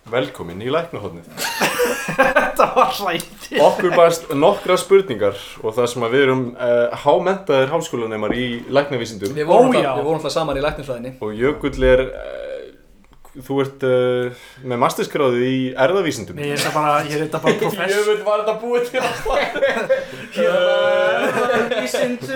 Velkomin 0.06 0.60
í 0.62 0.68
læknahotnið. 0.70 1.26
Þetta 2.20 2.66
var 2.76 2.92
hlætti. 3.00 3.56
Okkur 3.60 3.96
bæst 3.96 4.28
nokkra 4.36 4.76
spurningar 4.80 5.36
og 5.64 5.74
það 5.76 5.88
sem 5.92 6.04
að 6.06 6.14
við 6.14 6.22
erum 6.28 6.44
uh, 6.52 6.94
hámentaðir 7.02 7.72
háskólanemar 7.72 8.32
í 8.36 8.46
læknavísindum. 8.76 9.32
Við 9.36 9.48
vorum 9.48 9.72
alltaf- 9.74 10.36
saman 10.36 10.60
í 10.60 10.62
læknisfræðinni 10.64 11.16
og 11.24 11.30
Jökull 11.36 11.80
er, 11.90 12.04
uh, 12.06 12.45
þú 13.44 13.56
ert 13.62 13.84
uh, 13.86 14.44
með 14.64 14.80
masterskráðu 14.80 15.40
í 15.44 15.58
erðavísindum. 15.84 16.38
Nei, 16.38 16.48
ég 16.48 16.54
er 16.56 16.62
þetta 16.62 16.72
bara, 16.76 16.92
ég 17.04 17.14
er 17.16 17.22
þetta 17.26 17.40
bara 17.44 17.56
professor. 17.60 17.92
Jöfull 17.92 18.22
var 18.26 18.38
þetta 18.42 18.56
búið 18.62 18.82
til 18.90 19.00
alltaf 19.04 19.36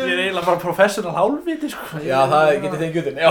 Ég 0.00 0.12
er 0.12 0.20
eiginlega 0.20 0.46
bara 0.46 0.60
professional 0.60 1.14
hálfviti, 1.16 1.70
sko. 1.72 2.00
Já, 2.04 2.18
það 2.30 2.44
getið 2.64 2.78
þið 2.84 2.90
gjutin 2.98 3.20
Já, 3.20 3.30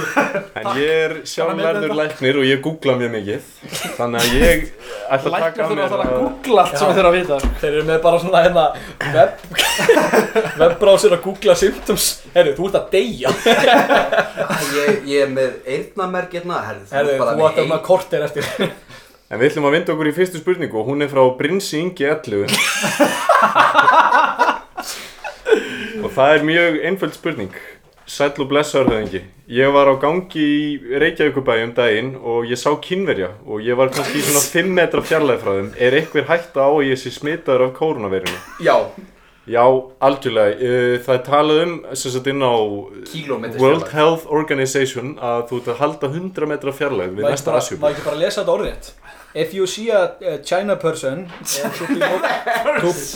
En 0.60 0.70
ég 0.80 0.90
er 1.04 1.16
sjálfverður 1.28 1.96
læknir 2.00 2.40
og 2.40 2.48
ég 2.48 2.62
googla 2.64 2.96
mjög 3.00 3.12
mikið. 3.18 3.40
Þannig 3.98 4.18
að 4.20 4.28
ég 4.40 4.68
ætla 5.04 5.28
að 5.28 5.32
Læknar 5.34 5.44
taka 5.44 5.60
að 5.60 5.66
þurfa 5.68 5.74
mér 5.74 5.84
alltaf 5.84 6.00
að 6.04 6.08
googla 6.24 6.60
allt 6.64 6.76
sem 6.78 6.88
Já. 6.88 6.94
þeir 6.98 7.08
að 7.08 7.14
vita. 7.18 7.36
þeir 7.60 7.72
eru 7.72 7.84
með 7.90 7.98
bara 8.04 8.18
svona 8.22 8.40
hérna 8.44 8.64
web 9.14 9.30
webbrowser 10.62 11.10
að 11.16 11.20
googla 11.28 11.54
symptoms. 11.60 12.04
Herru, 12.34 12.50
þú 12.58 12.62
ert 12.70 12.78
að 12.80 12.86
deyja. 12.94 13.28
Ég, 14.74 14.90
ég 15.10 15.18
er 15.24 15.30
með 15.34 15.50
eyrnamerk 15.76 16.30
hérna 16.38 16.56
Herðu, 16.68 16.84
þú 16.88 16.92
Herru, 16.98 17.10
ert 17.14 17.20
bara 17.24 17.34
þú 17.34 17.40
ert 17.50 17.58
með 17.64 17.76
að 17.78 17.84
kortir 17.90 18.20
eftir. 18.28 18.44
En 19.32 19.36
við 19.40 19.46
ætlum 19.50 19.66
að 19.70 19.74
vinda 19.78 19.90
okkur 19.94 20.08
í 20.10 20.12
fyrstu 20.14 20.38
spurningu 20.42 20.76
og 20.78 20.86
hún 20.90 21.00
er 21.02 21.08
frá 21.10 21.22
Brinsi 21.38 21.76
Ingi 21.80 22.04
11 22.06 22.52
Og 26.04 26.10
það 26.12 26.28
er 26.34 26.40
mjög 26.44 26.72
einföld 26.90 27.14
spurning 27.16 27.52
Sæll 28.06 28.34
og 28.42 28.50
blessaður 28.50 28.90
höfðingi 28.92 29.22
Ég 29.54 29.72
var 29.74 29.88
á 29.92 29.94
gangi 30.00 30.44
í 30.44 30.98
Reykjavíkubæi 31.00 31.64
um 31.66 31.72
daginn 31.76 32.14
og 32.16 32.46
ég 32.48 32.56
sá 32.60 32.70
kynverja 32.80 33.30
og 33.46 33.64
ég 33.64 33.76
var 33.76 33.92
kannski 33.92 34.22
svona 34.24 34.44
5 34.44 34.70
metra 34.76 35.02
fjarlæð 35.04 35.42
frá 35.44 35.56
þeim 35.58 35.72
Er 35.78 35.98
einhver 36.00 36.28
hætta 36.30 36.64
á 36.64 36.70
að 36.72 36.86
ég 36.90 37.00
sé 37.00 37.12
smitaður 37.12 37.68
af 37.68 37.74
kórnaveirinu? 37.78 38.38
Já, 38.64 38.78
Já, 39.44 39.60
algjörlega. 40.00 40.56
Uh, 40.56 40.94
Það 41.04 41.14
er 41.18 41.24
talað 41.26 41.58
um, 41.66 41.72
sem 41.92 42.12
sagt 42.14 42.28
inn 42.32 42.40
á 42.40 42.54
World. 43.60 43.90
Health 43.92 44.24
Organization 44.32 45.18
að 45.20 45.42
þú 45.50 45.58
ert 45.60 45.68
að 45.74 45.80
halda 45.82 46.08
100 46.08 46.48
metra 46.48 46.72
fjarlæg 46.72 47.12
við 47.18 47.26
næsta 47.28 47.52
asjúb. 47.58 47.82
má 47.82 47.90
ekki 47.92 48.06
bara 48.06 48.22
lesa 48.22 48.40
þetta 48.40 48.54
orðrétt 48.54 48.88
If 49.34 49.52
you 49.54 49.66
see 49.66 49.90
a, 49.90 50.14
a 50.22 50.38
China 50.38 50.76
person 50.76 51.26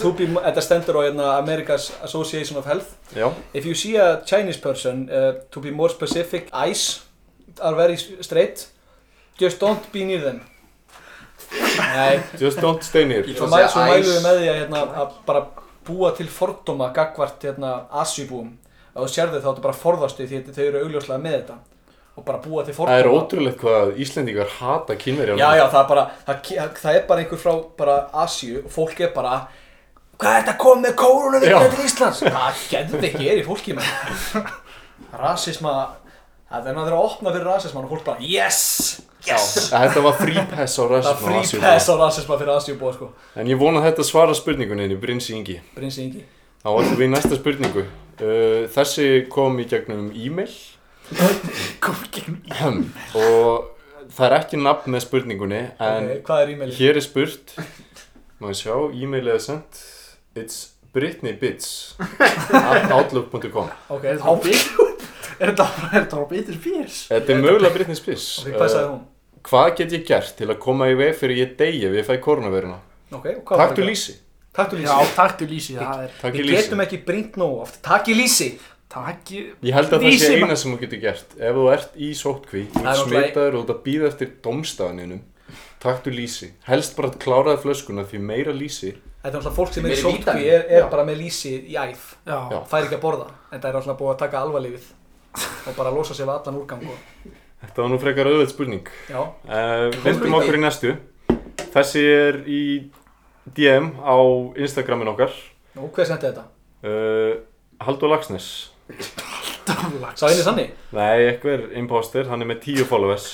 to 0.03 0.11
be 0.17 0.25
Þetta 0.27 0.61
stendur 0.61 0.97
á 0.99 1.01
hérna 1.07 1.27
America's 1.39 1.91
Association 2.03 2.57
of 2.59 2.65
Health. 2.67 2.89
Já, 3.15 3.31
If 3.53 3.65
you 3.65 3.73
see 3.75 3.95
a 3.97 4.21
Chinese 4.25 4.59
person 4.59 5.07
uh, 5.09 5.39
to 5.51 5.61
be 5.61 5.71
more 5.71 5.89
specific 5.89 6.49
eyes 6.51 7.01
are 7.61 7.75
very 7.75 7.95
straight. 7.97 8.67
Just 9.39 9.59
don't 9.59 9.91
be 9.93 10.03
near 10.03 10.19
them. 10.21 10.41
Nei, 11.95 12.19
just 12.37 12.59
don't 12.61 12.83
stay 12.83 13.05
near. 13.05 13.23
svo, 13.23 13.47
Svo 13.47 13.47
mæ, 13.47 13.57
segja 13.57 13.69
svo 13.71 13.81
mælum 13.81 13.95
eyes. 13.95 14.07
við 14.11 14.23
með 14.27 14.35
því 14.41 14.49
að, 14.51 14.57
hérna, 14.59 14.81
að 15.01 15.13
bara 15.25 15.41
búa 15.87 16.11
til 16.17 16.27
fordóma 16.29 16.91
gagvart 16.93 17.41
hérna, 17.47 17.71
asjubúum 18.03 18.51
ef 18.93 18.99
þú 19.05 19.07
sérðu 19.13 19.39
þá 19.39 19.47
þetta 19.47 19.63
bara 19.63 19.77
forðastu 19.79 20.27
því 20.27 20.41
að 20.43 20.51
þau 20.57 20.65
eru 20.67 20.81
augljóslega 20.83 21.23
með 21.23 21.35
þetta 21.39 21.55
og 22.19 22.25
bara 22.27 22.41
búa 22.43 22.65
til 22.67 22.75
fordóma 22.75 22.95
Það 22.97 23.03
er 23.03 23.09
ótrúlegt 23.15 23.63
hvað 23.63 23.93
Íslendingar 24.03 24.51
hata 24.59 24.97
kynverja. 24.99 25.37
Já, 25.39 25.49
já, 25.59 25.65
það 25.71 25.79
er 25.81 25.89
bara, 25.93 26.05
það, 26.27 26.51
það 26.81 26.99
er 26.99 27.07
bara 27.09 27.23
einhver 27.23 27.41
frá 27.41 27.53
bara 27.79 27.97
Asíu 28.25 28.63
og 28.65 28.71
fólk 28.75 29.03
er 29.07 29.13
bara 29.15 29.39
Hvað 30.19 30.33
er 30.35 30.41
þetta 30.41 30.51
að 30.51 30.59
koma 30.59 30.83
með 30.83 30.95
kórunavirkina 30.99 31.59
Já. 31.63 31.75
til 31.75 31.85
Íslands? 31.87 32.23
Það 32.27 32.63
getur 32.73 33.05
ekki 33.09 33.29
er 33.31 33.39
í 33.39 33.45
fólki 33.47 33.75
með 33.77 33.91
Rasisma, 35.19 35.75
það 36.49 36.67
er 36.67 36.75
náttúrulega 36.75 36.97
að 36.97 37.05
opna 37.05 37.31
fyrir 37.33 37.47
rasisman 37.47 37.85
og 37.87 37.93
fólk 37.93 38.03
bara 38.09 38.25
Yes! 38.27 38.59
Yes! 39.27 39.69
Þetta 39.71 40.03
var 40.03 40.17
free 40.19 40.43
pass 40.51 40.75
á 40.75 40.83
Það 40.83 40.97
er 40.99 41.31
rasism 41.37 41.63
á 41.63 41.95
rasisma 42.03 42.39
fyrir 42.41 42.51
Asíu 42.57 42.75
búa 42.81 42.91
sko 42.97 43.13
En 43.39 43.47
ég 43.47 43.59
vona 43.59 43.79
að 43.79 43.93
þetta 43.93 44.07
svara 44.11 44.35
spurningunni 44.35 44.89
í 44.91 44.99
Brinsi 44.99 45.37
Ingi. 45.39 45.55
Brinsi 45.77 46.03
Ingi 46.03 46.25
Þá 46.59 46.69
ætlum 46.75 46.97
við 46.99 47.05
í 47.05 47.11
næsta 47.13 47.37
spurningu. 47.39 47.85
Uh, 48.19 48.65
þessi 48.75 49.05
kom 49.31 49.55
í 49.63 49.65
gegnum 49.71 50.09
e-mail 50.11 50.51
og 53.15 53.69
það 54.13 54.25
er 54.27 54.35
ekki 54.39 54.59
nafn 54.61 54.93
með 54.93 55.05
spurningunni 55.05 55.61
en 55.81 56.09
Ok, 56.09 56.25
Hvað 56.27 56.43
er 56.43 56.51
e-mailið? 56.53 56.75
hér 56.79 56.99
er 56.99 57.05
spurt 57.05 57.55
Má 58.39 58.51
ég 58.53 58.59
sjá, 58.61 58.75
e-mailið 58.93 59.33
er 59.35 59.43
sendt 59.43 59.81
It's 60.39 60.59
britneybits 60.93 61.95
at 61.99 62.91
outlook.com 62.93 63.69
Ok, 63.89 64.05
Er 64.05 64.19
þetta 64.21 64.35
bit? 64.43 64.69
Er 65.39 65.53
þetta 65.55 66.19
er 66.19 66.25
bitur 66.29 66.57
fýrs? 66.59 67.05
Þetta 67.09 67.31
er 67.33 67.37
mögulega 67.39 67.71
Britney 67.77 67.95
Spears 67.95 68.25
ok, 68.43 68.53
hvað 68.57 68.71
sagði 68.73 68.89
hún? 68.91 69.03
Hvað 69.49 69.69
get 69.79 69.93
ég 69.95 70.01
gert 70.09 70.33
til 70.35 70.49
að 70.51 70.57
koma 70.65 70.89
í 70.91 70.97
veg 70.99 71.13
fyrir 71.15 71.39
ég 71.45 71.53
deyja 71.59 71.87
ef 71.89 71.95
ég 72.01 72.07
fæ 72.09 72.17
koronaviruna? 72.25 72.81
Ok, 73.15 73.29
og 73.37 73.45
hvað 73.47 73.55
var 73.55 73.69
Taktu 73.69 73.81
það? 73.85 73.89
lýsi 73.93 74.15
Taktu 74.59 74.79
Já, 74.81 74.89
lýsi 74.99 75.15
taktu 75.15 75.47
lýsi, 75.47 75.75
það 75.79 76.03
er 76.03 76.11
Takk 76.19 76.35
Við 76.35 76.49
getum 76.51 76.83
ekki 76.83 76.99
brínt 77.07 77.39
nógu 77.39 77.61
oft 77.63 77.79
Takk 77.85 78.09
í 78.11 78.17
lýsi 78.17 78.49
Takki 78.89 79.41
Ég 79.65 79.75
held 79.75 79.91
að 79.93 80.05
það 80.07 80.15
sé 80.21 80.31
eina 80.39 80.55
sem 80.57 80.71
þú 80.73 80.79
getur 80.83 81.01
gert 81.03 81.35
Ef 81.37 81.57
þú 81.59 81.65
ert 81.73 81.97
í 81.99 82.09
sótkví, 82.17 82.63
þú 82.73 82.79
Það 82.79 82.87
er 82.87 82.95
ert 82.95 83.03
smitaður 83.05 83.57
og 83.59 83.59
þú 83.59 83.65
ert 83.67 83.75
að 83.75 83.83
býða 83.85 84.07
eftir 84.09 84.31
domstafaninum 84.45 85.21
Taktu 85.79 86.13
lýsi 86.13 86.49
Helst 86.67 86.95
bara 86.97 87.11
að 87.11 87.19
kláraði 87.23 87.61
flöskuna 87.65 88.05
því 88.09 88.21
meira 88.31 88.55
lýsi 88.55 88.93
Þetta 88.93 89.29
er 89.29 89.35
náttúrulega 89.35 89.55
fólk 89.59 89.73
sem 89.75 89.85
er 89.85 89.93
í 89.93 89.99
sótkví 89.99 90.47
er, 90.49 90.65
er 90.79 90.87
bara 90.89 91.03
með 91.05 91.21
lýsi 91.21 91.51
í 91.69 91.75
æð 91.75 92.05
Já, 92.25 92.37
Já. 92.53 92.59
fær 92.71 92.85
ekki 92.87 92.97
að 92.97 93.03
borða 93.03 93.27
en 93.51 93.59
það 93.59 93.69
er 93.69 93.77
náttúrulega 93.77 93.99
búið 93.99 94.13
að 94.13 94.21
taka 94.23 94.43
alvarlífið 94.45 94.87
og 95.69 95.75
bara 95.77 95.91
losa 95.93 96.15
sig 96.17 96.25
við 96.25 96.33
allan 96.37 96.59
úrgang 96.63 96.85
og 96.89 97.35
Þetta 97.59 97.81
var 97.83 97.89
nú 97.91 97.97
frekar 97.99 98.27
auðvöld 98.29 98.51
spurning. 98.53 98.87
Já, 99.11 99.19
Uh, 99.43 99.89
Vildum 100.05 100.37
okkur 100.37 100.55
í 100.55 100.61
næstu. 100.63 100.93
Þessi 101.73 102.03
er 102.07 102.37
í 102.47 102.59
DM 103.57 103.89
á 103.99 104.15
Instagramin 104.55 105.11
okkar. 105.11 105.33
nú, 105.75 105.89
hver 105.91 106.07
sendi 106.07 106.29
þetta? 106.29 106.45
Uh, 106.79 107.43
Haldur 107.83 108.13
Lagsnes. 108.13 108.68
Sá 110.17 110.27
henni 110.27 110.43
sanni? 110.43 110.65
Nei, 110.95 111.27
einhver 111.29 111.67
imposter, 111.77 112.25
hann 112.31 112.41
er 112.41 112.47
með 112.49 112.61
10 112.65 112.87
followers. 112.89 113.25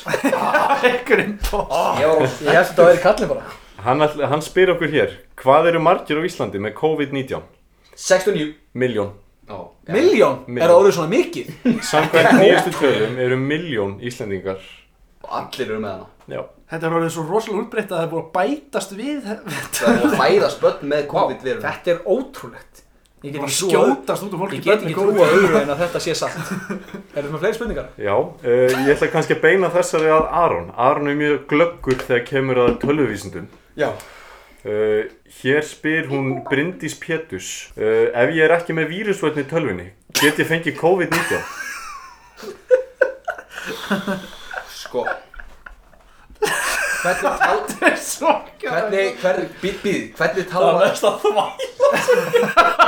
Ekkurinn 0.89 1.37
på 1.45 1.61
Ég 2.01 2.49
held 2.51 2.73
að 2.81 2.89
vera 2.89 3.03
kallin 3.05 3.31
bara 3.31 3.45
Hann, 3.85 4.01
ætl- 4.01 4.25
hann 4.27 4.41
spyr 4.41 4.71
okkur 4.73 4.89
hér, 4.91 5.13
hvað 5.39 5.69
eru 5.71 5.81
margir 5.83 6.17
á 6.19 6.23
Íslandi 6.25 6.59
með 6.63 6.73
COVID-19? 6.79 7.43
69 7.95 8.47
Miljón. 8.81 9.11
Já, 9.45 9.59
Miljón? 9.93 10.39
Milljón. 10.47 10.63
Er 10.65 10.71
það 10.71 10.79
orðið 10.79 10.95
svona 10.97 11.11
mikið? 11.13 11.51
Samkvæmt 11.85 12.37
nýjastu 12.41 12.73
tölum 12.79 13.19
eru 13.27 13.37
miljón 13.39 13.93
Íslandingar. 14.01 14.63
Og 15.25 15.35
allir 15.39 15.69
eru 15.69 15.79
með 15.83 15.91
hana 15.93 16.09
Já. 16.35 16.41
Þetta 16.73 16.87
er 16.89 16.95
orðið 16.97 17.11
svo 17.13 17.23
rosalega 17.29 17.61
útbreytt 17.61 17.91
að 17.93 17.99
það 17.99 18.05
er 18.07 18.11
búið 18.15 18.23
að 18.23 18.31
bætast 18.39 18.95
við 18.97 19.27
Það 19.29 19.91
er 19.91 20.05
að 20.09 20.15
fæðast 20.23 20.63
börn 20.63 20.89
með 20.95 21.03
COVID-viruna 21.11 21.65
Þetta 21.75 21.93
er 21.93 21.99
ótrúlegt 22.15 22.81
Ég 23.25 23.33
get 23.33 23.41
ekki 23.41 23.55
skjótast 23.57 24.25
út 24.27 24.33
úr 24.35 24.41
fólki 24.43 24.59
Ég 24.59 24.65
get 24.67 24.83
ekki 24.85 24.95
trúað 24.95 25.31
öðru 25.39 25.61
en 25.63 25.71
að 25.73 25.79
þetta 25.81 26.01
sé 26.03 26.13
satt 26.17 26.35
Er 27.15 27.23
þetta 27.23 27.31
með 27.31 27.39
fleiri 27.41 27.57
spurningar? 27.57 27.87
Já, 27.97 28.15
uh, 28.15 28.75
ég 28.85 28.91
ætla 28.93 29.09
kannski 29.13 29.33
að 29.37 29.45
beina 29.47 29.71
þessari 29.73 30.11
að 30.13 30.27
Aron. 30.43 30.67
Aron 30.87 31.09
er 31.09 31.17
mjög 31.23 31.39
glöggur 31.49 31.97
þegar 32.03 32.27
kemur 32.29 32.61
að 32.67 32.77
tölvuvísindum. 32.85 33.49
Já 33.79 33.89
Uh, 34.65 35.05
hér 35.43 35.61
spyr 35.61 36.07
hún 36.09 36.39
Bryndís 36.49 36.95
Pétus 36.97 37.69
uh, 37.77 38.07
Ef 38.17 38.31
ég 38.33 38.47
er 38.47 38.53
ekki 38.55 38.73
með 38.73 38.87
vírusvöldni 38.95 39.43
í 39.45 39.49
tölvunni 39.51 39.85
Get 40.17 40.41
ég 40.41 40.49
fengið 40.49 40.79
COVID-19? 40.79 41.37
Sko 44.73 45.05
Hvernig 47.05 47.21
tal 47.45 47.59
Þetta 47.69 47.85
er 47.91 47.97
svo 48.01 48.33
Hvernig, 48.65 49.07
hvernig, 49.21 49.47
býð, 49.61 49.77
býð, 49.85 50.01
hvernig 50.17 50.45
Það 50.49 50.59
var 50.65 50.73
talva 50.73 50.79
næst 50.85 51.03
að 51.05 51.15
þvæla 51.23 51.45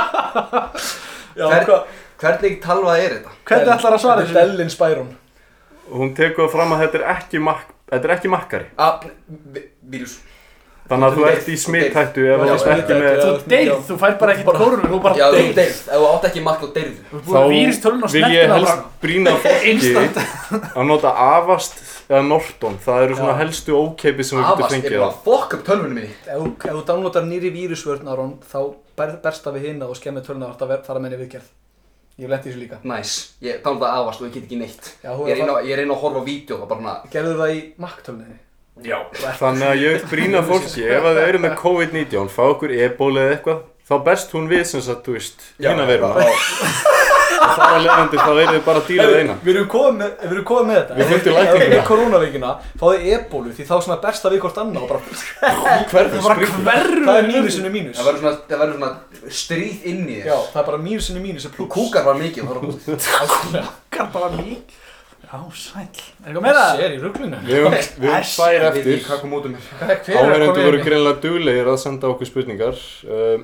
Já, 1.38 1.46
Hvern, 1.46 1.66
hvað? 1.68 1.82
Hvernig 2.18 2.54
talva 2.64 2.94
er 2.98 3.12
þetta? 3.18 3.30
Hvernig 3.46 3.72
ætlar 3.76 3.94
að 3.94 4.02
svara 4.02 4.22
þessu? 4.24 4.34
er 4.34 4.40
Dellin 4.48 4.72
Spyron 4.74 5.10
Hún 5.88 6.10
tekur 6.18 6.50
fram 6.52 6.74
að 6.74 6.82
þetta 6.86 6.98
er 7.00 7.04
ekki, 7.14 7.38
mak 7.40 7.60
þetta 7.88 8.04
er 8.10 8.14
ekki 8.18 8.32
makkari 8.32 8.66
Ah, 8.76 8.98
vi- 9.54 9.68
vírus 9.94 10.18
Þannig 10.88 11.04
að 11.04 11.12
þú 11.14 11.20
Þú 11.20 11.26
ert 11.28 11.48
í 11.48 11.54
þú 11.54 11.60
smittættu 11.62 12.22
ef 12.24 12.28
Já, 12.32 12.48
þú 12.48 12.52
ert 12.56 12.78
ekki 12.82 12.94
með 12.96 13.06
já. 13.08 13.20
Þú 13.20 13.32
deyrð, 13.52 13.80
þú 13.88 13.96
fær 14.02 14.14
bara 14.22 14.34
ekkert 14.34 14.58
kórunu, 14.58 14.86
þú 14.88 14.98
bara 15.04 15.14
Já, 15.20 15.26
þú 15.28 15.36
deyrð 15.38 15.54
deyrð, 15.60 15.80
ef 15.84 15.98
þú 16.00 16.06
átt 16.10 16.24
ekki 16.30 16.42
makk 16.46 16.60
þá 16.62 16.68
deyrðu 16.78 17.00
Þú 17.10 17.18
er 17.18 17.24
búin 17.28 17.38
að 17.38 17.52
víristölun 17.54 18.02
og 18.02 18.14
vil 18.14 18.22
ég 18.24 18.28
snertina 18.28 18.54
helst 18.54 18.70
bara 18.72 18.84
brína 19.04 19.34
fólki 19.44 19.72
Instant. 19.72 20.16
að 20.74 20.84
nota 20.88 21.10
Avast 21.28 21.74
eða 22.08 22.22
Norton 22.26 22.78
Það 22.84 23.02
eru 23.04 23.16
svona 23.18 23.34
Já. 23.34 23.38
helstu 23.42 23.76
ókeipi 23.78 24.24
sem 24.24 24.38
við 24.38 24.44
getum 24.48 24.64
Avast 24.64 24.72
er 24.72 24.80
fengið 24.80 24.98
bara 24.98 25.12
á 25.12 25.20
fokk 25.28 25.54
upp 25.58 25.64
tölvunum 25.68 25.94
minni. 25.98 26.10
Ef 26.26 26.40
þú- 26.42 26.84
downloadar 26.88 27.24
nýri 27.28 27.50
vírusvörn 27.54 28.08
Aron 28.08 28.34
þá 28.52 28.58
ber, 28.96 29.14
berst 29.22 29.44
það 29.44 29.54
við 29.58 29.66
hinna 29.68 29.86
og 29.88 29.96
skemmir 29.96 30.24
töluna 30.26 30.48
og 30.50 30.58
það 30.58 30.84
fara 30.88 30.98
með 31.00 31.10
henni 31.12 31.22
viðgerð. 31.24 31.48
Ég 32.18 32.24
hef 32.26 32.30
lent 32.30 32.46
í 32.46 32.50
þessu 32.50 32.58
líka. 32.64 32.78
Næs, 32.82 33.10
ég 33.42 33.62
það 33.62 33.82
avast 33.86 34.20
og 34.20 34.26
ég 34.26 34.34
get 34.34 34.42
ekki 34.48 34.58
neitt. 34.58 34.92
Já, 35.04 35.12
Ég 35.14 35.30
er 35.30 35.36
reyna, 35.38 35.60
ég 35.62 35.76
reyna 35.78 35.94
að 35.94 36.00
horfa 36.02 36.18
á 36.18 36.24
vídeo 36.26 36.56
og 36.62 36.68
bara 36.68 36.80
hana 36.80 36.94
Gerðu 37.12 37.36
það 37.38 37.52
í 37.54 37.60
Mac-tölunni 37.78 38.38
Já. 38.82 38.98
Þannig 39.38 39.66
að 39.68 39.80
ég 39.82 40.04
brína 40.10 40.42
fólki 40.46 40.84
ef 40.86 41.02
að 41.02 41.16
þau 41.18 41.26
eru 41.28 41.38
með 41.42 41.54
COVID-19 41.58 42.28
fá 42.30 42.42
okkur 42.52 42.70
e-bóli 42.74 43.22
eða 43.22 43.36
eitthvað 43.36 43.62
þá 43.88 43.94
berst 44.04 44.34
hún 44.36 44.48
við 44.50 44.64
sem 44.70 44.82
sagt, 44.84 45.06
þú 45.06 45.16
veist, 45.16 45.40
hína 45.58 45.86
veruna 45.88 46.26
og 46.26 47.07
þar 47.56 47.74
að 47.74 47.84
leiðandi 47.84 48.18
þá 48.18 48.30
þið 48.38 48.60
bara 48.68 48.80
að 48.82 48.88
díla 48.88 49.06
við 49.08 49.18
eina 49.22 49.34
Við 49.44 49.52
erum 49.54 49.68
komið 49.74 49.98
með, 49.98 50.10
við 50.22 50.32
erum 50.36 50.46
komið 50.50 50.68
með 50.68 50.78
þetta 50.78 50.96
Við 50.98 51.12
fundum 51.12 51.28
Ef 51.28 51.38
lækninguna. 51.38 51.74
við 51.74 51.84
koronavíkina 51.88 52.50
fáðu 52.82 53.12
ebólu 53.18 53.54
því 53.58 53.66
þá 53.68 53.74
svona 53.86 53.98
berst 54.02 54.24
það 54.26 54.34
við 54.34 54.42
hvort 54.44 54.60
annað 54.62 54.82
og 54.82 54.90
bara 54.92 55.00
hverfur 55.92 56.26
bara 56.26 56.36
springur 56.38 57.06
Það 57.08 57.20
er 57.22 57.30
mínusinu 57.32 57.72
mínus 57.74 57.98
Það 57.98 58.08
verður 58.10 58.24
svona, 58.24 58.36
það 58.48 58.62
verður 58.64 58.76
svona 58.78 59.32
stríð 59.42 59.88
inn 59.92 60.04
í 60.08 60.18
Já, 60.18 60.34
þér 60.34 60.52
það 60.52 60.60
er 60.62 60.68
bara 60.72 60.82
mínusinu 60.88 61.24
mínus 61.24 61.48
Þú 61.58 61.68
kúkar 61.72 62.06
bara 62.08 62.20
mikið 62.20 62.42
það 63.08 63.58
Okkar 63.62 64.10
bara 64.14 64.30
lík 64.38 64.76
Já, 65.28 65.42
sæl 65.52 65.82
Er 65.84 66.30
eitthvað 66.30 66.44
meira? 66.46 66.64
Sér 66.78 66.94
í 66.96 67.00
rugglinu 67.02 67.40
Við 67.44 67.58
höfum 67.58 67.74
við 67.76 68.08
höfum 68.08 68.16
Æss, 68.16 68.30
tvær 68.38 68.64
eftir. 68.70 69.02
Áhverjandu 70.16 70.62
voru 70.64 70.80
greinlega 70.86 71.20
duglegir 71.20 71.68
að 71.68 71.76
senda 71.82 72.08
okkur 72.08 72.30
spurningar. 72.30 72.78
Um, 73.04 73.42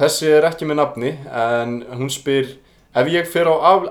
Þessi 0.00 0.30
er 0.32 0.46
ekki 0.48 0.64
með 0.66 0.78
nafni 0.80 1.10
en 1.28 1.76
hún 1.92 2.10
spyr 2.10 2.54
Ef 2.90 3.06
ég 3.06 3.28
fer 3.30 3.46
á 3.46 3.54
af, 3.54 3.84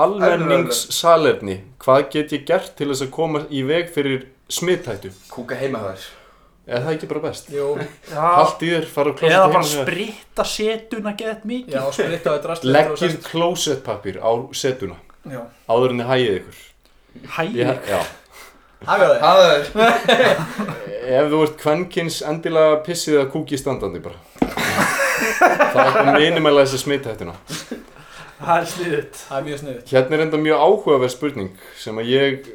almenningssalerni 0.00 1.58
hvað 1.82 2.06
get 2.14 2.30
ég 2.32 2.46
gert 2.48 2.70
til 2.78 2.88
þess 2.88 3.04
að 3.04 3.10
koma 3.12 3.42
í 3.52 3.60
veg 3.68 3.90
fyrir 3.92 4.22
smittættu? 4.48 5.10
Kúka 5.28 5.58
heima 5.60 5.82
þér. 5.84 6.06
Er 6.72 6.80
það 6.86 6.94
ekki 6.94 7.08
bara 7.10 7.22
best? 7.26 7.50
Allt 8.16 8.64
í 8.64 8.70
þér, 8.72 8.86
fara 8.88 9.12
á 9.12 9.14
klósett 9.18 9.36
eða 9.36 9.50
bara 9.52 9.68
spritta 9.68 10.46
setuna 10.48 11.12
gett 11.18 11.44
mikið. 11.44 11.76
Leggir 12.72 13.18
klósettpapír 13.26 14.20
á 14.24 14.32
setuna. 14.56 14.96
Já, 15.28 15.42
áður 15.68 15.92
en 15.92 16.00
þið 16.00 16.10
hægið 16.14 16.40
ykkur. 16.40 16.64
Það 18.82 19.44
er 19.44 19.68
Ef 21.20 21.28
þú 21.28 21.44
ert 21.44 21.60
kvenkins 21.60 22.22
endilega 22.26 22.80
pissið 22.86 23.20
að 23.26 23.30
kúki 23.36 23.60
standandi 23.60 24.00
bara. 24.02 24.16
Það 25.76 25.98
er 26.00 26.14
minimæla 26.16 26.64
þessa 26.64 26.80
smittættuna 26.80 27.36
Það 28.42 28.58
er 28.58 28.66
sniðut 28.72 29.20
Það 29.28 29.38
er 29.38 29.46
mjög 29.48 29.60
sniðið 29.62 29.92
Hérna 29.94 30.16
er 30.18 30.24
enda 30.26 30.40
mjög 30.42 30.64
áhugaverð 30.66 31.14
spurning 31.14 31.52
sem 31.78 32.00
að 32.02 32.10
ég 32.12 32.50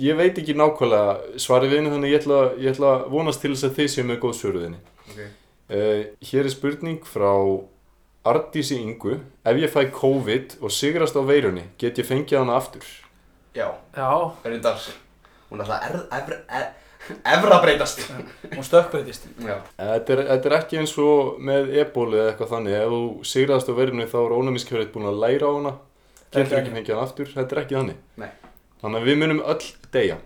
ég 0.00 0.16
veit 0.16 0.38
ekki 0.40 0.54
nákvæmlega 0.56 1.40
svarið 1.44 1.72
við 1.74 1.78
henni 1.80 1.90
þannig 1.94 2.14
ég 2.14 2.22
ætla, 2.22 2.38
ég 2.56 2.70
ætla 2.72 2.92
að 2.94 3.02
vonast 3.12 3.42
til 3.42 3.50
þess 3.52 3.66
að 3.68 3.74
þið 3.80 3.90
séu 3.94 4.06
með 4.08 4.20
góð 4.22 4.38
svöruðinni 4.38 4.80
Ok. 5.10 5.20
uh, 5.20 6.00
Hér 6.30 6.46
er 6.48 6.54
spurning 6.54 7.02
frá 7.04 7.30
Ardísi 8.30 8.76
Ingu. 8.76 9.14
Ef 9.48 9.56
ég 9.56 9.70
fæ 9.72 9.86
COVID 9.96 10.58
og 10.60 10.72
sigrast 10.76 11.16
á 11.16 11.22
veirunni 11.24 11.62
get 11.80 11.96
ég 11.98 12.04
fengið 12.04 12.42
hana 12.42 12.56
aftur? 12.60 12.84
Já, 13.56 13.70
Já, 13.96 14.10
reyndar. 14.44 14.76
Hún 15.50 15.60
er 15.60 15.64
alltaf 15.64 15.86
erð, 15.88 16.02
efra, 16.18 16.36
e- 16.52 16.68
efra 17.24 17.58
breytast. 17.62 18.02
Hún 18.54 18.64
stökkbreytist 18.66 19.26
Já. 19.42 19.56
Þetta 19.78 20.12
er, 20.16 20.22
þetta 20.30 20.50
er 20.50 20.56
ekki 20.60 20.80
eins 20.82 20.94
og 21.00 21.38
með 21.42 21.70
ebóli 21.84 22.18
eða 22.20 22.32
eitthvað 22.32 22.52
þannig. 22.54 22.76
Ef 22.80 22.94
þú 22.94 23.02
sigrast 23.34 23.70
á 23.70 23.74
veirunni 23.78 24.06
þá 24.10 24.18
er 24.24 24.34
ónæmiskjörið 24.38 24.90
búin 24.94 25.08
að 25.10 25.20
læra 25.24 25.46
á 25.48 25.52
hana. 25.58 25.72
Getur 26.30 26.58
ekki 26.60 26.74
fengið 26.76 26.94
hana 26.94 27.06
aftur, 27.08 27.30
þetta 27.34 27.56
er 27.56 27.62
ekki 27.64 27.78
þannig. 27.80 28.02
Nei. 28.22 28.28
Þannig 28.82 29.00
að 29.00 29.08
við 29.10 29.18
munum 29.24 29.40
öll 29.50 29.64
deyja. 29.92 30.18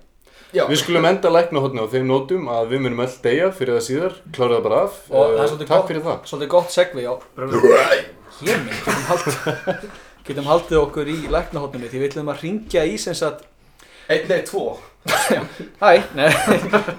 Já. 0.55 0.63
Við 0.71 0.79
skulum 0.85 1.07
enda 1.09 1.31
lækna 1.35 1.59
hodni 1.65 1.83
á 1.83 1.87
þeim 1.91 2.05
nótum 2.07 2.45
að 2.53 2.69
við 2.71 2.83
munum 2.85 3.01
öll 3.03 3.15
deyja 3.25 3.49
fyrir 3.57 3.75
það 3.79 3.87
síðar, 3.89 4.13
klára 4.37 4.59
það 4.61 4.67
bara 4.69 4.83
af. 4.87 4.99
Og 5.11 5.25
það 5.25 5.33
er 5.33 5.41
Eh, 5.41 5.49
svolítið 5.51 5.67
Takk 5.67 5.81
gott- 5.81 5.89
fyrir 5.91 6.05
það. 6.05 6.19
Svolítið 6.31 6.51
gott 6.53 6.71
segvi 6.71 7.07
á 7.11 7.15
Hér 8.35 8.59
minn 8.67 8.79
Getum 8.85 9.05
haldið 9.09 9.89
Getum 10.27 10.47
haldið 10.49 10.79
okkur 10.81 11.11
í 11.11 11.17
læknahotninu 11.31 11.89
því 11.91 11.99
við 12.01 12.09
ætlum 12.13 12.31
að 12.33 12.41
ringja 12.45 12.85
í 12.89 12.95
sem 12.99 13.15
sagt 13.19 13.45
Einn, 14.05 14.29
nei, 14.29 14.43
tvo. 14.45 14.75
Hæ, 15.81 15.91
nei, 16.17 16.29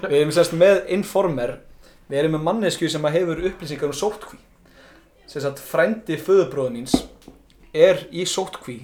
við 0.09 0.19
erum 0.19 0.33
semst 0.33 0.55
með 0.57 0.83
Informer. 0.95 1.59
Við 2.09 2.19
erum 2.21 2.35
með 2.37 2.43
mannesku 2.45 2.89
sem 2.89 3.05
að 3.05 3.15
hefur 3.19 3.39
upplýsingar 3.49 3.89
um 3.89 3.97
sótkví 3.97 4.37
Sem 5.25 5.41
sagt 5.41 5.61
frændi 5.61 6.19
föðubróðu 6.21 6.75
míns 6.75 6.93
er 7.73 8.03
í 8.13 8.27
sótkví 8.29 8.75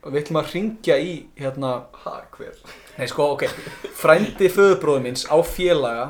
og 0.00 0.10
við 0.10 0.24
ætlum 0.24 0.40
að 0.40 0.54
ringja 0.56 0.96
í 0.98 1.12
hérna 1.38 1.70
Ha, 2.02 2.16
hver? 2.34 2.56
Nei 2.96 3.06
sko, 3.10 3.28
ok, 3.36 3.46
frændi 3.94 4.50
föðubróðu 4.50 5.04
míns 5.06 5.22
á 5.30 5.38
félaga 5.46 6.08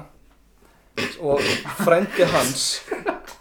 og 1.21 1.45
frændi 1.85 2.29
hans 2.33 2.65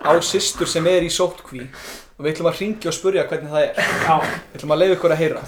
á 0.04 0.12
systur 0.24 0.68
sem 0.68 0.88
er 0.92 1.08
í 1.08 1.14
sótkví 1.14 1.64
og 1.64 2.26
við 2.26 2.34
ætlum 2.34 2.52
að 2.52 2.60
ringja 2.66 2.92
og 2.92 3.00
spurja 3.00 3.24
hvernig 3.32 3.56
það 3.56 3.70
er. 3.70 3.80
Já. 4.04 4.20
Við 4.20 4.60
ætlum 4.60 4.76
að 4.76 4.84
leiða 4.84 5.00
ykkur 5.00 5.16
að 5.16 5.24
heyra 5.24 5.48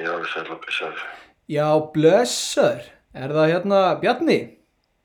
Já, 0.00 0.12
sæl 0.32 0.46
og 0.48 0.60
blessaður. 0.64 1.02
Já, 1.50 1.66
blessaður, 1.94 2.86
er 3.24 3.34
það 3.36 3.50
hérna 3.52 3.80
Bjarni? 4.00 4.38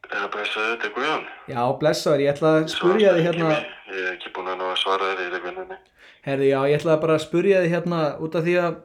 Já, 0.06 0.22
blessaður, 0.32 0.70
þetta 0.76 0.88
er 0.88 0.94
Guðjón. 0.96 1.26
Já, 1.52 1.62
blessaður, 1.82 2.24
ég 2.24 2.36
ætla 2.36 2.54
að 2.60 2.70
spurja 2.76 3.16
þig 3.18 3.28
hérna 3.30 3.50
Ég 3.86 3.98
er 4.02 4.14
ekki 4.16 4.32
búinn 4.36 4.54
að 4.54 4.78
svara 4.82 5.12
þér 5.12 5.24
í 5.26 5.32
leikvinnunni. 5.34 5.80
Herði, 6.26 6.48
já, 6.50 6.60
ég 6.72 6.80
ætla 6.80 7.00
bara 7.02 7.18
að 7.18 7.26
spurja 7.26 7.64
þig 7.64 7.74
hérna 7.76 8.00
út 8.24 8.38
af 8.38 8.46
því 8.46 8.56
að 8.62 8.78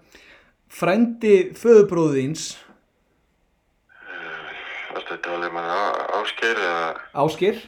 frændi 0.70 1.37
föðubróðins 1.59 2.49
Varstu 4.91 5.15
þetta 5.15 5.37
alveg 5.37 5.55
mann 5.55 5.70
Ásgeir 6.20 6.59
eða 6.61 6.82
Áskir, 7.23 7.62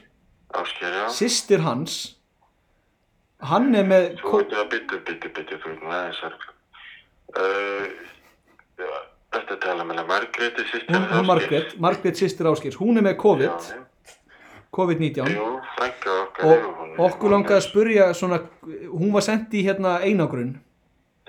Ásgeir, 0.52 0.98
já? 0.98 1.06
systir 1.14 1.62
hans 1.66 2.00
hann 3.42 3.72
er 3.74 3.86
með 3.88 4.08
Þú 4.22 4.38
veit 4.38 4.56
að 4.56 4.68
byttu, 4.74 5.00
byttu, 5.06 5.32
byttu, 5.36 5.60
þú 5.62 5.74
veit 5.82 6.24
að... 6.28 6.48
Uh, 7.32 7.86
já, 7.88 8.21
Þetta 9.32 9.56
tala 9.62 9.84
með 9.88 10.02
Margréti 10.08 10.64
sýstir 10.68 10.92
hún, 10.96 11.06
hún 11.08 11.26
Margrét, 11.26 11.76
Margrét 11.80 12.16
systir 12.20 12.46
Áskirs 12.50 12.76
hún 12.80 12.98
er 13.00 13.04
með 13.06 13.16
COVID, 13.22 13.70
COVID-19 14.76 15.30
Jú, 15.32 15.46
frænka 15.76 16.16
okkar 16.26 16.44
og 16.50 16.58
jú, 16.58 16.72
hún 16.80 16.90
er- 16.92 17.00
okkur 17.06 17.32
langaði 17.32 17.56
að 17.60 17.64
spurja 17.68 18.10
svona, 18.16 18.38
hún 18.92 19.12
var 19.12 19.24
sendt 19.24 19.52
í 19.56 19.64
hérna 19.64 19.98
einagrun 20.04 20.58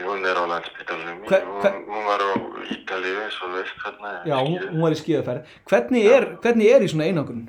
Hún 0.03 0.25
er 0.25 0.33
á 0.35 0.43
landsbytalunum. 0.49 1.19
Hve- 1.29 1.43
Hún, 1.45 1.83
hún 1.85 2.05
var 2.09 2.19
á 2.25 2.29
Ítalíu 2.73 3.19
eins 3.21 3.35
og 3.45 3.51
veist 3.53 3.75
þarna. 3.77 4.13
Já, 4.25 4.35
hún, 4.41 4.55
hún 4.71 4.81
var 4.81 4.91
í 4.95 4.97
skíðaferð. 4.97 5.43
Hvernig 5.69 6.05
er, 6.09 6.25
hvernig 6.41 6.71
er 6.73 6.81
í 6.81 6.87
svona 6.89 7.05
einangrun? 7.05 7.43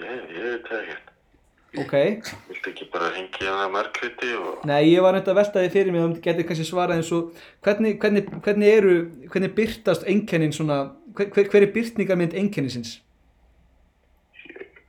Ég, 0.00 0.22
ég 0.32 0.46
veit 0.46 0.64
það 0.70 0.80
ekkert. 0.80 1.05
Ok. 1.76 1.92
Viltu 2.48 2.70
ekki 2.72 2.86
bara 2.92 3.10
hengja 3.14 3.52
hana 3.52 3.66
Margréti 3.74 4.30
og... 4.38 4.62
Nei, 4.68 4.80
ég 4.94 5.02
var 5.04 5.12
neitt 5.16 5.28
að 5.28 5.36
velta 5.40 5.62
því 5.64 5.72
fyrir 5.74 5.92
mig 5.94 6.04
og 6.06 6.14
getið 6.24 6.46
kannski 6.48 6.64
svarað 6.68 7.00
eins 7.02 7.10
og 7.12 7.34
hvernig, 7.66 7.96
hvernig, 8.02 8.22
hvernig 8.46 8.70
eru, 8.78 8.94
hvernig 9.32 9.52
byrtast 9.58 10.06
einkennin 10.08 10.54
svona, 10.56 10.78
hver, 11.18 11.28
hver, 11.34 11.66
er 11.66 11.72
byrtingarmynd 11.74 12.36
einkennisins? 12.40 12.94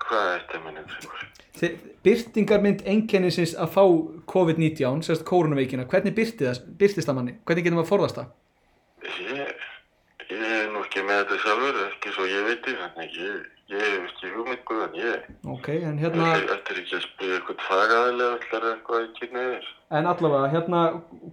Hvað 0.07 0.31
er 0.33 0.41
þetta 0.45 0.63
minnum 0.65 0.89
fyrir? 0.95 1.29
Þi- 1.57 1.75
Byrtingarmynd 2.07 2.83
einkennisins 2.87 3.55
að 3.59 3.71
fá 3.73 3.83
COVID-19, 4.31 5.01
sérst 5.03 5.25
koronaveikina, 5.27 5.83
hvernig 5.91 6.13
byrti 6.15 6.45
það, 6.47 6.61
byrtist 6.79 7.09
það 7.09 7.17
manni? 7.17 7.33
Hvernig 7.43 7.65
getum 7.65 7.79
við 7.81 7.83
að 7.83 7.89
forðast 7.89 8.19
það? 8.21 8.29
Ég, 9.25 9.65
ég 10.29 10.45
er 10.61 10.69
nú 10.71 10.83
ekki 10.85 11.03
með 11.03 11.23
þetta 11.25 11.39
sjálfur, 11.43 11.81
ekki 12.07 12.15
svo 12.15 12.25
ég 12.31 12.45
veit 12.47 12.63
því, 12.65 12.73
þannig 12.81 13.15
ég, 13.19 13.45
ég 13.73 13.83
hef 13.83 14.05
ekki 14.07 14.31
hugmynd 14.35 14.63
guðan, 14.69 14.95
ég... 14.97 15.25
Ok, 15.53 15.67
en 15.75 15.97
hérna, 16.01 16.27
Þetta 16.47 16.73
er 16.73 16.81
ekki 16.81 16.95
að 16.97 17.03
spyrja 17.07 17.37
eitthvað 17.39 17.63
fagaðilega 17.67 18.37
allar 18.37 18.67
eitthvað 18.71 18.99
að 19.01 19.09
kynna 19.19 19.43
yfir. 19.51 19.67
en 19.99 20.09
allavega, 20.13 20.51
hérna, 20.55 20.81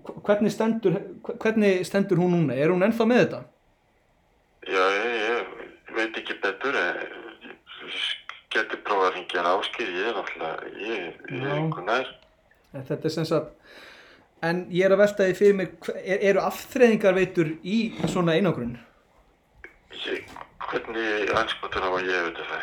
hv- 0.08 0.16
hvernig 0.26 0.54
stendur, 0.54 0.98
hvernig 1.44 1.84
stendur 1.88 2.20
hún 2.22 2.34
núna? 2.36 2.56
Er 2.58 2.74
hún 2.74 2.82
ennþá 2.88 3.06
með 3.10 3.22
þetta? 3.24 3.40
Já, 4.64 4.84
ég, 4.98 5.16
ég 5.28 5.96
veit 5.98 6.18
ekki 6.22 6.38
betur, 6.42 6.78
ég 6.80 7.96
geti 8.54 8.78
prófað 8.86 9.08
að 9.08 9.16
hringja 9.18 9.42
hann 9.42 9.50
áskil, 9.58 9.88
ég 9.90 10.06
er 10.10 10.14
náttúrulega, 10.18 10.70
ég, 10.78 11.08
ég 11.30 11.42
er 11.42 11.48
Já. 11.50 11.56
einhver 11.58 11.84
nær. 11.88 12.12
En 12.74 12.86
þetta 12.88 13.08
er 13.10 13.14
sem 13.14 13.26
sagt, 13.28 13.52
en 14.44 14.64
ég 14.74 14.86
er 14.88 14.94
að 14.94 15.02
velta 15.04 15.26
því 15.28 15.36
fyrir 15.38 15.56
mig, 15.58 15.74
er, 16.00 16.18
eru 16.30 16.42
afþreyingarveitur 16.46 17.52
í 17.62 17.78
svona 18.10 18.34
einangrun? 18.38 18.74
Ég, 20.04 20.24
hvernig 20.74 21.32
anskotur 21.38 21.86
að 21.88 22.08
ég 22.10 22.26
veit 22.28 22.42
það? 22.50 22.62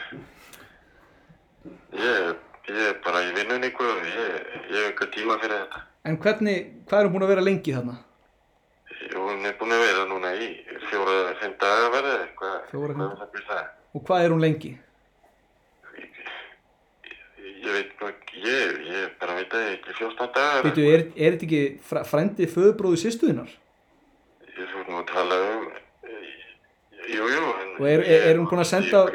Ég, 2.01 2.29
ég 2.71 2.85
er 2.89 2.99
bara 3.05 3.21
í 3.27 3.33
vinnunni 3.35 3.69
guður, 3.75 4.05
ég, 4.07 4.38
ég 4.71 4.77
hef 4.77 4.88
eitthvað 4.91 5.11
tíma 5.15 5.38
fyrir 5.41 5.57
þetta. 5.63 5.81
En 6.09 6.17
hvernig, 6.21 6.61
hvað 6.89 6.99
er 7.03 7.07
hún 7.09 7.13
búin 7.15 7.25
að 7.27 7.31
vera 7.35 7.45
lengi 7.45 7.75
þarna? 7.75 7.97
Hún 9.11 9.45
er 9.49 9.55
búin 9.59 9.73
að 9.75 9.83
vera 9.85 10.05
núna 10.09 10.31
í 10.38 10.47
fjóra, 10.89 11.17
fimm 11.41 11.57
daga 11.61 11.89
verið, 11.95 12.15
eitthvað, 12.25 12.55
Fjóra, 12.71 12.93
fimm- 12.95 13.03
hvað 13.11 13.19
það 13.21 13.31
byrja 13.35 13.49
það? 13.51 13.67
Og 13.99 14.05
hvað 14.07 14.25
er 14.25 14.33
hún 14.35 14.41
lengi? 14.45 14.71
Ég 17.61 17.75
veit 17.75 17.91
nú 18.01 18.07
ekki, 18.09 18.41
ég, 18.41 18.77
ég 18.89 19.11
bara 19.21 19.35
veit 19.38 19.51
að 19.53 19.65
ég 19.67 19.73
ekki 19.77 19.93
14 19.99 20.31
dagar. 20.38 20.63
Veitu, 20.65 20.85
er, 20.89 21.03
er 21.15 21.35
þetta 21.35 21.45
ekki 21.47 21.61
fr 21.85 21.99
frændi 22.09 22.47
föðubróðu 22.49 22.97
sýstuðinnar? 23.03 23.51
Ég 24.57 24.71
þú 24.71 24.85
nú 24.88 24.97
að 25.01 25.11
tala 25.11 25.38
um, 25.51 25.67
jú, 27.09 27.23
jú. 27.27 27.43
en 27.61 27.81
Og 27.81 27.87
er- 27.87 28.03
er- 28.05 28.23
er 28.31 28.35
hún 28.37 28.47
búin 28.49 28.59
að 28.61 28.69
senda- 28.69 29.07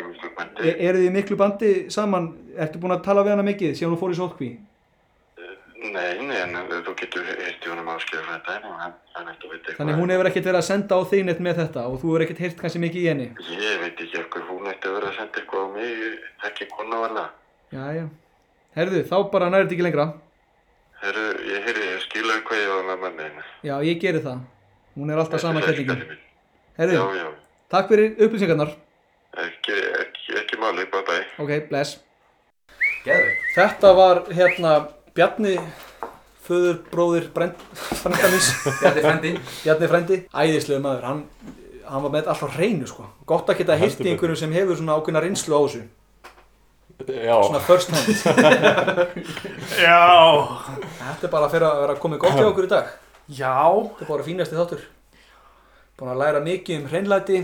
er. 0.60 0.76
Er, 0.88 0.94
þið 0.94 1.12
miklu 1.12 1.36
bandi 1.36 1.90
saman? 1.90 2.32
Ertu 2.58 2.78
búin 2.80 2.92
að 2.96 3.02
tala 3.04 3.22
við 3.22 3.30
hana 3.36 3.42
mikið 3.42 3.74
síðan 3.76 3.92
hún 3.94 4.00
fór 4.00 4.10
í 4.14 4.18
sótkví? 4.18 4.56
Nei, 5.76 6.18
nei, 6.26 6.36
en 6.42 6.54
þú 6.82 6.94
getur 6.98 7.22
hirti 7.24 7.68
honum 7.70 7.86
áskilja 7.92 8.22
frá 8.24 8.40
þetta, 8.40 8.54
en 8.56 8.62
hann, 8.80 8.94
að 9.14 9.26
veit 9.26 9.60
eitthvað. 9.60 9.76
Þannig 9.76 9.98
hún 10.00 10.10
hefur 10.10 10.26
ekkert 10.30 10.44
verið 10.48 10.60
að 10.62 10.64
senda 10.68 10.94
á 10.96 11.00
þig 11.10 11.24
neitt 11.24 11.40
með 11.46 11.56
þetta 11.60 11.82
og 11.86 12.00
þú 12.00 12.06
hefur 12.10 12.24
ekkert 12.24 12.38
heyrt 12.42 12.56
kannski 12.62 12.80
mikið 12.82 13.02
í 13.04 13.08
henni. 13.10 13.28
Ég 13.60 13.80
veit 13.80 14.00
ekki 14.00 14.18
okkur 14.24 14.42
hún 14.48 14.66
að 14.88 14.94
vera 14.96 15.10
að 15.12 15.16
senda 15.20 15.40
eitthvað 15.40 15.62
á 15.62 15.68
mig, 15.76 16.18
ekki 16.48 16.68
konu 16.72 16.96
varla. 17.04 17.26
Jæja. 17.72 18.08
Herðu, 18.76 19.02
þá 19.04 19.16
bara 19.30 19.50
þetta 19.68 19.76
ekki 19.76 19.86
lengra. 19.86 20.06
Herru, 21.02 21.24
ég 21.52 21.64
heyrði, 21.68 21.86
ég 21.92 22.00
skilaði 22.08 22.42
hvað 22.48 22.60
ég 22.64 22.68
var 22.74 22.84
með 22.90 23.00
manninu. 23.04 23.42
Já, 23.62 23.74
ég 23.84 24.00
geri 24.00 24.20
það. 24.24 24.40
Hún 24.96 25.10
er 25.12 25.18
alltaf 25.22 25.40
sama 25.40 25.60
kettingin. 25.60 26.02
Herðu, 26.78 26.96
Já, 26.96 27.04
já, 27.20 27.28
takk 27.72 27.88
fyrir 27.92 28.14
upplýsingarnar. 28.26 28.70
ekki, 29.36 29.76
ekki, 30.02 30.36
ekki 30.42 30.58
máli, 30.60 30.86
bye 30.92 31.02
bye. 31.08 31.24
Ok, 31.42 31.68
bless. 31.70 31.98
Geðveikt. 33.06 33.42
Þetta 33.56 33.90
var 33.96 34.22
hérna 34.34 34.72
Bjarni, 35.16 35.56
föður, 36.46 36.80
bróðir, 36.92 37.28
brend, 37.34 37.60
frendamins, 38.02 38.48
Bjarni 38.80 39.04
frendi. 39.04 39.34
Bjarni 39.64 39.90
frendi. 39.92 40.18
Æðislega 40.34 40.82
maður, 40.84 41.06
hann, 41.10 41.22
hann 41.86 42.02
var 42.06 42.12
með 42.16 42.32
alltaf 42.32 42.56
hreinu 42.56 42.88
sko. 42.90 43.06
Gott 43.28 43.48
að 43.52 43.60
geta 43.62 43.76
heyrt 43.80 44.02
í 44.04 44.10
einhverjum 44.12 44.40
sem 44.42 44.52
hefur 44.56 44.76
svona 44.80 44.96
ákveðna 44.98 45.22
reynslu 45.26 45.54
á 45.56 45.60
þessu. 45.66 45.84
Já, 47.06 47.36
Svona 47.44 47.60
first 47.60 47.90
hand. 47.92 48.08
Já 49.84 49.98
Þetta 50.96 51.26
er 51.26 51.32
bara 51.34 51.48
fyrir 51.52 51.66
að 51.68 51.80
vera 51.82 51.96
komið 52.00 52.22
gott 52.22 52.38
hjá 52.38 52.46
okkur 52.48 52.66
í 52.68 52.70
dag. 52.72 52.86
Já 53.28 53.52
Þetta 53.60 54.06
er 54.06 54.08
bara 54.10 54.24
fínasti 54.24 54.56
þáttur. 54.56 54.86
Búin 55.96 56.12
að 56.12 56.20
læra 56.20 56.40
mikið 56.44 56.80
um 56.82 56.88
hreinlæti. 56.90 57.38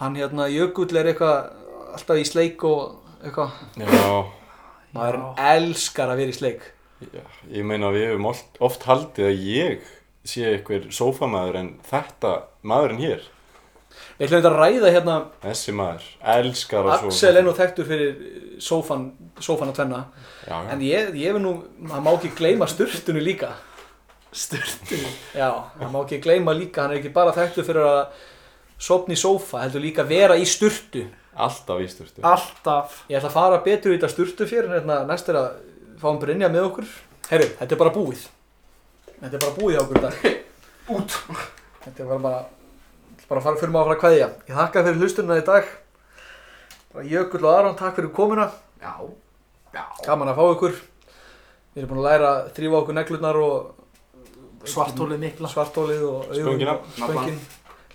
Hann 0.00 0.16
hérna 0.16 0.46
Jökull 0.48 0.96
er 0.96 1.10
eitthvað 1.12 1.50
alltaf 1.96 2.20
í 2.20 2.24
sleik 2.28 2.62
og 2.64 3.00
eitthvað. 3.20 3.50
já, 3.76 4.20
Maður 4.94 5.18
elskar 5.52 6.10
að 6.14 6.22
vera 6.22 6.32
í 6.32 6.38
sleik. 6.38 6.62
já, 7.12 7.24
ég 7.52 7.64
meina 7.64 7.90
við 7.92 8.06
hefum 8.10 8.26
oft, 8.32 8.48
oft 8.60 8.82
haldið 8.88 9.28
að 9.28 9.44
ég 9.50 9.84
sé 10.24 10.46
einhver 10.54 10.88
sófamaður 10.92 11.60
en 11.60 11.68
þetta, 11.90 12.32
maðurinn 12.62 13.04
hér, 13.04 13.28
Við 14.20 14.26
ætlum 14.28 14.40
þetta 14.42 14.50
að 14.50 14.58
ræða 14.60 14.90
hérna, 14.94 15.14
þessi 15.42 15.72
maður, 15.74 16.04
elskar 16.32 16.84
að 16.86 16.92
sofa. 17.00 17.08
Axel 17.10 17.36
er 17.36 17.44
nú 17.44 17.52
þekktur 17.56 17.86
fyrir 17.88 18.10
sófan, 18.62 19.06
sófan 19.42 19.72
að 19.72 19.78
tvenna. 19.80 20.00
Já, 20.46 20.52
já, 20.54 20.68
En 20.72 20.84
ég, 20.84 21.08
ég 21.20 21.34
vil 21.36 21.42
nú, 21.42 21.52
hann 21.90 22.04
má 22.04 22.12
ekki 22.14 22.30
gleyma 22.38 22.68
sturtunni 22.70 23.20
líka. 23.24 23.50
Styrtu 24.32 24.98
Já, 25.34 25.48
hann 25.80 25.90
má 25.92 26.00
ekki 26.04 26.20
gleyma 26.22 26.52
líka, 26.54 26.84
hann 26.84 26.94
er 26.94 27.00
ekki 27.00 27.10
bara 27.14 27.32
þekktur 27.34 27.66
fyrir 27.66 27.86
að 27.86 28.26
sofna 28.80 29.16
í 29.16 29.18
sófa, 29.20 29.64
heldur 29.64 29.82
líka 29.82 30.04
vera 30.06 30.36
í 30.38 30.44
sturtu. 30.48 31.06
alltaf 31.34 31.80
ísturstu. 31.82 32.22
Alltaf 32.26 33.02
Ég 33.08 33.18
ætla 33.18 33.30
að 33.30 33.34
fara 33.36 33.58
betur 33.64 33.92
í 33.92 33.98
þetta 33.98 34.10
sturtu 34.12 34.46
fyrir, 34.46 34.68
hérna, 34.70 35.00
næst 35.08 35.28
er 35.28 35.38
að 35.40 35.48
fá 36.00 36.06
hann 36.10 36.20
Brynja 36.22 36.48
með 36.52 36.68
okkur. 36.70 36.86
Herru, 37.30 37.48
þetta 37.58 37.74
er 37.76 37.80
bara 37.80 37.92
búið. 37.94 38.22
Þetta 39.20 39.36
er 39.36 39.42
bara 39.44 39.56
búið 39.58 39.74
hjá 39.76 39.82
okkur 39.82 39.98
í 39.98 40.04
dag. 40.06 40.14
Út. 40.96 41.16
Þetta 41.84 42.02
er 42.02 42.08
bara 42.10 42.22
bara, 42.24 42.40
bara 43.28 43.40
að 43.40 43.46
fara 43.48 43.60
fyrir 43.60 43.74
maður 43.74 43.82
að 43.82 43.90
fara 43.90 43.96
að 43.98 44.04
kveðja. 44.04 44.28
Ég 44.50 44.60
þakka 44.60 44.84
fyrir 44.86 45.00
hlustunna 45.02 45.40
í 45.40 45.44
dag. 45.50 45.74
Bara 46.94 47.04
Jökull 47.10 47.44
og 47.44 47.52
Aron, 47.56 47.76
takk 47.78 47.98
fyrir 47.98 48.14
komuna. 48.16 48.48
Já. 48.82 48.94
Já. 49.74 49.84
Gaman 50.06 50.32
að 50.32 50.40
fá 50.40 50.46
ykkur. 50.56 50.80
Við 51.74 51.82
erum 51.84 51.92
búin 51.92 52.02
að 52.02 52.08
læra 52.08 52.30
að 52.34 52.48
þrýfa 52.56 52.80
okkur 52.80 52.96
neglurnar 52.98 53.38
og 53.44 53.79
Svartólið 54.68 55.22
mikla 55.22 55.48
svartólið 55.48 56.02
og 56.04 56.34
augun 56.34 56.60
Spöngina. 56.98 57.38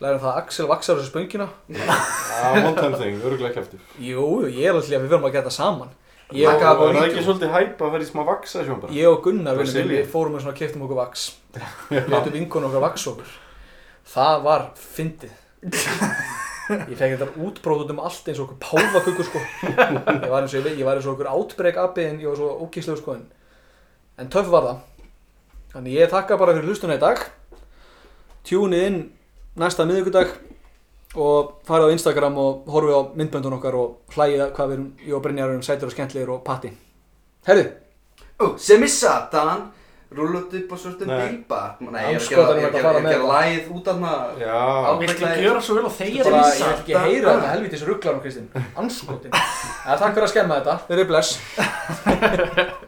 Lærum 0.04 0.20
það 0.20 0.32
að 0.32 0.40
Axel 0.42 0.66
vaksar 0.68 0.98
þessu 1.00 1.12
spöngina. 1.12 1.46
Já, 1.72 2.50
one 2.58 2.74
time 2.76 2.98
thing, 3.00 3.22
örgulega 3.24 3.54
kæftur. 3.56 3.84
Jú, 4.02 4.26
jú, 4.44 4.50
ég 4.50 4.66
er 4.68 4.74
alltaf 4.76 4.90
að 4.92 5.06
við 5.06 5.14
verðum 5.14 5.28
að 5.30 5.36
gera 5.38 5.48
það 5.48 5.56
saman. 5.56 5.94
Ég, 6.34 6.50
Það 6.50 6.82
og, 6.82 6.88
er 6.90 6.98
það 6.98 7.08
ekki 7.12 7.24
svolítið 7.28 7.52
hæpa 7.54 7.86
að 7.86 7.92
vera 7.94 8.04
í 8.04 8.08
smá 8.10 8.22
vaksa 8.26 8.64
sjón 8.66 8.80
bara? 8.82 8.96
ég 8.98 9.12
og 9.12 9.20
Gunnar 9.24 9.60
við 9.62 10.08
fórum 10.10 10.40
og 10.42 10.56
keftum 10.58 10.86
okkur 10.88 10.98
vaks. 10.98 11.26
Letum 12.12 12.34
vinkun 12.34 12.66
okkur 12.66 12.82
vaks 12.82 13.06
okkur. 13.14 13.36
Það 14.16 14.42
var 14.48 14.66
fyndið. 14.82 15.38
Ég 16.66 16.98
fekk 16.98 17.12
þetta 17.14 17.28
útbróð 17.46 17.84
út 17.84 17.92
um 17.94 18.00
allt 18.02 18.26
eins 18.32 18.40
og 18.42 18.48
okkur 18.50 18.58
páfakökur 18.64 19.28
sko. 19.28 19.42
Ég 19.70 20.30
var 20.32 20.40
eins 20.42 20.56
og, 20.58 20.66
ég, 20.66 20.80
ég 20.80 20.88
var 20.88 20.98
eins 20.98 21.06
og 21.06 21.14
okkur 21.14 21.30
outbreak 21.30 21.78
abbi 21.78 22.08
en 22.10 22.18
ég 22.24 22.32
var 22.32 22.40
svo 22.40 22.48
ókíslegu 22.66 22.98
sko. 22.98 23.20
En, 23.20 23.28
en 24.24 24.32
töff 24.34 24.50
var 24.50 24.66
það. 24.66 24.80
Þannig 25.76 25.96
ég 26.00 26.12
þakka 26.12 26.38
bara 26.40 26.54
fyrir 26.56 26.70
hlustuna 26.70 26.96
í 26.96 27.02
dag. 27.02 27.20
Tjúnið 28.48 28.84
inn 28.90 29.00
næsta 29.60 29.86
miðvikudag 29.88 30.32
og 31.16 31.54
farið 31.68 31.92
á 31.92 31.96
Instagram 31.96 32.38
og 32.40 32.68
horfið 32.72 32.96
á 32.96 33.02
myndböndun 33.20 33.56
okkar 33.58 33.76
og 33.80 34.16
hlægið 34.16 34.44
hvað 34.56 34.70
við 34.72 34.76
erum, 34.78 34.88
ég 35.08 35.16
og 35.18 35.24
Brynjar 35.26 35.52
erum 35.52 35.64
sætur 35.66 35.90
og 35.90 35.96
skemmtlegir 35.96 36.32
og 36.32 36.44
patti. 36.48 36.72
Herðu, 37.48 37.66
Ó, 38.36 38.46
sem 38.60 38.84
er 38.84 38.92
satan 38.92 39.70
Rúlut 40.16 40.52
upp 40.54 40.72
á 40.72 40.78
svörtum 40.80 41.08
bílbar 41.10 41.78
Nei, 41.82 42.02
ég 42.14 42.18
er 42.18 42.22
að 42.22 42.28
gera- 42.30 42.44
er 42.44 42.66
að 42.68 42.76
gera- 42.76 42.92
að 43.00 43.08
gera 43.10 43.30
læð 43.32 43.70
út 43.76 43.88
af 43.88 43.96
hana 43.96 44.12
Já, 44.40 45.00
Viltu 45.00 45.26
gjöra 45.42 45.62
svo 45.64 45.76
vel 45.76 45.86
og 45.86 45.92
þeir 45.96 46.24
bara, 46.24 46.42
eru 46.42 46.46
ég 46.46 46.60
vil 46.60 46.76
ekki 46.76 46.94
heyra 47.06 47.34
þetta 47.34 47.54
helvítis 47.56 47.86
rugglar 47.88 48.14
um 48.14 48.22
Kristinn. 48.22 48.50
Anskotin. 48.78 49.32
Takk 49.32 50.14
fyrir 50.14 50.28
að 50.28 50.34
skemma 50.36 50.60
þetta. 50.60 50.78
Þeir 50.88 51.00
eru 51.00 51.08
bless. 51.10 51.40